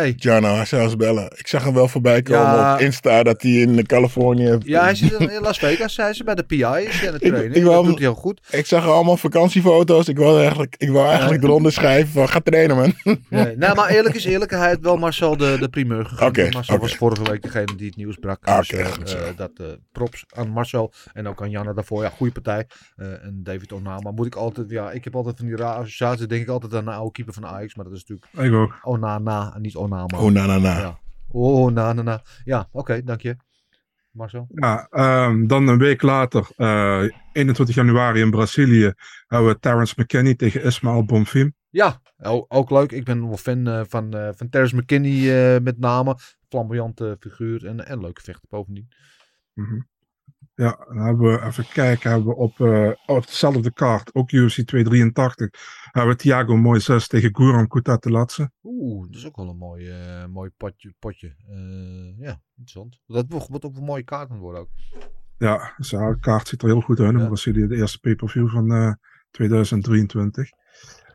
Nee. 0.01 0.13
Zou 0.17 0.83
ons 0.83 0.95
bellen. 0.95 1.31
Ik 1.37 1.47
zag 1.47 1.63
hem 1.63 1.73
wel 1.73 1.87
voorbij 1.87 2.21
komen 2.21 2.41
Ja. 2.55 2.73
op 2.73 2.79
Insta 2.79 3.23
dat 3.23 3.41
hij 3.41 3.51
in 3.51 3.85
Californië... 3.85 4.57
Ja, 4.59 4.83
hij 4.83 4.95
zit 4.95 5.11
in 5.19 5.41
Las 5.41 5.57
Vegas. 5.57 5.97
Hij 5.97 6.09
is 6.09 6.23
bij 6.23 6.35
de 6.35 6.43
PI. 6.43 6.55
Is 6.55 6.99
hij 6.99 7.07
aan 7.07 7.13
het 7.13 7.23
Ik- 7.23 7.29
trainen. 7.31 7.55
ik 7.57 7.63
wou 7.63 7.75
dat 7.75 7.85
doet 7.85 7.93
hij 7.97 8.03
heel 8.07 8.15
goed. 8.15 8.41
Ik 8.49 8.65
zag 8.65 8.87
allemaal 8.87 9.17
vakantiefoto's. 9.17 10.07
Ik 10.07 10.17
wou 10.17 10.39
eigenlijk, 10.39 10.75
ik 10.77 10.89
wou 10.89 11.07
eigenlijk 11.07 11.43
eronder 11.43 11.71
schrijven 11.71 12.11
van 12.13 12.29
ga 12.29 12.39
trainen, 12.39 12.75
man. 12.75 12.93
Nee, 13.29 13.57
nou, 13.63 13.75
maar 13.75 13.89
eerlijk 13.89 14.15
is 14.15 14.25
eerlijk. 14.25 14.51
Hij 14.51 14.67
heeft 14.67 14.81
wel 14.81 14.97
Marcel 14.97 15.37
de, 15.37 15.57
de 15.59 15.69
primeur 15.69 16.03
gegeven. 16.05 16.27
Oké, 16.27 16.49
Marcel 16.51 16.77
was 16.77 16.95
vorige 16.95 17.23
week 17.23 17.41
degene 17.41 17.75
die 17.75 17.87
het 17.87 17.95
nieuws 17.95 18.15
brak. 18.17 18.45
Dus, 18.45 18.71
oké, 18.73 18.81
eh, 18.81 18.91
goed 18.91 19.09
zo. 19.09 19.17
eh, 19.17 19.23
dat 19.35 19.51
eh, 19.57 19.65
props 19.91 20.25
aan 20.29 20.49
Marcel. 20.49 20.93
En 21.13 21.27
ook 21.27 21.41
aan 21.41 21.49
Janne 21.49 21.73
daarvoor. 21.73 22.03
Ja, 22.03 22.09
goede 22.09 22.31
partij. 22.33 22.67
Eh, 22.95 23.07
en 23.07 23.39
David 23.43 23.71
Onama 23.73 24.11
moet 24.11 24.25
ik 24.25 24.35
altijd... 24.35 24.69
Ja, 24.69 24.91
ik 24.91 25.03
heb 25.03 25.15
altijd 25.15 25.37
van 25.37 25.45
die 25.47 25.55
rare 25.55 25.79
associaties. 25.79 26.27
Denk 26.27 26.41
ik 26.41 26.49
altijd 26.49 26.73
aan 26.73 26.85
de 26.85 26.91
oude 26.91 27.11
keeper 27.11 27.33
van 27.33 27.45
Ajax. 27.45 27.75
Maar 27.75 27.85
dat 27.85 27.93
is 27.93 28.05
natuurlijk 28.07 28.53
Ik 28.53 28.59
ook. 28.61 28.79
Onana 28.83 29.51
en 29.55 29.61
niet 29.61 29.75
Onama. 29.83 30.17
Oh, 30.17 30.31
na, 30.31 30.45
na, 30.45 30.57
na. 30.57 30.79
Ja. 30.79 30.99
Oh, 31.31 31.71
na, 31.71 31.93
na, 31.93 32.01
na. 32.01 32.21
Ja, 32.43 32.67
oké, 32.71 33.03
dank 33.03 33.21
je. 33.21 33.35
Marcel. 34.11 34.47
Ja, 34.49 34.87
ehm, 34.89 35.47
dan 35.47 35.67
een 35.67 35.77
week 35.77 36.01
later, 36.01 36.47
eh, 36.57 37.03
21 37.31 37.75
januari 37.75 38.21
in 38.21 38.31
Brazilië, 38.31 38.93
hebben 39.27 39.47
we 39.47 39.59
Terence 39.59 39.93
McKinney 39.97 40.35
tegen 40.35 40.63
Ismael 40.63 41.05
Bonfim. 41.05 41.55
Ja, 41.69 42.01
ook 42.47 42.69
leuk. 42.69 42.91
Ik 42.91 43.03
ben 43.03 43.27
wel 43.27 43.37
fan 43.37 43.67
eh, 43.67 43.81
van, 43.87 44.13
eh 44.13 44.29
van 44.35 44.49
Terrence 44.49 44.75
McKinney 44.75 45.55
eh, 45.55 45.61
met 45.61 45.79
name. 45.79 46.17
Flamboyante 46.49 47.17
figuur 47.19 47.65
en, 47.65 47.87
en 47.87 48.01
leuke 48.01 48.21
vechter 48.21 48.47
bovendien. 48.49 48.89
Mhm. 49.53 49.79
Ja, 50.55 50.85
dan 50.87 50.97
hebben 50.97 51.31
we, 51.31 51.45
even 51.45 51.67
kijken, 51.73 52.09
hebben 52.11 52.27
we 52.27 52.35
op, 52.35 52.59
eh, 52.59 52.89
op 53.05 53.25
dezelfde 53.27 53.71
kaart, 53.73 54.15
ook 54.15 54.31
UFC 54.31 54.61
283, 54.61 55.49
hebben 55.91 56.15
we 56.15 56.21
Thiago 56.21 56.57
Moises 56.57 57.07
tegen 57.07 57.35
Guram 57.35 57.67
Kutatelatse. 57.67 58.51
Oeh, 58.63 59.05
dat 59.07 59.15
is 59.15 59.25
ook 59.25 59.35
wel 59.35 59.49
een 59.49 59.57
mooi, 59.57 59.89
eh, 59.89 60.25
mooi 60.25 60.49
potje. 60.57 60.93
potje. 60.99 61.27
Eh, 61.49 62.19
ja, 62.25 62.41
interessant. 62.57 62.99
Dat 63.05 63.25
wordt 63.29 63.65
ook 63.65 63.77
een 63.77 63.83
mooie 63.83 64.03
kaart 64.03 64.29
worden 64.37 64.61
ook. 64.61 64.69
Ja, 65.37 65.73
dus 65.77 65.89
ja, 65.89 66.09
de 66.09 66.19
kaart 66.19 66.47
ziet 66.47 66.61
er 66.61 66.67
heel 66.67 66.81
goed 66.81 66.99
uit 66.99 67.19
Ja. 67.19 67.25
Brazilië, 67.25 67.67
de 67.67 67.75
eerste 67.75 67.99
pay-per-view 67.99 68.49
van 68.49 68.71
eh, 68.71 68.93
2023. 69.31 70.49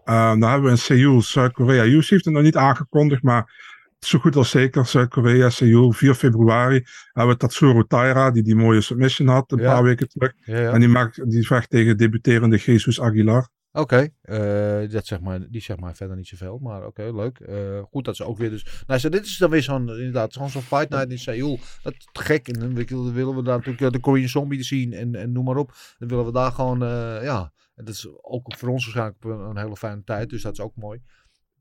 Eh, 0.04 0.28
dan 0.30 0.42
hebben 0.42 0.62
we 0.62 0.70
in 0.70 0.78
Seoul, 0.78 1.22
Zuid-Korea. 1.22 1.84
UFC 1.84 2.10
heeft 2.10 2.24
het 2.24 2.34
nog 2.34 2.42
niet 2.42 2.56
aangekondigd, 2.56 3.22
maar 3.22 3.67
zo 4.06 4.18
goed 4.18 4.36
als 4.36 4.50
zeker. 4.50 4.86
Zuid-Korea, 4.86 5.50
Seoul, 5.50 5.92
4 5.92 6.14
februari. 6.14 6.84
Hebben 7.12 7.32
we 7.34 7.40
Tatsuro 7.40 7.82
Taira, 7.82 8.30
die 8.30 8.42
die 8.42 8.54
mooie 8.54 8.80
submission 8.80 9.28
had 9.28 9.52
een 9.52 9.58
Ja. 9.58 9.72
paar 9.72 9.82
weken 9.82 10.08
terug. 10.08 10.32
Ja, 10.44 10.58
ja. 10.60 10.72
En 10.72 10.80
die, 10.80 10.88
maakt, 10.88 11.30
die 11.30 11.46
vecht 11.46 11.70
tegen 11.70 11.96
debuterende 11.96 12.56
Jesus 12.56 13.00
Aguilar. 13.00 13.48
Oké, 13.72 14.08
eh, 14.22 14.90
dat 14.90 15.06
zeg 15.06 15.20
maar, 15.20 15.46
die 15.50 15.60
zegt 15.60 15.80
maar 15.80 15.94
verder 15.94 16.16
niet 16.16 16.26
zoveel, 16.26 16.58
maar 16.58 16.86
oké, 16.86 17.02
leuk. 17.14 17.38
Eh, 17.38 17.82
goed 17.90 18.04
dat 18.04 18.16
ze 18.16 18.24
ook 18.24 18.38
weer 18.38 18.50
dus... 18.50 18.82
Nou, 18.86 19.08
dit 19.08 19.24
is 19.24 19.36
dan 19.36 19.50
weer 19.50 19.62
zo'n, 19.62 19.88
inderdaad, 19.88 20.32
zo'n 20.32 20.48
fight 20.50 20.88
night 20.88 21.10
in 21.10 21.18
Seoul. 21.18 21.58
Dat 21.82 21.92
is 21.92 22.06
gek. 22.12 22.48
En 22.48 22.60
dan 22.60 22.74
wil- 22.74 23.12
willen 23.12 23.34
we 23.36 23.42
daar 23.42 23.56
natuurlijk 23.56 23.80
eh, 23.84 23.90
de 23.90 24.00
Korean 24.00 24.28
Zombie 24.28 24.62
zien 24.62 24.92
en, 24.92 25.14
en 25.14 25.32
noem 25.32 25.44
maar 25.44 25.56
op. 25.56 25.72
Dan 25.98 26.08
willen 26.08 26.24
we 26.24 26.32
daar 26.32 26.52
gewoon, 26.52 26.78
ja... 27.22 27.52
En 27.74 27.84
dat 27.84 27.94
is 27.94 28.08
ook 28.22 28.54
voor 28.56 28.68
ons 28.68 28.84
waarschijnlijk 28.84 29.24
een 29.50 29.58
hele 29.58 29.76
fijne 29.76 30.02
tijd, 30.04 30.30
dus 30.30 30.42
dat 30.42 30.52
is 30.52 30.60
ook 30.60 30.76
mooi. 30.76 31.00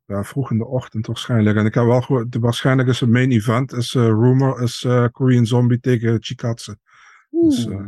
Ja, 0.07 0.23
vroeg 0.23 0.51
in 0.51 0.57
de 0.57 0.65
ochtend 0.65 1.07
waarschijnlijk. 1.07 1.57
En 1.57 1.65
ik 1.65 1.73
heb 1.73 1.83
wel 1.85 2.01
gehoord, 2.01 2.31
de- 2.31 2.39
waarschijnlijk 2.39 2.89
is 2.89 2.99
het 2.99 3.09
main 3.09 3.31
event, 3.31 3.73
is 3.73 3.95
eh, 3.95 4.03
rumor, 4.03 4.61
is 4.61 4.83
eh, 4.83 5.05
Korean 5.11 5.45
Zombie 5.45 5.79
tegen 5.79 6.17
Chikatse. 6.23 6.77
Dus, 7.29 7.65
eh, 7.65 7.71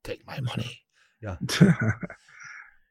Take 0.00 0.20
my 0.24 0.38
money. 0.42 0.84
Ja. 1.18 1.38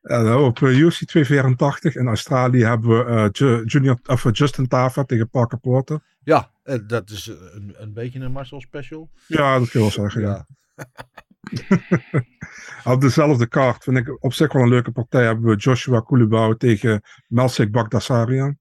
En 0.02 0.24
dan 0.24 0.44
op 0.44 0.60
UFC 0.60 1.04
284 1.06 1.96
in 1.96 2.08
Australië 2.08 2.64
hebben 2.64 2.90
we 2.90 3.04
eh, 3.04 3.28
Ju- 3.32 3.64
Junior, 3.66 4.00
of, 4.06 4.28
Justin 4.38 4.68
Tava 4.68 5.04
tegen 5.04 5.30
Parker 5.30 5.58
Porter. 5.58 6.00
Ja, 6.24 6.52
dat 6.88 7.10
is 7.10 7.28
een, 7.28 7.74
een 7.78 7.94
beetje 7.94 8.20
een 8.20 8.32
Marcel 8.32 8.62
special. 8.62 9.10
Ja, 9.28 9.60
dat 9.60 9.70
kun 9.70 9.80
je 9.84 9.86
wel 9.86 10.10
zeggen. 10.10 10.22
Ja. 10.22 10.46
Op 12.84 13.02
dezelfde 13.02 13.48
kaart 13.48 13.84
vind 13.84 13.98
ik 13.98 14.24
op 14.24 14.34
zich 14.34 14.54
wel 14.54 14.64
een 14.64 14.70
leuke 14.70 14.92
partij. 14.92 15.24
Hebben 15.24 15.50
we 15.50 15.56
Joshua 15.56 16.00
Kulibau 16.00 16.58
tegen 16.58 17.02
Melsik 17.28 17.72
Bagdasarian. 17.72 18.58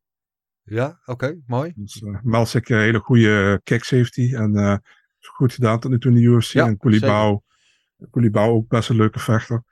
Ja, 0.63 1.01
oké, 1.05 1.37
mooi. 1.47 1.73
Dus, 1.75 2.03
eh, 2.03 2.19
Melsik 2.23 2.69
een 2.69 2.79
hele 2.79 2.99
goede 2.99 3.61
kicks 3.65 3.91
heeft 3.91 4.17
hij. 4.17 4.35
En 4.35 4.57
eh, 4.57 4.77
goed 5.21 5.53
gedaan 5.53 5.81
tot 5.81 5.91
nu 5.91 5.99
toe 5.99 6.11
in 6.11 6.17
de 6.17 6.23
UFC. 6.23 6.53
Ja, 6.53 6.67
en 6.67 6.79
Kulibau 8.11 8.51
ook 8.51 8.69
best 8.69 8.89
een 8.89 8.97
leuke 8.97 9.19
vechter. 9.19 9.63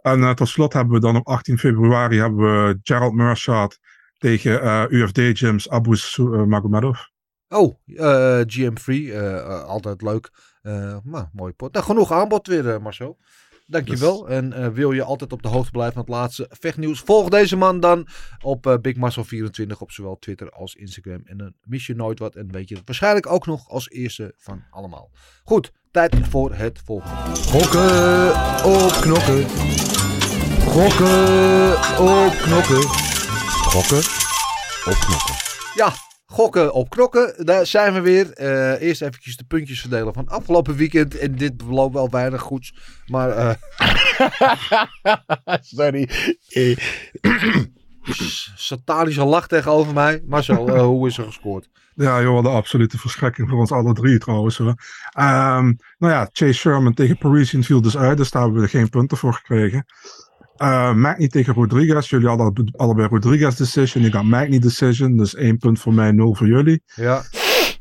En 0.00 0.22
eh, 0.22 0.30
tot 0.30 0.48
slot 0.48 0.72
hebben 0.72 0.94
we 0.94 1.00
dan 1.00 1.16
op 1.16 1.26
18 1.26 1.58
februari 1.58 2.18
hebben 2.18 2.38
we 2.66 2.78
Gerald 2.82 3.14
Mershad 3.14 3.78
tegen 4.18 4.62
eh, 4.62 4.84
UFD 4.88 5.18
Gyms 5.38 5.68
Abu 5.70 5.96
Su- 5.96 6.34
eh, 6.34 6.44
Magomedov. 6.44 6.98
Oh, 7.48 7.78
eh, 7.84 8.40
GM3, 8.46 8.84
eh, 8.86 9.36
eh, 9.36 9.62
altijd 9.64 10.02
leuk. 10.02 10.30
Eh, 10.62 10.96
maar 11.04 11.30
mooi 11.32 11.52
pot. 11.52 11.72
Nou, 11.72 11.84
genoeg 11.84 12.12
aanbod 12.12 12.46
weer, 12.46 12.70
eh, 12.70 12.78
Marcel. 12.78 13.18
Dankjewel. 13.70 14.28
En 14.28 14.52
eh, 14.52 14.68
wil 14.68 14.92
je 14.92 15.02
altijd 15.02 15.32
op 15.32 15.42
de 15.42 15.48
hoogte 15.48 15.70
blijven 15.70 15.92
van 15.92 16.02
het 16.02 16.10
laatste 16.10 16.46
vechtnieuws? 16.48 17.00
Volg 17.00 17.28
deze 17.28 17.56
man 17.56 17.80
dan 17.80 18.08
op 18.42 18.66
eh, 18.66 18.78
Big 18.78 18.96
Marcel 18.96 19.24
24 19.24 19.80
op 19.80 19.90
zowel 19.90 20.18
Twitter 20.18 20.50
als 20.50 20.74
Instagram. 20.74 21.20
En 21.24 21.36
dan 21.36 21.52
mis 21.62 21.86
je 21.86 21.94
nooit 21.94 22.18
wat 22.18 22.34
en 22.34 22.52
weet 22.52 22.68
je 22.68 22.74
het 22.74 22.86
waarschijnlijk 22.86 23.26
ook 23.26 23.46
nog 23.46 23.68
als 23.68 23.90
eerste 23.90 24.34
van 24.36 24.62
allemaal. 24.70 25.10
Goed, 25.44 25.72
tijd 25.90 26.16
voor 26.28 26.54
het 26.54 26.80
volgende. 26.84 27.36
Gokken 27.36 28.28
op 28.64 28.90
knokken. 29.00 29.48
Gokken 30.60 31.72
op 31.98 32.32
knokken. 32.42 32.82
Gokken 33.72 34.02
op 34.84 34.98
knokken. 34.98 35.34
Ja, 35.74 35.92
gokken 36.30 36.72
op 36.72 36.90
knokken. 36.90 37.44
Daar 37.44 37.66
zijn 37.66 37.92
we 37.92 38.00
weer. 38.00 38.32
Eh, 38.32 38.80
eerst 38.80 39.02
eventjes 39.02 39.36
de 39.36 39.44
puntjes 39.44 39.80
verdelen 39.80 40.12
van 40.12 40.28
afgelopen 40.28 40.76
weekend. 40.76 41.18
En 41.18 41.34
dit 41.34 41.56
belooft 41.56 41.94
wel 41.94 42.10
weinig 42.10 42.40
goeds. 42.40 42.74
Maar 43.06 43.30
eh, 43.30 43.54
Sorry. 45.76 46.08
Eh, 46.48 46.76
satanische 48.56 49.24
lach 49.24 49.46
tegenover 49.46 49.94
mij. 49.94 50.22
Marcel, 50.26 50.68
eh, 50.68 50.82
hoe 50.82 51.08
is 51.08 51.18
er 51.18 51.24
gescoord? 51.24 51.68
Ja, 51.94 52.22
joh, 52.22 52.42
de 52.42 52.48
absolute 52.48 52.98
verschrikking 52.98 53.48
voor 53.48 53.58
ons 53.58 53.72
alle 53.72 53.92
drie 53.92 54.18
trouwens. 54.18 54.58
Ehm, 54.58 55.72
nou 55.98 56.12
ja, 56.12 56.28
Chase 56.32 56.52
Sherman 56.52 56.94
tegen 56.94 57.18
Parisian 57.18 57.62
viel 57.62 57.80
dus 57.80 57.96
uit, 57.96 58.16
dus 58.16 58.30
daar 58.30 58.42
hebben 58.42 58.60
we 58.60 58.68
geen 58.68 58.88
punten 58.88 59.16
voor 59.16 59.34
gekregen. 59.34 59.84
Uh, 60.62 60.94
Magny 60.94 61.28
tegen 61.28 61.54
Rodriguez. 61.54 62.10
Jullie 62.10 62.28
hadden 62.28 62.70
allebei 62.76 63.08
Rodriguez 63.08 63.54
decision. 63.56 64.04
Ik 64.04 64.12
had 64.12 64.24
Magny 64.24 64.58
decision, 64.58 65.16
dus 65.16 65.34
één 65.34 65.58
punt 65.58 65.80
voor 65.80 65.94
mij, 65.94 66.10
nul 66.12 66.34
voor 66.34 66.46
jullie. 66.46 66.82
Ja. 66.94 67.22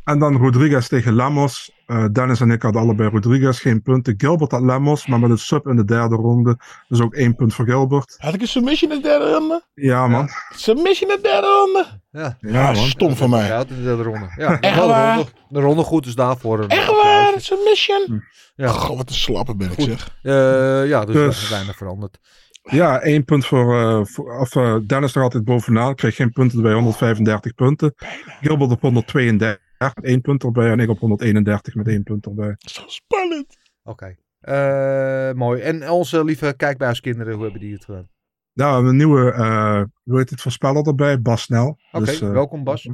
En 0.03 0.19
dan 0.19 0.37
Rodriguez 0.37 0.87
tegen 0.87 1.15
Lemos. 1.15 1.71
Uh, 1.87 2.05
Dennis 2.11 2.39
en 2.41 2.51
ik 2.51 2.61
hadden 2.61 2.81
allebei 2.81 3.09
Rodriguez, 3.09 3.61
geen 3.61 3.81
punten. 3.81 4.13
Gilbert 4.17 4.51
had 4.51 4.61
Lemos, 4.61 5.05
maar 5.07 5.19
met 5.19 5.29
een 5.29 5.37
sub 5.37 5.67
in 5.67 5.75
de 5.75 5.85
derde 5.85 6.15
ronde. 6.15 6.57
Dus 6.87 7.01
ook 7.01 7.13
één 7.13 7.35
punt 7.35 7.53
voor 7.53 7.65
Gilbert. 7.65 8.15
Had 8.17 8.33
ik 8.33 8.41
een 8.41 8.47
submission 8.47 8.91
in 8.91 9.01
de 9.01 9.07
derde 9.07 9.31
ronde? 9.33 9.63
Ja, 9.73 10.07
man. 10.07 10.29
Submission 10.55 11.09
in 11.09 11.15
de 11.15 11.21
derde 11.21 11.47
ronde? 11.47 11.85
Ja, 12.11 12.37
ja 12.39 12.71
man. 12.71 12.75
Stom 12.85 13.15
van 13.15 13.29
mij. 13.29 13.47
Ja, 13.47 13.63
de 13.63 13.83
derde 13.83 14.03
ronde. 14.03 14.29
Ja, 14.37 14.59
Echt 14.59 14.79
de 14.81 14.87
waar? 14.87 15.15
ronde, 15.15 15.31
de 15.49 15.59
ronde 15.59 15.83
goed 15.83 16.05
is 16.05 16.15
daarvoor. 16.15 16.59
Een, 16.59 16.69
Echt 16.69 16.87
waar? 17.03 17.33
Submission? 17.37 18.23
Ja. 18.55 18.67
Goh, 18.67 18.97
wat 18.97 19.09
een 19.09 19.15
slappe 19.15 19.55
ben 19.55 19.67
ik 19.71 19.75
Goed. 19.75 19.85
zeg. 19.85 20.17
Uh, 20.23 20.87
ja, 20.89 21.05
dus, 21.05 21.15
Dus- 21.15 21.39
dus 21.39 21.49
weinig 21.49 21.75
veranderd. 21.77 22.19
Ja, 22.61 23.01
één 23.01 23.25
punt 23.25 23.45
voor, 23.45 23.75
uh, 23.75 24.05
voor 24.05 24.39
of, 24.39 24.55
uh, 24.55 24.77
Dennis 24.85 25.15
er 25.15 25.21
altijd 25.21 25.43
bovenaan. 25.43 25.89
Ik 25.89 25.95
kreeg 25.95 26.15
geen 26.15 26.31
punten 26.31 26.57
erbij, 26.57 26.73
135 26.73 27.53
punten. 27.53 27.93
Gilbert 28.41 28.71
op 28.71 28.81
132, 28.81 29.93
één 30.01 30.21
punt 30.21 30.43
erbij. 30.43 30.71
En 30.71 30.79
ik 30.79 30.89
op 30.89 30.99
131 30.99 31.75
met 31.75 31.87
één 31.87 32.03
punt 32.03 32.25
erbij. 32.25 32.55
Zo 32.57 32.83
spannend. 32.85 33.57
Oké. 33.83 33.91
Okay. 33.91 34.17
Uh, 34.41 35.33
mooi. 35.33 35.61
En 35.61 35.89
onze 35.89 36.23
lieve 36.23 36.53
kijkbuiskinderen, 36.57 37.33
hoe 37.33 37.43
hebben 37.43 37.61
die 37.61 37.73
het 37.73 37.85
gedaan? 37.85 38.09
Nou, 38.53 38.87
een 38.87 38.95
nieuwe, 38.95 39.33
uh, 39.33 39.83
hoe 40.03 40.17
heet 40.17 40.29
het, 40.29 40.41
voorspeller 40.41 40.87
erbij, 40.87 41.21
Bas 41.21 41.41
Snel. 41.41 41.67
Oké, 41.67 41.79
okay, 41.91 42.05
dus, 42.05 42.21
uh, 42.21 42.31
welkom 42.31 42.63
Bas. 42.63 42.89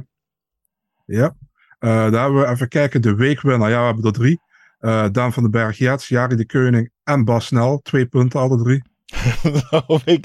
Ja, 1.04 1.36
uh, 1.80 2.10
daar 2.10 2.22
hebben 2.22 2.40
we 2.40 2.46
even 2.46 2.68
kijken, 2.68 3.02
de 3.02 3.14
weekwinnaar. 3.14 3.70
Ja, 3.70 3.78
we 3.78 3.86
hebben 3.86 4.04
er 4.04 4.12
drie. 4.12 4.40
Uh, 4.80 5.06
Daan 5.12 5.32
van 5.32 5.42
den 5.42 5.52
Berg, 5.52 5.78
Jets, 5.78 6.08
Jari 6.08 6.36
de 6.36 6.46
Keuning 6.46 6.90
en 7.04 7.24
Bas 7.24 7.46
Snel. 7.46 7.78
Twee 7.78 8.06
punten, 8.06 8.40
alle 8.40 8.62
drie. 8.62 8.82
nou, 9.70 10.00
weet 10.04 10.24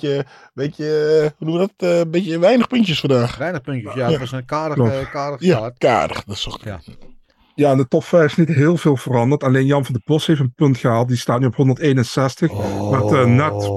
je, 0.00 0.24
weet 0.54 0.76
je, 0.76 1.32
hoe 1.36 1.46
noemen 1.46 1.66
we 1.66 1.72
dat? 1.76 1.90
Een 1.90 2.06
uh, 2.06 2.10
beetje 2.10 2.38
weinig 2.38 2.66
puntjes 2.66 3.00
vandaag. 3.00 3.36
Weinig 3.36 3.60
puntjes, 3.60 3.94
ja. 3.94 4.10
Het 4.10 4.18
was 4.18 4.32
een 4.32 4.44
karig, 4.44 4.76
uh, 4.76 5.10
karig 5.10 5.40
Ja, 5.40 5.70
karig, 5.78 6.24
dat 6.24 6.36
is 6.36 6.42
toch. 6.42 6.64
Ja. 6.64 6.80
Ja, 7.54 7.70
in 7.70 7.76
de 7.76 7.88
top 7.88 8.04
5 8.04 8.24
is 8.24 8.36
niet 8.36 8.56
heel 8.56 8.76
veel 8.76 8.96
veranderd. 8.96 9.44
Alleen 9.44 9.66
Jan 9.66 9.84
van 9.84 9.94
der 9.94 10.02
Bos 10.04 10.26
heeft 10.26 10.40
een 10.40 10.52
punt 10.54 10.78
gehaald. 10.78 11.08
Die 11.08 11.16
staat 11.16 11.40
nu 11.40 11.46
op 11.46 11.54
161. 11.54 12.50
Oh, 12.50 12.90
met 12.90 13.12
uh, 13.12 13.24
net 13.24 13.70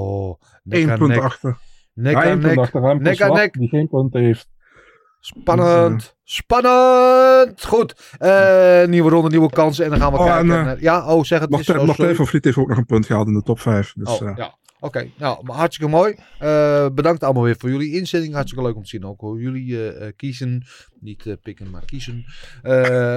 één 0.69 0.97
punt 0.97 1.07
nek. 1.07 1.23
achter. 1.23 1.57
Nek 1.93 2.13
ja, 2.13 2.21
aan 2.21 2.27
één 2.27 2.39
punt 2.39 2.55
nek. 2.55 2.63
achter 2.63 2.83
hem. 2.83 3.01
Nek 3.01 3.21
aan 3.21 3.33
nek. 3.33 3.53
Die 3.53 3.69
geen 3.69 3.87
punten 3.87 4.21
heeft. 4.21 4.49
Spannend. 5.19 6.15
Spannend. 6.23 7.65
Goed. 7.65 8.15
Uh, 8.19 8.85
nieuwe 8.85 9.09
ronde, 9.09 9.29
nieuwe 9.29 9.49
kansen. 9.49 9.83
En 9.83 9.89
dan 9.89 9.99
gaan 9.99 10.11
we 10.11 10.17
Oh, 10.17 10.25
kijken. 10.25 10.67
en, 10.67 10.75
uh. 10.75 10.81
Ja, 10.81 11.13
oh, 11.13 11.23
zeg 11.23 11.39
het 11.39 11.49
Martijn 11.49 12.15
van 12.15 12.27
Vliet 12.27 12.43
heeft 12.43 12.57
ook 12.57 12.67
nog 12.67 12.77
een 12.77 12.85
punt 12.85 13.05
gehaald 13.05 13.27
in 13.27 13.33
de 13.33 13.41
top 13.41 13.59
5. 13.59 13.93
Dus, 13.95 14.09
oh, 14.09 14.27
uh, 14.27 14.31
ja. 14.35 14.57
Oké, 14.81 14.97
okay. 14.97 15.13
nou, 15.17 15.43
maar 15.43 15.55
hartstikke 15.55 15.91
mooi. 15.91 16.15
Uh, 16.41 16.87
bedankt 16.89 17.23
allemaal 17.23 17.43
weer 17.43 17.55
voor 17.57 17.69
jullie 17.69 17.93
inzending. 17.95 18.33
Hartstikke 18.33 18.65
leuk 18.65 18.75
om 18.75 18.83
te 18.83 18.89
zien 18.89 19.05
ook 19.05 19.19
hoe 19.19 19.41
jullie 19.41 19.67
uh, 19.67 20.07
kiezen. 20.15 20.65
Niet 20.99 21.25
uh, 21.25 21.33
pikken, 21.41 21.69
maar 21.69 21.85
kiezen. 21.85 22.25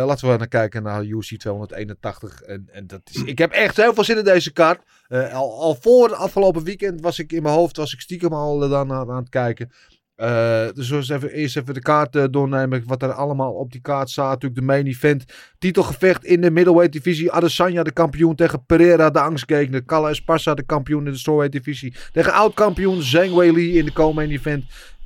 laten 0.06 0.30
we 0.30 0.36
naar 0.36 0.48
kijken 0.48 0.82
naar 0.82 1.04
UFC 1.04 1.36
281. 1.36 2.40
En, 2.40 2.68
en 2.72 2.86
dat 2.86 3.00
is, 3.12 3.22
ik 3.22 3.38
heb 3.38 3.52
echt 3.52 3.76
heel 3.76 3.94
veel 3.94 4.04
zin 4.04 4.18
in 4.18 4.24
deze 4.24 4.52
kaart. 4.52 4.82
al, 5.08 5.60
al 5.60 5.76
voor 5.80 6.08
het 6.08 6.16
afgelopen 6.16 6.64
weekend 6.64 7.00
was 7.00 7.18
ik 7.18 7.32
in 7.32 7.42
mijn 7.42 7.54
hoofd, 7.54 7.76
was 7.76 7.92
ik 7.92 8.00
stiekem 8.00 8.32
al 8.32 8.58
dan 8.58 8.92
aan 8.92 9.16
het 9.16 9.28
kijken. 9.28 9.70
Uh, 10.22 10.64
dus 10.74 10.88
we 10.88 11.14
even, 11.14 11.30
eerst 11.30 11.56
even 11.56 11.74
de 11.74 11.80
kaart 11.80 12.16
uh, 12.16 12.24
doornemen. 12.30 12.82
Wat 12.86 13.02
er 13.02 13.12
allemaal 13.12 13.52
op 13.52 13.72
die 13.72 13.80
kaart 13.80 14.10
staat. 14.10 14.30
Natuurlijk 14.30 14.60
de 14.60 14.66
main 14.66 14.86
event. 14.86 15.24
Titelgevecht 15.58 16.24
in 16.24 16.40
de 16.40 16.50
middleweight 16.50 16.92
divisie. 16.92 17.32
Adesanya 17.32 17.82
de 17.82 17.92
kampioen 17.92 18.34
tegen 18.34 18.64
Pereira 18.66 19.10
de 19.10 19.20
angstgekende. 19.20 19.80
Kalla 19.80 20.08
Esparza 20.08 20.54
de 20.54 20.62
kampioen 20.62 21.06
in 21.06 21.12
de 21.12 21.18
strawweight 21.18 21.52
divisie. 21.52 21.94
Tegen 22.12 22.32
oud-kampioen 22.32 23.02
Zhang 23.02 23.34
Weili 23.34 23.78
in 23.78 23.84
de 23.84 23.92
co-main 23.92 24.30
event. 24.30 24.64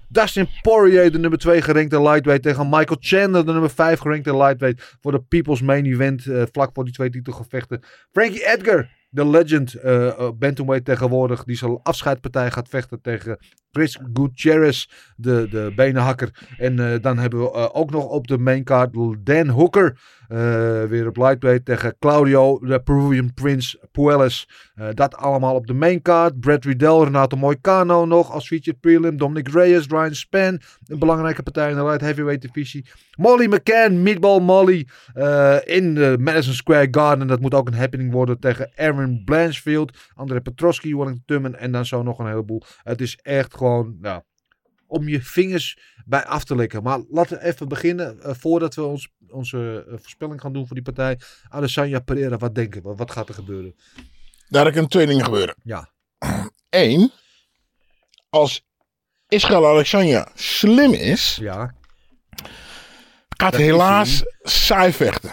Dustin 0.08 0.48
Poirier, 0.62 1.12
de 1.12 1.18
nummer 1.18 1.38
2 1.38 1.62
gerankte 1.62 2.02
lightweight. 2.02 2.42
Tegen 2.42 2.68
Michael 2.68 2.98
Chandler, 3.00 3.46
de 3.46 3.52
nummer 3.52 3.70
5 3.70 3.98
gerankte 3.98 4.36
lightweight. 4.36 4.96
Voor 5.00 5.12
de 5.12 5.20
People's 5.20 5.62
Main 5.62 5.86
Event. 5.86 6.26
Uh, 6.26 6.42
vlak 6.52 6.70
voor 6.74 6.84
die 6.84 6.92
twee 6.92 7.10
titelgevechten. 7.10 7.82
Frankie 8.12 8.46
Edgar, 8.46 8.88
de 9.10 9.26
legend. 9.26 9.76
Uh, 9.84 10.30
bantamweight 10.38 10.84
tegenwoordig. 10.84 11.44
Die 11.44 11.56
zijn 11.56 11.78
afscheidpartij 11.82 12.50
gaat 12.50 12.68
vechten 12.68 13.00
tegen 13.00 13.38
Chris 13.76 13.98
Gutierrez, 14.14 14.86
de, 15.16 15.46
de 15.50 15.72
benenhakker. 15.76 16.30
En 16.58 16.78
uh, 16.78 16.94
dan 17.00 17.18
hebben 17.18 17.40
we 17.40 17.52
uh, 17.56 17.68
ook 17.72 17.90
nog 17.90 18.04
op 18.04 18.26
de 18.26 18.38
maincard 18.38 18.92
Dan 19.20 19.48
Hooker. 19.48 19.98
Uh, 20.28 20.84
weer 20.84 21.06
op 21.06 21.16
lightweight 21.16 21.64
tegen 21.64 21.96
Claudio, 21.98 22.58
de 22.58 22.80
Peruvian 22.80 23.34
Prince 23.34 23.88
Puelles. 23.92 24.48
dat 24.94 25.16
allemaal 25.16 25.54
op 25.54 25.66
de 25.66 25.74
maincard. 25.74 26.40
Brad 26.40 26.64
Riddell, 26.64 27.02
Renato 27.02 27.36
Moicano 27.36 28.04
nog 28.04 28.30
als 28.32 28.46
featured 28.46 28.80
prelim. 28.80 29.16
Dominic 29.16 29.48
Reyes, 29.48 29.86
Ryan 29.86 30.14
Span. 30.14 30.60
Een 30.86 30.98
belangrijke 30.98 31.42
partij 31.42 31.70
in 31.70 31.76
de 31.76 31.84
light 31.84 32.00
heavyweight 32.00 32.42
divisie. 32.42 32.86
Molly 33.16 33.46
McCann, 33.46 34.02
Meatball 34.02 34.40
Molly. 34.40 34.86
in 35.64 35.94
de 35.94 36.16
Madison 36.20 36.54
Square 36.54 36.88
Garden. 36.90 37.26
Dat 37.26 37.40
moet 37.40 37.54
ook 37.54 37.66
een 37.66 37.74
happening 37.74 38.12
worden 38.12 38.40
tegen 38.40 38.70
Aaron 38.76 39.22
Blanchfield. 39.24 39.98
André 40.14 40.40
Petroski, 40.40 40.96
Wellington 40.96 41.22
Tummen. 41.26 41.58
En 41.58 41.72
dan 41.72 41.86
zo 41.86 42.02
nog 42.02 42.18
een 42.18 42.28
heleboel. 42.28 42.62
Het 42.82 43.00
is 43.00 43.18
echt 43.22 43.56
gewoon 43.56 43.65
nou, 44.00 44.22
om 44.86 45.08
je 45.08 45.22
vingers 45.22 45.78
bij 46.04 46.24
af 46.24 46.44
te 46.44 46.54
likken. 46.54 46.82
Maar 46.82 47.00
laten 47.08 47.38
we 47.38 47.44
even 47.44 47.68
beginnen. 47.68 48.18
Uh, 48.26 48.34
voordat 48.34 48.74
we 48.74 48.82
ons, 48.84 49.08
onze 49.28 49.84
uh, 49.88 49.94
voorspelling 49.98 50.40
gaan 50.40 50.52
doen 50.52 50.66
voor 50.66 50.74
die 50.76 50.84
partij. 50.84 51.20
Adesanya 51.48 51.98
Pereira, 52.00 52.36
wat 52.36 52.54
denken 52.54 52.82
we? 52.82 52.94
Wat 52.94 53.10
gaat 53.10 53.28
er 53.28 53.34
gebeuren? 53.34 53.74
Daar 54.48 54.70
kunnen 54.70 54.90
twee 54.90 55.06
dingen 55.06 55.24
gebeuren. 55.24 55.54
Ja. 55.62 55.90
één, 56.68 57.10
als 58.28 58.64
Israël 59.28 59.66
Alexandra 59.66 60.28
slim 60.34 60.92
is, 60.92 61.38
Ja, 61.40 61.74
gaat 63.36 63.52
Dat 63.52 63.60
is 63.60 63.66
helaas 63.66 64.22
saai 64.42 64.92
vechten. 64.92 65.30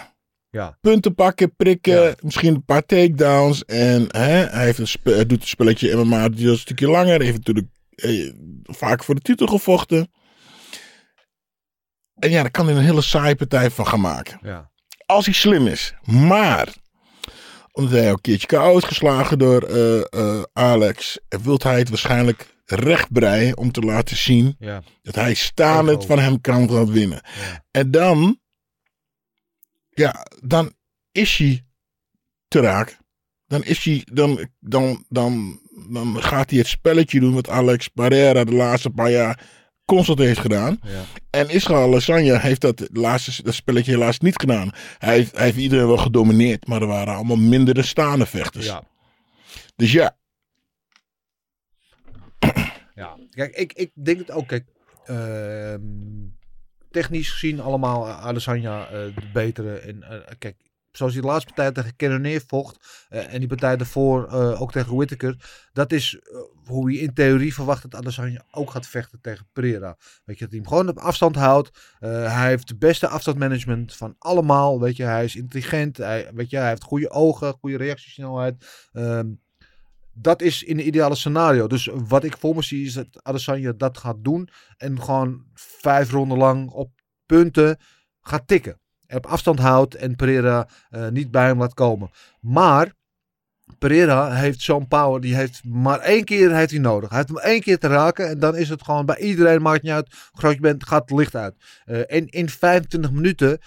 ja. 0.50 0.78
Punten 0.80 1.14
pakken, 1.14 1.56
prikken, 1.56 2.02
Ja. 2.02 2.14
misschien 2.20 2.54
een 2.54 2.64
paar 2.64 2.86
takedowns. 2.86 3.64
En 3.64 4.06
hè, 4.08 4.44
hij, 4.46 4.64
heeft 4.64 4.78
een 4.78 5.12
hij 5.12 5.26
doet 5.26 5.40
een 5.40 5.46
spelletje 5.48 5.96
MMA 5.96 6.28
die 6.28 6.44
is 6.44 6.50
een 6.50 6.58
stukje 6.58 6.88
langer. 6.88 7.16
Hij 7.16 7.24
heeft 7.24 7.36
natuurlijk 7.38 7.66
eh, 7.94 8.32
vaak 8.62 9.04
voor 9.04 9.14
de 9.14 9.20
titel 9.20 9.46
gevochten. 9.46 10.12
En 12.14 12.30
ja, 12.30 12.42
daar 12.42 12.50
kan 12.50 12.66
hij 12.66 12.76
een 12.76 12.82
hele 12.82 13.02
saaie 13.02 13.36
partij 13.36 13.70
van 13.70 13.86
gaan 13.86 14.00
maken. 14.00 14.38
ja. 14.42 14.72
Als 15.06 15.24
hij 15.24 15.34
slim 15.34 15.66
is. 15.66 15.94
Maar, 16.04 16.74
omdat 17.72 17.92
hij 17.92 18.10
ook 18.10 18.16
een 18.16 18.22
keertje 18.22 18.46
KO 18.46 18.76
is 18.76 18.84
geslagen 18.84 19.38
door 19.38 19.62
eh, 19.62 20.00
eh, 20.00 20.42
Alex, 20.52 21.18
wil 21.28 21.58
hij 21.62 21.78
het 21.78 21.88
waarschijnlijk 21.88 22.54
rechtbreien 22.64 23.56
om 23.56 23.72
te 23.72 23.80
laten 23.80 24.16
zien 24.16 24.56
ja. 24.58 24.82
dat 25.02 25.14
hij 25.14 25.34
staande 25.34 26.00
van 26.00 26.18
hem 26.18 26.40
kan 26.40 26.70
gaan 26.70 26.92
winnen. 26.92 27.20
Ja. 27.22 27.64
En 27.70 27.90
dan, 27.90 28.40
ja, 29.88 30.26
dan 30.42 30.72
is 31.12 31.36
hij 31.36 31.64
te 32.48 32.60
raak. 32.60 32.98
Dan 33.46 33.64
is 33.64 33.84
hij, 33.84 34.06
dan, 34.12 34.48
dan, 34.60 35.04
dan, 35.08 35.60
dan 35.88 36.22
gaat 36.22 36.50
hij 36.50 36.58
het 36.58 36.68
spelletje 36.68 37.20
doen 37.20 37.34
wat 37.34 37.48
Alex 37.48 37.92
Barrera 37.92 38.44
de 38.44 38.52
laatste 38.54 38.90
paar 38.90 39.10
jaar 39.10 39.40
constant 39.84 40.18
heeft 40.18 40.40
gedaan. 40.40 40.80
Ja. 40.82 41.02
En 41.30 41.48
Israël 41.48 41.88
Lasagna 41.88 42.38
heeft 42.38 42.60
dat, 42.60 42.88
laatste, 42.92 43.42
dat 43.42 43.54
spelletje 43.54 43.92
helaas 43.92 44.18
niet 44.18 44.40
gedaan. 44.40 44.70
Hij 44.98 45.14
heeft, 45.14 45.36
hij 45.36 45.44
heeft 45.44 45.56
iedereen 45.56 45.86
wel 45.86 45.96
gedomineerd, 45.96 46.66
maar 46.66 46.80
er 46.80 46.86
waren 46.86 47.14
allemaal 47.14 47.36
mindere 47.36 47.82
staande 47.82 48.26
vechters. 48.26 48.66
ja. 48.66 48.82
Dus 49.76 49.92
ja, 49.92 50.16
Ja, 52.94 53.16
kijk, 53.30 53.56
ik, 53.56 53.72
ik 53.72 53.90
denk 53.94 54.18
het 54.18 54.30
ook. 54.30 54.46
Kijk, 54.46 54.64
ehm, 55.04 55.80
technisch 56.90 57.30
gezien 57.30 57.60
allemaal 57.60 58.06
uh, 58.06 58.24
Adesanya 58.24 58.86
eh, 58.86 58.92
de 58.92 59.30
betere. 59.32 59.78
En 59.78 60.02
eh, 60.02 60.34
kijk, 60.38 60.56
zoals 60.96 61.12
die 61.12 61.20
de 61.20 61.26
laatste 61.26 61.52
partij 61.52 61.72
tegen 61.72 61.96
Cannonier 61.96 62.42
vocht. 62.46 63.06
eh, 63.08 63.32
en 63.32 63.38
die 63.38 63.48
partij 63.48 63.76
daarvoor 63.76 64.26
eh, 64.26 64.60
ook 64.60 64.72
tegen 64.72 64.96
Whittaker. 64.96 65.36
Dat 65.72 65.92
is 65.92 66.18
eh, 66.18 66.38
hoe 66.64 66.92
je 66.92 67.00
in 67.00 67.14
theorie 67.14 67.54
verwacht 67.54 67.82
dat 67.82 67.94
Adesanya 67.94 68.44
ook 68.50 68.70
gaat 68.70 68.86
vechten 68.86 69.20
tegen 69.20 69.46
Pereira. 69.52 69.96
Weet 70.24 70.38
je, 70.38 70.44
dat 70.44 70.52
hij 70.52 70.58
hem 70.58 70.68
gewoon 70.68 70.88
op 70.88 70.98
afstand 70.98 71.36
houdt. 71.36 71.70
Hij 71.98 72.48
heeft 72.48 72.68
de 72.68 72.76
beste 72.76 73.08
afstandmanagement 73.08 73.94
van 73.94 74.14
allemaal. 74.18 74.80
Weet 74.80 74.96
je, 74.96 75.02
hij 75.02 75.24
is 75.24 75.36
intelligent. 75.36 75.96
Hij, 75.96 76.30
weet 76.34 76.50
je, 76.50 76.56
hij 76.56 76.68
heeft 76.68 76.82
goede 76.82 77.10
ogen, 77.10 77.52
goede 77.52 77.76
reactiesnelheid. 77.76 78.86
Ehm, 78.92 79.26
dat 80.12 80.42
is 80.42 80.62
in 80.62 80.78
een 80.78 80.86
ideale 80.86 81.14
scenario. 81.14 81.66
Dus 81.66 81.90
wat 81.92 82.24
ik 82.24 82.36
voor 82.36 82.54
me 82.54 82.62
zie 82.62 82.86
is 82.86 82.92
dat 82.92 83.06
Adesanya 83.22 83.72
dat 83.76 83.98
gaat 83.98 84.24
doen. 84.24 84.48
En 84.76 85.02
gewoon 85.02 85.44
vijf 85.54 86.10
ronden 86.10 86.38
lang 86.38 86.70
op 86.70 86.90
punten 87.26 87.78
gaat 88.20 88.46
tikken. 88.46 88.78
Op 89.14 89.26
afstand 89.26 89.58
houdt 89.58 89.94
en 89.94 90.16
Pereira 90.16 90.68
eh, 90.90 91.08
niet 91.08 91.30
bij 91.30 91.46
hem 91.46 91.58
laat 91.58 91.74
komen. 91.74 92.10
Maar 92.40 92.92
Pereira 93.78 94.34
heeft 94.34 94.60
zo'n 94.60 94.88
power. 94.88 95.20
Die 95.20 95.34
heeft 95.34 95.64
maar 95.64 95.98
één 95.98 96.24
keer 96.24 96.54
heeft 96.54 96.70
hij 96.70 96.80
nodig. 96.80 97.08
Hij 97.08 97.18
heeft 97.18 97.30
hem 97.30 97.38
één 97.38 97.60
keer 97.60 97.78
te 97.78 97.86
raken. 97.86 98.28
En 98.28 98.38
dan 98.38 98.56
is 98.56 98.68
het 98.68 98.82
gewoon 98.82 99.06
bij 99.06 99.18
iedereen. 99.18 99.62
Maakt 99.62 99.82
niet 99.82 99.92
uit 99.92 100.14
groot 100.32 100.54
je 100.54 100.60
bent. 100.60 100.86
Gaat 100.86 101.08
het 101.08 101.18
licht 101.18 101.34
uit. 101.34 101.54
Eh, 101.84 101.98
en 101.98 102.28
in 102.28 102.48
25 102.48 103.10
minuten 103.10 103.58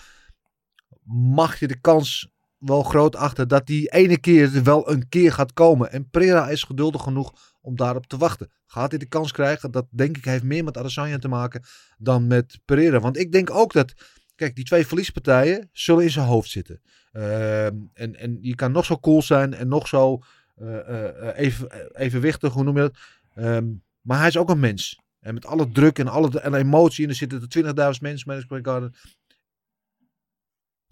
mag 1.04 1.60
je 1.60 1.68
de 1.68 1.80
kans 1.80 2.30
wel 2.58 2.84
groot 2.84 3.16
achter 3.16 3.48
dat 3.48 3.66
die 3.66 3.90
ene 3.90 4.18
keer 4.18 4.64
wel 4.64 4.92
een 4.92 5.10
keer 5.10 5.32
gaat 5.32 5.54
komen. 5.54 5.92
En 5.92 6.10
Pereira 6.10 6.50
is 6.50 6.64
geduldig 6.64 7.04
genoeg 7.04 7.34
om 7.62 7.76
daarop 7.76 8.08
te 8.08 8.18
wachten. 8.18 8.52
Gaat 8.66 8.90
hij 8.90 9.00
de 9.00 9.06
kans 9.06 9.32
krijgen? 9.32 9.72
Dat 9.72 9.86
denk 9.90 10.18
ik 10.18 10.26
heeft 10.26 10.44
meer 10.44 10.64
met 10.64 10.78
Adesanya 10.78 11.18
te 11.18 11.28
maken 11.28 11.64
dan 11.98 12.28
met 12.28 12.60
Pereira. 12.66 13.00
Want 13.00 13.18
ik 13.18 13.32
denk 13.32 13.50
ook 13.50 13.74
dat, 13.74 13.94
kijk, 14.38 14.56
die 14.56 14.66
twee 14.66 14.88
verliespartijen 14.88 15.70
zullen 15.74 16.04
in 16.04 16.10
zijn 16.10 16.26
hoofd 16.26 16.50
zitten. 16.50 16.82
Ehm, 17.12 17.76
en, 17.94 18.16
en 18.16 18.38
je 18.42 18.56
kan 18.56 18.72
nog 18.72 18.86
zo 18.86 18.98
cool 18.98 19.22
zijn 19.22 19.54
en 19.54 19.68
nog 19.68 19.88
zo 19.88 20.22
eh, 20.56 20.88
eh, 20.88 21.30
eh, 21.30 21.38
even, 21.38 21.96
evenwichtig, 21.96 22.54
hoe 22.54 22.64
noem 22.64 22.76
je 22.76 22.82
dat? 22.82 22.98
Ehm, 23.36 23.68
maar 24.02 24.18
hij 24.18 24.28
is 24.28 24.38
ook 24.38 24.50
een 24.50 24.60
mens. 24.60 25.00
En 25.20 25.34
met 25.34 25.46
alle 25.46 25.72
druk 25.72 26.00
en 26.00 26.08
alle 26.08 26.40
en 26.40 26.54
emotie. 26.54 27.04
En 27.04 27.10
er 27.10 27.16
zitten 27.16 27.42
er 27.42 27.48
20.000 27.96 28.02
mensen 28.02 28.28
de 28.28 28.42
Square. 28.42 28.92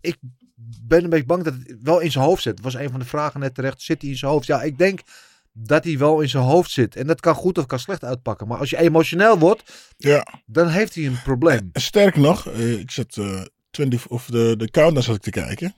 Ik 0.02 0.18
ben 0.82 1.04
een 1.04 1.10
beetje 1.10 1.26
bang 1.26 1.44
dat 1.44 1.54
het 1.54 1.78
wel 1.82 2.00
in 2.00 2.12
zijn 2.12 2.24
hoofd 2.24 2.42
zit. 2.42 2.56
Dat 2.56 2.66
was 2.66 2.74
een 2.74 2.90
van 2.90 3.00
de 3.00 3.06
vragen 3.06 3.40
net 3.40 3.56
terecht. 3.56 3.82
Zit 3.82 4.02
hij 4.02 4.12
in 4.12 4.18
zijn 4.18 4.32
hoofd? 4.32 4.46
Ja, 4.46 4.62
ik 4.62 4.78
denk 4.78 5.02
dat 5.58 5.84
hij 5.84 5.98
wel 5.98 6.22
in 6.22 6.30
zijn 6.30 6.44
hoofd 6.44 6.72
zit. 6.72 6.96
En 6.96 7.08
dat 7.08 7.20
kan 7.20 7.36
goed 7.36 7.58
of 7.58 7.66
kan 7.66 7.80
slecht 7.80 8.04
uitpakken. 8.04 8.48
Maar 8.48 8.58
als 8.58 8.70
je 8.70 8.78
emotioneel 8.78 9.40
wordt, 9.40 9.64
ja. 9.98 10.28
dan 10.46 10.68
heeft 10.68 10.96
hij 10.96 11.06
een 11.06 11.22
probleem. 11.24 11.70
En 11.72 11.82
sterker 11.82 12.22
nog, 12.22 12.48
eh, 12.48 12.80
ik 12.80 12.92
zat 12.92 13.18
eh 13.18 13.42
20 13.70 14.08
of 14.08 14.26
de, 14.26 14.56
de 14.58 14.72
countdown 14.72 15.06
zat 15.06 15.16
ik 15.16 15.22
te 15.22 15.30
kijken. 15.30 15.76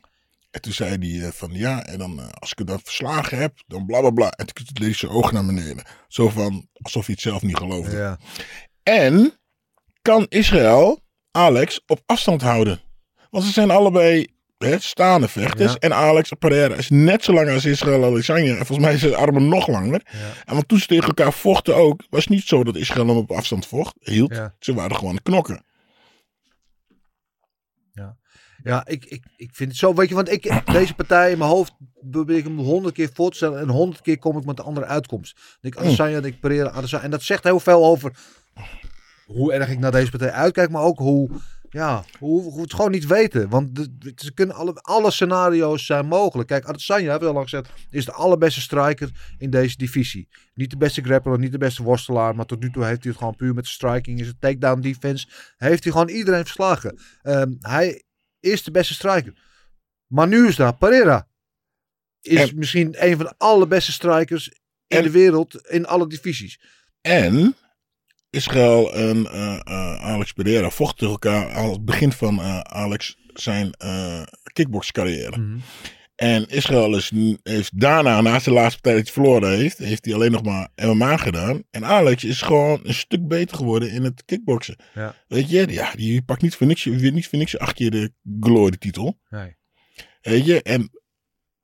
En 0.52 0.62
toen 0.62 0.74
zei 0.74 0.98
hij 0.98 1.28
eh, 1.28 1.32
van 1.32 1.52
ja, 1.52 1.86
en 1.86 1.98
dan 1.98 2.40
als 2.40 2.52
ik 2.52 2.58
het 2.58 2.68
dan 2.68 2.80
verslagen 2.84 3.38
heb, 3.38 3.54
dan 3.68 3.86
bla 3.86 4.00
bla 4.00 4.10
bla. 4.10 4.30
En 4.30 4.46
toen 4.46 4.66
lees 4.74 4.98
zijn 4.98 5.12
ogen 5.12 5.34
naar 5.34 5.46
beneden. 5.46 5.84
Zo 6.08 6.30
van, 6.30 6.68
alsof 6.82 7.06
hij 7.06 7.14
het 7.14 7.24
zelf 7.24 7.42
niet 7.42 7.58
geloofde. 7.58 7.96
Ja. 7.96 8.20
En 8.84 9.34
kan 10.02 10.26
Israël 10.30 11.00
Alex 11.32 11.82
op 11.86 12.02
afstand 12.06 12.42
houden? 12.42 12.82
Want 13.30 13.44
ze 13.44 13.52
zijn 13.52 13.72
allebei 13.72 14.28
hè, 14.58 14.80
staande 14.80 15.28
vechters. 15.28 15.72
Ja. 15.72 15.80
En 15.80 15.94
Alex 15.94 16.32
Pereira 16.40 16.76
is 16.76 16.90
net 16.90 17.24
zo 17.24 17.34
lang 17.34 17.50
als 17.50 17.66
Israël 17.66 18.06
Alexander. 18.06 18.50
En 18.50 18.66
volgens 18.66 18.88
mij 18.88 18.98
zijn 18.98 19.12
zijn 19.12 19.22
armen 19.22 19.48
nog 19.48 19.68
langer. 19.68 20.02
Ja. 20.12 20.20
En 20.46 20.54
want 20.54 20.68
toen 20.68 20.80
ze 20.80 20.88
tegen 20.88 21.08
elkaar 21.08 21.34
vochten 21.34 21.76
ook, 21.76 22.04
was 22.10 22.20
het 22.20 22.30
niet 22.30 22.48
zo 22.48 22.64
dat 22.64 22.76
Israël 22.76 23.08
hem 23.08 23.18
op 23.18 23.32
afstand 23.32 23.66
vocht, 23.66 23.96
hield. 24.00 24.36
Ja. 24.36 24.56
Ze 24.60 24.74
waren 24.74 24.96
gewoon 24.96 25.20
knokken. 25.24 25.66
Ja, 28.68 28.86
ik, 28.86 29.06
ik, 29.06 29.24
ik 29.36 29.50
vind 29.54 29.70
het 29.70 29.80
zo, 29.80 29.94
weet 29.94 30.10
je, 30.10 30.16
want 30.16 30.32
ik, 30.32 30.62
deze 30.72 30.94
partij 30.94 31.32
in 31.32 31.38
mijn 31.38 31.50
hoofd 31.50 31.74
probeer 32.12 32.38
ik 32.38 32.44
hem 32.44 32.58
honderd 32.58 32.96
keer 32.96 33.10
voor 33.14 33.30
te 33.30 33.38
stellen 33.38 33.60
en 33.60 33.70
honderd 33.70 34.02
keer 34.02 34.20
kom 34.20 34.38
ik 34.38 34.46
met 34.46 34.60
een 34.60 34.66
andere 34.66 34.86
uitkomst. 34.86 35.58
Ik, 35.62 35.78
Adesanya, 35.78 36.22
denk 36.22 36.34
ik, 36.34 36.40
Pereira, 36.40 36.70
Adesanya. 36.70 37.04
En 37.04 37.12
dat 37.12 37.24
zegt 37.24 37.44
heel 37.44 37.60
veel 37.60 37.86
over 37.86 38.12
hoe 39.26 39.54
erg 39.54 39.70
ik 39.70 39.80
naar 39.80 39.92
deze 39.92 40.10
partij 40.12 40.32
uitkijk, 40.32 40.70
maar 40.70 40.82
ook 40.82 40.98
hoe, 40.98 41.30
ja, 41.70 42.04
hoe, 42.20 42.42
hoe 42.42 42.56
we 42.56 42.62
het 42.62 42.74
gewoon 42.74 42.92
niet 42.92 43.06
weten. 43.06 43.50
Want 43.50 43.76
de, 43.76 43.98
de- 43.98 44.12
ze 44.16 44.34
kunnen 44.34 44.56
alle, 44.56 44.74
alle 44.74 45.12
scenario's 45.12 45.86
zijn 45.86 46.06
mogelijk. 46.08 46.48
Kijk, 46.50 46.66
Adesanya, 46.66 47.12
heb 47.12 47.22
ik 47.22 47.28
al 47.28 47.34
lang 47.34 47.50
gezegd, 47.50 47.70
is 47.90 48.06
de 48.06 48.12
allerbeste 48.12 48.62
striker 48.62 49.10
in 49.38 49.50
deze 49.50 49.78
divisie. 49.78 50.28
Niet 50.54 50.70
de 50.70 50.78
beste 50.78 51.02
grappler, 51.02 51.40
niet 51.40 51.52
de 51.52 51.58
beste 51.58 51.84
worstelaar, 51.84 52.36
maar 52.36 52.46
tot 52.46 52.60
nu 52.60 52.72
toe 52.72 52.86
heeft 52.86 53.02
hij 53.02 53.12
het 53.12 53.20
gewoon 53.20 53.36
puur 53.36 53.54
met 53.54 53.66
zijn 53.68 53.76
striking, 53.76 54.20
is 54.20 54.28
het 54.28 54.42
takedown 54.42 54.82
defense, 54.82 55.28
heeft 55.58 55.84
hij 55.84 55.92
gewoon 55.92 56.10
iedereen 56.10 56.44
verslagen. 56.44 57.00
Ehm, 57.22 57.54
hij 57.60 58.04
is 58.40 58.64
de 58.64 58.72
beste 58.72 58.94
striker. 58.94 59.34
Maar 60.08 60.28
nu 60.28 60.48
is 60.48 60.56
daar 60.56 60.76
Pereira. 60.78 61.28
Is 62.22 62.50
En- 62.50 62.58
misschien 62.58 62.96
een 63.06 63.16
van 63.18 63.26
de 63.26 63.34
allerbeste 63.38 63.92
strikers 63.92 64.48
in 64.88 64.98
En- 64.98 65.04
de 65.04 65.12
wereld 65.12 65.56
in 65.68 65.86
alle 65.86 66.08
divisies. 66.08 66.60
En 67.02 67.56
Israël 68.30 68.94
en 68.94 69.26
eh, 69.32 69.54
eh, 69.54 70.04
Alex 70.04 70.32
Pereira 70.32 70.70
vochten 70.70 70.98
tegen 70.98 71.14
elkaar 71.14 71.52
aan 71.52 71.70
het 71.70 71.86
begin 71.86 72.12
van 72.12 72.42
eh, 72.42 72.60
Alex 72.60 73.18
zijn 73.34 73.72
kickboxcarrière. 74.54 75.38
Mhm. 75.38 75.58
En 76.16 76.48
Israël 76.48 76.96
is, 76.96 77.12
heeft 77.44 77.80
daarna, 77.80 78.22
naast 78.22 78.46
de 78.46 78.52
laatste 78.52 78.82
partij 78.82 79.04
dat 79.04 79.14
hij 79.14 79.24
verloren 79.24 79.58
heeft, 79.58 79.78
heeft 79.78 80.06
hij 80.06 80.14
alleen 80.14 80.32
nog 80.32 80.44
maar 80.44 80.70
MMA 80.76 81.18
gedaan. 81.18 81.64
En 81.72 81.86
Alex 81.86 82.24
is 82.24 82.42
gewoon 82.42 82.80
een 82.84 82.94
stuk 82.94 83.28
beter 83.28 83.58
geworden 83.58 83.92
in 83.92 84.04
het 84.04 84.26
kickboksen. 84.26 84.76
Ja. 84.94 85.16
Weet 85.28 85.50
je, 85.50 85.68
ja, 85.70 85.92
die 85.96 86.22
pakt 86.22 86.42
niet 86.42 86.56
voor 86.56 86.68
niks, 86.68 86.84
weer 86.84 87.12
niet 87.12 87.28
voor 87.28 87.40
niks 87.40 87.58
acht 87.58 87.74
keer 87.74 87.92
de 87.92 88.12
glory-titel. 88.40 89.20
Nee. 89.30 89.56
Weet 90.22 90.46
je, 90.46 90.62
en 90.62 90.92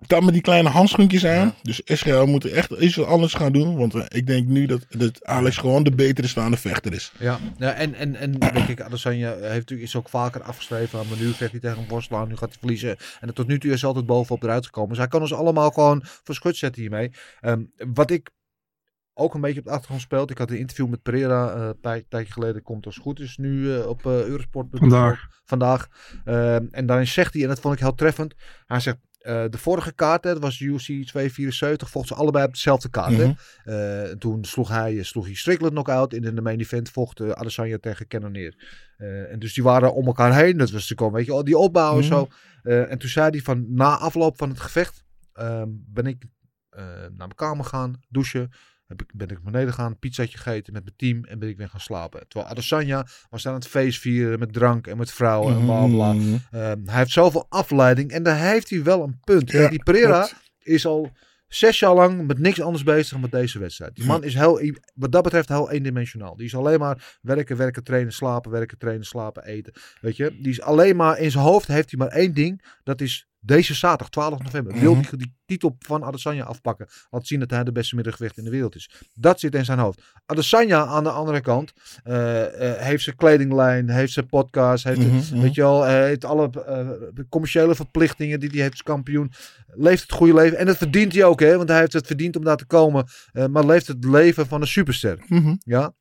dan 0.07 0.25
met 0.25 0.33
die 0.33 0.41
kleine 0.41 0.69
handschoentjes 0.69 1.25
aan. 1.25 1.45
Ja. 1.45 1.55
Dus 1.61 1.81
Israël 1.81 2.25
moet 2.25 2.43
er 2.43 2.53
echt 2.53 2.71
iets 2.71 3.03
anders 3.03 3.33
gaan 3.33 3.51
doen. 3.51 3.77
Want 3.77 3.95
eh, 3.95 4.03
ik 4.07 4.27
denk 4.27 4.47
nu 4.47 4.65
dat, 4.65 4.85
dat 4.89 5.25
Alex 5.25 5.57
gewoon 5.57 5.83
de 5.83 5.91
betere 5.91 6.27
staande 6.27 6.57
vechter 6.57 6.93
is. 6.93 7.11
Ja, 7.19 7.39
ja 7.57 7.73
en, 7.73 7.93
en, 7.93 8.15
en 8.15 8.31
denk 8.31 8.67
ik, 8.67 8.81
Adesanya 8.81 9.31
heeft 9.31 9.53
natuurlijk 9.53 9.87
is 9.87 9.95
ook 9.95 10.09
vaker 10.09 10.41
afgeschreven. 10.41 11.07
Maar 11.09 11.17
nu 11.17 11.31
vecht 11.31 11.51
hij 11.51 11.59
tegen 11.59 11.77
een 11.77 11.87
worstelaar, 11.87 12.27
nu 12.27 12.37
gaat 12.37 12.49
hij 12.49 12.59
verliezen. 12.59 12.97
En 13.19 13.33
tot 13.33 13.47
nu 13.47 13.59
toe 13.59 13.71
is 13.71 13.79
hij 13.79 13.89
altijd 13.89 14.05
bovenop 14.05 14.43
eruit 14.43 14.65
gekomen. 14.65 14.89
Dus 14.89 14.97
hij 14.97 15.07
kan 15.07 15.21
ons 15.21 15.33
allemaal 15.33 15.71
gewoon 15.71 16.01
voor 16.23 16.35
schut 16.35 16.55
zetten 16.55 16.81
hiermee. 16.81 17.11
Ehm, 17.41 17.63
wat 17.93 18.11
ik 18.11 18.31
ook 19.13 19.33
een 19.33 19.41
beetje 19.41 19.59
op 19.59 19.65
de 19.65 19.71
achtergrond 19.71 20.01
speelt. 20.01 20.29
Ik 20.29 20.37
had 20.37 20.49
een 20.49 20.57
interview 20.57 20.87
met 20.87 21.01
Pereira 21.01 21.53
eh, 21.53 21.61
een 21.61 21.79
tijd, 21.81 22.05
tijdje 22.09 22.33
geleden. 22.33 22.61
Komt 22.61 22.85
als 22.85 22.95
het 22.95 23.03
goed 23.03 23.19
is 23.19 23.37
nu 23.37 23.73
eh, 23.73 23.87
op 23.87 24.05
eh 24.05 24.25
Eurosport. 24.25 24.67
Vandaag. 24.71 25.27
Vandaag. 25.43 25.87
Ehm, 26.25 26.65
en 26.71 26.85
daarin 26.85 27.07
zegt 27.07 27.33
hij, 27.33 27.41
en 27.41 27.47
dat 27.47 27.59
vond 27.59 27.73
ik 27.73 27.79
heel 27.79 27.95
treffend. 27.95 28.33
Hij 28.65 28.79
zegt, 28.79 28.97
eh, 29.23 29.43
de 29.49 29.57
vorige 29.57 29.93
kaart, 29.93 30.23
dat 30.23 30.39
was 30.39 30.59
UFC 30.59 30.85
274, 30.85 31.89
vochten 31.89 32.15
ze 32.15 32.21
allebei 32.21 32.45
op 32.45 32.53
dezelfde 32.53 32.89
kaart. 32.89 33.11
Mhm. 33.17 33.31
Eh, 33.63 34.01
toen 34.03 34.45
sloeg 34.45 34.69
hij, 34.69 35.03
sloeg 35.03 35.25
hij 35.25 35.33
Strickland 35.33 35.73
knock-out. 35.73 36.13
En 36.13 36.23
in 36.23 36.35
de 36.35 36.41
main 36.41 36.59
event 36.59 36.89
vocht 36.89 37.19
eh, 37.19 37.29
Adesanya 37.29 37.77
tegen 37.81 38.07
Cannonier. 38.07 38.55
Eh, 38.97 39.31
en 39.31 39.39
dus 39.39 39.53
die 39.53 39.63
waren 39.63 39.93
om 39.93 40.05
elkaar 40.05 40.35
heen. 40.35 40.57
Dat 40.57 40.71
was 40.71 40.81
natuurlijk 40.81 41.01
al, 41.01 41.11
weet 41.11 41.25
je, 41.25 41.31
wel, 41.31 41.43
die 41.43 41.57
opbouw 41.57 41.91
en 41.93 41.97
Mhm. 41.99 42.07
zo. 42.07 42.27
Eh, 42.63 42.91
en 42.91 42.97
toen 42.97 43.09
zei 43.09 43.29
hij 43.29 43.39
van, 43.41 43.65
na 43.67 43.97
afloop 43.97 44.37
van 44.37 44.49
het 44.49 44.59
gevecht, 44.59 45.03
ehm, 45.33 45.67
ben 45.69 46.05
ik 46.05 46.23
eh, 46.69 46.83
naar 46.85 47.11
mijn 47.17 47.35
kamer 47.35 47.65
gaan, 47.65 47.93
douchen. 48.09 48.51
Heb 48.97 49.09
ik, 49.09 49.15
ben 49.15 49.29
ik 49.29 49.43
beneden 49.43 49.73
gegaan, 49.73 49.99
pizzaatje 49.99 50.37
gegeten 50.37 50.73
met 50.73 50.83
mijn 50.83 50.95
team 50.95 51.23
en 51.23 51.39
ben 51.39 51.49
ik 51.49 51.57
weer 51.57 51.69
gaan 51.69 51.79
slapen. 51.79 52.27
Terwijl 52.27 52.51
Adesanya 52.51 53.07
was 53.29 53.47
aan 53.47 53.53
het 53.53 53.67
feest 53.67 53.99
vieren 53.99 54.39
met 54.39 54.53
drank 54.53 54.87
en 54.87 54.97
met 54.97 55.11
vrouwen 55.11 55.55
en 55.55 55.65
bla 55.65 55.87
bla. 55.87 56.13
Mhm. 56.13 56.35
Ehm, 56.51 56.79
hij 56.85 56.97
heeft 56.97 57.11
zoveel 57.11 57.45
afleiding 57.49 58.11
en 58.11 58.23
daar 58.23 58.39
heeft 58.39 58.69
hij 58.69 58.83
wel 58.83 59.03
een 59.03 59.19
punt. 59.23 59.51
Ja, 59.51 59.69
die 59.69 59.83
Pereira 59.83 60.29
is 60.59 60.85
al 60.85 61.11
zes 61.47 61.79
jaar 61.79 61.93
lang 61.93 62.27
met 62.27 62.39
niks 62.39 62.61
anders 62.61 62.83
bezig 62.83 63.09
dan 63.09 63.21
met 63.21 63.31
deze 63.31 63.59
wedstrijd. 63.59 63.95
Die 63.95 64.05
man 64.05 64.23
is 64.23 64.33
heel, 64.33 64.61
wat 64.95 65.11
dat 65.11 65.23
betreft 65.23 65.49
heel 65.49 65.71
eendimensionaal. 65.71 66.35
Die 66.35 66.45
is 66.45 66.55
alleen 66.55 66.79
maar 66.79 67.17
werken, 67.21 67.57
werken, 67.57 67.83
trainen, 67.83 68.13
slapen, 68.13 68.51
werken, 68.51 68.77
trainen, 68.77 69.05
slapen, 69.05 69.45
eten. 69.45 69.73
Weet 70.01 70.17
je, 70.17 70.37
die 70.37 70.51
is 70.51 70.61
alleen 70.61 70.95
maar 70.95 71.19
in 71.19 71.31
zijn 71.31 71.43
hoofd 71.43 71.67
heeft 71.67 71.91
hij 71.91 71.99
maar 71.99 72.07
één 72.07 72.33
ding. 72.33 72.63
Dat 72.83 73.01
is 73.01 73.27
deze 73.45 73.73
zaterdag, 73.73 74.09
12 74.09 74.43
november. 74.43 74.79
Wil 74.79 74.93
hij 74.95 75.03
die 75.17 75.33
titel 75.45 75.75
van 75.79 76.03
Adesanya 76.03 76.43
afpakken? 76.43 76.87
Laat 77.09 77.27
zien 77.27 77.39
dat 77.39 77.49
hij 77.49 77.63
de 77.63 77.71
beste 77.71 77.95
middengewicht 77.95 78.37
in 78.37 78.43
de 78.43 78.49
wereld 78.49 78.75
is. 78.75 78.89
Dat 79.13 79.39
zit 79.39 79.55
in 79.55 79.65
zijn 79.65 79.79
hoofd. 79.79 80.01
Adesanya 80.25 80.85
aan 80.85 81.03
de 81.03 81.09
andere 81.09 81.41
kant 81.41 81.73
eh, 82.03 82.71
eh, 82.71 82.81
heeft 82.81 83.03
zijn 83.03 83.15
kledinglijn, 83.15 83.89
heeft 83.89 84.13
zijn 84.13 84.25
podcast, 84.27 84.83
heeft, 84.83 84.99
Mhm, 84.99 85.15
mhm. 85.15 85.39
weet 85.41 85.55
je 85.55 85.61
wel, 85.61 85.81
hij 85.83 86.07
heeft 86.07 86.25
alle 86.25 86.49
eh, 86.65 86.89
commerciële 87.29 87.75
verplichtingen 87.75 88.39
die 88.39 88.49
hij 88.49 88.59
heeft 88.59 88.71
als 88.71 88.83
kampioen. 88.83 89.31
Leeft 89.67 90.01
het 90.01 90.11
goede 90.11 90.33
leven. 90.33 90.57
En 90.57 90.65
dat 90.65 90.77
verdient 90.77 91.13
hij 91.13 91.23
ook, 91.23 91.39
hè? 91.39 91.57
Want 91.57 91.69
hij 91.69 91.79
heeft 91.79 91.93
het 91.93 92.07
verdiend 92.07 92.35
om 92.35 92.43
daar 92.43 92.57
te 92.57 92.65
komen. 92.65 93.05
eh, 93.31 93.45
maar 93.45 93.65
leeft 93.65 93.87
het 93.87 94.03
leven 94.05 94.47
van 94.47 94.61
een 94.61 94.67
superster. 94.67 95.23
Mhm. 95.27 95.55
Ja. 95.59 95.93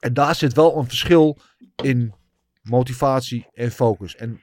En 0.00 0.14
daar 0.14 0.34
zit 0.34 0.52
wel 0.54 0.76
een 0.78 0.88
verschil 0.88 1.38
in 1.82 2.14
motivatie 2.62 3.46
en 3.52 3.70
focus. 3.70 4.16
En 4.16 4.40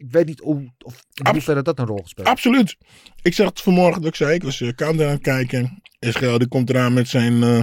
ik 0.00 0.06
weet 0.10 0.26
niet 0.26 0.40
hoe, 0.40 0.72
of 0.84 1.04
in 1.14 1.22
Abs- 1.24 1.30
hoeverre 1.32 1.62
dat 1.62 1.78
een 1.78 1.86
rol 1.86 2.02
gespeeld. 2.02 2.26
Absoluut. 2.26 2.76
Ik 3.22 3.34
zag 3.34 3.48
het 3.48 3.60
vanmorgen 3.60 4.00
dat 4.00 4.10
ik 4.10 4.16
zei, 4.16 4.34
ik 4.34 4.42
was 4.42 4.60
uh, 4.60 4.68
Countdown 4.72 5.08
aan 5.08 5.14
het 5.14 5.22
kijken. 5.22 5.82
SGL 6.00 6.38
die 6.38 6.48
komt 6.48 6.70
eraan 6.70 6.92
met 6.92 7.08
zijn, 7.08 7.42
eh, 7.42 7.60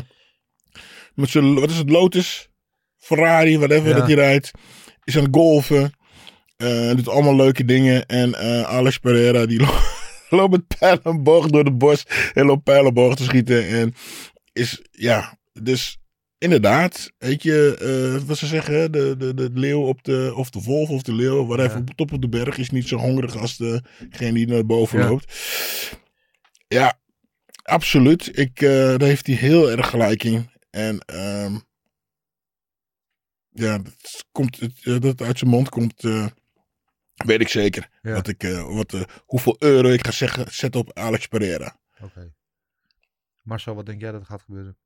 met 1.14 1.30
zijn, 1.30 1.54
wat 1.60 1.70
is 1.70 1.78
het, 1.78 1.90
Lotus? 1.90 2.50
Ferrari, 2.98 3.58
whatever 3.58 3.90
Ja. 3.90 3.96
dat 3.96 4.06
hij 4.06 4.16
rijdt. 4.16 4.52
Is 5.04 5.18
aan 5.18 5.24
het 5.24 5.36
golfen. 5.36 5.92
Eh, 6.58 6.90
doet 6.96 7.08
allemaal 7.08 7.36
leuke 7.36 7.66
dingen. 7.66 8.06
En 8.06 8.34
eh, 8.34 8.62
Alex 8.62 8.98
Pereira 8.98 9.46
die 9.46 9.60
lo- 9.66 9.80
loopt 10.30 10.52
met 10.52 10.78
pijlenboog 10.80 11.48
door 11.48 11.64
de 11.64 11.72
bos. 11.74 12.04
En 12.34 12.46
loopt 12.46 12.64
pijlenboog 12.64 13.16
te 13.16 13.24
schieten. 13.24 13.68
En 13.68 13.94
is, 14.54 14.82
ja, 14.92 15.38
dus 15.62 15.98
inderdaad, 16.38 17.12
weet 17.18 17.44
je, 17.44 17.78
eh, 18.20 18.28
wat 18.28 18.38
ze 18.38 18.46
zeggen, 18.48 18.92
de, 18.92 19.16
de, 19.18 19.34
de 19.34 19.50
leeuw 19.54 19.82
op 19.82 20.04
de, 20.04 20.32
of 20.36 20.50
de 20.50 20.62
wolf 20.62 20.90
of 20.90 21.02
de 21.02 21.14
leeuw, 21.14 21.46
whatever, 21.46 21.72
Ja. 21.74 21.80
op 21.80 21.88
de 21.88 21.96
top 21.96 22.12
op 22.12 22.22
de 22.22 22.30
berg 22.30 22.58
is 22.58 22.70
niet 22.70 22.88
zo 22.88 22.98
hongerig 22.98 23.36
als 23.36 23.58
degene 23.58 24.34
die 24.34 24.48
naar 24.48 24.66
boven 24.66 25.00
Ja. 25.00 25.08
loopt. 25.10 25.34
Ja, 26.68 27.00
absoluut. 27.64 28.38
Ik, 28.38 28.62
eh, 28.62 28.70
daar 28.70 29.02
heeft 29.02 29.28
hij 29.28 29.36
heel 29.36 29.72
erg 29.72 29.90
gelijk 29.90 30.24
in. 30.24 30.50
En 30.70 31.00
ehm, 31.00 31.58
ja, 33.50 33.78
dat, 33.78 34.26
komt, 34.32 34.60
eh, 34.60 34.68
dat 34.84 35.04
het 35.04 35.22
uit 35.22 35.38
zijn 35.38 35.50
mond 35.52 35.70
komt, 35.70 36.02
weet 37.16 37.42
ik 37.42 37.48
zeker. 37.48 37.90
Ja. 38.02 38.14
Wat 38.14 38.28
ik, 38.28 38.42
wat, 38.68 39.06
hoeveel 39.26 39.56
euro 39.60 39.90
ik 39.90 40.06
ga 40.06 40.12
zeggen, 40.12 40.54
zetten 40.54 40.80
op 40.82 40.94
Alex 40.94 41.28
Pereira. 41.28 41.80
Oké. 42.02 42.34
Marcel, 43.44 43.76
wat 43.76 43.86
denk 43.86 44.02
jij 44.02 44.12
dat 44.12 44.26
gaat 44.26 44.42
gebeuren? 44.42 44.78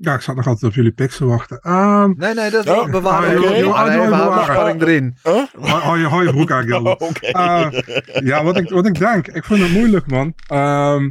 Ja, 0.00 0.14
ik 0.14 0.20
zat 0.20 0.36
nog 0.36 0.46
altijd 0.46 0.64
op 0.70 0.74
jullie 0.76 0.92
picks 0.92 1.16
te 1.16 1.24
wachten. 1.24 1.58
Ehm 1.60 2.12
Nee, 2.16 2.34
nee, 2.34 2.50
dat 2.50 2.68
Oh, 2.68 2.90
bewaren 2.90 3.36
ah, 3.36 3.40
we. 3.40 3.46
Ah, 3.46 3.52
Nee, 3.52 3.62
we 3.62 3.68
houden 3.70 4.00
de 4.00 4.06
bewaren. 4.08 4.44
spanning 4.54 4.82
erin. 4.82 5.16
Huh? 5.22 5.70
hou, 5.82 5.98
je, 5.98 6.06
hou 6.06 6.24
je 6.24 6.30
broek 6.32 6.50
aan, 6.50 6.62
Gildo. 6.66 6.90
Oké. 7.08 7.26
Eh, 7.26 7.70
ja, 8.24 8.44
wat 8.44 8.56
ik, 8.56 8.70
wat 8.70 8.86
ik 8.86 8.98
denk. 8.98 9.26
Ik 9.28 9.44
vind 9.44 9.60
het 9.60 9.72
moeilijk, 9.72 10.06
man. 10.10 10.34
Ehm, 10.46 11.10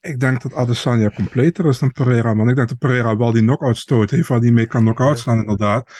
ik 0.00 0.20
denk 0.20 0.42
dat 0.42 0.54
Adesanya 0.54 1.10
completer 1.10 1.66
is 1.66 1.78
dan 1.78 1.92
Pereira, 1.92 2.34
man. 2.34 2.48
Ik 2.48 2.56
denk 2.56 2.68
dat 2.68 2.78
Pereira 2.78 3.16
wel 3.16 3.32
die 3.32 3.42
knockout 3.42 3.76
stoot 3.76 4.10
heeft, 4.10 4.28
waar 4.28 4.40
die 4.40 4.52
mee 4.52 4.66
kan 4.66 4.80
knock-out 4.80 5.18
staan, 5.18 5.38
inderdaad. 5.38 5.90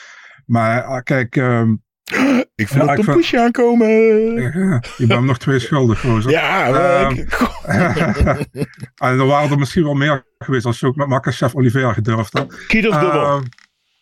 Maar 0.45 0.83
eh, 0.83 0.97
kijk, 1.03 1.35
ehm, 1.35 1.75
ik 2.55 2.67
voel 2.67 2.81
Ja, 2.81 2.89
het 2.89 2.91
ik 2.91 2.97
een 2.97 3.03
vind- 3.03 3.17
pushje 3.17 3.39
aankomen. 3.41 3.87
eh, 3.87 4.79
je 4.97 5.07
bent 5.07 5.23
nog 5.23 5.37
twee 5.37 5.59
schuldig, 5.59 5.99
gozer. 5.99 6.31
Ja, 6.31 6.67
Ehm, 6.67 7.11
ik- 7.15 7.33
en 8.95 9.19
er 9.19 9.25
waren 9.25 9.51
er 9.51 9.57
misschien 9.57 9.83
wel 9.83 9.93
meer 9.93 10.25
geweest 10.37 10.65
als 10.65 10.79
je 10.79 10.85
ook 10.85 10.95
met 10.95 11.07
Makachev 11.07 11.53
Oliveira 11.55 11.93
gedurfd 11.93 12.33
had. 12.33 12.65
Kiet 12.67 12.87
of 12.87 12.99
dubbel. 12.99 13.41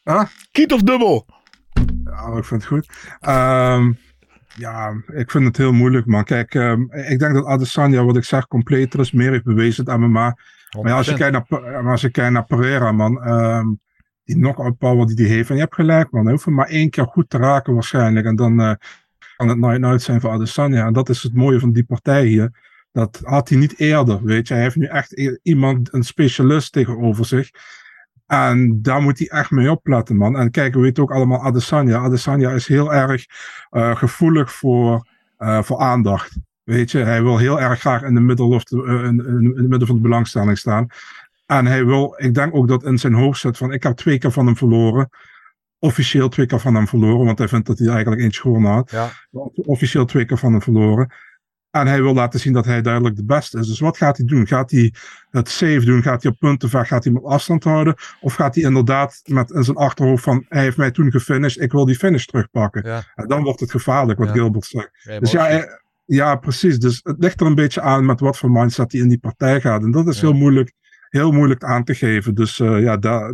Ehm, 0.03 0.23
Kiet 0.51 0.73
of 0.73 0.81
dubbel. 0.81 1.25
Ja, 2.03 2.38
ik 2.38 2.45
vind 2.45 2.61
het 2.61 2.65
goed. 2.65 2.89
Ehm, 3.19 3.91
ja, 4.55 4.93
ik 5.13 5.31
vind 5.31 5.43
het 5.45 5.57
heel 5.57 5.71
moeilijk, 5.73 6.05
man. 6.05 6.23
Kijk, 6.23 6.55
ehm, 6.55 6.81
ik 6.91 7.19
denk 7.19 7.34
dat 7.34 7.45
Adesanya, 7.45 8.03
wat 8.03 8.17
ik 8.17 8.23
zeg, 8.23 8.47
completer 8.47 8.99
is, 8.99 9.11
meer 9.11 9.31
heeft 9.31 9.43
bewezen 9.43 9.85
dan 9.85 9.99
MMA. 9.99 10.09
Maar 10.11 10.88
ja, 10.91 10.95
als 10.97 11.05
je 11.05 11.11
100%. 11.11 11.17
kijkt 11.17 11.49
naar, 11.49 11.84
maar 11.84 11.91
als 11.91 12.01
je 12.01 12.09
kijkt 12.11 12.31
naar 12.34 12.45
Pereira, 12.45 12.91
man, 12.91 13.23
ehm, 13.23 13.67
die 14.23 14.35
knockout 14.35 14.77
power 14.77 15.05
die 15.05 15.25
hij 15.25 15.35
heeft, 15.35 15.49
en 15.49 15.55
je 15.55 15.61
hebt 15.61 15.75
gelijk, 15.75 16.11
man, 16.11 16.23
hij 16.23 16.31
hoeft 16.31 16.45
maar 16.45 16.67
één 16.67 16.89
keer 16.89 17.05
goed 17.05 17.29
te 17.29 17.37
raken 17.37 17.73
waarschijnlijk, 17.73 18.25
en 18.25 18.35
dan 18.35 18.61
eh, 18.61 18.73
kan 19.37 19.47
het 19.47 19.57
night-night 19.57 20.01
zijn 20.01 20.21
voor 20.21 20.31
Adesanya. 20.31 20.85
En 20.85 20.93
dat 20.93 21.09
is 21.09 21.23
het 21.23 21.33
mooie 21.33 21.59
van 21.59 21.71
die 21.71 21.83
partij 21.83 22.25
hier. 22.25 22.51
Dat 22.91 23.21
had 23.23 23.49
hij 23.49 23.57
niet 23.57 23.79
eerder, 23.79 24.23
weet 24.23 24.47
je. 24.47 24.53
Hij 24.53 24.63
heeft 24.63 24.75
nu 24.75 24.85
echt 24.85 25.39
iemand, 25.43 25.93
een 25.93 26.03
specialist 26.03 26.71
tegenover 26.71 27.25
zich. 27.25 27.49
En 28.25 28.81
daar 28.81 29.01
moet 29.01 29.19
hij 29.19 29.27
echt 29.27 29.51
mee 29.51 29.71
opletten, 29.71 30.15
man. 30.15 30.37
En 30.37 30.51
kijk, 30.51 30.73
we 30.73 30.79
weten 30.79 31.03
ook 31.03 31.11
allemaal 31.11 31.43
Adesanya. 31.43 31.97
Adesanya 31.97 32.51
is 32.51 32.67
heel 32.67 32.93
erg 32.93 33.25
eh, 33.69 33.95
gevoelig 33.95 34.53
voor, 34.53 35.07
eh, 35.37 35.63
voor 35.63 35.79
aandacht. 35.79 36.37
Weet 36.63 36.91
je, 36.91 36.97
hij 36.97 37.23
wil 37.23 37.37
heel 37.37 37.61
erg 37.61 37.79
graag 37.79 38.01
in 38.01 38.13
de 38.13 38.19
in 38.19 39.53
het 39.55 39.69
midden 39.69 39.87
van 39.87 39.95
de 39.95 40.01
belangstelling 40.01 40.57
staan. 40.57 40.87
En 41.57 41.65
hij 41.65 41.85
wil, 41.85 42.13
ik 42.17 42.34
denk 42.34 42.55
ook 42.55 42.67
dat 42.67 42.84
in 42.84 42.97
zijn 42.97 43.13
hoofd 43.13 43.39
zit 43.39 43.57
van, 43.57 43.71
ik 43.71 43.84
heb 43.84 43.95
twee 43.95 44.17
keer 44.17 44.31
van 44.31 44.45
hem 44.45 44.57
verloren. 44.57 45.09
Officieel 45.80 46.30
twee 46.30 46.45
keer 46.45 46.59
van 46.59 46.75
hem 46.75 46.88
verloren, 46.88 47.25
want 47.25 47.38
hij 47.38 47.47
vindt 47.47 47.67
dat 47.67 47.80
hij 47.80 47.88
eigenlijk 47.88 48.21
eentje 48.21 48.41
gewonnen 48.41 48.71
had. 48.71 48.91
Ja. 48.91 49.09
Officieel 49.53 50.05
twee 50.05 50.25
keer 50.25 50.38
van 50.38 50.51
hem 50.51 50.61
verloren. 50.61 51.13
En 51.71 51.88
hij 51.88 52.01
wil 52.01 52.13
laten 52.13 52.39
zien 52.39 52.53
dat 52.53 52.65
hij 52.65 52.81
duidelijk 52.81 53.15
de 53.15 53.25
beste 53.25 53.59
is. 53.59 53.67
Dus 53.67 53.80
wat 53.80 53.97
gaat 53.97 54.17
hij 54.17 54.25
doen? 54.25 54.47
Gaat 54.47 54.71
hij 54.71 54.93
het 55.30 55.49
safe 55.49 55.85
doen? 55.85 56.01
Gaat 56.01 56.23
hij 56.23 56.31
op 56.31 56.38
punten 56.39 56.69
vechten? 56.69 56.89
Gaat 56.89 57.03
hij 57.03 57.13
hem 57.13 57.23
op 57.23 57.31
afstand 57.31 57.63
houden? 57.63 57.95
Of 58.21 58.34
gaat 58.34 58.55
hij 58.55 58.63
inderdaad 58.63 59.21
met 59.23 59.51
in 59.51 59.63
zijn 59.63 59.77
achterhoofd 59.77 60.23
van... 60.23 60.45
Hij 60.49 60.61
heeft 60.61 60.77
mij 60.77 60.91
toen 60.91 61.11
gefinished, 61.11 61.61
ik 61.61 61.71
wil 61.71 61.85
die 61.85 61.95
finish 61.95 62.25
terugpakken. 62.25 62.81
Ja. 62.85 63.03
En 63.15 63.27
dan 63.27 63.43
wordt 63.43 63.59
het 63.59 63.71
gevaarlijk, 63.71 64.19
wat 64.19 64.27
Ja. 64.27 64.34
Gilbert 64.34 64.65
zegt. 64.65 64.89
Ja, 64.93 65.19
Dus 65.19 65.31
ja, 65.31 65.65
ja, 66.05 66.35
precies. 66.35 66.80
Dus 66.80 66.99
het 67.03 67.15
ligt 67.19 67.41
er 67.41 67.47
een 67.47 67.55
beetje 67.55 67.81
aan 67.81 68.05
met 68.05 68.19
wat 68.19 68.38
voor 68.38 68.51
mindset 68.51 68.91
hij 68.91 69.01
in 69.01 69.07
die 69.09 69.19
partij 69.19 69.61
gaat. 69.61 69.84
En 69.84 69.91
dat 69.91 70.07
is 70.07 70.19
Ja. 70.19 70.27
heel 70.27 70.38
moeilijk, 70.38 70.73
heel 71.14 71.31
moeilijk 71.31 71.64
aan 71.64 71.84
te 71.84 71.95
geven. 71.95 72.35
Dus 72.35 72.60
eh, 72.60 72.81
ja, 72.81 72.98
da, 72.98 73.34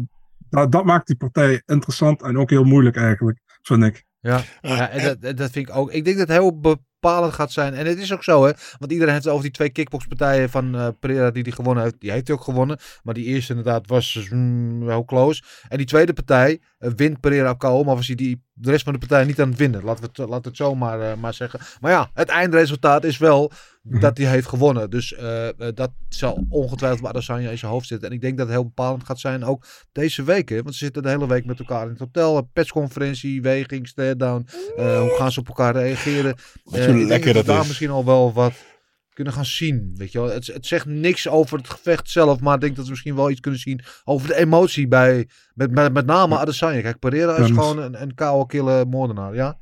da- 0.50 0.66
dat 0.68 0.86
maakt 0.86 1.08
die 1.08 1.16
partij 1.16 1.62
interessant 1.66 2.22
en 2.22 2.38
ook 2.38 2.50
heel 2.50 2.64
moeilijk 2.64 2.96
eigenlijk, 2.96 3.40
vind 3.62 3.84
ik. 3.84 4.06
Ja, 4.20 4.42
ja 4.62 4.90
en 4.90 5.04
dat, 5.20 5.38
dat 5.38 5.52
vind 5.52 5.70
ik 5.70 5.76
ook. 5.76 5.92
Ik 5.92 6.06
denk 6.06 6.18
dat 6.18 6.28
heel 6.28 6.60
bepalend 7.00 7.34
gaat 7.34 7.52
zijn. 7.52 7.74
En 7.74 7.86
het 7.86 7.98
is 7.98 8.14
ook 8.14 8.24
zo, 8.24 8.46
hè. 8.46 8.52
Want 8.80 8.92
iedereen 8.92 9.14
heeft 9.14 9.24
het 9.24 9.34
over 9.34 9.46
die 9.46 9.54
twee 9.54 9.70
kickboxpartijen 9.70 10.50
van 10.50 10.76
eh 10.76 10.88
Pereira 11.00 11.32
die 11.32 11.44
hij 11.44 11.52
gewonnen 11.52 11.84
heeft. 11.84 12.00
Die 12.00 12.12
heeft 12.12 12.28
hij 12.28 12.36
ook 12.36 12.44
gewonnen. 12.44 12.78
Maar 13.04 13.14
die 13.14 13.26
eerste 13.26 13.54
inderdaad 13.54 13.88
was 13.88 14.28
mm, 14.30 14.90
heel 14.90 15.06
close. 15.06 15.44
En 15.68 15.78
die 15.78 15.86
tweede 15.86 16.14
partij 16.14 16.60
eh, 16.78 16.92
wint 16.96 17.20
Pereira 17.20 17.50
op 17.52 17.60
KO. 17.60 17.84
Maar 17.84 17.96
was 17.96 18.08
hij 18.08 18.16
die, 18.16 18.44
de 18.54 18.72
rest 18.72 18.84
van 18.84 18.94
de 18.94 19.00
partij 19.00 19.24
niet 19.26 19.42
aan 19.42 19.50
het 19.50 19.58
winnen. 19.58 19.84
Laten 19.84 20.04
we 20.04 20.10
het, 20.14 20.30
laten 20.30 20.48
het 20.48 20.58
zo 20.58 20.76
maar, 20.76 21.02
eh, 21.02 21.16
maar 21.18 21.34
zeggen. 21.34 21.60
Maar 21.80 21.92
ja, 21.92 22.10
het 22.14 22.30
eindresultaat 22.30 23.04
is 23.04 23.18
wel 23.18 23.52
Mhm. 23.84 24.00
dat 24.00 24.18
hij 24.18 24.28
heeft 24.28 24.48
gewonnen. 24.48 24.90
Dus 24.90 25.16
dat 25.74 25.92
zal 26.10 26.46
ongetwijfeld 26.50 27.02
bij 27.02 27.10
Adesanya 27.10 27.50
in 27.50 27.58
zijn 27.58 27.72
hoofd 27.72 27.88
zitten. 27.88 28.10
En 28.10 28.16
ik 28.16 28.22
denk 28.22 28.38
dat 28.38 28.48
het 28.48 28.56
heel 28.56 28.66
bepalend 28.66 29.04
gaat 29.04 29.20
zijn 29.20 29.44
ook 29.46 29.66
deze 29.92 30.24
week. 30.24 30.50
Hè? 30.50 30.62
Want 30.62 30.76
ze 30.76 30.84
zitten 30.84 31.04
de 31.04 31.10
hele 31.10 31.28
week 31.28 31.46
met 31.46 31.60
elkaar 31.60 31.84
in 31.84 31.90
het 31.90 32.00
hotel. 32.00 32.42
Persconferentie, 32.54 33.42
weging, 33.42 33.88
stare-down. 33.88 34.48
Eh, 34.78 35.00
hoe 35.00 35.16
gaan 35.18 35.32
ze 35.32 35.40
op 35.40 35.48
elkaar 35.48 35.74
reageren? 35.76 36.36
Ik 36.90 36.98
denk 36.98 37.10
lekker 37.10 37.28
we 37.28 37.34
dat 37.36 37.46
daar 37.46 37.62
is. 37.62 37.68
misschien 37.68 37.90
al 37.90 38.06
wel 38.06 38.34
wat 38.34 38.54
kunnen 39.14 39.34
gaan 39.34 39.46
zien. 39.46 39.92
Weet 39.96 40.12
je 40.12 40.20
wel? 40.20 40.30
Het, 40.30 40.48
het 40.48 40.66
zegt 40.66 40.86
niks 40.86 41.28
over 41.28 41.58
het 41.58 41.70
gevecht 41.70 42.10
zelf. 42.10 42.40
Maar 42.40 42.56
ik 42.56 42.62
denk 42.62 42.76
dat 42.76 42.84
we 42.86 42.90
misschien 42.90 43.16
wel 43.16 43.30
iets 43.30 43.40
kunnen 43.40 43.60
zien 43.60 43.82
over 44.04 44.28
de 44.28 44.36
emotie 44.36 44.88
bij... 44.88 45.30
Met, 45.54 45.72
met, 45.72 45.94
met 45.94 46.06
name 46.06 46.38
Adesanya. 46.38 46.82
Kijk, 46.82 47.00
Pereira 47.00 47.36
is 47.36 47.48
gewoon 47.48 47.80
een, 47.80 48.02
een 48.02 48.14
koude, 48.14 48.46
kille 48.46 48.86
moordenaar. 48.86 49.36
Ja? 49.36 49.60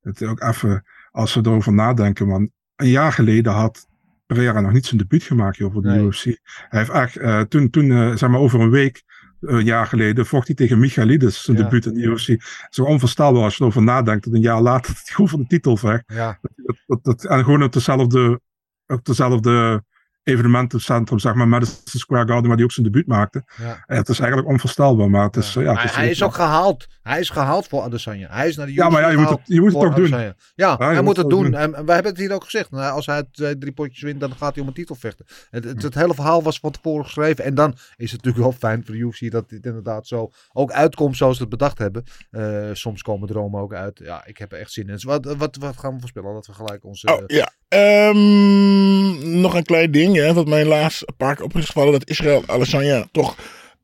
Het 0.00 0.20
is 0.20 0.28
ook 0.28 0.42
even, 0.42 0.84
als 1.10 1.34
we 1.34 1.40
erover 1.40 1.72
nadenken, 1.72 2.26
man. 2.26 2.50
Een 2.76 2.88
jaar 2.88 3.12
geleden 3.12 3.52
had 3.52 3.86
Pereira 4.26 4.60
nog 4.60 4.72
niet 4.72 4.86
zijn 4.86 5.00
debuut 5.00 5.22
gemaakt 5.22 5.56
joh, 5.56 5.72
voor 5.72 5.82
de 5.82 5.88
Nee. 5.88 6.04
UFC. 6.04 6.24
Hij 6.24 6.78
heeft 6.80 6.90
echt, 6.90 7.16
eh, 7.16 7.40
toen, 7.40 7.70
toen 7.70 7.90
eh, 7.90 8.16
zeg 8.16 8.28
maar 8.28 8.40
over 8.40 8.60
een 8.60 8.70
week, 8.70 9.02
een 9.40 9.64
jaar 9.64 9.86
geleden, 9.86 10.26
vocht 10.26 10.46
hij 10.46 10.56
tegen 10.56 10.78
Michailidis 10.78 11.42
zijn 11.42 11.56
Ja. 11.56 11.62
debuut 11.62 11.86
in 11.86 11.94
de 11.94 12.00
UFC. 12.02 12.36
Zo 12.70 12.82
onvoorstelbaar 12.84 13.42
als 13.42 13.54
je 13.56 13.60
erover 13.60 13.82
nadenkt 13.82 14.24
dat 14.24 14.34
een 14.34 14.40
jaar 14.40 14.60
later 14.60 14.92
hij 14.94 15.02
gewoon 15.04 15.28
voor 15.28 15.38
de 15.38 15.46
titel 15.46 15.76
vecht. 15.76 16.04
Ja. 16.06 16.38
Dat, 16.56 16.76
dat, 16.86 17.04
dat, 17.04 17.24
en 17.24 17.44
gewoon 17.44 17.62
op 17.62 17.72
dezelfde, 17.72 18.40
op 18.86 19.04
dezelfde 19.04 19.84
evenementencentrum, 20.26 21.18
zeg 21.18 21.34
maar, 21.34 21.48
Madison 21.48 21.80
Square 21.84 22.26
Garden, 22.26 22.46
waar 22.46 22.56
die 22.56 22.64
ook 22.64 22.72
zijn 22.72 22.86
debuut 22.86 23.06
maakte. 23.06 23.44
Ja. 23.56 23.84
En 23.86 23.96
het 23.96 24.08
is 24.08 24.18
eigenlijk 24.18 24.48
onvoorstelbaar, 24.48 25.10
maar 25.10 25.24
het 25.24 25.36
is... 25.36 25.52
Ja, 25.54 25.60
het 25.60 25.78
hij, 25.78 25.90
hij 26.02 26.10
is 26.10 26.22
ook 26.22 26.34
gehaald. 26.34 26.86
Hij 27.02 27.20
is 27.20 27.30
gehaald 27.30 27.66
voor 27.68 27.82
Adesanya. 27.82 28.28
Hij 28.30 28.48
is 28.48 28.56
naar 28.56 28.66
de 28.66 28.72
Ja, 28.72 28.88
maar 28.88 29.00
ja, 29.00 29.08
je 29.08 29.16
moet 29.16 29.28
het- 29.28 29.40
je 29.44 29.60
moet 29.60 29.72
het 29.72 29.80
toch 29.82 29.94
doen. 29.94 30.34
Ja, 30.54 30.76
hij 30.78 31.02
moet 31.02 31.16
het 31.16 31.28
doen. 31.30 31.42
doen. 31.44 31.54
En 31.54 31.74
en 31.74 31.84
wij 31.84 31.94
hebben 31.94 32.12
het 32.12 32.20
hier 32.20 32.32
ook 32.32 32.44
gezegd. 32.44 32.70
Nou, 32.70 32.92
als 32.92 33.06
hij 33.06 33.24
twee, 33.32 33.58
drie 33.58 33.72
potjes 33.72 34.02
wint, 34.02 34.20
dan 34.20 34.32
gaat 34.36 34.52
hij 34.54 34.62
om 34.62 34.68
een 34.68 34.74
titel 34.74 34.94
vechten. 34.94 35.26
Het, 35.50 35.64
het, 35.64 35.82
het 35.82 35.94
hele 35.94 36.14
verhaal 36.14 36.42
was 36.42 36.58
van 36.58 36.70
tevoren 36.70 37.04
geschreven. 37.04 37.44
En 37.44 37.54
dan 37.54 37.70
is 37.96 38.12
het 38.12 38.24
natuurlijk 38.24 38.36
wel 38.36 38.70
fijn 38.70 38.84
voor 38.84 38.94
de 38.94 39.00
UFC 39.00 39.30
dat 39.30 39.48
dit 39.48 39.66
inderdaad 39.66 40.06
zo 40.06 40.30
ook 40.52 40.70
uitkomt 40.72 41.16
zoals 41.16 41.36
ze 41.36 41.40
het 41.42 41.50
bedacht 41.50 41.78
hebben. 41.78 42.04
Eh, 42.30 42.68
soms 42.72 43.02
komen 43.02 43.28
dromen 43.28 43.60
ook 43.60 43.74
uit. 43.74 44.00
Ja, 44.04 44.24
ik 44.26 44.38
heb 44.38 44.52
er 44.52 44.58
echt 44.58 44.72
zin 44.72 44.86
in. 44.86 44.92
Dus 44.92 45.04
wat, 45.04 45.24
wat, 45.38 45.56
wat 45.56 45.76
gaan 45.78 45.94
we 45.94 46.00
voorspellen? 46.00 46.34
Dat 46.34 46.46
we 46.46 46.52
gelijk 46.52 46.84
onze... 46.84 47.06
Oh, 47.14 47.22
ja. 47.26 47.50
Ehm, 47.68 49.40
nog 49.40 49.54
een 49.54 49.64
klein 49.64 49.90
ding, 49.90 50.16
hè, 50.16 50.32
wat 50.34 50.46
mij 50.48 50.64
laatst 50.64 51.02
een 51.06 51.16
paar 51.16 51.34
keer 51.36 51.44
op 51.44 51.56
is 51.56 51.66
gevallen. 51.66 51.92
Dat 51.92 52.08
Israël 52.08 52.42
Alessandra 52.46 53.06
toch 53.12 53.36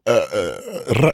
eh, 0.03 0.17
eh, 0.17 1.09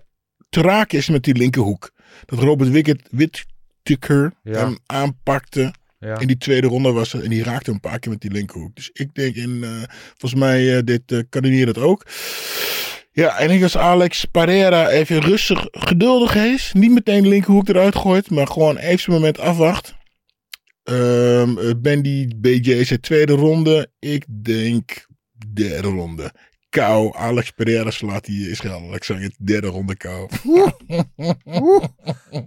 te 0.49 0.61
raken 0.61 0.99
is 0.99 1.09
met 1.09 1.23
die 1.23 1.35
linkerhoek. 1.35 1.91
Dat 2.25 2.39
Robert 2.39 2.71
Wickett, 2.71 3.03
Whittaker 3.11 4.33
Ja. 4.43 4.59
hem 4.59 4.79
aanpakte. 4.87 5.73
ja. 5.99 6.19
In 6.19 6.27
die 6.27 6.39
tweede 6.39 6.67
ronde 6.67 6.93
was 6.93 7.13
het. 7.13 7.23
En 7.23 7.31
die 7.31 7.43
raakte 7.43 7.71
een 7.71 7.81
paar 7.81 7.99
keer 7.99 8.11
met 8.13 8.21
die 8.21 8.31
linkerhoek. 8.31 8.75
Dus 8.77 8.91
ik 8.93 9.15
denk 9.15 9.35
in, 9.35 9.61
eh, 9.65 9.71
volgens 10.19 10.41
mij, 10.41 10.77
eh, 10.77 10.83
dit 10.85 11.03
eh 11.13 11.19
kadeneert 11.29 11.69
het 11.69 11.79
ook. 11.79 12.07
Ja, 13.13 13.39
en 13.39 13.51
ik 13.51 13.63
als 13.63 13.77
Alex 13.77 14.25
Pereira 14.25 14.89
even 14.89 15.21
rustig, 15.21 15.67
geduldig 15.71 16.35
is. 16.35 16.71
Niet 16.75 16.91
meteen 16.93 17.23
de 17.23 17.29
linkerhoek 17.29 17.69
eruit 17.69 17.97
gooit. 17.97 18.31
Maar 18.31 18.47
gewoon 18.47 18.77
even 18.77 18.99
zijn 18.99 19.17
moment 19.17 19.39
afwacht. 19.39 19.95
Ehm 20.89 21.59
eh, 21.59 21.75
Bendy 21.79 22.29
BJ 22.37 22.85
zijn 22.85 23.01
tweede 23.01 23.33
ronde. 23.33 23.91
Ik 23.99 24.25
denk 24.45 25.07
derde 25.53 25.89
ronde. 25.89 26.33
Kou. 26.69 27.17
Alex 27.17 27.51
Pereira 27.51 27.91
slaat 27.91 28.25
die 28.25 28.51
Israël 28.51 28.89
Alexander 28.89 29.31
derde 29.39 29.67
ronde 29.67 29.97
kou. 29.97 30.29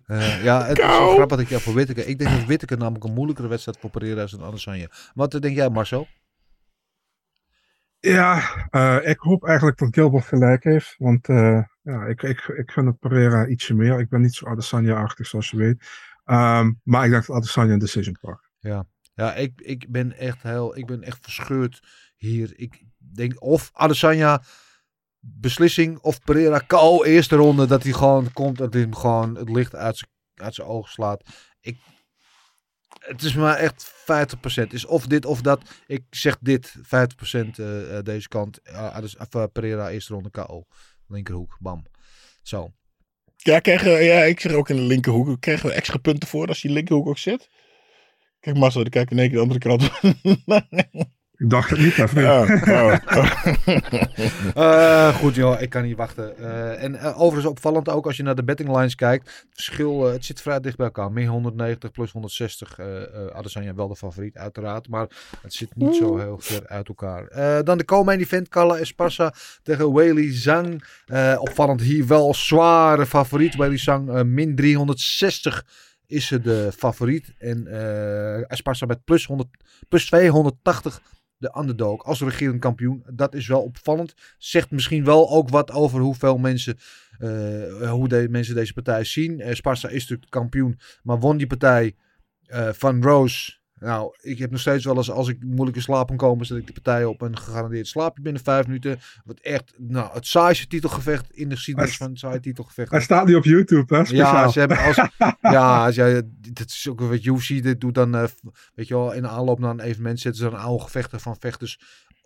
Eh, 0.05 0.43
ja, 0.43 0.65
het 0.65 0.77
is 0.77 0.85
wel 0.85 1.13
grappig 1.13 1.27
dat 1.27 1.39
ik 1.39 1.49
jou 1.49 1.61
voor 1.61 1.73
Whittaker... 1.73 2.07
Ik 2.07 2.19
denk 2.19 2.31
dat 2.31 2.45
Whittaker 2.45 2.77
namelijk 2.77 3.03
een 3.03 3.13
moeilijkere 3.13 3.47
wedstrijd 3.47 3.77
voor 3.79 3.89
Pereira 3.89 4.23
is 4.23 4.31
dan 4.31 4.43
Adesanya. 4.43 4.87
Wat 5.13 5.31
denk 5.31 5.55
jij, 5.55 5.69
Marcel? 5.69 6.07
Ja, 7.99 8.41
eh, 8.69 8.97
ik 9.03 9.19
hoop 9.19 9.45
eigenlijk 9.45 9.77
dat 9.77 9.93
Gilbert 9.93 10.25
gelijk 10.25 10.63
heeft. 10.63 10.95
Want 10.97 11.29
eh, 11.29 11.63
ja, 11.81 12.05
ik, 12.05 12.21
ik, 12.21 12.39
ik 12.47 12.71
gun 12.71 12.85
het 12.85 12.99
Pereira 12.99 13.47
ietsje 13.47 13.73
meer. 13.73 13.99
Ik 13.99 14.09
ben 14.09 14.21
niet 14.21 14.33
zo 14.33 14.47
Adesanya-achtig 14.47 15.27
zoals 15.27 15.49
je 15.49 15.57
weet. 15.57 15.85
Ehm, 16.23 16.71
maar 16.83 17.05
ik 17.05 17.11
dat 17.11 17.29
Adesanya 17.29 17.73
een 17.73 17.79
decision 17.79 18.17
pakt. 18.21 18.49
Ja, 19.13 19.33
ik, 19.33 19.61
ik 19.61 19.91
ben 19.91 20.17
echt 20.17 20.43
heel, 20.43 20.77
ik 20.77 20.85
ben 20.85 21.03
echt 21.03 21.17
verscheurd 21.21 21.79
hier. 22.15 22.53
Ik 22.55 22.83
denk 22.97 23.41
of 23.41 23.69
Adesanya 23.73 24.43
beslissing 25.19 25.99
of 25.99 26.21
Pereira 26.23 26.59
KO 26.59 27.03
eerste 27.03 27.35
ronde 27.35 27.65
dat 27.65 27.83
hij 27.83 27.91
gewoon 27.91 28.33
komt 28.33 28.57
dat 28.57 28.73
hij 28.73 28.81
hem 28.81 28.95
gewoon 28.95 29.35
het 29.35 29.49
licht 29.49 29.75
uit 29.75 29.97
zijn 29.97 30.09
uit 30.35 30.55
zijn 30.55 30.67
ogen 30.67 30.91
slaat. 30.91 31.23
Ik 31.59 31.77
het 32.99 33.23
is 33.23 33.33
maar 33.33 33.55
echt 33.55 33.91
50%. 33.91 33.93
Het 34.41 34.73
is 34.73 34.85
of 34.85 35.07
dit 35.07 35.25
of 35.25 35.41
dat. 35.41 35.61
Ik 35.87 36.03
zeg 36.09 36.37
dit 36.39 36.75
50% 36.77 37.59
eh, 37.59 37.97
eh, 37.97 38.03
deze 38.03 38.27
kant. 38.27 38.59
Uh, 38.69 39.43
Pereira 39.51 39.89
eerste 39.89 40.13
ronde 40.13 40.29
KO. 40.29 40.65
Linkerhoek, 41.07 41.57
bam. 41.59 41.85
Zo. 42.41 42.73
Ja, 43.43 43.59
krijgen, 43.59 44.03
ja, 44.03 44.23
ik 44.23 44.39
zeg 44.39 44.51
ook 44.51 44.69
in 44.69 44.75
de 44.75 44.81
linkerhoek. 44.81 45.41
Krijgen 45.41 45.69
we 45.69 45.75
extra 45.75 45.97
punten 45.97 46.27
voor 46.27 46.47
als 46.47 46.61
die 46.61 46.71
linkerhoek 46.71 47.07
ook 47.07 47.17
zit? 47.17 47.49
Kijk, 48.39 48.57
Marcel, 48.57 48.81
die 48.81 48.91
kijkt 48.91 49.11
in 49.11 49.19
één 49.19 49.27
keer 49.29 49.37
de 49.37 49.43
andere 49.43 49.59
kant. 49.59 49.89
Ik 51.41 51.49
dacht 51.49 51.69
het 51.69 51.79
niet, 51.79 51.95
hè, 51.95 52.07
vriend. 52.07 52.25
Ja, 52.25 53.01
oh. 53.07 53.35
Eh, 55.07 55.15
goed 55.15 55.35
joh, 55.35 55.61
ik 55.61 55.69
kan 55.69 55.83
niet 55.83 55.97
wachten. 55.97 56.37
Eh, 56.37 56.83
en 56.83 56.95
eh, 56.95 57.21
overigens 57.21 57.51
opvallend 57.51 57.89
ook 57.89 58.05
als 58.05 58.17
je 58.17 58.23
naar 58.23 58.35
de 58.35 58.43
betting 58.43 58.69
lines 58.69 58.95
kijkt. 58.95 59.25
Het 59.25 59.47
verschil, 59.53 60.03
het 60.03 60.25
zit 60.25 60.41
vrij 60.41 60.59
dicht 60.59 60.77
bij 60.77 60.85
elkaar. 60.85 61.11
Min 61.11 61.27
190 61.27 61.91
plus 61.91 62.11
160. 62.11 62.79
eh 62.79 63.03
eh 63.03 63.35
Adesanya 63.35 63.73
wel 63.75 63.87
de 63.87 63.95
favoriet 63.95 64.37
uiteraard. 64.37 64.89
Maar 64.89 65.07
het 65.41 65.53
zit 65.53 65.75
niet 65.75 65.95
zo 65.95 66.17
heel 66.17 66.37
ver 66.39 66.67
uit 66.67 66.87
elkaar. 66.87 67.27
Eh, 67.27 67.63
dan 67.63 67.77
de 67.77 67.85
co-main 67.85 68.19
event. 68.19 68.49
Carla 68.49 68.77
Esparza 68.77 69.33
tegen 69.63 69.93
Weili 69.93 70.31
Zhang. 70.31 70.83
Eh, 71.05 71.35
opvallend 71.39 71.81
hier 71.81 72.07
wel 72.07 72.33
zware 72.33 73.05
favoriet. 73.05 73.55
Weili 73.55 73.77
Zhang 73.77 74.23
min 74.23 74.55
360 74.55 75.65
is 76.07 76.27
ze 76.27 76.41
de 76.41 76.71
favoriet. 76.77 77.33
En 77.37 77.67
eh 77.67 78.51
Esparza 78.51 78.85
met 78.85 79.03
plus, 79.03 79.25
100, 79.25 79.47
plus 79.89 80.05
280 80.05 81.01
de 81.41 81.57
underdog 81.57 82.03
als 82.03 82.21
regerend 82.21 82.59
kampioen. 82.59 83.03
Dat 83.13 83.33
is 83.33 83.47
wel 83.47 83.61
opvallend. 83.61 84.13
Zegt 84.37 84.71
misschien 84.71 85.03
wel 85.03 85.29
ook 85.29 85.49
wat 85.49 85.71
over 85.71 85.99
hoeveel 85.99 86.37
mensen, 86.37 86.77
eh, 87.19 87.91
hoe 87.91 88.07
de 88.07 88.27
mensen 88.29 88.55
deze 88.55 88.73
partij 88.73 89.03
zien. 89.03 89.39
Eh 89.39 89.53
Sparta 89.53 89.89
is 89.89 90.01
natuurlijk 90.01 90.31
kampioen, 90.31 90.79
maar 91.03 91.19
won 91.19 91.37
die 91.37 91.47
partij 91.47 91.95
eh, 92.45 92.69
van 92.71 93.03
Rose. 93.03 93.59
Nou, 93.81 94.15
ik 94.21 94.37
heb 94.37 94.51
nog 94.51 94.59
steeds 94.59 94.85
wel 94.85 94.97
eens, 94.97 95.11
als 95.11 95.27
ik 95.27 95.43
moeilijk 95.43 95.75
in 95.75 95.81
slaap 95.81 96.07
kan 96.07 96.17
komen, 96.17 96.45
zet 96.45 96.57
ik 96.57 96.65
die 96.65 96.81
partij 96.81 97.05
op 97.05 97.23
en 97.23 97.37
gegarandeerd 97.37 97.87
slaap 97.87 98.15
je 98.15 98.21
binnen 98.21 98.43
vijf 98.43 98.65
minuten. 98.65 98.99
Wat 99.25 99.39
echt, 99.39 99.73
nou, 99.77 100.13
het 100.13 100.27
saaiste 100.27 100.67
titelgevecht 100.67 101.31
in 101.31 101.49
de 101.49 101.55
geschiedenis 101.55 101.97
van 101.97 102.09
het 102.09 102.19
saaie 102.19 102.39
titelgevecht. 102.39 102.91
Hij 102.91 103.01
staat 103.01 103.25
nu 103.27 103.35
op 103.35 103.43
YouTube, 103.43 103.95
hè? 103.95 104.05
Speciaal. 104.05 104.33
Ja, 104.33 104.47
ze 104.47 104.59
hebben 104.59 104.77
als, 104.77 104.95
ja, 105.55 105.85
als 105.85 105.95
jij, 105.95 106.21
dat 106.53 106.67
is 106.67 106.87
ook 106.89 106.99
wat 106.99 107.23
UFC 107.23 107.47
dit 107.47 107.81
doet 107.81 107.95
dan, 107.95 108.15
eh, 108.15 108.23
weet 108.75 108.87
je 108.87 108.93
wel, 108.93 109.11
in 109.11 109.21
de 109.21 109.27
aanloop 109.27 109.59
naar 109.59 109.71
een 109.71 109.79
evenement 109.79 110.19
zetten 110.19 110.43
ze 110.43 110.49
dan 110.49 110.59
oude 110.59 110.83
gevechten 110.83 111.19
van 111.19 111.35
vechters 111.39 111.79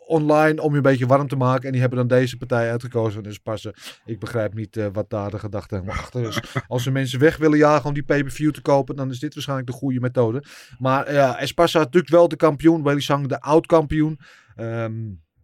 online 0.06 0.61
om 0.61 0.69
je 0.72 0.76
een 0.76 0.82
beetje 0.82 1.06
warm 1.06 1.27
te 1.27 1.36
maken. 1.36 1.65
En 1.65 1.72
die 1.72 1.82
hebben 1.82 1.99
dan 1.99 2.07
deze 2.07 2.38
partij 2.38 2.72
uitgekozen. 2.72 3.23
Dus 3.23 3.38
passen. 3.38 3.73
Ik 4.06 4.19
begrijp 4.19 4.53
niet 4.53 4.77
eh, 4.77 4.88
wat 4.94 5.10
daar 5.10 5.30
de 5.30 5.40
gedachte 5.40 5.84
achter 5.88 6.27
is. 6.27 6.41
Als 6.68 6.84
ze 6.84 6.91
mensen 6.91 7.19
weg 7.19 7.38
willen 7.38 7.57
jagen 7.57 7.88
om 7.88 7.94
die 7.94 8.03
pay-per-view 8.03 8.52
te 8.52 8.61
kopen, 8.61 8.95
dan 8.95 9.10
is 9.10 9.19
dit 9.19 9.34
waarschijnlijk 9.34 9.69
de 9.69 9.77
goede 9.77 9.99
methode. 9.99 10.44
Maar 10.80 11.14
ja, 11.14 11.40
Esparza 11.40 11.80
natuurlijk 11.80 12.11
wel 12.11 12.27
de 12.27 12.36
kampioen. 12.36 12.84
Weili 12.84 13.02
Zhang 13.02 13.27
de 13.27 13.41
oud-kampioen. 13.41 14.19
Ehm, 14.56 14.94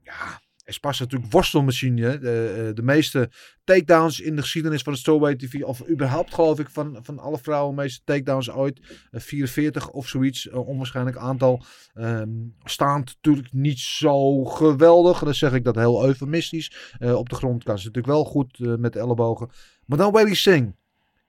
ja, 0.03 0.40
Esparza 0.71 1.03
natuurlijk 1.03 1.31
worstelmachine. 1.31 2.19
De, 2.19 2.65
eh, 2.67 2.75
de 2.75 2.83
meeste 2.83 3.29
takedowns 3.63 4.19
in 4.19 4.35
de 4.35 4.41
geschiedenis 4.41 4.81
van 4.81 4.93
de 4.93 4.99
Strawweight 4.99 5.39
TV. 5.39 5.63
Of 5.63 5.89
überhaupt 5.89 6.33
geloof 6.33 6.59
ik 6.59 6.69
van, 6.69 6.99
van 7.01 7.19
alle 7.19 7.37
vrouwen 7.37 7.75
meeste 7.75 8.01
takedowns 8.03 8.51
ooit. 8.51 8.79
Eh, 9.11 9.21
44 9.21 9.89
of 9.89 10.07
zoiets. 10.07 10.51
Een 10.51 10.57
onwaarschijnlijk 10.57 11.17
aantal. 11.17 11.63
Ehm 11.93 12.29
staand 12.63 13.05
natuurlijk 13.05 13.53
niet 13.53 13.79
zo 13.79 14.45
geweldig. 14.45 15.19
Dan 15.19 15.33
zeg 15.33 15.53
ik 15.53 15.63
dat 15.63 15.75
heel 15.75 16.05
eufemistisch. 16.05 16.95
Eh, 16.99 17.15
op 17.15 17.29
de 17.29 17.35
grond 17.35 17.63
kan 17.63 17.79
ze 17.79 17.85
natuurlijk 17.85 18.13
wel 18.13 18.25
goed 18.25 18.59
eh, 18.59 18.75
met 18.75 18.93
de 18.93 18.99
ellebogen. 18.99 19.49
Maar 19.85 19.97
dan 19.97 20.11
Weili 20.11 20.35
Singh. 20.35 20.71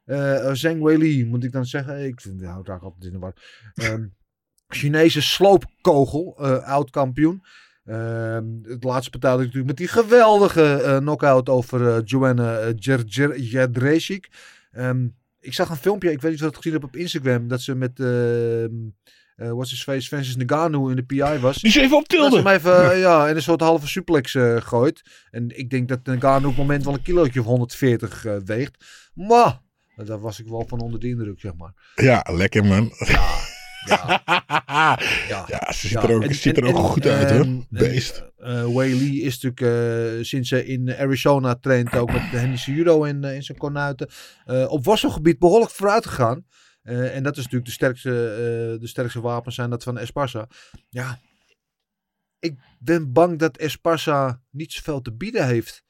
Eh 0.05 0.49
eh, 0.49 0.55
Zhang 0.55 0.83
Weili 0.83 1.27
moet 1.27 1.45
ik 1.45 1.53
dan 1.53 1.65
zeggen. 1.65 2.05
Ik 2.05 2.21
vind, 2.21 2.43
ik 2.43 2.67
raak 2.67 2.83
altijd 2.83 3.05
in 3.05 3.13
de 3.13 3.19
war. 3.19 3.35
Ehm, 3.75 4.07
Chinese 4.69 5.23
sloopkogel. 5.23 6.37
eh 6.39 6.67
oud 6.67 6.91
kampioen. 6.91 7.43
Ehm, 7.85 8.45
het 8.63 8.85
laatste 8.85 9.17
ik 9.17 9.23
natuurlijk 9.23 9.67
met 9.67 9.77
die 9.77 9.89
geweldige 9.89 10.75
eh 10.75 10.97
knockout 10.97 11.49
over 11.49 11.89
eh, 11.89 12.03
Joanna 12.05 12.61
uh, 12.67 13.37
Jadrejczyk. 13.51 14.31
Ehm, 14.73 15.07
ik 15.41 15.55
zag 15.55 15.71
een 15.71 15.77
filmpje, 15.77 16.11
ik 16.11 16.21
weet 16.21 16.31
niet 16.31 16.41
of 16.41 16.47
je 16.47 16.53
dat 16.53 16.57
gezien 16.57 16.73
hebt 16.73 16.85
op 16.85 16.97
Instagram, 16.97 17.49
dat 17.49 17.61
ze 17.61 17.75
met, 17.75 18.01
ehm 18.01 18.91
eh 19.43 19.51
what's 19.51 19.71
his 19.71 19.83
face, 19.83 20.07
Francis 20.09 20.37
Ngannou 20.37 20.91
in 20.91 20.97
de 20.97 21.03
PI 21.03 21.39
was. 21.41 21.57
Die 21.57 21.71
is 21.71 21.77
even 21.77 21.97
op 21.97 22.09
Dat 22.09 22.19
ze 22.19 22.29
tilde. 22.29 22.49
hem 22.49 22.57
even 22.57 22.91
eh, 22.91 23.01
ja, 23.01 23.29
in 23.29 23.37
een 23.37 23.43
soort 23.43 23.61
halve 23.61 23.89
suplex 23.89 24.35
eh, 24.35 24.57
gooit. 24.57 25.03
En 25.31 25.59
ik 25.59 25.71
denk 25.71 25.89
dat 25.89 25.99
Ngannou 26.05 26.45
op 26.45 26.49
het 26.49 26.57
moment 26.57 26.85
wel 26.85 26.95
een 26.95 27.03
kilootje 27.03 27.41
of 27.41 27.47
140 27.47 28.25
eh, 28.25 28.37
weegt. 28.45 28.85
Maar, 29.15 29.61
daar 29.97 30.21
was 30.21 30.41
ik 30.41 30.47
wel 30.47 30.65
van 30.69 30.81
onder 30.81 31.01
de 31.01 31.09
indruk, 31.09 31.41
zeg 31.41 31.55
maar. 31.55 31.73
Ja, 31.95 32.27
lekker 32.31 32.65
man. 32.65 32.93
Ja, 32.99 33.39
ja. 35.29 35.45
Ja, 35.47 35.73
ze 35.73 35.89
ziet 35.89 36.03
er 36.03 36.15
ook, 36.15 36.23
en- 36.23 36.35
ziet 36.35 36.57
er 36.57 36.63
en- 36.63 36.69
ook 36.69 36.77
en, 36.77 36.83
goed 36.83 37.07
uit 37.07 37.31
hoor. 37.31 37.39
ehm, 37.41 37.61
Beest. 37.69 38.25
eh, 38.37 38.67
Wei 38.75 38.95
Lee 38.99 39.21
is 39.21 39.39
natuurlijk 39.41 39.61
eh, 40.19 40.25
sinds 40.25 40.49
ze 40.49 40.67
in 40.67 40.95
Arizona 40.97 41.55
traint 41.55 41.97
ook 41.97 42.11
met 42.13 42.31
de 42.31 42.37
Hennessy 42.39 42.71
Judo 42.71 43.05
in, 43.05 43.25
eh, 43.25 43.35
in 43.35 43.43
zijn 43.43 43.59
kornuiten. 43.59 44.09
eh, 44.45 44.71
op 44.71 44.85
worstelgebied 44.85 45.39
behoorlijk 45.39 45.71
vooruit 45.71 46.07
gegaan. 46.07 46.47
Eh, 46.83 47.17
en 47.17 47.23
dat 47.23 47.33
is 47.37 47.43
natuurlijk 47.43 47.65
de 47.67 47.73
sterkste, 47.73 48.11
eh, 48.11 48.81
de 48.81 48.87
sterkste 48.87 49.21
wapens 49.21 49.55
zijn 49.55 49.71
dat 49.71 49.83
van 49.83 49.99
Esparza. 49.99 50.49
Ja, 50.89 51.21
ik 52.39 52.59
ben 52.79 53.13
bang 53.13 53.39
dat 53.39 53.57
Esparza 53.57 54.41
niet 54.51 54.73
zoveel 54.73 55.01
te 55.01 55.13
bieden 55.13 55.47
heeft 55.47 55.82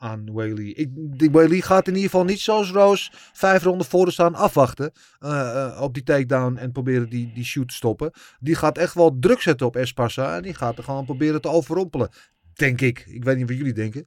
aan 0.00 0.32
Whaley. 0.32 1.60
Gaat 1.60 1.88
in 1.88 1.94
ieder 1.94 2.10
geval 2.10 2.24
niet 2.24 2.40
zoals 2.40 2.70
Roos 2.70 3.12
vijf 3.32 3.62
ronden 3.62 3.86
voor 3.86 4.12
staan 4.12 4.34
afwachten 4.34 4.92
eh, 5.18 5.64
eh, 5.64 5.80
op 5.80 5.94
die 5.94 6.02
takedown 6.02 6.56
en 6.56 6.72
proberen 6.72 7.08
die, 7.08 7.32
die 7.34 7.44
shoot 7.44 7.68
te 7.68 7.74
stoppen. 7.74 8.10
Die 8.38 8.54
gaat 8.54 8.78
echt 8.78 8.94
wel 8.94 9.16
druk 9.20 9.40
zetten 9.40 9.66
op 9.66 9.76
Esparza 9.76 10.36
en 10.36 10.42
die 10.42 10.54
gaat 10.54 10.78
er 10.78 10.84
gewoon 10.84 11.04
proberen 11.04 11.40
te 11.40 11.48
overrompelen. 11.48 12.10
Denk 12.52 12.80
ik. 12.80 13.04
Ik 13.08 13.24
weet 13.24 13.36
niet 13.36 13.48
wat 13.48 13.56
jullie 13.56 13.72
denken. 13.72 14.06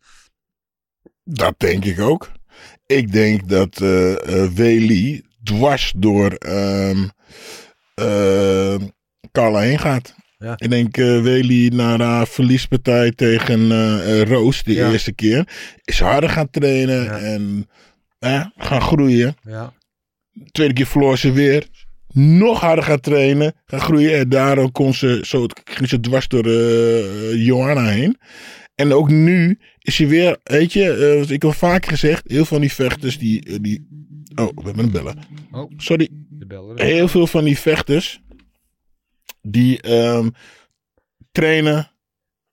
Dat 1.24 1.54
denk 1.58 1.86
ik 1.86 2.00
ook. 2.00 2.32
Ik 2.86 3.12
denk 3.12 3.50
dat 3.50 3.78
Weli 4.54 5.24
dwars 5.44 5.94
door 5.98 6.32
ehm 6.32 7.08
ehm, 7.96 8.88
Carla 9.32 9.60
heen 9.60 9.80
gaat. 9.80 10.16
Ja. 10.44 10.54
Ik 10.58 10.70
denk 10.70 10.98
uh, 10.98 11.22
Wely 11.22 11.68
na 11.74 11.98
haar 12.00 12.28
verliespartij 12.28 13.12
tegen 13.12 13.72
eh, 13.72 14.22
eh, 14.22 14.28
Roos 14.28 14.64
de 14.64 14.74
Ja. 14.74 14.92
eerste 14.92 15.14
keer. 15.14 15.48
Is 15.84 16.00
harder 16.00 16.30
gaan 16.30 16.50
trainen 16.50 17.04
Ja. 17.04 17.18
en 17.18 17.68
eh, 18.20 18.46
gaan 18.58 18.82
groeien. 18.82 19.36
Ja. 19.44 19.74
Tweede 20.52 20.74
keer 20.74 20.86
verloor 20.86 21.18
ze 21.18 21.32
weer. 21.32 21.68
Nog 22.14 22.60
harder 22.60 22.84
gaan 22.84 23.00
trainen. 23.00 23.54
Gaan 23.66 23.80
groeien. 23.80 24.18
En 24.18 24.30
daarom 24.30 24.72
kon 24.72 24.94
ze 24.94 25.20
zo, 25.26 25.46
ging 25.64 25.90
ze 25.90 26.00
dwars 26.00 26.28
door 26.28 26.46
eh 26.46 27.46
Johanna 27.46 27.86
heen. 27.88 28.18
En 28.76 28.94
ook 28.94 29.10
nu 29.10 29.60
is 29.80 29.96
ze 29.96 30.06
weer, 30.08 30.38
weet 30.44 30.74
je, 30.74 30.92
eh, 30.92 31.20
wat 31.20 31.26
ik 31.30 31.42
heb 31.42 31.46
al 31.46 31.52
vaker 31.54 31.90
gezegd. 31.92 32.24
Heel 32.28 32.36
veel 32.36 32.46
van 32.46 32.62
die 32.62 32.74
vechters 32.74 33.18
die, 33.18 33.46
eh, 33.46 33.56
die... 33.62 33.88
Oh, 34.36 34.48
we 34.56 34.62
hebben 34.64 34.84
een 34.86 34.92
bellen. 34.92 35.18
Oh, 35.52 35.72
Sorry. 35.78 36.10
de. 36.30 36.74
Heel 36.76 37.08
veel 37.08 37.28
van 37.28 37.44
die 37.44 37.58
vechters 37.58 38.22
die 39.42 39.82
ehm, 39.82 40.30
trainen 41.32 41.92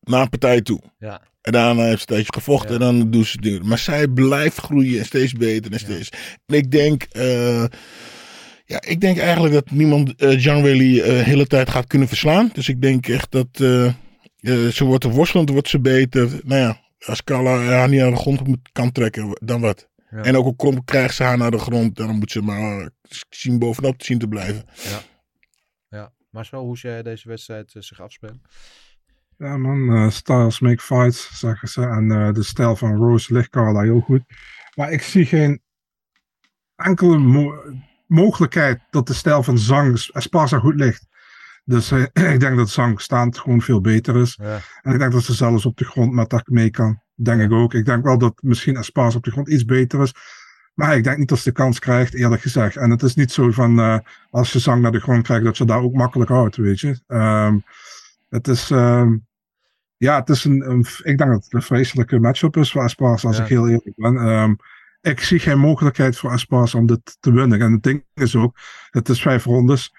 naar 0.00 0.22
een 0.22 0.28
partij 0.28 0.60
toe. 0.60 0.80
Ja. 0.98 1.20
En 1.40 1.52
daarna 1.52 1.82
heeft 1.82 1.96
ze 1.96 2.00
een 2.00 2.14
tijdje 2.14 2.32
gevochten 2.32 2.70
Ja. 2.70 2.74
en 2.74 2.98
dan 2.98 3.10
doen 3.10 3.24
ze 3.24 3.40
dingen. 3.40 3.66
Maar 3.66 3.78
zij 3.78 4.08
blijft 4.08 4.56
groeien 4.58 4.98
en 4.98 5.04
steeds 5.04 5.32
beter 5.32 5.72
en 5.72 5.78
steeds. 5.78 6.08
En 6.46 6.54
ik 6.54 6.70
denk, 6.70 7.02
eh, 7.02 7.64
ja, 8.64 8.80
ik 8.80 9.00
denk 9.00 9.18
eigenlijk 9.18 9.54
dat 9.54 9.70
niemand 9.70 10.14
eh 10.16 10.42
John 10.44 10.66
eh, 10.66 10.78
de 10.78 11.22
hele 11.24 11.46
tijd 11.46 11.70
gaat 11.70 11.86
kunnen 11.86 12.08
verslaan. 12.08 12.50
Dus 12.52 12.68
ik 12.68 12.82
denk 12.82 13.08
echt 13.08 13.30
dat 13.30 13.48
eh, 13.52 13.86
eh, 13.86 13.92
ze 14.72 14.84
wordt 14.84 15.04
worstelend, 15.04 15.50
wordt 15.50 15.68
ze 15.68 15.80
beter. 15.80 16.40
Nou 16.44 16.60
ja, 16.60 16.80
als 17.06 17.24
Carla 17.24 17.58
haar 17.58 17.88
niet 17.88 18.00
aan 18.00 18.10
de 18.10 18.16
grond 18.16 18.46
moet, 18.46 18.68
kan 18.72 18.92
trekken, 18.92 19.38
dan 19.44 19.60
wat. 19.60 19.88
Ja. 20.10 20.22
En 20.22 20.36
ook 20.36 20.62
al 20.62 20.82
krijgt 20.84 21.14
ze 21.14 21.22
haar 21.22 21.38
naar 21.38 21.50
de 21.50 21.58
grond, 21.58 21.96
dan 21.96 22.18
moet 22.18 22.30
ze 22.30 22.42
maar 22.42 22.90
zien 23.28 23.58
bovenop 23.58 23.98
te 23.98 24.04
zien 24.04 24.18
te 24.18 24.28
blijven. 24.28 24.64
Ja. 24.90 25.00
Maar 26.30 26.46
zo, 26.46 26.60
hoe 26.60 26.76
jij 26.76 27.02
deze 27.02 27.28
wedstrijd 27.28 27.74
eh, 27.74 27.82
zich 27.82 28.00
afspeelt? 28.00 28.38
Ja 29.36 29.56
man, 29.56 29.94
eh, 29.94 30.10
styles 30.10 30.60
make 30.60 30.82
fights, 30.82 31.38
zeggen 31.38 31.68
ze. 31.68 31.82
En 31.82 32.10
eh, 32.10 32.32
de 32.32 32.42
stijl 32.42 32.76
van 32.76 32.96
Rose 32.96 33.32
ligt 33.34 33.48
Carla 33.48 33.80
heel 33.80 34.00
goed. 34.00 34.22
Maar 34.74 34.92
ik 34.92 35.02
zie 35.02 35.26
geen 35.26 35.62
enkele 36.76 37.18
mo- 37.18 37.62
mogelijkheid 38.06 38.80
dat 38.90 39.06
de 39.06 39.14
stijl 39.14 39.42
van 39.42 39.58
Zang 39.58 40.08
Esparza 40.12 40.58
goed 40.58 40.74
ligt. 40.74 41.06
Dus 41.64 41.90
eh, 41.90 42.02
ik 42.34 42.40
denk 42.40 42.56
dat 42.56 42.70
Zang 42.70 43.00
staand 43.00 43.38
gewoon 43.38 43.60
veel 43.60 43.80
beter 43.80 44.16
is. 44.16 44.38
Ja. 44.42 44.58
En 44.82 44.92
ik 44.92 44.98
denk 44.98 45.12
dat 45.12 45.22
ze 45.22 45.34
zelfs 45.34 45.66
op 45.66 45.76
de 45.76 45.84
grond 45.84 46.12
met 46.12 46.32
haar 46.32 46.44
mee 46.44 46.70
kan. 46.70 47.02
Denk 47.14 47.40
ik 47.40 47.52
ook. 47.52 47.74
Ik 47.74 47.84
denk 47.84 48.04
wel 48.04 48.18
dat 48.18 48.42
misschien 48.42 48.76
Esparza 48.76 49.16
op 49.16 49.24
de 49.24 49.30
grond 49.30 49.48
iets 49.48 49.64
beter 49.64 50.02
is. 50.02 50.14
Maar 50.80 50.96
ik 50.96 51.04
denk 51.04 51.18
niet 51.18 51.28
dat 51.28 51.38
ze 51.38 51.48
de 51.48 51.54
kans 51.54 51.78
krijgt, 51.78 52.14
eerlijk 52.14 52.42
gezegd. 52.42 52.76
En 52.76 52.90
het 52.90 53.02
is 53.02 53.14
niet 53.14 53.32
zo 53.32 53.50
van, 53.50 53.78
eh, 53.78 53.98
als 54.30 54.52
je 54.52 54.58
Zang 54.58 54.82
naar 54.82 54.92
de 54.92 55.00
grond 55.00 55.22
krijgt, 55.22 55.44
dat 55.44 55.56
ze 55.56 55.64
daar 55.64 55.80
ook 55.82 55.92
makkelijk 55.94 56.30
houdt, 56.30 56.56
weet 56.56 56.80
je. 56.80 57.00
Ehm, 57.06 57.58
het 58.28 58.48
is, 58.48 58.70
ehm, 58.70 59.16
ja, 59.96 60.18
het 60.18 60.28
is 60.28 60.44
een, 60.44 60.70
een- 60.70 60.86
ik 61.02 61.18
denk 61.18 61.30
dat 61.30 61.44
het 61.44 61.52
een 61.54 61.62
vreselijke 61.62 62.18
matchup 62.18 62.56
is 62.56 62.70
voor 62.72 62.82
Esparza, 62.84 63.28
als 63.28 63.36
Ja. 63.36 63.42
ik 63.42 63.48
heel 63.48 63.68
eerlijk 63.68 63.96
ben. 63.96 64.16
Ehm, 64.16 64.54
ik 65.00 65.20
zie 65.20 65.38
geen 65.38 65.58
mogelijkheid 65.58 66.16
voor 66.18 66.32
Esparza 66.32 66.78
om 66.78 66.86
dit 66.86 67.16
te 67.20 67.32
winnen. 67.32 67.60
En 67.60 67.72
het 67.72 67.82
ding 67.82 68.04
is 68.14 68.36
ook, 68.36 68.56
het 68.90 69.08
is 69.08 69.22
vijf 69.22 69.44
rondes. 69.44 69.94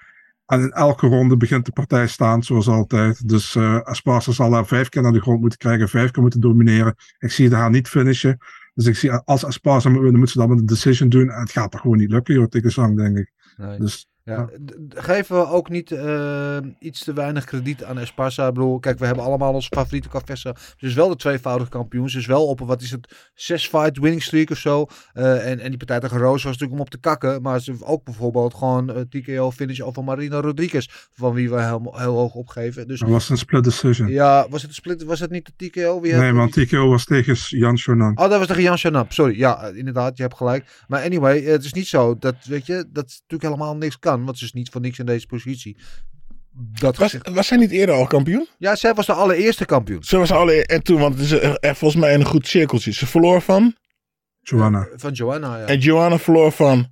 En 0.45 0.59
in 0.61 0.71
elke 0.71 1.07
ronde 1.07 1.37
begint 1.37 1.65
de 1.65 1.71
partij 1.71 2.07
staan, 2.07 2.43
zoals 2.43 2.67
altijd. 2.67 3.27
Dus 3.27 3.55
Esparza 3.83 4.31
zal 4.31 4.53
haar 4.53 4.65
vijf 4.65 4.89
keer 4.89 5.01
naar 5.01 5.11
de 5.11 5.21
grond 5.21 5.41
moeten 5.41 5.57
krijgen, 5.59 5.89
vijf 5.89 6.11
keer 6.11 6.21
moeten 6.21 6.39
domineren. 6.41 6.95
Ik 7.19 7.31
zie 7.31 7.55
haar 7.55 7.69
niet 7.69 7.87
finishen. 7.87 8.37
Dus 8.81 8.89
ik 8.89 8.99
zie, 8.99 9.11
als 9.11 9.45
Esparza 9.45 9.89
moet 9.89 10.01
winnen, 10.01 10.19
moet 10.19 10.29
ze 10.29 10.39
dat 10.39 10.47
met 10.47 10.59
een 10.59 10.65
decision 10.65 11.09
doen. 11.09 11.29
En 11.29 11.39
het 11.39 11.51
gaat 11.51 11.73
er 11.73 11.79
gewoon 11.79 11.97
niet 11.97 12.11
lukken, 12.11 12.33
joh, 12.33 12.47
tegen 12.47 12.71
Zang, 12.71 12.97
denk 12.97 13.17
ik. 13.17 13.31
Nee. 13.57 13.79
Dus 13.79 14.09
Ja, 14.23 14.45
d- 14.65 14.75
geven 14.89 15.35
we 15.35 15.47
ook 15.47 15.69
niet 15.69 15.91
eh, 15.91 16.57
iets 16.79 17.03
te 17.03 17.13
weinig 17.13 17.45
krediet 17.45 17.83
aan 17.83 17.97
Esparza? 17.99 18.47
Ik 18.47 18.53
bedoel, 18.53 18.79
kijk, 18.79 18.99
we 18.99 19.05
hebben 19.05 19.23
allemaal 19.23 19.53
onze 19.53 19.69
favoriete 19.73 20.09
Cafessa. 20.09 20.55
Ze 20.77 20.85
is 20.85 20.93
wel 20.93 21.09
de 21.09 21.15
tweevoudige 21.15 21.69
kampioen. 21.69 22.09
Ze 22.09 22.17
is 22.17 22.25
wel 22.25 22.47
op 22.47 22.59
een, 22.59 22.67
wat 22.67 22.81
is 22.81 22.91
het, 22.91 23.29
zes 23.33 23.67
fight 23.67 23.97
winning 23.97 24.23
streak 24.23 24.49
of 24.49 24.57
zo. 24.57 24.85
Eh, 25.13 25.49
en, 25.51 25.59
en 25.59 25.69
die 25.69 25.77
partij 25.77 25.99
tegen 25.99 26.17
Roos 26.17 26.43
was 26.43 26.51
natuurlijk 26.51 26.73
om 26.73 26.79
op 26.79 26.89
te 26.89 26.97
kakken. 26.99 27.41
Maar 27.41 27.59
ze 27.61 27.71
heeft 27.71 27.83
ook 27.83 28.03
bijvoorbeeld 28.03 28.53
gewoon 28.53 28.89
eh, 28.93 29.01
TKO 29.01 29.51
finish 29.51 29.79
over 29.79 30.03
Marina 30.03 30.39
Rodriguez. 30.41 30.87
Van 31.11 31.33
wie 31.33 31.49
we 31.49 31.61
heel, 31.61 31.93
heel 31.97 32.15
hoog 32.15 32.33
opgeven. 32.33 32.87
Dus 32.87 32.99
dat 32.99 33.09
was 33.09 33.29
een 33.29 33.37
split 33.37 33.63
decision. 33.63 34.07
ja, 34.07 34.47
was 34.49 34.61
het 34.61 34.69
een 34.69 34.75
split? 34.75 35.03
Was 35.03 35.19
het 35.19 35.31
niet 35.31 35.51
de 35.57 35.69
TKO? 35.69 36.01
Wie 36.01 36.13
nee, 36.13 36.33
man, 36.33 36.49
TKO 36.49 36.89
was 36.89 37.05
tegen 37.05 37.35
Jan 37.57 37.77
Shonan. 37.77 38.17
Oh, 38.17 38.29
dat 38.29 38.37
was 38.37 38.47
tegen 38.47 38.63
Jan 38.63 38.77
Chanap. 38.77 39.11
Sorry. 39.11 39.37
Ja, 39.37 39.63
eh, 39.63 39.77
inderdaad. 39.77 40.17
Je 40.17 40.23
hebt 40.23 40.35
gelijk. 40.35 40.83
Maar 40.87 41.03
anyway, 41.03 41.41
het 41.41 41.63
is 41.63 41.73
niet 41.73 41.87
zo 41.87 42.17
dat, 42.19 42.35
weet 42.43 42.65
je, 42.65 42.73
dat 42.75 43.05
natuurlijk 43.05 43.43
helemaal 43.43 43.75
niks 43.75 43.99
kan. 43.99 44.10
Want 44.17 44.37
ze 44.37 44.45
is 44.45 44.53
niet 44.53 44.69
voor 44.69 44.81
niks 44.81 44.99
in 44.99 45.05
deze 45.05 45.27
positie. 45.27 45.77
Dat 46.79 46.97
Was, 46.97 47.17
was 47.33 47.47
zij 47.47 47.57
niet 47.57 47.71
eerder 47.71 47.95
al 47.95 48.07
kampioen? 48.07 48.47
Ja, 48.57 48.75
zij 48.75 48.93
was 48.93 49.05
de 49.05 49.13
allereerste 49.13 49.65
kampioen. 49.65 50.03
Ze 50.03 50.17
was 50.17 50.31
al 50.31 50.51
en 50.51 50.83
toen, 50.83 50.99
want 50.99 51.13
het 51.13 51.23
is 51.23 51.31
er, 51.31 51.57
er 51.59 51.75
volgens 51.75 52.01
mij 52.01 52.13
een 52.13 52.25
goed 52.25 52.47
cirkeltje. 52.47 52.91
Ze 52.93 53.07
verloor 53.07 53.41
van. 53.41 53.75
Joanna. 54.39 54.87
Van 54.95 55.11
Joanna, 55.11 55.57
ja. 55.57 55.65
En 55.65 55.79
Joanna 55.79 56.19
verloor 56.19 56.51
van. 56.51 56.87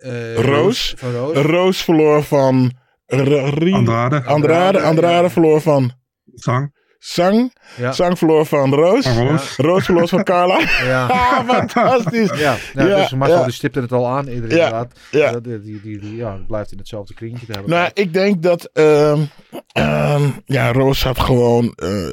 Eh, 0.00 0.34
Roos. 0.34 0.94
Van 0.96 1.12
Roos. 1.12 1.36
Roos 1.36 1.82
verloor 1.84 2.22
van. 2.22 2.72
R- 3.06 3.72
Andrade. 3.72 4.22
Andrade. 4.24 4.80
Andrade 4.80 5.22
ja. 5.22 5.30
verloor 5.30 5.60
van. 5.60 5.92
Zang. 6.34 6.75
Sang. 6.98 7.52
Ja. 7.76 7.92
Sang 7.92 8.18
verloor 8.18 8.46
van 8.46 8.74
Roos. 8.74 9.06
Roos. 9.06 9.56
Roos 9.56 9.84
verloor 9.84 10.08
van 10.08 10.22
Carla. 10.24 10.60
Ja. 10.84 11.06
Ah, 11.36 11.48
fantastisch. 11.48 12.28
Ja, 12.38 12.56
ja, 12.74 12.86
Ja, 12.86 12.96
dus 12.96 13.12
Marcel 13.12 13.38
ja. 13.38 13.44
die 13.44 13.52
stipte 13.52 13.80
het 13.80 13.92
al 13.92 14.06
aan, 14.08 14.26
eerder 14.26 14.50
Ja, 14.50 14.64
inderdaad. 14.64 14.98
ja. 15.10 15.32
Dat- 15.32 15.44
Die, 15.44 15.60
die, 15.60 15.80
die, 15.80 15.98
die- 15.98 16.16
ja, 16.16 16.32
het 16.32 16.46
blijft 16.46 16.72
in 16.72 16.78
hetzelfde 16.78 17.14
kringetje 17.14 17.46
te 17.46 17.52
hebben. 17.52 17.70
Nou, 17.70 17.90
ik 17.94 18.12
denk 18.12 18.42
dat. 18.42 18.70
ehm, 18.72 19.20
ehm, 19.72 20.28
ja, 20.44 20.72
Roos 20.72 21.02
had 21.04 21.18
gewoon. 21.20 21.72
eh, 21.76 22.06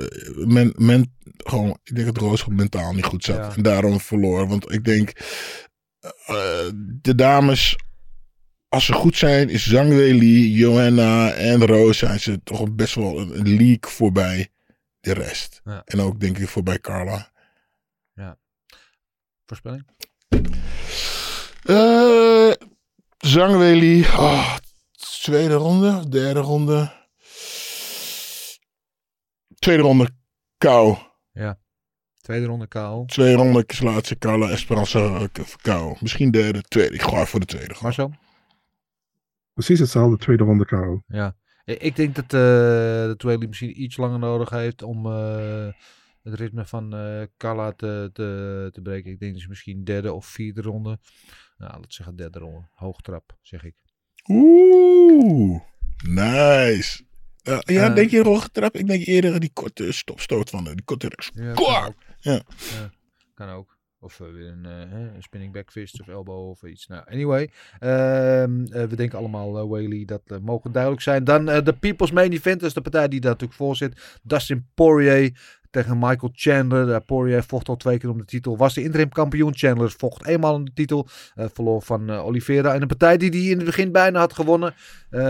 men, 0.46 0.74
men, 0.78 1.14
gewoon 1.38 1.78
ik 1.84 1.96
denk 1.96 2.08
dat 2.08 2.18
Roos 2.18 2.42
gewoon 2.42 2.58
mentaal 2.58 2.94
niet 2.94 3.06
goed 3.06 3.24
zat. 3.24 3.36
Ja. 3.36 3.52
En 3.56 3.62
daarom 3.64 4.00
verloor. 4.00 4.48
Want 4.48 4.72
ik 4.72 4.84
denk. 4.86 5.12
eh, 6.26 6.36
de 7.02 7.16
dames. 7.16 7.76
Als 8.70 8.86
ze 8.86 8.94
goed 8.94 9.18
zijn, 9.18 9.50
is 9.50 9.68
Zangweli, 9.70 10.52
Johanna 10.52 11.32
en 11.32 11.66
Roos. 11.66 11.98
zijn 11.98 12.20
ze 12.20 12.44
toch 12.44 12.72
best 12.72 12.96
wel 12.96 13.20
een, 13.20 13.40
een 13.40 13.48
league 13.56 13.78
voorbij 13.82 14.48
de 15.04 15.14
rest. 15.14 15.62
Ja. 15.64 15.82
En 15.86 16.00
ook 16.00 16.20
denk 16.20 16.38
ik 16.38 16.50
voorbij 16.50 16.80
Carla. 16.80 17.32
Voorspelling? 19.46 19.88
Eh 21.64 22.52
Zangweli. 23.18 24.02
Oh, 24.02 24.58
tweede 25.22 25.54
ronde, 25.54 26.10
derde 26.10 26.40
ronde. 26.40 26.92
Tweede 29.60 29.82
ronde 29.84 30.10
kou. 30.58 30.98
Tweede 32.24 32.46
ronde 32.46 32.68
KO. 32.68 33.06
Tweede 33.06 33.36
ronde 33.36 33.64
slaat 33.68 34.06
ze 34.06 34.18
Carla 34.18 34.50
Esperanza 34.50 35.00
eh, 35.00 35.46
kou. 35.62 35.96
Misschien 36.00 36.32
derde, 36.32 36.62
tweede. 36.62 36.94
Ik 36.94 37.02
ga 37.02 37.26
voor 37.26 37.40
de 37.40 37.46
tweede. 37.46 37.76
Marcel? 37.82 38.14
Precies 39.54 39.80
hetzelfde, 39.80 40.18
tweede 40.18 40.44
ronde 40.44 40.66
KO. 40.66 41.04
Ja. 41.08 41.36
I- 41.70 41.72
Ik 41.80 41.96
denk 41.96 42.16
dat 42.16 42.24
eh 42.24 42.30
de 43.10 43.14
Tweley 43.18 43.48
misschien 43.48 43.82
iets 43.82 43.98
langer 43.98 44.20
nodig 44.20 44.50
heeft 44.50 44.82
om 44.82 45.06
eh, 45.06 45.68
het 46.24 46.34
ritme 46.34 46.66
van 46.66 46.96
eh 46.96 47.22
Carla 47.38 47.72
te, 47.72 48.10
te, 48.14 48.70
te 48.72 48.82
breken. 48.82 49.12
Ik 49.12 49.20
denk 49.20 49.34
dat 49.34 49.42
ze 49.42 49.48
misschien 49.50 49.84
derde 49.84 50.14
of 50.14 50.26
vierde 50.26 50.62
ronde. 50.62 51.00
Nou, 51.58 51.72
laten 51.72 51.82
we 51.82 51.94
zeggen 51.94 52.16
derde 52.16 52.40
ronde. 52.40 52.68
Hoogtrap, 52.72 53.38
zeg 53.42 53.64
ik. 53.64 53.74
Oeh, 54.30 55.62
nice. 56.08 57.04
Ja, 57.42 57.62
ja 57.66 57.90
Eh. 57.90 57.96
denk 57.96 58.10
je 58.10 58.22
roggetrap? 58.24 58.76
Ik 58.76 58.88
denk 58.88 59.06
eerder 59.06 59.40
die 59.40 59.52
korte 59.54 59.92
stopstoot 59.92 60.50
van 60.50 60.64
de, 60.64 60.76
die 60.76 60.86
korte 60.86 61.08
rechts. 61.08 61.30
Ja, 61.34 61.54
Kwak! 61.54 61.84
kan 61.84 61.90
ook. 61.90 61.96
Ja. 62.22 62.42
kan 63.34 63.50
ook. 63.50 63.73
Of 64.04 64.20
eh, 64.20 64.28
weer 64.34 64.48
een, 64.48 64.66
een 65.16 65.24
spinning 65.24 65.54
back 65.54 65.72
fist 65.72 66.02
of 66.02 66.08
elbow 66.08 66.50
of 66.50 66.64
iets. 66.64 66.88
Nou, 66.88 67.04
anyway. 67.12 67.50
ehm, 67.80 68.66
eh, 68.66 68.84
we 68.84 68.96
denken 68.96 69.18
allemaal, 69.18 69.68
Whaley, 69.68 70.06
dat 70.06 70.40
mogen 70.42 70.72
duidelijk 70.72 71.02
zijn. 71.02 71.24
Dan 71.24 71.46
de 71.46 71.76
People's 71.80 72.12
Main 72.12 72.32
Event, 72.32 72.60
dat 72.60 72.68
is 72.68 72.74
de 72.74 72.82
partij 72.82 73.08
die 73.08 73.20
daar 73.20 73.32
natuurlijk 73.32 73.60
voor 73.60 73.76
zit. 73.76 74.20
Dustin 74.24 74.68
Poirier 74.74 75.62
tegen 75.70 75.98
Michael 76.00 76.32
Chandler. 76.34 77.02
Poirier 77.02 77.44
vocht 77.44 77.70
al 77.70 77.76
twee 77.76 77.98
keer 77.98 78.10
om 78.10 78.18
de 78.18 78.26
titel. 78.26 78.58
Was 78.58 78.74
de 78.74 78.84
interim 78.84 79.10
kampioen. 79.10 79.56
Chandler 79.56 79.92
vocht 79.92 80.26
eenmaal 80.26 80.54
om 80.54 80.66
de 80.66 80.74
titel. 80.74 81.08
Verloor 81.36 81.82
van 81.82 82.10
Oliveira. 82.10 82.74
In 82.74 82.82
een 82.82 82.88
partij 82.88 83.18
die 83.18 83.30
hij 83.30 83.40
in 83.40 83.58
het 83.58 83.66
begin 83.66 83.92
bijna 83.92 84.20
had 84.20 84.34
gewonnen. 84.34 84.74
Ehm, 85.10 85.24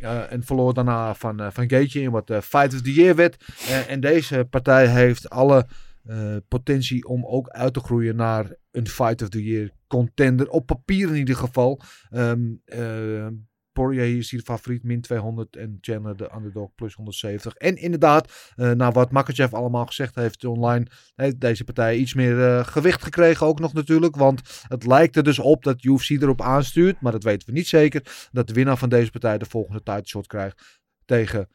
eh, 0.00 0.32
en 0.32 0.42
verloor 0.44 0.74
daarna 0.74 1.14
van, 1.14 1.52
van 1.52 1.70
Gaethje 1.70 2.00
in 2.00 2.10
wat 2.10 2.30
Fight 2.42 2.74
of 2.74 2.82
the 2.82 2.92
Year 2.92 3.14
werd. 3.14 3.44
En 3.88 4.00
deze 4.00 4.46
partij 4.50 4.86
heeft 4.86 5.30
alle 5.30 5.66
eh, 6.04 6.36
potentie 6.48 7.04
om 7.04 7.26
ook 7.26 7.48
uit 7.48 7.74
te 7.74 7.80
groeien 7.80 8.16
naar 8.16 8.54
een 8.70 8.88
Fight 8.88 9.22
of 9.22 9.28
the 9.28 9.44
Year 9.44 9.70
contender. 9.86 10.48
Op 10.48 10.66
papier 10.66 11.08
in 11.08 11.16
ieder 11.16 11.36
geval. 11.36 11.80
Ehm 12.10 12.40
eh, 12.64 13.26
Poirier 13.72 14.18
is 14.18 14.30
hier 14.30 14.40
de 14.40 14.46
favoriet, 14.46 14.82
min 14.82 15.00
200. 15.00 15.56
En 15.56 15.78
Chandler 15.80 16.16
de 16.16 16.30
underdog, 16.36 16.74
plus 16.74 16.94
170. 16.94 17.54
En 17.54 17.76
inderdaad, 17.76 18.52
naar 18.56 18.92
wat 18.92 19.10
Makachev 19.10 19.52
allemaal 19.52 19.86
gezegd 19.86 20.14
heeft 20.14 20.44
online, 20.44 20.86
heeft 21.14 21.40
deze 21.40 21.64
partij 21.64 21.96
iets 21.96 22.14
meer 22.14 22.64
gewicht 22.64 23.02
gekregen 23.02 23.46
ook 23.46 23.60
nog 23.60 23.72
natuurlijk. 23.72 24.16
Want 24.16 24.64
het 24.68 24.86
lijkt 24.86 25.16
er 25.16 25.22
dus 25.22 25.38
op 25.38 25.64
dat 25.64 25.84
UFC 25.84 26.10
erop 26.10 26.42
aanstuurt, 26.42 27.00
maar 27.00 27.12
dat 27.12 27.22
weten 27.22 27.48
we 27.48 27.54
niet 27.54 27.66
zeker, 27.66 28.28
dat 28.32 28.46
de 28.46 28.54
winnaar 28.54 28.78
van 28.78 28.88
deze 28.88 29.10
partij 29.10 29.38
de 29.38 29.44
volgende 29.44 29.82
title 29.82 30.06
shot 30.06 30.26
krijgt 30.26 30.80
tegen 31.04 31.48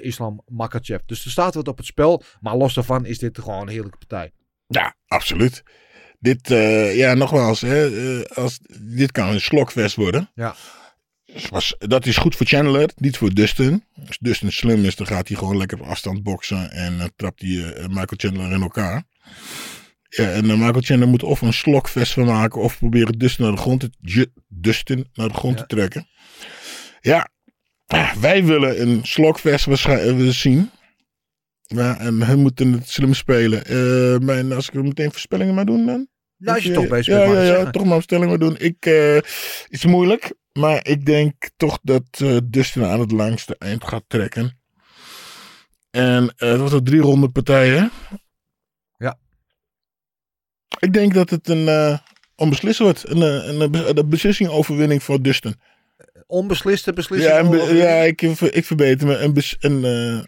Islam 0.00 0.42
Makachev. 0.46 1.00
Dus 1.06 1.24
er 1.24 1.30
staat 1.30 1.54
wat 1.54 1.68
op 1.68 1.76
het 1.76 1.86
spel. 1.86 2.22
Maar 2.40 2.56
los 2.56 2.74
daarvan 2.74 3.06
is 3.06 3.18
dit 3.18 3.38
gewoon 3.38 3.60
een 3.60 3.68
heerlijke 3.68 3.98
partij. 3.98 4.32
Ja, 4.66 4.94
absoluut. 5.06 5.62
Dit, 6.18 6.50
eh, 6.50 6.96
ja, 6.96 7.14
nogmaals, 7.14 7.60
hè, 7.60 7.86
eh, 8.20 8.36
als, 8.36 8.58
dit 8.80 9.12
kan 9.12 9.28
een 9.28 9.40
slokvest 9.40 9.96
worden. 9.96 10.30
Ja. 10.34 10.54
Was, 11.50 11.74
dat 11.78 12.06
is 12.06 12.16
goed 12.16 12.36
voor 12.36 12.46
Chandler, 12.46 12.90
niet 12.96 13.16
voor 13.16 13.34
Dustin. 13.34 13.84
Als 14.06 14.18
Dustin 14.18 14.52
slim 14.52 14.84
is, 14.84 14.96
dan 14.96 15.06
gaat 15.06 15.28
hij 15.28 15.36
gewoon 15.36 15.56
lekker 15.56 15.80
op 15.80 15.86
afstand 15.86 16.22
boksen 16.22 16.70
en 16.70 16.98
dan 16.98 17.10
trapt 17.16 17.40
hij 17.42 17.72
eh, 17.72 17.86
Michael 17.86 18.06
Chandler 18.16 18.52
in 18.52 18.62
elkaar. 18.62 19.04
Ja, 20.08 20.30
en 20.30 20.50
eh, 20.50 20.56
Michael 20.56 20.80
Chandler 20.80 21.08
moet 21.08 21.22
of 21.22 21.40
een 21.40 21.52
slokvest 21.52 22.12
van 22.12 22.24
maken 22.24 22.60
of 22.60 22.78
proberen 22.78 23.18
Dustin 23.18 23.44
naar 23.44 23.54
de 23.54 23.60
grond 23.60 23.80
te, 23.80 24.30
Dustin 24.48 25.08
naar 25.14 25.28
de 25.28 25.34
grond 25.34 25.58
Ja. 25.58 25.64
te 25.64 25.74
trekken. 25.74 26.08
Ja, 27.00 27.28
ah, 27.92 28.12
wij 28.12 28.44
willen 28.44 28.80
een 28.80 29.00
waarschijnlijk 29.64 30.16
willen 30.16 30.32
zien. 30.32 30.70
Ja, 31.62 31.98
en 31.98 32.22
hun 32.22 32.38
moeten 32.38 32.72
het 32.72 32.90
slim 32.90 33.14
spelen. 33.14 33.64
Eh, 33.64 34.18
maar 34.18 34.54
als 34.54 34.68
ik 34.68 34.74
er 34.74 34.82
meteen 34.82 35.10
voorspellingen 35.10 35.54
maar 35.54 35.66
doen 35.66 35.86
dan? 35.86 36.08
Nou, 36.36 36.56
als 36.56 36.64
je 36.64 36.72
toch 36.72 36.84
eh, 36.84 36.90
bezig 36.90 37.14
ja, 37.14 37.20
bent, 37.20 37.32
ja, 37.32 37.40
ja, 37.40 37.46
zeggen. 37.46 37.72
toch 37.72 37.84
maar 37.84 37.92
voorspellingen 37.92 38.28
maar 38.28 38.48
doen. 38.48 38.58
Ik, 38.58 38.86
eh, 38.86 39.16
is 39.68 39.84
moeilijk, 39.84 40.34
maar 40.52 40.86
ik 40.86 41.04
denk 41.04 41.50
toch 41.56 41.78
dat 41.82 42.04
eh, 42.12 42.36
Dustin 42.44 42.84
aan 42.84 43.00
het 43.00 43.12
langste 43.12 43.56
eind 43.58 43.84
gaat 43.84 44.04
trekken. 44.06 44.60
En 45.90 46.34
eh, 46.36 46.50
het 46.50 46.58
wordt 46.58 46.74
ook 46.74 46.84
drie 46.84 47.00
ronde 47.00 47.28
partijen. 47.28 47.90
Ja. 48.96 49.18
Ik 50.78 50.92
denk 50.92 51.14
dat 51.14 51.30
het 51.30 51.48
een 51.48 51.68
eh 51.68 51.98
onbeslist 52.42 52.78
wordt. 52.78 53.08
Een, 53.08 53.22
eh, 53.22 53.48
een, 53.48 53.60
een, 53.60 53.98
een 53.98 54.08
beslissing 54.08 54.50
overwinning 54.50 55.02
voor 55.02 55.22
Dustin. 55.22 55.54
Onbesliste 56.32 56.92
beslissing. 56.92 57.32
Ja, 57.32 57.38
een 57.38 57.50
be- 57.50 57.60
over- 57.62 57.76
ja 57.76 57.94
ik, 58.02 58.22
ik 58.22 58.64
verbeter 58.64 59.06
me. 59.06 59.16
Een, 59.18 59.36
een, 59.60 59.84
eh, 59.84 60.24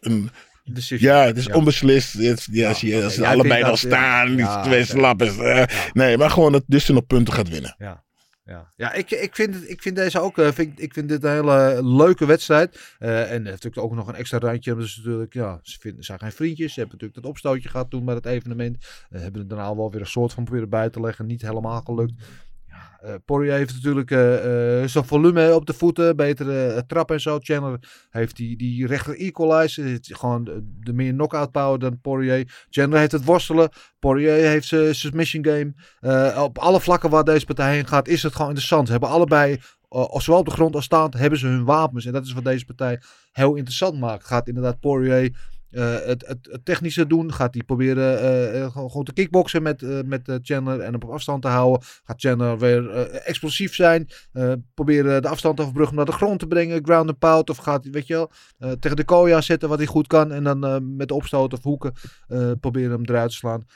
een, 0.00 0.30
Decision. 0.64 1.10
ja, 1.12 1.24
het 1.24 1.36
is 1.36 1.44
Ja. 1.44 1.54
onbeslist. 1.54 2.12
Het, 2.12 2.48
ja, 2.50 2.68
als, 2.68 2.80
je, 2.80 3.04
als 3.04 3.14
ze 3.14 3.26
allebei 3.26 3.60
dat, 3.62 3.80
ja. 3.80 3.88
staan, 3.88 4.26
die 4.28 4.36
Ja, 4.36 4.62
twee 4.62 4.84
slappers. 4.84 5.38
eh, 5.38 5.64
Nee, 5.92 6.16
maar 6.16 6.30
gewoon 6.30 6.52
dat 6.52 6.62
Dustin 6.66 6.96
op 6.96 7.08
punten 7.08 7.34
gaat 7.34 7.48
winnen. 7.48 7.74
Ja. 7.78 8.02
Ja, 8.44 8.72
ja 8.76 8.92
ik, 8.92 9.10
ik, 9.10 9.34
vind 9.34 9.54
het, 9.54 9.70
ik 9.70 9.82
vind 9.82 9.96
deze 9.96 10.20
ook. 10.20 10.38
eh, 10.38 10.52
Vind, 10.52 10.82
ik 10.82 10.92
vind 10.92 11.08
dit 11.08 11.24
een 11.24 11.30
hele 11.30 11.78
leuke 11.84 12.26
wedstrijd. 12.26 12.80
Eh, 12.98 13.32
en 13.32 13.42
natuurlijk 13.42 13.78
ook 13.78 13.94
nog 13.94 14.08
een 14.08 14.14
extra 14.14 14.38
randje. 14.38 14.76
Dus 14.76 14.96
natuurlijk, 14.96 15.34
ja, 15.34 15.58
ze 15.62 15.78
vinden, 15.80 16.04
zijn 16.04 16.18
geen 16.18 16.32
vriendjes. 16.32 16.72
Ze 16.72 16.80
hebben 16.80 16.98
natuurlijk 16.98 17.22
dat 17.22 17.30
opstootje 17.30 17.68
gehad 17.68 17.90
toen 17.90 18.04
bij 18.04 18.14
het 18.14 18.26
evenement. 18.26 18.76
Eh, 19.10 19.20
hebben 19.20 19.40
het 19.40 19.50
daarna 19.50 19.76
wel 19.76 19.90
weer 19.90 20.00
een 20.00 20.06
soort 20.06 20.32
van 20.32 20.44
proberen 20.44 20.68
bij 20.70 20.90
te 20.90 21.00
leggen. 21.00 21.26
Niet 21.26 21.42
helemaal 21.42 21.80
gelukt. 21.80 22.12
Eh, 23.04 23.14
Poirier 23.24 23.52
heeft 23.52 23.74
natuurlijk 23.74 24.10
eh, 24.10 24.18
zijn 24.84 25.04
volume 25.04 25.54
op 25.54 25.66
de 25.66 25.72
voeten. 25.72 26.16
Betere 26.16 26.84
trap 26.86 27.10
en 27.10 27.20
zo. 27.20 27.38
Chandler 27.40 27.78
heeft 28.10 28.36
die, 28.36 28.56
die 28.56 28.86
rechter 28.86 29.18
equalizer. 29.18 29.98
Gewoon 30.00 30.44
de, 30.80 30.92
meer 30.92 31.12
knockout 31.12 31.50
power 31.50 31.78
dan 31.78 32.00
Poirier. 32.00 32.66
Chandler 32.70 32.98
heeft 32.98 33.12
het 33.12 33.24
worstelen. 33.24 33.70
Poirier 33.98 34.32
heeft 34.32 34.66
zijn 34.66 34.94
submission 34.94 35.44
game. 35.44 36.42
Op 36.42 36.58
alle 36.58 36.80
vlakken 36.80 37.10
waar 37.10 37.24
deze 37.24 37.46
partij 37.46 37.74
heen 37.74 37.86
gaat, 37.86 38.08
is 38.08 38.22
het 38.22 38.32
gewoon 38.32 38.48
interessant. 38.48 38.86
Ze 38.86 38.92
hebben 38.92 39.10
allebei, 39.10 39.60
zowel 40.12 40.40
op 40.40 40.44
de 40.44 40.50
grond 40.50 40.74
als 40.74 40.84
staand, 40.84 41.14
hebben 41.14 41.38
ze 41.38 41.46
hun 41.46 41.64
wapens. 41.64 42.04
En 42.04 42.12
dat 42.12 42.24
is 42.24 42.32
wat 42.32 42.44
deze 42.44 42.64
partij 42.64 43.00
heel 43.32 43.54
interessant 43.54 43.98
maakt. 44.00 44.26
Gaat 44.26 44.48
inderdaad 44.48 44.80
Poirier 44.80 45.36
het, 45.80 46.26
het, 46.26 46.38
het 46.50 46.64
technische 46.64 47.06
doen? 47.06 47.32
Gaat 47.32 47.54
hij 47.54 47.62
proberen 47.62 48.20
eh, 48.20 48.62
eh, 48.62 48.72
gewoon, 48.72 49.04
te 49.04 49.12
kickboksen 49.12 49.62
met, 49.62 49.82
eh, 49.82 49.98
met 50.04 50.28
eh, 50.28 50.36
Chandler 50.42 50.80
en 50.80 50.92
hem 50.92 51.02
op 51.02 51.10
afstand 51.10 51.42
te 51.42 51.48
houden? 51.48 51.82
Gaat 52.04 52.20
Chandler 52.20 52.58
weer 52.58 52.90
eh, 52.90 53.28
explosief 53.28 53.74
zijn? 53.74 54.08
Eh, 54.32 54.52
proberen 54.74 55.22
de 55.22 55.28
afstand 55.28 55.56
te 55.56 55.62
overbruggen 55.62 55.98
om 55.98 56.04
naar 56.04 56.12
de 56.12 56.24
grond 56.24 56.38
te 56.38 56.46
brengen? 56.46 56.84
Ground 56.84 57.08
and 57.08 57.18
pound? 57.18 57.50
Of 57.50 57.56
gaat 57.56 57.82
hij, 57.82 57.92
weet 57.92 58.06
je 58.06 58.14
wel, 58.14 58.30
eh, 58.58 58.70
tegen 58.70 58.96
de 58.96 59.04
Koya 59.04 59.40
zetten 59.40 59.68
wat 59.68 59.78
hij 59.78 59.86
goed 59.86 60.06
kan? 60.06 60.32
En 60.32 60.44
dan 60.44 60.64
eh, 60.64 60.76
met 60.80 61.10
opstoot 61.10 61.52
of 61.52 61.62
hoeken 61.62 61.92
eh, 62.28 62.50
proberen 62.60 62.90
hem 62.90 63.04
eruit 63.04 63.30
te 63.30 63.36
slaan. 63.36 63.66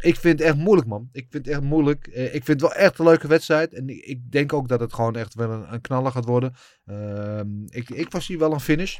Ik 0.00 0.16
vind 0.16 0.38
het 0.38 0.48
echt 0.48 0.56
moeilijk, 0.56 0.88
man. 0.88 1.08
Ik 1.12 1.26
vind 1.30 1.44
het 1.46 1.54
echt 1.54 1.64
moeilijk. 1.64 2.06
Eh, 2.06 2.24
ik 2.24 2.44
vind 2.44 2.46
het 2.46 2.60
wel 2.60 2.72
echt 2.72 2.98
een 2.98 3.04
leuke 3.04 3.28
wedstrijd. 3.28 3.74
En 3.74 3.88
ik, 3.88 4.04
ik 4.04 4.30
denk 4.30 4.52
ook 4.52 4.68
dat 4.68 4.80
het 4.80 4.92
gewoon 4.92 5.16
echt 5.16 5.34
wel 5.34 5.50
een, 5.50 5.72
een 5.72 5.80
knaller 5.80 6.12
gaat 6.12 6.24
worden. 6.24 6.54
Ehm, 6.86 7.46
ik, 7.66 7.90
ik 7.90 8.10
was 8.12 8.26
hier 8.26 8.38
wel 8.38 8.52
een 8.52 8.60
finish. 8.60 8.98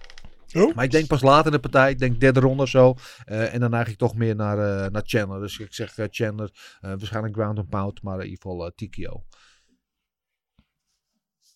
Oh. 0.55 0.75
Maar 0.75 0.85
ik 0.85 0.91
denk 0.91 1.07
pas 1.07 1.23
later 1.23 1.47
in 1.47 1.53
de 1.53 1.69
partij. 1.69 1.91
Ik 1.91 1.99
denk 1.99 2.21
derde 2.21 2.41
ronde 2.41 2.63
of 2.63 2.69
zo. 2.69 2.95
Eh, 3.25 3.55
en 3.55 3.61
dan 3.61 3.71
neig 3.71 3.89
ik 3.89 3.97
toch 3.97 4.15
meer 4.15 4.37
naar, 4.37 4.59
eh, 4.59 4.91
naar 4.91 5.03
Chandler. 5.05 5.41
Dus 5.41 5.59
ik 5.59 5.75
zeg 5.75 5.99
eh, 5.99 6.07
Chandler. 6.11 6.51
waarschijnlijk 6.81 7.35
ground 7.35 7.59
and 7.59 7.69
pound. 7.69 8.03
Maar 8.03 8.19
in 8.19 8.29
ieder 8.29 8.39
geval 8.43 8.73
TKO. 8.75 9.25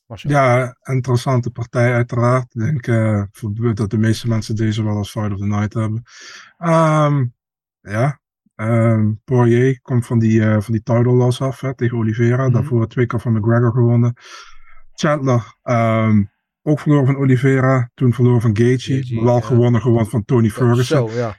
Marcel. 0.07 0.31
Ja, 0.31 0.77
interessante 0.83 1.51
partij 1.51 1.95
uiteraard. 1.95 2.55
Ik 2.55 2.85
denk 2.85 3.77
dat 3.77 3.91
de 3.91 3.99
meeste 3.99 4.29
mensen 4.29 4.57
deze 4.57 4.85
wel 4.85 4.97
als 4.97 5.11
Fight 5.11 5.33
of 5.33 5.39
the 5.39 5.47
Night 5.47 5.75
hebben. 5.75 6.03
Ehm, 6.59 7.27
ja, 7.81 8.21
ehm 8.55 9.13
Poirier 9.25 9.81
komt 9.81 10.07
van 10.07 10.19
die, 10.19 10.43
van 10.43 10.73
die 10.73 10.83
title 10.83 11.13
loss 11.13 11.41
af 11.41 11.61
hè, 11.61 11.75
tegen 11.75 11.99
Oliveira. 11.99 12.45
Mhm. 12.45 12.53
Daarvoor 12.53 12.89
twee 12.89 13.07
keer 13.07 13.21
van 13.21 13.33
McGregor 13.33 13.73
gewonnen. 13.73 14.15
Chandler, 14.93 15.57
ehm, 15.63 16.23
ook 16.63 16.81
verloren 16.81 17.07
van 17.07 17.17
Oliveira. 17.17 17.91
Toen 17.95 18.13
verloren 18.13 18.41
van 18.41 18.57
Gaethje. 18.57 19.15
Maar 19.15 19.25
wel 19.25 19.35
ja. 19.35 19.41
gewonnen 19.41 19.81
gewoon 19.81 20.07
van 20.07 20.25
Tony 20.25 20.49
Ferguson. 20.51 21.09
Zo, 21.11 21.17
ja. 21.19 21.37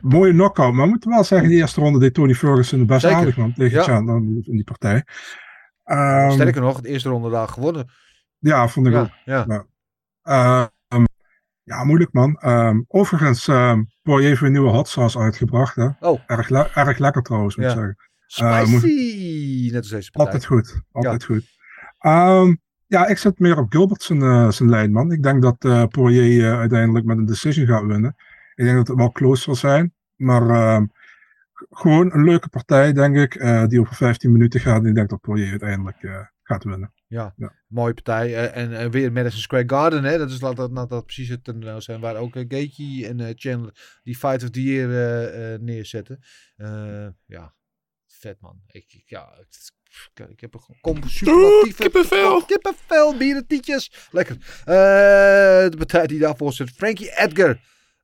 Mooie 0.00 0.32
knockout. 0.32 0.72
Maar 0.72 0.84
we 0.84 0.90
moeten 0.90 1.10
wel 1.10 1.24
zeggen, 1.24 1.48
die 1.48 1.58
eerste 1.58 1.80
ronde 1.80 1.98
deed 1.98 2.14
Tony 2.14 2.34
Ferguson 2.34 2.78
de 2.78 2.84
best 2.84 3.00
Zeker. 3.00 3.16
aardig 3.16 3.36
man, 3.36 3.52
tegen 3.54 3.78
Ja. 3.78 3.82
Chandler 3.84 4.16
in 4.16 4.42
die 4.42 4.64
partij. 4.64 5.04
Ehm, 5.84 6.30
Sterker 6.30 6.60
nog, 6.60 6.80
de 6.80 6.88
eerste 6.88 7.08
ronde 7.08 7.30
daar 7.30 7.48
gewonnen. 7.48 7.88
ja, 8.38 8.68
vond 8.68 8.86
ik 8.86 8.94
ook. 8.94 9.08
Ja, 9.24 9.44
ja. 9.48 9.66
Ehm, 10.22 11.04
ja, 11.62 11.84
moeilijk 11.84 12.12
man. 12.12 12.36
Ehm, 12.36 12.80
overigens, 12.88 13.46
um, 13.46 13.88
Poirier 14.02 14.28
heeft 14.28 14.40
weer 14.40 14.48
een 14.48 14.54
nieuwe 14.54 14.70
hot 14.70 14.88
sauce 14.88 15.18
uitgebracht. 15.18 15.74
Hè? 15.76 15.88
Oh, 16.00 16.20
Erg, 16.26 16.48
le- 16.48 16.70
erg 16.74 16.98
lekker 16.98 17.22
trouwens, 17.22 17.56
moet 17.56 17.64
ik 17.64 17.70
Ja. 17.70 17.76
zeggen. 17.76 17.96
Spicy. 18.26 19.68
Net 19.72 19.80
als 19.80 19.88
deze 19.88 20.10
partij. 20.10 20.32
Altijd 20.32 20.44
goed. 20.44 20.82
Altijd 20.92 21.24
goed. 21.24 21.44
Ja, 22.92 23.06
ik 23.06 23.18
zit 23.18 23.38
meer 23.38 23.58
op 23.58 23.72
Gilbert 23.72 24.02
zijn, 24.02 24.22
eh, 24.22 24.50
zijn 24.50 24.68
lijn, 24.68 24.92
man. 24.92 25.12
Ik 25.12 25.22
denk 25.22 25.42
dat 25.42 25.64
eh 25.64 25.84
Poirier 25.86 26.44
eh, 26.52 26.58
uiteindelijk 26.58 27.04
met 27.04 27.18
een 27.18 27.24
decision 27.24 27.66
gaat 27.66 27.84
winnen. 27.86 28.14
Ik 28.54 28.64
denk 28.64 28.76
dat 28.76 28.88
het 28.88 28.96
wel 28.96 29.12
close 29.12 29.42
zal 29.42 29.54
zijn. 29.54 29.94
Maar 30.16 30.48
ehm, 30.50 30.86
gewoon 31.70 32.12
een 32.14 32.24
leuke 32.24 32.48
partij, 32.48 32.92
denk 32.92 33.16
ik. 33.16 33.32
die 33.68 33.80
over 33.80 33.94
15 33.94 34.32
minuten 34.32 34.60
gaat. 34.60 34.82
En 34.82 34.88
ik 34.88 34.94
denk 34.94 35.08
dat 35.10 35.20
Poirier 35.20 35.50
uiteindelijk 35.50 36.28
gaat 36.42 36.64
winnen. 36.64 36.92
Ja, 37.06 37.32
Ja. 37.36 37.54
mooie 37.66 37.94
partij. 37.94 38.50
En, 38.52 38.72
en 38.76 38.90
weer 38.90 39.12
Madison 39.12 39.40
Square 39.40 39.68
Garden, 39.68 40.04
hè? 40.04 40.18
dat 40.18 40.30
is 40.30 40.40
laat 40.40 40.56
dat, 40.56 40.70
laat 40.70 40.88
dat 40.90 41.04
precies 41.04 41.28
het 41.28 41.46
nou 41.56 41.80
zijn. 41.80 42.00
Waar 42.00 42.16
ook 42.16 42.36
uh, 42.36 42.44
Gaethje 42.48 43.06
en 43.06 43.20
eh, 43.20 43.32
Chandler 43.34 44.00
die 44.02 44.16
Fight 44.16 44.42
of 44.42 44.50
the 44.50 44.62
Year 44.62 45.60
neerzetten. 45.60 46.18
Ja, 47.26 47.54
vet 48.06 48.40
man. 48.40 48.60
Ik, 48.66 48.84
ik- 48.92 49.02
ja, 49.08 49.28
ik, 49.40 49.46
ik- 50.14 50.28
ik 50.30 50.40
heb 50.40 50.54
een 50.54 50.76
kom 50.80 51.08
superlatieve... 51.08 51.82
kippenvel. 51.82 52.44
Kippenvel, 52.44 53.16
bieren, 53.16 53.46
tietjes. 53.46 53.92
Lekker. 54.10 54.36
Eh, 54.64 54.74
de 55.70 55.74
partij 55.78 56.06
die 56.06 56.18
daarvoor 56.18 56.52
zit. 56.52 56.70
Frankie 56.76 57.18
Edgar. 57.20 57.58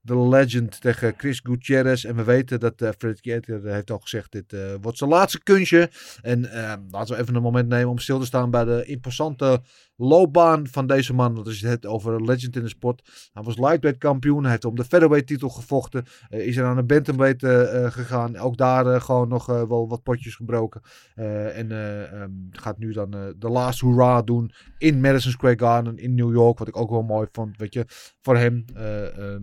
De 0.09 0.29
legend 0.29 0.81
tegen 0.81 1.15
Chris 1.17 1.41
Gutierrez. 1.43 2.05
En 2.05 2.17
we 2.17 2.25
weten 2.25 2.61
dat 2.61 2.81
eh 2.83 2.91
Frankie 2.99 3.33
Edgar 3.35 3.61
heeft 3.63 3.91
al 3.91 3.99
gezegd: 3.99 4.33
dit 4.33 4.53
eh, 4.53 4.61
wordt 4.81 4.99
zijn 4.99 5.11
laatste 5.11 5.43
kunstje. 5.43 5.91
En 6.23 6.51
eh, 6.51 6.73
laten 6.91 7.15
we 7.15 7.21
even 7.23 7.35
een 7.35 7.43
moment 7.43 7.69
nemen 7.69 7.89
om 7.91 7.99
stil 7.99 8.19
te 8.19 8.27
staan 8.27 8.51
bij 8.51 8.65
de 8.65 8.85
imposante 8.85 9.61
loopbaan 9.97 10.67
van 10.67 10.87
deze 10.87 11.15
man. 11.15 11.45
Als 11.45 11.61
je 11.61 11.67
het 11.67 11.87
over 11.87 12.25
legend 12.25 12.57
in 12.57 12.63
de 12.63 12.69
sport. 12.69 13.29
Hij 13.33 13.43
was 13.43 13.57
lightweight 13.57 13.99
kampioen. 14.01 14.43
Hij 14.43 14.51
heeft 14.51 14.65
om 14.65 14.77
de 14.77 14.85
featherweight 14.85 15.27
titel 15.29 15.49
gevochten. 15.49 16.05
Eh, 16.29 16.47
is 16.47 16.57
er 16.57 16.65
aan 16.65 16.77
de 16.77 16.85
bantamweight 16.85 17.43
eh, 17.43 17.85
eh, 17.85 17.93
gegaan. 17.93 18.37
Ook 18.37 18.57
daar 18.57 18.87
eh, 18.87 19.01
gewoon 19.01 19.29
nog 19.29 19.49
eh, 19.49 19.63
wel 19.69 19.89
wat 19.89 20.03
potjes 20.03 20.35
gebroken. 20.35 20.81
Eh, 21.15 21.59
en 21.59 21.71
eh, 21.73 22.13
ehm, 22.13 22.31
gaat 22.51 22.79
nu 22.79 22.93
dan 22.93 23.15
eh, 23.15 23.21
de 23.37 23.49
last 23.49 23.81
hurrah 23.81 24.25
doen 24.25 24.53
in 24.79 25.01
Madison 25.01 25.33
Square 25.33 25.59
Garden 25.59 25.99
in 25.99 26.15
New 26.15 26.33
York. 26.33 26.59
Wat 26.59 26.69
ik 26.69 26.77
ook 26.77 26.91
wel 26.91 27.03
mooi 27.03 27.27
vond. 27.33 27.57
Weet 27.57 27.75
je, 27.75 27.85
voor 28.21 28.37
hem. 28.37 28.65
eh, 28.75 29.19
ehm, 29.19 29.43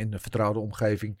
in 0.00 0.12
een 0.12 0.20
vertrouwde 0.20 0.58
omgeving. 0.58 1.18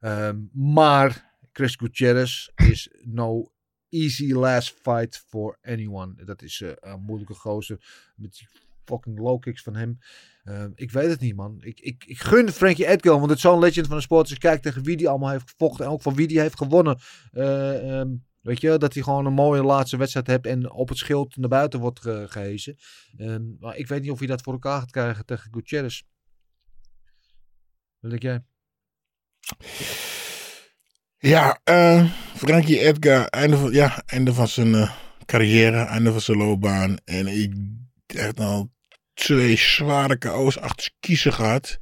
Ehm, 0.00 0.38
maar 0.52 1.36
Chris 1.52 1.74
Gutierrez 1.76 2.48
is 2.54 2.88
no 3.02 3.52
easy 3.88 4.32
last 4.32 4.74
fight 4.82 5.24
for 5.28 5.58
anyone. 5.62 6.24
Dat 6.24 6.42
is 6.42 6.60
eh, 6.60 6.70
een 6.80 7.00
moeilijke 7.00 7.34
gozer 7.34 8.12
met 8.16 8.32
die 8.32 8.48
fucking 8.84 9.18
low 9.18 9.40
kicks 9.40 9.62
van 9.62 9.76
hem. 9.76 9.98
Ehm, 10.44 10.70
ik 10.74 10.90
weet 10.90 11.08
het 11.08 11.20
niet, 11.20 11.36
man. 11.36 11.56
Ik, 11.60 11.80
ik, 11.80 12.04
ik 12.06 12.18
gun 12.20 12.52
Frankie 12.52 12.86
Edgar, 12.86 13.12
want 13.12 13.28
het 13.28 13.36
is 13.36 13.40
zo'n 13.40 13.58
legend 13.58 13.86
van 13.86 13.96
de 13.96 14.02
sport. 14.02 14.20
Als 14.20 14.30
je 14.30 14.38
kijkt 14.38 14.62
tegen 14.62 14.82
wie 14.82 14.96
die 14.96 15.08
allemaal 15.08 15.30
heeft 15.30 15.50
gevochten 15.50 15.84
en 15.84 15.90
ook 15.90 16.02
van 16.02 16.14
wie 16.14 16.26
die 16.26 16.40
heeft 16.40 16.56
gewonnen. 16.56 16.98
Eh, 17.32 17.98
ehm, 17.98 18.08
weet 18.40 18.60
je, 18.60 18.78
dat 18.78 18.94
hij 18.94 19.02
gewoon 19.02 19.26
een 19.26 19.32
mooie 19.32 19.62
laatste 19.62 19.96
wedstrijd 19.96 20.26
hebt 20.26 20.46
en 20.46 20.70
op 20.70 20.88
het 20.88 20.98
schild 20.98 21.36
naar 21.36 21.48
buiten 21.48 21.80
wordt 21.80 22.00
ge 22.00 22.26
gehezen. 22.28 22.76
Maar 23.58 23.76
ik 23.76 23.86
weet 23.86 24.02
niet 24.02 24.10
of 24.10 24.18
hij 24.18 24.28
dat 24.28 24.42
voor 24.42 24.52
elkaar 24.52 24.78
gaat 24.78 24.90
krijgen 24.90 25.26
tegen 25.26 25.52
Gutierrez. 25.52 26.02
Wat 28.00 28.10
denk 28.10 28.22
jij? 28.22 28.42
Ja, 31.18 31.60
eh 31.64 32.10
Frankie 32.36 32.80
Edgar, 32.80 33.26
einde 33.26 33.56
van, 33.56 33.72
ja, 33.72 34.02
einde 34.06 34.34
van 34.34 34.48
zijn 34.48 34.74
eh, 34.74 34.92
carrière, 35.26 35.76
einde 35.76 36.12
van 36.12 36.20
zijn 36.20 36.38
loopbaan. 36.38 36.96
En 37.04 37.26
ik 37.26 37.52
heb 38.06 38.40
al 38.40 38.70
twee 39.14 39.56
zware 39.56 40.18
KO's 40.18 40.58
achter 40.58 40.90
kiezen 41.00 41.32
gehad. 41.32 41.78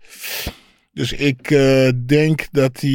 Dus 0.92 1.12
ik 1.12 1.50
eh, 1.50 1.90
denk 2.06 2.46
dat 2.50 2.80
hij. 2.80 2.90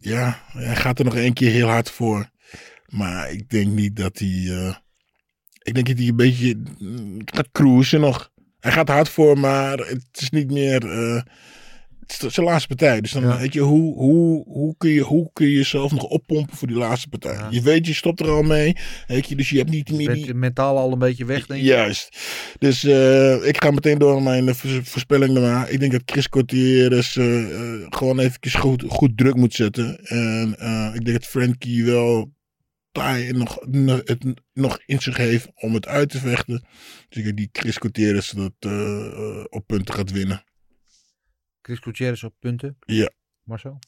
ja, 0.00 0.42
hij 0.46 0.76
gaat 0.76 0.98
er 0.98 1.04
nog 1.04 1.16
één 1.16 1.32
keer 1.32 1.50
heel 1.50 1.68
hard 1.68 1.90
voor. 1.90 2.30
Maar 2.86 3.30
ik 3.30 3.48
denk 3.48 3.66
niet 3.66 3.96
dat 3.96 4.18
hij. 4.18 4.76
ik 5.62 5.74
denk 5.74 5.86
dat 5.86 5.98
hij 5.98 6.08
een 6.08 6.16
beetje 6.16 6.62
gaat 7.24 7.50
cruisen 7.52 8.00
nog. 8.00 8.31
Hij 8.62 8.72
gaat 8.72 8.88
er 8.88 8.94
hard 8.94 9.08
voor, 9.08 9.38
maar 9.38 9.78
het 9.78 10.06
is 10.20 10.30
niet 10.30 10.50
meer. 10.50 10.90
eh, 10.90 11.22
het 12.06 12.22
is 12.22 12.34
zijn 12.34 12.46
laatste 12.46 12.68
partij. 12.68 13.00
Dus 13.00 13.12
dan 13.12 13.22
Ja. 13.22 13.38
weet 13.38 13.52
je, 13.52 13.60
hoe, 13.60 13.94
hoe, 13.94 14.44
hoe, 14.46 14.74
kun 14.78 14.90
je, 14.90 15.00
hoe 15.00 15.30
kun 15.32 15.46
je 15.46 15.52
jezelf 15.56 15.92
nog 15.92 16.02
oppompen 16.04 16.56
voor 16.56 16.68
die 16.68 16.76
laatste 16.76 17.08
partij? 17.08 17.32
Ja. 17.34 17.46
Je 17.50 17.62
weet, 17.62 17.86
je 17.86 17.94
stopt 17.94 18.20
er 18.20 18.28
al 18.30 18.42
mee. 18.42 18.76
Weet 19.06 19.28
je, 19.28 19.36
dus 19.36 19.50
je 19.50 19.56
hebt 19.58 19.70
niet 19.70 19.88
Je 19.88 19.94
meer 19.94 20.06
bent 20.06 20.24
die, 20.24 20.34
mentaal 20.34 20.78
al 20.78 20.92
een 20.92 20.98
beetje 20.98 21.24
weg, 21.24 21.46
denk 21.46 21.60
ik. 21.60 21.66
Juist. 21.66 22.18
Dus 22.58 22.84
eh, 22.84 23.46
ik 23.46 23.62
ga 23.62 23.70
meteen 23.70 23.98
door 23.98 24.12
naar 24.14 24.22
mijn 24.22 24.48
eh, 24.48 24.54
voors- 24.54 24.88
voorspelling 24.88 25.34
daarna. 25.34 25.66
Ik 25.66 25.80
denk 25.80 25.92
dat 25.92 26.02
Chris 26.06 26.28
Cortieres 26.28 27.16
eh, 27.16 27.44
gewoon 27.88 28.18
even 28.18 28.50
goed, 28.60 28.84
goed 28.88 29.16
druk 29.16 29.34
moet 29.34 29.54
zetten. 29.54 29.98
En 30.04 30.48
ik 30.94 31.04
denk 31.04 31.20
dat 31.20 31.26
Frankie 31.30 31.84
wel 31.84 32.30
taai 32.92 33.32
nog, 33.32 33.66
nog- 33.66 34.00
het 34.04 34.24
nog 34.52 34.78
in 34.86 35.00
zich 35.00 35.16
heeft 35.16 35.50
om 35.54 35.74
het 35.74 35.86
uit 35.86 36.10
te 36.10 36.18
vechten. 36.18 36.64
Dus 37.08 37.18
ik 37.18 37.24
denk 37.24 37.36
die 37.36 37.48
Chris 37.52 37.78
Cortieres 37.78 38.30
dat 38.30 38.52
eh, 38.58 39.06
eh, 39.06 39.44
op 39.48 39.66
punten 39.66 39.94
gaat 39.94 40.10
winnen. 40.10 40.44
Chris 41.62 41.78
Gutierrez 41.78 42.22
op 42.22 42.34
punten. 42.38 42.76
Ja. 42.86 43.10
Marcel? 43.44 43.78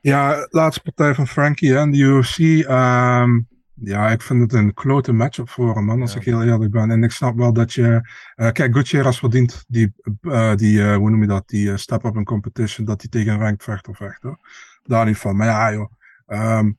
Ja, 0.00 0.46
laatste 0.50 0.82
partij 0.82 1.14
van 1.14 1.26
Frankie 1.28 1.72
hè, 1.72 1.82
in 1.82 1.90
de 1.90 1.98
UFC. 1.98 2.38
ehm, 2.66 3.40
ja, 3.74 4.08
ik 4.10 4.22
vind 4.22 4.40
het 4.40 4.52
een 4.52 4.74
klote 4.74 5.12
matchup 5.12 5.48
voor 5.48 5.74
hem, 5.74 5.84
man, 5.84 6.00
als 6.00 6.12
Ja. 6.12 6.18
ik 6.18 6.24
heel 6.24 6.42
eerlijk 6.44 6.70
ben. 6.70 6.90
En 6.90 7.02
ik 7.02 7.10
snap 7.10 7.36
wel 7.36 7.52
dat 7.52 7.72
je... 7.72 8.00
eh, 8.34 8.50
kijk, 8.50 8.74
Gutierrez 8.76 9.18
verdient 9.18 9.64
die, 9.68 9.92
eh, 10.20 10.54
die 10.54 10.82
eh, 10.82 10.96
hoe 10.96 11.10
noem 11.10 11.20
je 11.20 11.26
dat, 11.26 11.48
die 11.48 11.76
step-up 11.76 12.14
in 12.16 12.24
competition, 12.24 12.86
dat 12.86 13.00
hij 13.00 13.10
tegen 13.10 13.32
een 13.32 13.38
ranked 13.38 13.62
vechter 13.62 13.94
vecht, 13.94 14.22
hoor. 14.22 14.38
Daar 14.82 15.06
niet 15.06 15.16
van. 15.18 15.36
Maar 15.36 15.46
ja, 15.46 15.72
joh. 15.72 15.92
ehm, 16.26 16.70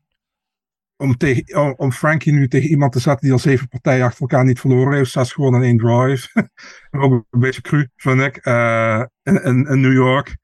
om, 0.99 1.17
tegen, 1.17 1.77
om, 1.77 1.91
Frankie 1.91 2.33
nu 2.33 2.47
tegen 2.47 2.69
iemand 2.69 2.91
te 2.91 2.99
zetten 2.99 3.21
die 3.21 3.31
al 3.31 3.39
zeven 3.39 3.67
partijen 3.67 4.05
achter 4.05 4.21
elkaar 4.21 4.45
niet 4.45 4.59
verloren 4.59 4.93
heeft, 4.93 5.11
zes 5.11 5.33
gewoon 5.33 5.55
in 5.55 5.61
één 5.61 5.77
drive. 5.77 6.49
Ook 7.03 7.25
een 7.29 7.39
beetje 7.39 7.61
cru, 7.61 7.87
vind 7.95 8.21
ik, 8.21 8.37
eh, 8.37 9.03
in, 9.23 9.43
in, 9.43 9.81
New 9.81 9.93
York. 9.93 10.37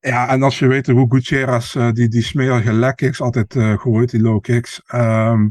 Ja, 0.00 0.28
en 0.28 0.42
als 0.42 0.58
je 0.58 0.66
weet 0.66 0.86
hoe 0.86 1.10
Gutierrez 1.10 1.76
eh, 1.76 1.90
die, 1.92 2.08
die 2.08 2.22
smerige 2.22 2.72
leg 2.72 3.20
altijd 3.20 3.56
eh 3.56 3.78
gooit, 3.78 4.10
die 4.10 4.20
low 4.20 4.40
kicks. 4.40 4.82
ehm, 4.86 5.48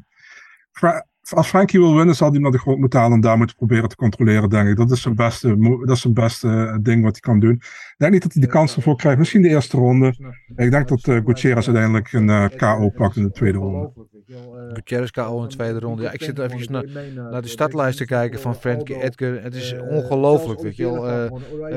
als 1.29 1.47
Frankie 1.47 1.79
wil 1.79 1.95
winnen, 1.95 2.15
zal 2.15 2.27
hij 2.27 2.35
hem 2.35 2.43
naar 2.43 2.51
de 2.51 2.59
grond 2.59 2.79
moeten 2.79 2.99
halen 2.99 3.15
en 3.15 3.21
daar 3.21 3.37
moeten 3.37 3.55
proberen 3.55 3.89
te 3.89 3.95
controleren, 3.95 4.49
denk 4.49 4.69
ik. 4.69 4.77
Dat 4.77 4.91
is 4.91 5.01
zijn 5.01 5.15
beste, 5.15 5.57
dat 5.85 5.95
is 5.95 6.01
zijn 6.01 6.13
beste 6.13 6.47
eh, 6.47 6.77
ding 6.81 7.03
wat 7.03 7.11
hij 7.11 7.21
kan 7.21 7.39
doen. 7.39 7.53
Ik 7.53 7.95
denk 7.97 8.11
niet 8.11 8.21
dat 8.21 8.33
hij 8.33 8.41
de 8.41 8.47
kans 8.47 8.75
ervoor 8.75 8.95
krijgt. 8.95 9.17
Misschien 9.17 9.41
de 9.41 9.49
eerste 9.49 9.77
ronde. 9.77 10.07
Ik 10.55 10.71
denk 10.71 10.87
dat 10.87 11.07
eh, 11.07 11.15
Gutierrez 11.25 11.67
uiteindelijk 11.67 12.13
een 12.13 12.29
eh, 12.29 12.45
KO 12.57 12.89
pakt 12.89 13.15
in 13.15 13.23
de 13.23 13.31
tweede 13.31 13.57
ronde. 13.57 13.91
Gutierrez 14.73 15.09
KO 15.11 15.41
in 15.41 15.47
de 15.47 15.55
tweede 15.55 15.79
ronde. 15.79 16.03
Ja, 16.03 16.11
ik 16.11 16.23
zit 16.23 16.39
even 16.39 16.71
naar, 16.71 16.85
naar 17.31 17.41
de 17.41 17.47
startlijst 17.47 17.97
te 17.97 18.05
kijken 18.05 18.39
van 18.39 18.55
Frankie 18.55 19.01
Edgar. 19.01 19.41
Het 19.41 19.55
is 19.55 19.75
ongelooflijk, 19.89 20.61
weet 20.61 20.75
je 20.75 20.83
wel. 20.83 21.07
Eh, 21.07 21.25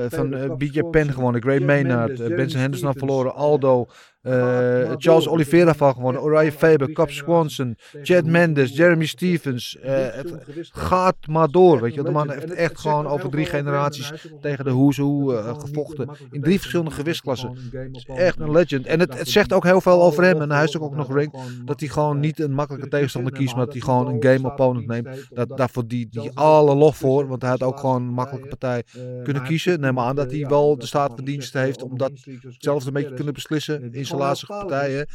eh, 0.04 0.10
van 0.10 0.56
BJ 0.58 0.82
Penn 0.82 1.12
gewonnen, 1.12 1.42
Gray 1.42 1.58
Maynard, 1.58 2.16
Benson 2.36 2.60
Henderson 2.60 2.92
verloren, 2.92 3.34
Aldo, 3.34 3.86
eh, 4.22 4.92
Charles 4.96 5.28
Oliveira 5.28 5.74
van 5.74 5.94
gewonnen, 5.94 6.24
Uriah 6.24 6.52
Faber, 6.52 6.92
Cap 6.92 7.10
Swanson, 7.10 7.76
Chad 8.02 8.24
Mendes, 8.24 8.76
Jeremy 8.76 9.06
Stevens. 9.06 9.78
Eh, 9.78 10.06
het 10.10 10.32
gaat 10.72 11.16
maar 11.28 11.50
door, 11.50 11.80
weet 11.80 11.94
je. 11.94 12.02
De 12.02 12.10
man 12.10 12.30
heeft 12.30 12.52
echt 12.52 12.78
gewoon 12.78 13.06
over 13.06 13.30
drie 13.30 13.46
generaties 13.46 14.12
tegen 14.40 14.64
de 14.64 14.70
Who's 14.70 14.96
Who 14.96 15.32
eh, 15.32 15.58
gevochten. 15.58 16.08
In 16.30 16.40
drie 16.40 16.58
verschillende 16.58 16.90
gewichtsklassen. 16.90 17.56
Is 17.92 18.04
echt 18.04 18.40
een 18.40 18.50
legend. 18.50 18.86
En 18.86 19.00
het, 19.00 19.18
het 19.18 19.28
zegt 19.28 19.52
ook 19.52 19.64
heel 19.64 19.80
veel 19.80 20.02
over 20.02 20.22
hem. 20.24 20.40
En 20.40 20.50
hij 20.50 20.64
is 20.64 20.76
ook, 20.76 20.82
ook 20.82 20.96
nog 20.96 21.14
rank 21.14 21.34
dat 21.64 21.80
hij 21.80 21.88
gewoon 21.88 22.20
niet 22.20 22.40
een 22.40 22.52
makkelijke 22.52 22.88
tegenstander 22.88 23.32
kiest, 23.32 23.54
maar 23.54 23.64
dat 23.64 23.74
hij 23.74 23.82
gewoon 23.82 24.08
een 24.08 24.22
game 24.22 24.50
opponent 24.50 24.86
neemt. 24.86 25.08
Dat, 25.30 25.56
daarvoor 25.56 25.86
die, 25.86 26.08
die 26.10 26.30
alle 26.34 26.74
lof 26.74 26.96
voor, 26.96 27.26
want 27.26 27.42
hij 27.42 27.50
had 27.50 27.62
ook 27.62 27.78
gewoon 27.78 28.02
een 28.02 28.14
makkelijke 28.14 28.48
partij 28.48 28.84
kunnen 29.22 29.42
kiezen. 29.42 29.80
Neem 29.80 29.94
maar 29.94 30.06
aan 30.06 30.16
dat 30.16 30.30
hij 30.30 30.46
wel 30.46 30.78
de 30.78 30.86
staat 30.86 31.12
van 31.14 31.24
dienst 31.24 31.52
heeft 31.52 31.82
om 31.82 31.98
dat 31.98 32.12
zelf 32.58 32.86
een 32.86 32.92
beetje 32.92 33.14
kunnen 33.14 33.34
beslissen 33.34 33.92
in 33.92 34.06
zijn 34.16 34.22
laatste 34.28 34.46
partijen. 34.46 35.06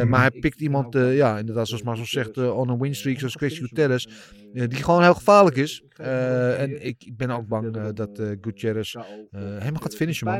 Eh, 0.00 0.04
maar 0.08 0.20
hij 0.20 0.30
pikt 0.40 0.60
iemand, 0.60 0.94
eh, 0.94 1.16
ja, 1.16 1.38
inderdaad, 1.38 1.68
zoals 1.68 1.82
Marcel 1.82 2.06
zegt, 2.06 2.36
eh, 2.36 2.56
on 2.58 2.68
een 2.68 2.78
win 2.78 2.94
streak, 2.94 3.18
zoals 3.18 3.34
Chris 3.34 3.58
Gutierrez, 3.58 4.04
eh, 4.52 4.68
die 4.68 4.82
gewoon 4.82 5.02
heel 5.02 5.14
gevaarlijk 5.14 5.56
is. 5.56 5.82
Eh, 5.96 6.60
en 6.62 6.86
ik, 6.86 7.04
ik 7.04 7.16
ben 7.16 7.30
ook 7.30 7.46
bang 7.48 7.76
eh, 7.76 7.88
dat 7.94 8.18
eh 8.18 8.30
Gutierrez 8.40 8.94
eh, 8.94 9.02
helemaal 9.30 9.80
gaat 9.82 9.94
finishen, 9.96 10.26
man. 10.26 10.34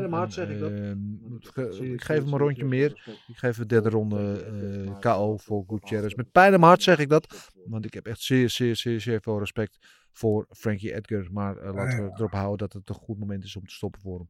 Ik 0.50 0.58
dat. 0.58 0.70
Eh, 0.70 0.90
ge- 1.40 1.92
ik 1.92 2.02
geef 2.02 2.22
hem 2.22 2.32
een 2.32 2.38
rondje 2.38 2.64
meer. 2.64 2.90
Ik 3.26 3.36
geef 3.36 3.58
een 3.58 3.66
derde 3.66 3.88
ronde 3.88 4.44
eh, 4.86 4.98
KO 5.00 5.36
voor 5.36 5.64
Gutierrez. 5.66 6.14
Met 6.14 6.30
pijn 6.32 6.52
in 6.52 6.58
mijn 6.58 6.70
hart 6.70 6.82
zeg 6.82 6.98
ik 6.98 7.08
dat. 7.08 7.52
Want 7.64 7.84
ik 7.84 7.94
heb 7.94 8.06
echt 8.06 8.20
zeer, 8.20 8.50
zeer, 8.50 8.76
zeer, 8.76 9.00
zeer 9.00 9.20
veel 9.20 9.38
respect 9.38 9.78
voor 10.12 10.46
Frankie 10.50 10.94
Edgar. 10.94 11.26
Maar 11.32 11.56
eh, 11.56 11.74
laten 11.74 12.04
we 12.04 12.10
erop 12.16 12.32
houden 12.32 12.58
dat 12.58 12.72
het 12.72 12.88
een 12.88 12.94
goed 12.94 13.18
moment 13.18 13.44
is 13.44 13.56
om 13.56 13.66
te 13.66 13.74
stoppen 13.74 14.00
voor 14.00 14.18
hem. 14.18 14.28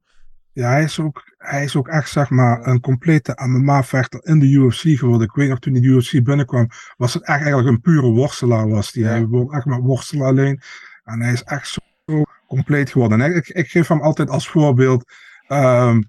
Ja, 0.60 0.70
hij 0.70 0.82
is 0.82 1.00
ook, 1.00 1.22
hij 1.38 1.64
is 1.64 1.76
ook 1.76 1.88
echt, 1.88 2.10
zeg 2.10 2.30
maar, 2.30 2.66
een 2.66 2.80
complete 2.80 3.32
MMA-vechter 3.46 4.20
in 4.24 4.38
de 4.38 4.46
UFC 4.46 4.98
geworden. 4.98 5.26
Ik 5.26 5.34
weet 5.34 5.48
nog, 5.48 5.58
toen 5.58 5.72
hij 5.72 5.82
de 5.82 5.88
UFC 5.88 6.22
binnenkwam, 6.22 6.68
was 6.96 7.14
het 7.14 7.22
echt 7.22 7.38
eigenlijk 7.40 7.68
een 7.68 7.80
pure 7.80 8.10
worstelaar 8.10 8.68
was 8.68 8.92
die. 8.92 9.04
Hij 9.04 9.28
wilde 9.28 9.56
echt 9.56 9.64
maar 9.64 9.80
worstelen 9.80 10.26
alleen. 10.26 10.60
En 11.04 11.20
hij 11.22 11.32
is 11.32 11.42
echt 11.42 11.68
zo, 11.68 11.80
zo 12.06 12.22
compleet 12.46 12.90
geworden. 12.90 13.20
En 13.20 13.34
ik, 13.36 13.48
ik 13.48 13.68
geef 13.68 13.88
hem 13.88 14.00
altijd 14.00 14.30
als 14.30 14.48
voorbeeld. 14.48 15.04
ehm, 15.46 16.00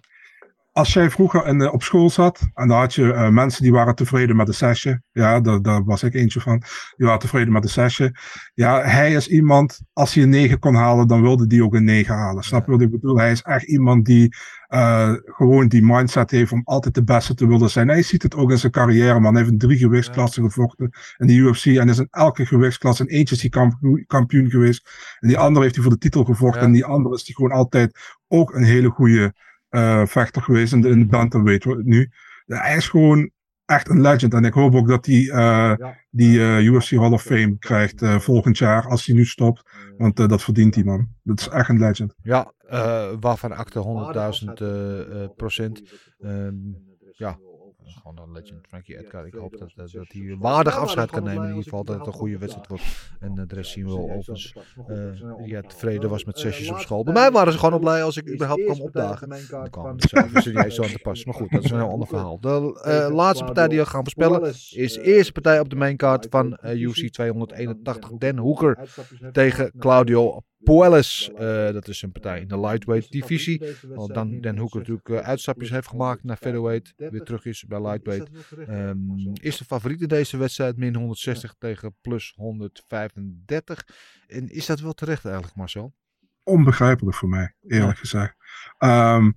als 0.72 0.94
jij 0.94 1.10
vroeger 1.10 1.46
in, 1.48 1.60
de- 1.60 1.72
op 1.72 1.84
school 1.84 2.10
zat 2.10 2.50
en 2.54 2.68
dan 2.68 2.78
had 2.78 2.94
je 2.94 3.14
eh, 3.14 3.30
mensen 3.30 3.64
die 3.64 3.72
waren 3.72 3.96
tevreden 3.96 4.36
met 4.36 4.46
de 4.46 4.54
sessie. 4.54 5.00
Ja, 5.12 5.40
daar, 5.40 5.62
daar 5.62 5.84
was 5.84 6.04
ik 6.04 6.14
eentje 6.14 6.42
van. 6.42 6.64
Die 6.96 7.06
waren 7.06 7.20
tevreden 7.20 7.54
met 7.54 7.62
de 7.64 7.70
sessie. 7.70 8.12
Ja, 8.54 8.82
hij 8.82 9.14
is 9.14 9.28
iemand, 9.28 9.82
als 9.94 10.14
hij 10.14 10.24
een 10.24 10.30
9 10.30 10.60
kon 10.60 10.76
halen, 10.76 11.08
dan 11.08 11.22
wilde 11.22 11.48
die 11.48 11.64
ook 11.64 11.74
een 11.74 11.84
9 11.84 12.16
halen. 12.16 12.44
Snap 12.44 12.66
je 12.66 12.72
wat 12.72 12.82
ik 12.82 12.92
bedoel? 12.92 13.18
Hij 13.18 13.32
is 13.32 13.42
echt 13.42 13.64
iemand 13.64 14.06
die 14.06 14.36
eh, 14.68 15.14
gewoon 15.26 15.68
die 15.68 15.84
mindset 15.86 16.32
heeft 16.32 16.52
om 16.52 16.62
altijd 16.64 16.94
de 16.94 17.04
beste 17.04 17.34
te 17.34 17.48
willen 17.48 17.70
zijn. 17.70 17.88
Hij 17.88 18.02
ziet 18.02 18.24
het 18.24 18.36
ook 18.36 18.52
in 18.52 18.58
zijn 18.58 18.72
carrière, 18.72 19.20
man. 19.20 19.34
Hij 19.34 19.42
heeft 19.44 19.54
in 19.54 19.68
drie 19.68 19.78
gewichtsklassen 19.78 20.44
gevochten 20.44 20.90
in 21.18 21.28
de 21.28 21.34
UFC 21.34 21.66
en 21.66 21.90
is 21.90 21.98
in 21.98 22.08
elke 22.12 22.46
gewichtsklasse. 22.46 23.04
In 23.08 23.10
eentje 23.18 23.36
is 23.36 23.42
hij 23.42 24.04
kampioen 24.08 24.50
geweest. 24.50 24.90
En 25.20 25.28
die 25.28 25.38
andere 25.38 25.64
heeft 25.64 25.76
hij 25.76 25.84
voor 25.84 25.94
de 25.94 26.00
titel 26.00 26.24
gevochten. 26.24 26.62
Ja. 26.62 26.68
En 26.68 26.74
die 26.74 26.86
andere 26.86 27.16
is 27.16 27.26
hij 27.26 27.36
gewoon 27.36 27.52
altijd 27.52 28.00
ook 28.28 28.54
een 28.54 28.64
hele 28.64 28.90
goede 28.90 29.34
eh, 29.72 30.06
vechter 30.06 30.42
geweest 30.42 30.74
in 30.74 30.82
de, 30.82 30.90
in 30.90 31.00
de 31.00 31.06
bantamweight 31.06 31.64
hoor, 31.64 31.82
nu. 31.84 32.10
Hij 32.46 32.76
is 32.76 32.90
gewoon 32.90 33.32
echt 33.66 33.90
een 33.90 34.02
legend. 34.02 34.34
En 34.34 34.46
ik 34.46 34.54
hoop 34.54 34.76
ook 34.76 34.88
dat 34.88 35.06
hij 35.06 35.30
eh, 35.30 35.74
die 36.10 36.40
eh, 36.40 36.66
UFC 36.66 36.90
Hall 36.90 37.12
of 37.12 37.22
Fame 37.24 37.58
krijgt 37.60 38.02
eh, 38.02 38.20
volgend 38.20 38.58
jaar 38.58 38.88
als 38.88 39.06
hij 39.06 39.16
nu 39.16 39.26
stopt. 39.26 39.62
Want 39.98 40.20
eh, 40.20 40.28
dat 40.28 40.44
verdient 40.44 40.76
hij, 40.76 40.84
man. 40.84 41.08
Dat 41.24 41.40
is 41.40 41.48
echt 41.48 41.70
een 41.70 41.80
legend. 41.80 42.14
Ja, 42.24 42.54
eh, 42.68 43.10
waarvan 43.20 43.52
akte 43.52 43.80
100.000 44.44 44.54
eh, 44.62 45.24
eh, 45.24 45.30
procent. 45.36 45.82
Ehm, 46.20 46.56
ja, 47.12 47.38
gewoon 47.86 48.18
een 48.28 48.32
legend. 48.32 48.68
Frankie 48.68 48.98
Edgar. 48.98 49.26
Ik 49.26 49.34
hoop 49.34 49.58
dat, 49.58 49.72
dat, 49.76 49.92
dat 49.92 50.06
hij 50.08 50.36
waardig 50.40 50.78
afscheid 50.78 51.12
kan 51.12 51.24
nemen. 51.24 51.42
In 51.44 51.48
ieder 51.50 51.64
geval 51.64 51.84
dat 51.84 51.98
het 51.98 52.08
een 52.08 52.14
goede 52.14 52.38
wedstrijd 52.38 52.68
wordt. 52.68 52.84
En 53.20 53.38
eh, 53.38 53.44
de 53.48 53.56
rest 53.56 53.72
zien 53.72 53.86
we 53.86 53.92
wel 53.92 54.10
overigens. 54.10 54.56
eh 54.88 55.46
ja, 55.46 55.62
tevreden 55.62 56.10
was 56.10 56.26
met 56.26 56.40
sessies 56.40 56.70
op 56.70 56.78
school. 56.80 57.04
Bij 57.04 57.14
mij 57.14 57.32
waren 57.32 57.52
ze 57.54 57.58
gewoon 57.60 57.74
al 57.74 57.80
blij 57.80 58.04
als 58.04 58.18
ik 58.18 58.30
überhaupt 58.34 58.64
kwam 58.64 58.82
opdagen. 58.82 59.30
Dan 59.50 59.70
kwam 59.70 59.86
het 59.86 60.02
zo 60.02 60.28
serieus 60.34 60.76
zo 60.76 60.84
aan 60.84 60.90
te 60.90 61.00
pas. 61.00 61.26
Maar 61.26 61.36
goed, 61.36 61.52
dat 61.52 61.64
is 61.64 61.72
een 61.72 61.78
heel 61.80 61.90
ander 61.90 62.08
verhaal. 62.08 62.40
De 62.40 62.80
eh, 62.84 63.16
laatste 63.16 63.44
partij 63.44 63.68
die 63.68 63.80
we 63.80 63.86
gaan 63.86 64.02
voorspellen 64.04 64.48
is 64.70 64.94
de 64.94 65.02
eerste 65.02 65.32
partij 65.32 65.60
op 65.60 65.70
de 65.70 65.76
maincard 65.76 66.28
van 66.30 66.56
eh, 66.56 66.82
UFC 66.82 67.08
281. 67.10 68.10
Dan 68.18 68.38
Hoeker 68.38 68.90
tegen 69.32 69.72
Claudio 69.80 70.42
Puelles. 70.64 71.32
Eh, 71.36 71.72
dat 71.72 71.88
is 71.88 72.02
een 72.02 72.12
partij 72.12 72.40
in 72.40 72.48
de 72.48 72.60
lightweight 72.60 73.12
divisie. 73.12 73.64
Al 73.96 74.08
dan 74.08 74.42
Dan 74.42 74.58
Hoeker 74.58 74.80
natuurlijk 74.80 75.10
eh, 75.10 75.18
uitstapjes 75.18 75.70
heeft 75.70 75.88
gemaakt 75.88 76.24
naar 76.24 76.38
featherweight. 76.38 76.94
Weer 76.98 77.24
terug 77.24 77.46
is 77.46 77.66
bij 77.68 77.82
lightweight. 77.82 78.30
Ehm, 78.68 78.98
is 79.34 79.58
de 79.58 79.66
favoriet 79.66 80.02
in 80.02 80.08
deze 80.08 80.38
wedstrijd. 80.38 80.78
Min 80.78 80.96
160 80.96 81.56
tegen 81.60 81.96
plus 82.02 82.34
135. 82.36 83.86
En 84.28 84.50
is 84.50 84.66
dat 84.66 84.80
wel 84.80 84.94
terecht 84.94 85.26
eigenlijk 85.26 85.56
Marcel? 85.56 85.94
Onbegrijpelijk 86.44 87.18
voor 87.18 87.30
mij, 87.30 87.54
eerlijk 87.68 87.98
gezegd. 87.98 88.36
Ehm, 88.78 89.32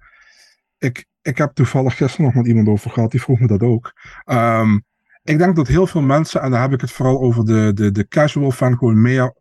ik, 0.79 1.07
ik 1.23 1.39
heb 1.39 1.53
toevallig 1.53 1.97
gisteren 1.97 2.27
nog 2.27 2.35
met 2.35 2.47
iemand 2.47 2.69
over 2.69 2.91
gehad, 2.91 3.11
die 3.11 3.23
vroeg 3.23 3.41
me 3.41 3.47
dat 3.47 3.63
ook. 3.63 3.93
Ehm, 4.25 4.79
ik 5.23 5.39
denk 5.39 5.57
dat 5.57 5.69
heel 5.69 5.87
veel 5.87 6.03
mensen, 6.03 6.41
en 6.41 6.51
daar 6.51 6.61
heb 6.61 6.73
ik 6.73 6.81
het 6.81 6.91
vooral 6.91 7.21
over 7.21 7.45
de, 7.45 7.73
de, 7.75 7.91
de 7.91 8.09
casual 8.09 8.51
fan, 8.51 8.79
gewoon 8.79 9.03
meer 9.03 9.35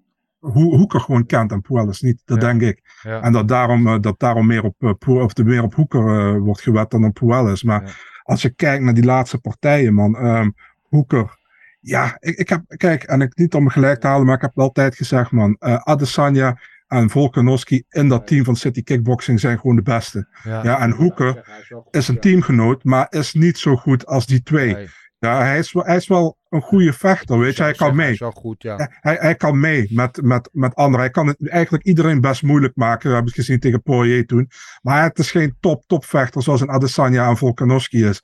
hoe 0.52 0.78
Hoeker 0.78 1.00
gewoon 1.00 1.26
kent 1.26 1.52
en 1.52 1.62
Puelles 1.62 2.02
niet. 2.02 2.22
Dat 2.26 2.42
Ja. 2.42 2.48
denk 2.48 2.62
ik. 2.62 2.82
Ja. 3.02 3.22
En 3.22 3.32
dat 3.32 3.48
daarom, 3.48 3.88
eh, 3.88 4.00
dat 4.00 4.20
daarom 4.20 4.48
meer 4.48 4.64
op, 4.64 4.76
eh, 4.80 5.22
of 5.24 5.36
meer 5.36 5.64
op 5.64 5.76
Hoeker 5.76 6.08
eh, 6.08 6.40
wordt 6.40 6.62
gewet 6.62 6.90
dan 6.92 7.06
op 7.06 7.14
Puelles. 7.14 7.64
Maar 7.64 8.00
als 8.24 8.42
je 8.42 8.50
kijkt 8.50 8.84
naar 8.84 8.94
die 8.94 9.04
laatste 9.06 9.38
partijen, 9.38 9.94
man. 9.94 10.16
ehm, 10.18 10.50
Hoeker 10.82 11.42
Ja, 11.86 12.18
ik, 12.20 12.38
ik 12.38 12.50
heb, 12.50 12.62
kijk, 12.68 13.04
en 13.04 13.22
ik 13.22 13.38
niet 13.38 13.54
om 13.54 13.64
me 13.64 13.70
gelijk 13.70 14.00
te 14.00 14.08
halen, 14.08 14.26
maar 14.26 14.36
ik 14.36 14.42
heb 14.42 14.60
altijd 14.60 14.96
gezegd, 14.96 15.32
man. 15.32 15.56
eh 15.60 15.76
Adesanya 15.76 16.58
en 16.88 17.10
Volkanovski 17.10 17.84
in 17.90 18.08
dat 18.10 18.28
team 18.28 18.44
van 18.44 18.56
City 18.56 18.84
Kickboxing 18.84 19.40
zijn 19.40 19.60
gewoon 19.60 19.76
de 19.76 19.82
beste. 19.82 20.28
Ja, 20.44 20.80
en 20.80 20.92
Hoeker 20.92 21.44
is 21.92 22.08
een 22.08 22.20
teamgenoot, 22.20 22.84
maar 22.84 23.08
is 23.10 23.34
niet 23.34 23.58
zo 23.58 23.76
goed 23.76 24.06
als 24.06 24.26
die 24.26 24.44
twee. 24.44 24.74
Nee. 24.74 24.88
Ja, 25.20 25.38
hij 25.42 25.58
is, 25.58 25.72
wel- 25.72 25.84
hij 25.86 25.96
is 25.96 26.08
wel 26.08 26.38
een 26.54 26.62
goede 26.62 26.94
vechter, 26.94 27.40
weet 27.40 27.56
je. 27.56 27.64
Hij 27.64 27.74
kan 27.74 27.96
mee. 27.96 28.16
Hij 28.20 28.32
goed, 28.34 28.64
ja. 28.64 28.90
Hij- 29.02 29.18
Hij, 29.20 29.36
kan 29.36 29.60
mee 29.60 29.88
met, 29.90 30.22
met, 30.22 30.50
met 30.52 30.76
anderen. 30.76 31.00
Hij 31.00 31.10
kan 31.10 31.28
het 31.28 31.50
eigenlijk 31.50 31.84
iedereen 31.84 32.22
best 32.22 32.44
moeilijk 32.44 32.76
maken. 32.76 33.10
Dat 33.10 33.20
heb 33.20 33.28
ik 33.28 33.34
gezien 33.34 33.60
tegen 33.60 33.82
Poirier 33.82 34.26
toen. 34.26 34.50
Maar 34.82 35.04
het 35.04 35.20
is 35.20 35.32
geen 35.32 35.56
top, 35.60 35.84
top 35.88 36.06
vechter 36.06 36.44
zoals 36.44 36.62
een 36.62 36.72
Adesanya 36.72 37.30
en 37.30 37.38
Volkanovski 37.38 38.06
is. 38.06 38.22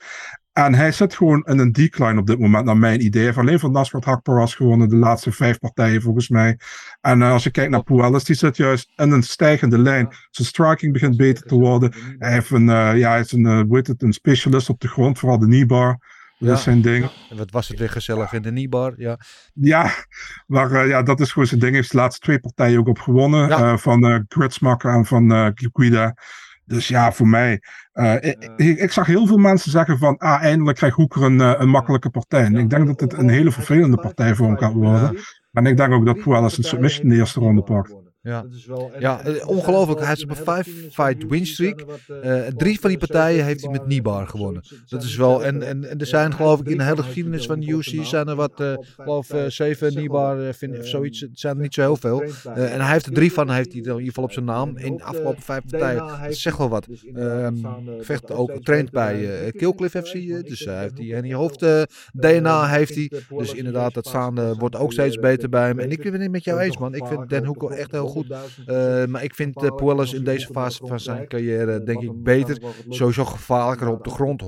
En 0.54 0.74
hij 0.74 0.92
zit 0.92 1.16
gewoon 1.16 1.44
in 1.46 1.60
een 1.60 1.72
decline 1.72 2.20
op 2.20 2.28
dit 2.28 2.40
moment, 2.40 2.66
naar 2.66 2.78
mijn 2.78 3.02
idee. 3.06 3.12
Hij 3.22 3.24
heeft 3.26 3.38
alleen 3.38 3.60
van 3.60 3.72
Nasrat 3.72 4.04
Hakparas 4.06 4.56
gewonnen 4.56 4.90
de 4.90 4.96
laatste 4.96 5.32
vijf 5.32 5.60
partijen, 5.60 6.02
volgens 6.02 6.30
mij. 6.30 6.60
En 7.02 7.22
eh, 7.22 7.32
als 7.32 7.44
je 7.44 7.52
kijkt 7.52 7.72
naar 7.72 7.84
Puelles, 7.84 8.24
die 8.24 8.36
zit 8.36 8.58
juist 8.58 8.92
in 8.96 9.12
een 9.12 9.24
stijgende 9.24 9.78
lijn. 9.78 10.08
Zijn 10.30 10.48
striking 10.48 10.94
begint 10.94 11.18
beter 11.18 11.46
te 11.46 11.56
worden. 11.56 11.94
Hij, 12.18 12.32
heeft 12.32 12.50
een, 12.50 12.70
eh, 12.70 12.98
ja, 12.98 13.10
hij 13.10 13.20
is 13.20 13.32
een, 13.32 13.68
heet 13.70 13.88
het, 13.88 14.02
een 14.04 14.14
specialist 14.14 14.70
op 14.70 14.80
de 14.80 14.88
grond, 14.88 15.20
vooral 15.20 15.40
de 15.40 15.46
kneebar. 15.46 15.98
Dat 16.40 16.48
Ja. 16.49 16.53
is 16.56 16.64
zijn 16.64 16.82
ding. 16.82 17.10
En 17.30 17.38
Wat 17.38 17.52
was 17.52 17.68
het 17.68 17.80
weer 17.80 17.90
gezellig 17.90 18.34
in 18.34 18.41
de 18.41 18.52
Nibar, 18.52 18.94
ja. 18.98 19.18
Ja, 19.53 19.91
maar 20.48 20.72
eh, 20.72 20.88
ja, 20.88 21.03
dat 21.03 21.20
is 21.20 21.32
gewoon 21.32 21.48
zijn 21.48 21.60
ding. 21.60 21.72
Hij 21.72 21.80
heeft 21.82 21.91
de 21.91 21.98
laatste 21.98 22.22
twee 22.26 22.40
partijen 22.40 22.80
ook 22.80 22.88
op 22.88 22.99
gewonnen. 22.99 23.48
Ja. 23.48 23.57
eh, 23.72 23.78
van 23.78 24.06
eh 24.06 24.20
Gritsmakker 24.28 24.94
en 24.94 25.06
van 25.06 25.32
eh 25.32 25.48
Guida. 25.74 26.16
Dus 26.66 26.88
ja, 26.88 27.11
voor 27.11 27.28
mij. 27.28 27.61
eh, 27.91 28.14
ik, 28.16 28.52
ik, 28.56 28.78
ik 28.80 28.91
zag 28.91 29.06
heel 29.07 29.28
veel 29.28 29.38
mensen 29.38 29.72
zeggen 29.72 29.98
van, 29.98 30.18
ah, 30.18 30.41
eindelijk 30.41 30.78
krijgt 30.78 30.95
Hoeker 30.95 31.24
een, 31.24 31.40
een 31.40 31.70
makkelijke 31.70 32.10
partij. 32.10 32.44
En 32.44 32.56
ik 32.56 32.70
denk 32.70 32.88
dat 32.88 32.99
het 32.99 33.14
een 33.14 33.30
hele 33.30 33.52
vervelende 33.52 33.98
partij 33.98 34.36
voor 34.36 34.48
hem 34.48 34.57
gaat 34.57 34.74
worden. 34.74 35.18
En 35.52 35.66
ik 35.66 35.78
denk 35.78 35.94
ook 35.94 36.06
dat 36.06 36.20
Puelles 36.24 36.57
een 36.57 36.64
submission 36.64 37.03
in 37.03 37.10
de 37.10 37.16
eerste 37.16 37.40
ronde 37.40 37.61
pakt. 37.61 37.95
Ja, 38.22 38.46
ja 39.00 39.22
eh, 39.22 39.48
ongelooflijk. 39.48 40.00
Hij 40.00 40.12
is 40.14 40.24
op 40.24 40.30
een 40.30 40.36
five-fight 40.36 41.26
win 41.30 41.46
streak. 41.46 41.86
Eh, 42.22 42.41
drie 42.48 42.80
van 42.80 42.90
die 42.90 43.00
partijen 43.00 43.46
heeft 43.46 43.62
hij 43.62 43.72
met 43.72 43.88
Nibar 43.88 44.28
gewonnen. 44.28 44.64
Dat 44.88 45.04
is 45.04 45.16
wel, 45.16 45.44
en, 45.46 45.62
en, 45.64 45.90
en 45.90 46.00
er 46.00 46.06
zijn 46.06 46.34
geloof 46.34 46.60
ik 46.60 46.68
in 46.68 46.78
de 46.78 46.84
hele 46.84 47.04
geschiedenis 47.04 47.46
van 47.46 47.60
de 47.60 47.68
UFC 47.68 48.04
zijn 48.06 48.28
er 48.28 48.36
wat, 48.36 48.60
eh 48.60 48.74
geloof 48.96 49.30
eh, 49.30 49.46
zeven 49.48 49.94
Nibar 49.94 50.48
eh, 50.48 50.54
vind, 50.54 50.80
of 50.80 50.88
zoiets. 50.88 51.20
Het 51.20 51.40
zijn 51.40 51.56
er 51.56 51.62
niet 51.62 51.74
zo 51.74 51.82
heel 51.82 51.96
veel. 51.96 52.22
Eh, 52.22 52.74
en 52.74 52.82
hij 52.82 52.91
heeft 52.91 53.06
er 53.06 53.14
drie 53.14 53.34
van, 53.34 53.50
heeft 53.50 53.72
hij 53.72 53.82
in 53.82 53.88
ieder 53.88 54.02
geval 54.04 54.24
op 54.24 54.32
zijn 54.32 54.46
naam. 54.46 54.78
In 54.78 54.98
de 54.98 55.04
afgelopen 55.04 55.41
vijf 55.41 55.62
partijen. 55.70 56.08
Dat 56.28 56.36
zegt 56.36 56.58
wel 56.58 56.70
wat. 56.70 56.88
Ehm 57.16 57.56
vecht 58.00 58.32
ook, 58.32 58.52
traint 58.64 58.91
bij 58.91 59.44
eh 59.46 59.52
Killcliff 59.52 59.96
FC. 59.96 60.14
eh, 60.14 60.40
dus 60.44 60.60
hij 60.66 60.80
heeft 60.82 60.96
die, 60.96 61.16
en 61.16 61.22
die 61.22 61.36
hoofd 61.36 61.62
eh, 61.62 61.82
DNA 62.12 62.68
heeft 62.68 62.96
hij. 62.96 63.12
Dus 63.38 63.54
inderdaad, 63.54 63.94
dat 63.94 64.08
staande 64.08 64.56
wordt 64.56 64.76
ook 64.76 64.91
steeds 64.91 65.18
beter 65.18 65.50
bij 65.50 65.68
hem. 65.68 65.80
En 65.80 65.91
ik 65.91 66.12
ben 66.12 66.22
het 66.22 66.32
met 66.32 66.44
jou 66.44 66.60
eens, 66.60 66.78
man. 66.78 66.96
Ik 66.96 67.06
vind 67.06 67.30
Dan 67.30 67.46
Hoekel 67.46 67.72
echt 67.72 67.91
heel 67.91 68.08
goed. 68.10 68.31
Eh, 68.65 69.06
maar 69.06 69.23
ik 69.23 69.36
vind 69.36 69.64
uh, 69.64 69.76
Puelles 69.76 70.14
in 70.14 70.23
deze 70.23 70.48
fase 70.48 70.88
van 70.88 70.99
zijn 70.99 71.27
carrière 71.27 71.84
denk 71.84 72.02
ik 72.02 72.23
beter. 72.23 72.61
Sowieso 72.90 73.26
gevaarlijker 73.26 73.88
op 73.88 74.03
de 74.03 74.10
grond. 74.10 74.44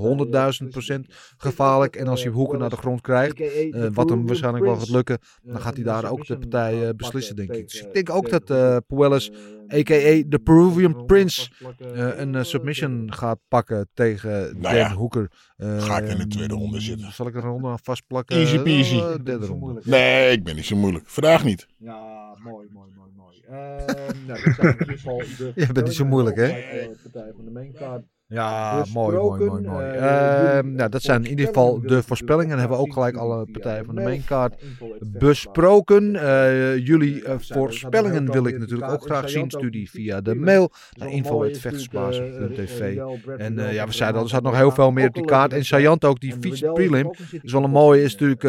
100.000 0.62 0.68
procent 0.68 1.06
gevaarlijk. 1.36 1.96
En 1.96 2.06
als 2.06 2.22
je 2.22 2.28
Hoeken 2.28 2.58
naar 2.58 2.70
de 2.70 2.76
grond 2.76 3.00
krijgt, 3.00 3.40
uh, 3.40 3.86
wat 3.92 4.10
hem 4.10 4.26
waarschijnlijk 4.26 4.64
wel 4.64 4.76
gaat 4.76 4.88
lukken, 4.88 5.18
dan 5.42 5.60
gaat 5.60 5.74
hij 5.74 5.84
daar 5.84 6.10
ook 6.10 6.26
de 6.26 6.38
partij 6.38 6.82
uh, 6.82 6.88
beslissen, 6.96 7.36
denk 7.36 7.52
ik. 7.52 7.68
Dus 7.70 7.80
ik 7.80 7.94
denk 7.94 8.10
ook 8.10 8.30
dat 8.30 8.50
uh, 8.50 8.76
Puelles, 8.86 9.30
a.k.a. 9.72 10.22
de 10.26 10.40
Peruvian 10.44 11.04
Prince, 11.06 11.50
uh, 11.94 12.18
een 12.18 12.44
submission 12.46 13.12
gaat 13.12 13.38
pakken 13.48 13.88
tegen 13.94 14.60
Nou 14.60 14.76
Dan 14.76 14.92
Hoeker. 14.92 15.30
Ga 15.56 15.98
ik 15.98 16.08
in 16.08 16.18
de 16.18 16.26
tweede 16.26 16.54
ronde 16.54 16.80
zitten. 16.80 17.12
Zal 17.12 17.26
ik 17.26 17.34
er 17.34 17.44
een 17.44 17.50
ronde 17.50 17.68
aan 17.68 17.78
vastplakken? 17.82 18.36
Easy 18.36 18.58
peasy. 18.58 18.94
Uh, 18.94 19.14
derde 19.24 19.46
ronde. 19.46 19.80
Nee, 19.84 20.32
ik 20.32 20.44
ben 20.44 20.56
niet 20.56 20.64
zo 20.64 20.76
moeilijk. 20.76 21.04
Vandaag 21.08 21.44
niet. 21.44 21.66
Ja, 21.78 22.36
mooi, 22.42 22.68
mooi. 22.72 22.90
Uh, 23.50 23.56
nou, 24.26 24.42
dat 24.42 24.54
zijn 24.54 24.72
in 24.72 24.78
ieder 24.78 24.94
geval 24.96 25.18
de 25.38 25.52
Je 25.54 25.72
bent 25.72 25.86
niet 25.86 25.94
zo 25.94 26.04
moeilijk, 26.04 26.36
hè? 26.36 26.46
Partij 27.02 27.32
van 27.36 27.44
de 27.44 27.50
maincard. 27.50 28.04
Ja, 28.32 28.84
mooi, 28.92 29.16
mooi, 29.16 29.44
mooi, 29.44 29.62
mooi. 29.62 29.86
Uh, 29.86 30.00
nou, 30.62 30.88
dat 30.88 31.02
zijn 31.02 31.24
in 31.24 31.30
ieder 31.30 31.46
geval 31.46 31.80
de 31.80 32.02
voorspellingen. 32.02 32.48
Dan 32.48 32.58
hebben 32.58 32.76
we 32.76 32.84
ook 32.84 32.92
gelijk 32.92 33.16
alle 33.16 33.46
partijen 33.52 33.84
van 33.84 33.94
de 33.94 34.00
maincard 34.00 34.62
besproken. 35.00 36.14
Uh, 36.14 36.76
jullie 36.76 37.22
uh, 37.22 37.34
voorspellingen 37.38 38.32
wil 38.32 38.46
ik 38.46 38.58
natuurlijk 38.58 38.92
ook 38.92 39.02
graag 39.02 39.30
zien. 39.30 39.50
Studie 39.50 39.90
via 39.90 40.20
de 40.20 40.34
mail 40.34 40.72
naar 40.92 41.08
En 43.36 43.54
ja, 43.72 43.86
we 43.86 43.92
zeiden 43.92 44.18
al, 44.18 44.24
er 44.24 44.30
zat 44.30 44.42
nog 44.42 44.56
heel 44.56 44.70
veel 44.70 44.90
meer 44.90 45.08
op 45.08 45.14
die 45.14 45.24
kaart. 45.24 45.52
En 45.52 45.64
Sajant 45.64 46.04
ook, 46.04 46.20
die 46.20 46.34
featured 46.40 46.74
prelim. 46.74 47.10
Is 47.42 47.52
wel 47.52 47.64
een 47.64 47.70
mooie, 47.70 48.02
is 48.02 48.16
natuurlijk 48.16 48.42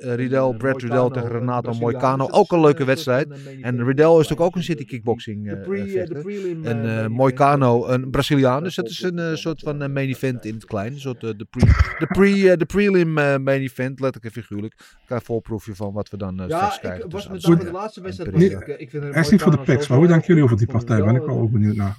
Riddell, 0.00 0.54
Brad 0.58 0.80
Riddell 0.80 1.10
tegen 1.10 1.28
Renato 1.28 1.72
Moicano. 1.72 2.28
Ook 2.30 2.52
een 2.52 2.60
leuke 2.60 2.84
wedstrijd. 2.84 3.28
En 3.60 3.84
Riddell 3.84 4.10
is 4.10 4.14
natuurlijk 4.14 4.40
ook 4.40 4.56
een 4.56 4.62
city 4.62 4.84
kickboxing 4.84 5.56
vechter. 5.66 6.24
En 6.62 7.10
Moicano, 7.12 7.86
een 7.86 8.10
Braziliaan. 8.10 8.62
Dus 8.62 8.74
dat 8.74 8.88
is 8.88 9.07
een 9.08 9.30
uh, 9.30 9.34
soort 9.34 9.60
van 9.60 9.82
uh, 9.82 9.88
main 9.88 10.08
event 10.08 10.44
in 10.44 10.54
het 10.54 10.64
klein. 10.64 10.92
Een 10.92 11.00
soort 11.00 11.22
uh, 11.22 11.30
de, 11.36 11.46
pre, 11.50 11.66
de, 11.98 12.06
pre, 12.06 12.56
de 12.56 12.66
prelim 12.66 13.12
main 13.12 13.60
event, 13.60 14.00
letterlijk 14.00 14.34
en 14.34 14.42
figuurlijk. 14.42 14.74
Krijg 15.06 15.22
volproefje 15.22 15.74
van 15.74 15.92
wat 15.92 16.10
we 16.10 16.16
dan 16.16 16.40
uh, 16.42 16.48
ja, 16.48 16.76
krijgen. 16.80 17.04
Ik 17.04 17.12
was 17.12 17.28
met 17.28 17.42
name 17.46 17.64
de 17.64 17.70
laatste 17.70 18.00
wedstrijd. 18.00 18.40
Ik, 18.40 18.66
ik 18.66 18.90
vind 18.90 19.02
hij 19.02 19.20
is 19.22 19.30
niet 19.30 19.42
voor 19.42 19.50
de 19.50 19.58
picks, 19.58 19.88
maar 19.88 19.98
hoe 19.98 20.06
denken 20.06 20.26
jullie 20.26 20.42
over 20.42 20.56
die 20.56 20.66
partij? 20.66 21.02
Ben 21.04 21.16
ik 21.16 21.22
wel 21.22 21.38
ook 21.38 21.50
benieuwd 21.50 21.76
naar. 21.76 21.96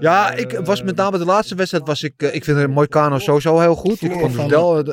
Ja, 0.00 0.32
ik 0.32 0.60
was 0.64 0.82
met 0.82 0.96
name 0.96 1.18
de 1.18 1.24
laatste 1.24 1.54
wedstrijd 1.54 1.86
was 1.86 2.02
ik, 2.02 2.22
ik 2.22 2.44
vind 2.44 2.66
Moicano 2.68 3.18
sowieso 3.18 3.58
heel 3.58 3.74
goed. 3.74 4.02
Ik 4.02 4.12
vond 4.12 4.48
Del, 4.48 4.84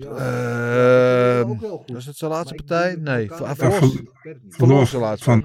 uh, 0.00 1.42
was 1.86 2.06
het 2.06 2.16
zijn 2.16 2.30
laatste 2.30 2.54
partij? 2.54 2.96
Nee, 3.00 3.30
verloor, 4.48 4.86
zijn 4.86 5.02
laatste. 5.02 5.24
Van, 5.24 5.44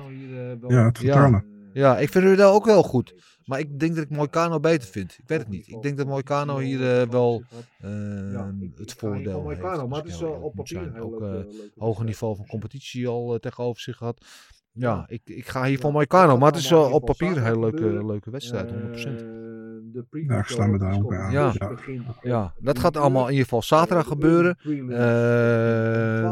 ja, 0.67 0.85
het 0.85 0.97
vertalen. 0.97 1.45
Ja, 1.73 1.81
ja, 1.81 1.97
ik 1.97 2.09
vind 2.09 2.23
Rudel 2.23 2.53
ook 2.53 2.65
heel 2.65 2.83
goed. 2.83 3.13
Maar 3.47 3.59
ik 3.59 3.79
denk 3.79 3.95
dat 3.95 4.03
ik 4.03 4.09
Moicano 4.09 4.59
beter 4.59 4.87
vind. 4.87 5.17
Ik 5.17 5.27
weet 5.27 5.39
het 5.39 5.47
niet. 5.47 5.67
Ik 5.67 5.81
denk 5.81 5.97
dat 5.97 6.07
Moicano 6.07 6.57
hier 6.57 6.79
uh, 6.79 7.09
wel 7.09 7.43
uh, 7.85 8.31
ja, 8.31 8.53
het 8.75 8.93
voordeel 8.93 9.41
Moicano, 9.41 9.69
heeft. 9.69 9.87
Maar 9.89 9.99
het 9.99 10.07
is 10.07 10.21
op 10.21 10.55
papier 10.55 10.99
ook 10.99 11.21
uh, 11.21 11.39
hoger 11.77 12.05
niveau 12.05 12.35
van 12.35 12.47
competitie 12.47 13.07
al 13.07 13.33
uh, 13.33 13.39
tegenover 13.39 13.81
zich 13.81 13.97
gehad. 13.97 14.25
Ja, 14.71 15.05
ik, 15.07 15.21
ik 15.25 15.47
ga 15.47 15.65
hier 15.65 15.79
voor 15.79 15.91
Moicano. 15.91 16.37
Maar 16.37 16.51
het 16.51 16.59
is 16.59 16.71
op 16.71 17.05
papier 17.05 17.37
een 17.37 17.43
hele 17.43 17.59
leuke, 17.59 18.05
leuke 18.05 18.29
wedstrijd, 18.29 18.71
100%. 18.71 18.75
Ja, 20.27 20.39
ik 20.39 20.45
sla 20.45 20.67
me 20.67 20.77
daar 20.77 20.95
ook 20.95 21.09
bij 21.09 21.17
aan. 21.17 21.31
Ja, 21.31 21.53
ja. 21.55 21.75
ja, 22.21 22.53
dat 22.59 22.79
gaat 22.79 22.97
allemaal 22.97 23.23
in 23.23 23.29
ieder 23.29 23.43
geval 23.43 23.61
zaterdag 23.61 24.07
gebeuren. 24.07 24.57
Uh, 24.63 24.97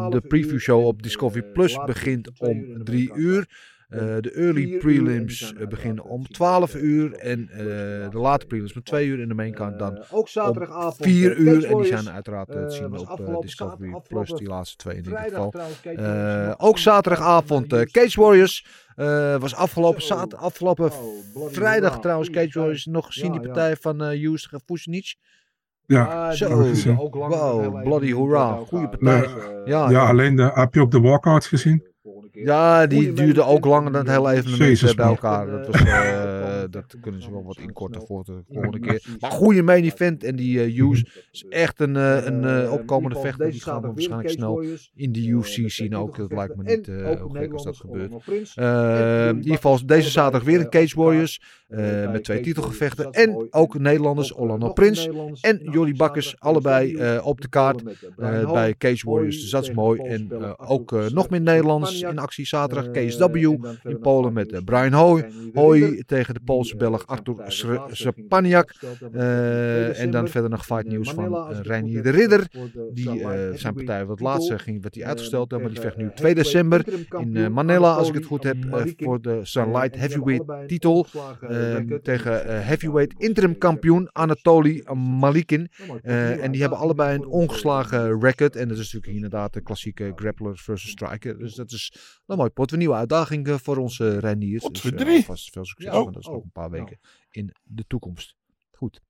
de 0.09 0.23
preview 0.27 0.59
show 0.59 0.85
op 0.85 1.03
Discovery 1.03 1.43
Plus 1.43 1.79
begint 1.85 2.39
om 2.39 2.83
drie 2.83 3.13
uur. 3.13 3.73
Uh, 3.95 4.15
de 4.19 4.31
early 4.31 4.77
prelims 4.77 5.53
uh, 5.57 5.67
beginnen 5.67 6.03
om 6.03 6.27
12 6.27 6.75
uur 6.75 7.13
en 7.13 7.49
uh, 7.51 7.57
de 7.57 8.17
late 8.17 8.45
prelims 8.45 8.73
om 8.75 8.83
2 8.83 9.07
uur 9.07 9.21
en 9.21 9.27
de 9.27 9.33
maincard 9.33 9.79
dan 9.79 10.03
ook 10.11 10.29
zaterdagavond 10.29 10.95
4 10.95 11.37
uur. 11.37 11.65
En 11.65 11.77
die 11.77 11.85
zijn 11.85 12.09
uiteraard 12.09 12.51
te 12.51 12.65
zien 12.67 12.97
op 12.97 13.41
Discovery 13.41 14.01
Plus, 14.07 14.31
die 14.31 14.47
laatste 14.47 14.75
twee 14.75 14.97
in 14.97 15.03
ieder 15.03 15.19
geval. 15.19 15.53
ook 16.57 16.77
zaterdagavond 16.77 17.67
Cage 17.91 18.21
Warriors. 18.21 18.65
was 19.39 19.55
afgelopen, 19.55 20.37
afgelopen 20.37 20.91
vrijdag 21.51 21.99
trouwens 21.99 22.29
Cage 22.29 22.59
Warriors 22.59 22.85
nog 22.85 23.05
gezien 23.05 23.31
die 23.31 23.41
partij 23.41 23.75
van 23.75 24.01
uh, 24.01 24.09
Hughes 24.09 24.41
tegen 24.41 24.61
Fusinic. 24.65 25.15
Ja, 25.85 26.31
zo. 26.31 26.73
Wow, 27.11 27.83
bloody 27.83 28.11
hoera. 28.11 28.55
Goede 28.55 28.89
partij. 28.89 29.19
Nee, 29.19 29.65
ja, 29.65 29.89
ja, 29.89 30.07
alleen 30.07 30.35
de, 30.35 30.51
heb 30.53 30.73
je 30.73 30.81
ook 30.81 30.91
de 30.91 30.99
walkouts 30.99 31.47
gezien? 31.47 31.93
Ja, 32.35 32.87
die 32.87 33.13
duurde 33.13 33.43
ook 33.43 33.65
langer 33.65 33.91
dan 33.91 34.01
het 34.01 34.15
hele 34.15 34.31
evenement 34.31 34.57
Jezus, 34.57 34.93
bij 34.93 35.05
elkaar. 35.05 35.47
Dat, 35.47 35.67
was, 35.67 35.81
uh, 35.81 36.61
dat 36.69 36.95
kunnen 37.01 37.21
ze 37.21 37.31
wel 37.31 37.43
wat 37.43 37.57
inkorten 37.57 38.01
voor 38.01 38.23
de 38.23 38.43
volgende 38.51 38.79
keer. 38.79 39.03
Maar 39.19 39.31
goede 39.31 39.61
main 39.63 39.83
event. 39.83 40.23
En 40.23 40.35
die 40.35 40.67
uh, 40.67 40.75
Hughes 40.75 41.05
is 41.31 41.45
echt 41.49 41.79
een, 41.79 41.95
uh, 41.95 42.25
een 42.25 42.43
uh, 42.43 42.71
opkomende 42.71 43.19
vechter. 43.19 43.51
Die 43.51 43.61
gaan 43.61 43.81
we 43.81 43.87
waarschijnlijk 43.87 44.29
snel 44.29 44.63
in 44.95 45.11
de 45.11 45.27
UFC 45.27 45.69
zien 45.69 45.95
ook. 45.95 46.17
Dat 46.17 46.31
lijkt 46.31 46.55
me 46.55 46.63
niet 46.63 46.87
uh, 46.87 47.05
heel 47.05 47.29
gek 47.29 47.53
als 47.53 47.63
dat 47.63 47.77
gebeurt. 47.77 48.11
Uh, 48.55 49.27
in 49.27 49.37
ieder 49.37 49.55
geval 49.55 49.85
deze 49.85 50.09
zaterdag 50.09 50.43
weer 50.43 50.59
een 50.59 50.69
Cage 50.69 50.95
Warriors. 50.95 51.41
Uh, 51.69 52.11
met 52.11 52.23
twee 52.23 52.41
titelgevechten. 52.41 53.11
En 53.11 53.47
ook 53.49 53.79
Nederlanders, 53.79 54.33
Orlando 54.33 54.73
Prins 54.73 55.09
en 55.41 55.59
Jordi 55.71 55.95
Bakkers. 55.95 56.35
Allebei 56.39 56.93
uh, 56.93 57.25
op 57.25 57.41
de 57.41 57.47
kaart 57.47 57.81
uh, 58.17 58.51
bij 58.51 58.75
Cage 58.77 59.09
Warriors. 59.09 59.41
Dus 59.41 59.49
dat 59.49 59.63
is 59.63 59.71
mooi. 59.71 60.01
En 60.01 60.29
uh, 60.31 60.53
ook 60.57 60.91
uh, 60.91 61.05
nog 61.05 61.29
meer 61.29 61.41
Nederlanders 61.41 62.01
in 62.01 62.19
actie 62.25 62.45
zaterdag. 62.45 62.91
KSW 62.91 63.35
in 63.83 63.99
Polen 64.01 64.33
met 64.33 64.51
eh, 64.51 64.59
Brian 64.63 64.93
Hoy. 64.93 65.25
Hoy 65.53 66.03
tegen 66.05 66.33
de 66.33 66.39
Poolse 66.39 66.75
Belg 66.75 67.07
Artur 67.07 67.35
Sepaniak. 67.91 68.73
Eh, 69.13 69.99
en 70.01 70.11
dan 70.11 70.27
verder 70.27 70.49
nog 70.49 70.65
fight 70.65 70.87
nieuws 70.87 71.11
van 71.11 71.61
Reinier 71.61 72.03
de 72.03 72.09
Ridder. 72.09 72.47
Die 72.93 73.19
zijn 73.53 73.73
partij 73.73 74.05
wat 74.05 74.19
laatste 74.19 74.59
ging, 74.59 74.81
werd 74.81 74.93
die 74.93 75.05
uitgesteld. 75.05 75.51
Maar 75.51 75.69
die 75.69 75.79
vecht 75.79 75.97
nu 75.97 76.11
2 76.15 76.35
december 76.35 76.85
in 77.19 77.53
Manila, 77.53 77.93
als 77.93 78.07
ik 78.07 78.13
het 78.13 78.25
goed 78.25 78.43
heb, 78.43 78.57
voor 78.97 79.21
de 79.21 79.39
Sunlight 79.43 79.95
Heavyweight 79.95 80.67
titel. 80.67 81.05
Tegen 82.01 82.63
heavyweight 82.65 83.13
interim 83.17 83.57
kampioen 83.57 84.09
Anatoly 84.11 84.83
Malikin. 85.19 85.69
en 86.03 86.51
die 86.51 86.61
hebben 86.61 86.79
allebei 86.79 87.15
een 87.15 87.25
ongeslagen 87.25 88.19
record. 88.19 88.55
En 88.55 88.67
dat 88.67 88.77
is 88.77 88.83
natuurlijk 88.83 89.13
inderdaad 89.13 89.53
de 89.53 89.61
klassieke 89.61 90.11
grappler 90.15 90.57
versus 90.57 90.89
striker. 90.89 91.37
Dus 91.37 91.55
dat 91.55 91.71
is 91.71 92.14
een 92.25 92.37
mooi 92.37 92.49
pot. 92.49 92.71
Een 92.71 92.77
nieuwe 92.77 92.95
uitdaging 92.95 93.57
voor 93.61 93.77
onze 93.77 94.19
Reiniers. 94.19 94.63
Pot 94.63 94.71
Dus, 94.73 94.81
voor 94.81 94.91
drie. 94.91 95.23
vast 95.25 95.49
veel 95.51 95.65
succes, 95.65 95.91
Ja. 95.91 95.99
want 95.99 96.13
dat 96.13 96.21
is 96.23 96.27
nog 96.29 96.43
een 96.43 96.51
paar 96.51 96.69
weken 96.69 96.99
in 97.31 97.51
de 97.63 97.83
toekomst. 97.87 98.35
Goed. 98.71 99.01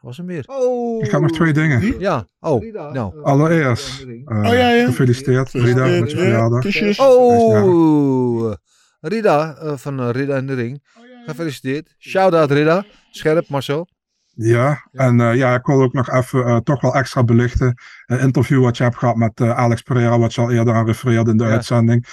Was 0.00 0.18
er 0.18 0.24
meer? 0.24 0.44
Oh. 0.46 1.04
Ik 1.04 1.10
ga 1.10 1.18
nog 1.18 1.30
twee 1.30 1.52
dingen. 1.52 1.98
Ja. 1.98 2.26
Oh, 2.40 2.62
Rida, 2.62 2.92
nou. 2.92 3.16
eh, 3.16 3.22
Allereerst, 3.22 4.00
eh, 4.00 4.08
Oh, 4.38 4.44
ja, 4.44 4.70
ja. 4.70 4.84
gefeliciteerd 4.86 5.50
Rida 5.50 5.86
met 5.86 6.10
je 6.10 6.16
Ja, 6.16 6.22
verjaardag. 6.22 6.60
kusjes. 6.62 6.98
Oh, 6.98 8.52
Rida 9.00 9.56
eh, 9.56 9.76
van 9.76 10.00
eh, 10.00 10.08
Rida 10.10 10.36
in 10.36 10.46
de 10.46 10.54
Ring. 10.54 10.82
Gefeliciteerd. 11.26 11.94
Shout-out 11.98 12.50
Rida. 12.50 12.84
Scherp, 13.10 13.48
Marcel. 13.48 13.88
Ja, 14.36 14.88
en 14.92 15.20
eh, 15.20 15.34
ja, 15.34 15.54
ik 15.54 15.66
wil 15.66 15.82
ook 15.82 15.92
nog 15.92 16.10
even 16.10 16.44
eh, 16.44 16.56
toch 16.56 16.80
wel 16.80 16.94
extra 16.94 17.24
belichten. 17.24 17.74
Een 18.06 18.20
interview 18.20 18.62
wat 18.62 18.76
je 18.76 18.82
hebt 18.82 18.96
gehad 18.96 19.16
met 19.16 19.40
eh, 19.40 19.50
Alex 19.50 19.82
Pereira, 19.82 20.18
wat 20.18 20.34
je 20.34 20.40
al 20.40 20.50
eerder 20.50 20.74
aan 20.74 20.86
refereerde 20.86 21.30
in 21.30 21.36
de 21.36 21.44
Ja. 21.44 21.50
uitzending. 21.50 22.06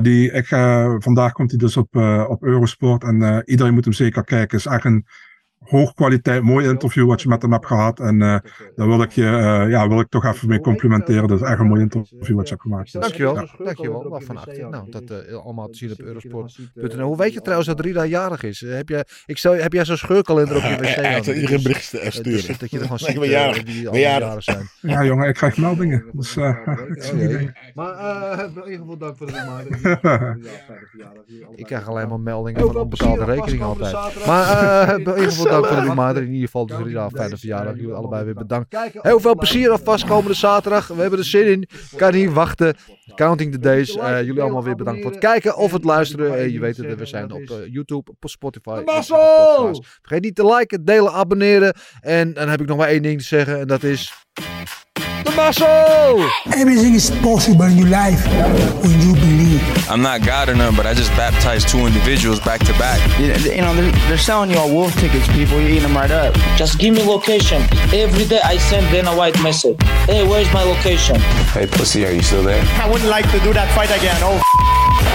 Die, 0.00 0.32
ik, 0.32 0.46
vandaag 1.02 1.32
komt 1.32 1.50
hij 1.50 1.58
dus 1.58 1.76
op, 1.76 1.96
op 2.28 2.42
Eurosport 2.42 3.04
en 3.04 3.42
iedereen 3.44 3.74
moet 3.74 3.84
hem 3.84 3.92
zeker 3.92 4.24
kijken. 4.24 4.56
Het 4.56 4.66
is 4.66 4.72
echt 4.72 4.84
een 4.84 5.06
hoogkwaliteit, 5.72 6.42
mooi 6.42 6.68
interview 6.68 7.06
wat 7.06 7.22
je 7.22 7.28
met 7.28 7.42
hem 7.42 7.52
hebt 7.52 7.66
gehad. 7.66 8.00
En 8.00 8.22
eh, 8.22 8.36
daar 8.76 8.86
wil 8.86 9.02
ik 9.02 9.10
je 9.12 9.24
eh, 9.26 9.70
ja, 9.70 9.88
wil 9.88 10.00
ik 10.00 10.08
toch 10.08 10.24
even 10.24 10.48
mee 10.48 10.60
complimenteren. 10.60 11.28
Dat 11.28 11.40
is 11.40 11.46
echt 11.48 11.58
een 11.58 11.66
mooi 11.66 11.80
interview 11.80 12.36
wat 12.36 12.44
je 12.48 12.50
hebt 12.50 12.60
gemaakt. 12.62 12.92
Dus, 12.92 13.00
Dankjewel. 13.02 13.34
ja. 13.34 13.46
Dankjewel. 13.64 14.08
Waarvan 14.08 14.36
acte. 14.36 14.66
Nou, 14.70 14.90
dat 14.90 15.10
eh, 15.10 15.34
allemaal 15.44 15.68
te 15.68 15.76
zien 15.78 15.90
op 15.92 16.00
Eurosport.nl. 16.00 17.06
Hoe 17.06 17.16
weet 17.16 17.32
je 17.32 17.40
trouwens 17.40 17.68
dat 17.68 17.80
Rida 17.80 18.04
jarig 18.04 18.42
is? 18.42 18.62
Eh, 18.62 18.74
Heb, 18.74 18.88
jij, 18.88 19.04
ik 19.26 19.38
stel, 19.38 19.52
heb 19.54 19.72
jij 19.72 19.84
zo'n 19.84 19.96
scheurkalender 19.96 20.56
op 20.56 20.62
je 20.62 20.76
wc? 20.76 20.84
Hij 20.94 21.04
hangen? 21.08 21.24
zal 21.24 21.34
iedereen 21.34 21.62
berichten 21.62 22.00
Eh, 22.00 22.10
sturen. 22.10 22.46
dus 22.46 22.58
dat 22.58 22.70
je 22.70 22.76
er 22.78 22.82
gewoon 22.82 22.98
Ik 22.98 23.04
ziet 23.06 23.22
eh, 23.22 23.30
jarig. 23.30 23.62
die 23.62 23.88
allemaal 23.88 24.20
jarig. 24.20 24.42
zijn. 24.42 24.68
Ja, 24.80 25.04
jongen, 25.04 25.28
ik 25.28 25.34
krijg 25.34 25.56
meldingen. 25.56 26.04
Dus 26.12 26.36
eh, 26.36 26.56
ik. 27.18 27.52
Maar 27.74 27.92
eh, 27.94 28.44
in 28.44 28.62
ieder 28.64 28.78
geval 28.78 28.96
dank 28.98 29.16
voor 29.16 29.26
de. 29.26 29.32
Ja, 29.32 31.16
Ik 31.54 31.66
krijg 31.66 31.88
alleen 31.88 32.08
maar 32.08 32.20
meldingen 32.20 32.60
van 32.60 32.76
onbetaalde 32.76 33.24
afkomende 33.24 33.64
altijd. 33.64 34.26
Maar 34.26 34.88
eh, 34.88 34.92
in 34.94 34.98
ieder 34.98 35.22
geval 35.22 35.44
dank 35.46 35.61
de 35.68 35.80
reminder. 35.80 36.22
In 36.22 36.32
ieder 36.32 36.44
geval 36.44 36.66
dus 36.66 36.76
Rida, 36.76 37.10
fijne 37.10 37.36
verjaardag. 37.36 37.76
Jullie 37.76 37.94
allebei 37.94 38.24
weer 38.24 38.34
bedankt. 38.34 38.76
Heel 38.92 39.20
veel 39.20 39.34
plezier 39.34 39.70
alvast 39.70 40.04
komende 40.04 40.34
zaterdag. 40.34 40.86
We 40.86 41.00
hebben 41.00 41.18
er 41.18 41.24
zin 41.24 41.46
in. 41.46 41.68
Kan 41.96 42.12
niet 42.12 42.32
wachten. 42.32 42.74
Counting 43.14 43.52
the 43.52 43.58
days. 43.58 43.96
Eh, 43.96 44.22
jullie 44.22 44.42
allemaal 44.42 44.64
weer 44.64 44.76
bedankt 44.76 45.02
voor 45.02 45.10
het 45.10 45.20
kijken 45.20 45.56
of 45.56 45.72
het 45.72 45.84
luisteren. 45.84 46.38
Eh, 46.38 46.48
je 46.48 46.60
weet 46.60 46.76
het, 46.76 46.98
we 46.98 47.06
zijn 47.06 47.32
op 47.32 47.40
eh, 47.40 47.56
YouTube, 47.70 48.10
op 48.10 48.30
Spotify. 48.30 48.82
Vergeet 48.84 50.22
niet 50.22 50.34
te 50.34 50.54
liken, 50.54 50.84
delen, 50.84 51.12
abonneren. 51.12 51.74
En 52.00 52.32
dan 52.32 52.48
heb 52.48 52.60
ik 52.60 52.66
nog 52.66 52.76
maar 52.76 52.88
één 52.88 53.02
ding 53.02 53.18
te 53.18 53.26
zeggen. 53.26 53.60
En 53.60 53.66
dat 53.66 53.82
is... 53.82 54.12
De 55.22 55.32
Marcel! 55.36 56.18
Everything 56.50 56.94
is 56.94 57.10
possible 57.10 57.66
in 57.66 57.76
your 57.76 57.96
life 57.96 58.28
when 58.80 59.00
you 59.00 59.12
believe. 59.12 59.31
I'm 59.92 60.00
not 60.00 60.24
God 60.24 60.48
or 60.48 60.54
none, 60.54 60.74
but 60.74 60.86
I 60.86 60.94
just 60.94 61.10
baptized 61.10 61.68
two 61.68 61.84
individuals 61.86 62.40
back 62.40 62.60
to 62.60 62.72
back. 62.78 62.98
You, 63.20 63.26
you 63.52 63.60
know, 63.60 63.74
they're, 63.74 63.92
they're 64.08 64.16
selling 64.16 64.50
you 64.50 64.56
all 64.56 64.72
wolf 64.72 64.94
tickets, 64.94 65.26
people. 65.28 65.60
You're 65.60 65.68
eating 65.68 65.82
them 65.82 65.94
right 65.94 66.10
up. 66.10 66.34
Just 66.56 66.78
give 66.78 66.94
me 66.94 67.02
location. 67.02 67.60
Every 67.92 68.24
day 68.24 68.40
I 68.42 68.56
send 68.56 68.90
Dana 68.90 69.14
White 69.14 69.40
message. 69.42 69.76
Hey, 70.06 70.26
where's 70.26 70.50
my 70.54 70.62
location? 70.62 71.16
Hey, 71.52 71.66
pussy, 71.66 72.06
are 72.06 72.10
you 72.10 72.22
still 72.22 72.42
there? 72.42 72.64
I 72.82 72.88
wouldn't 72.88 73.10
like 73.10 73.30
to 73.32 73.38
do 73.40 73.52
that 73.52 73.70
fight 73.74 73.90
again. 73.90 74.16
Oh, 74.22 74.40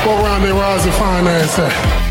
Go 0.05 0.13
around 0.23 0.43
there, 0.43 0.53
Roz, 0.53 0.85
and 0.85 0.93
find 0.93 1.25
that. 1.25 2.06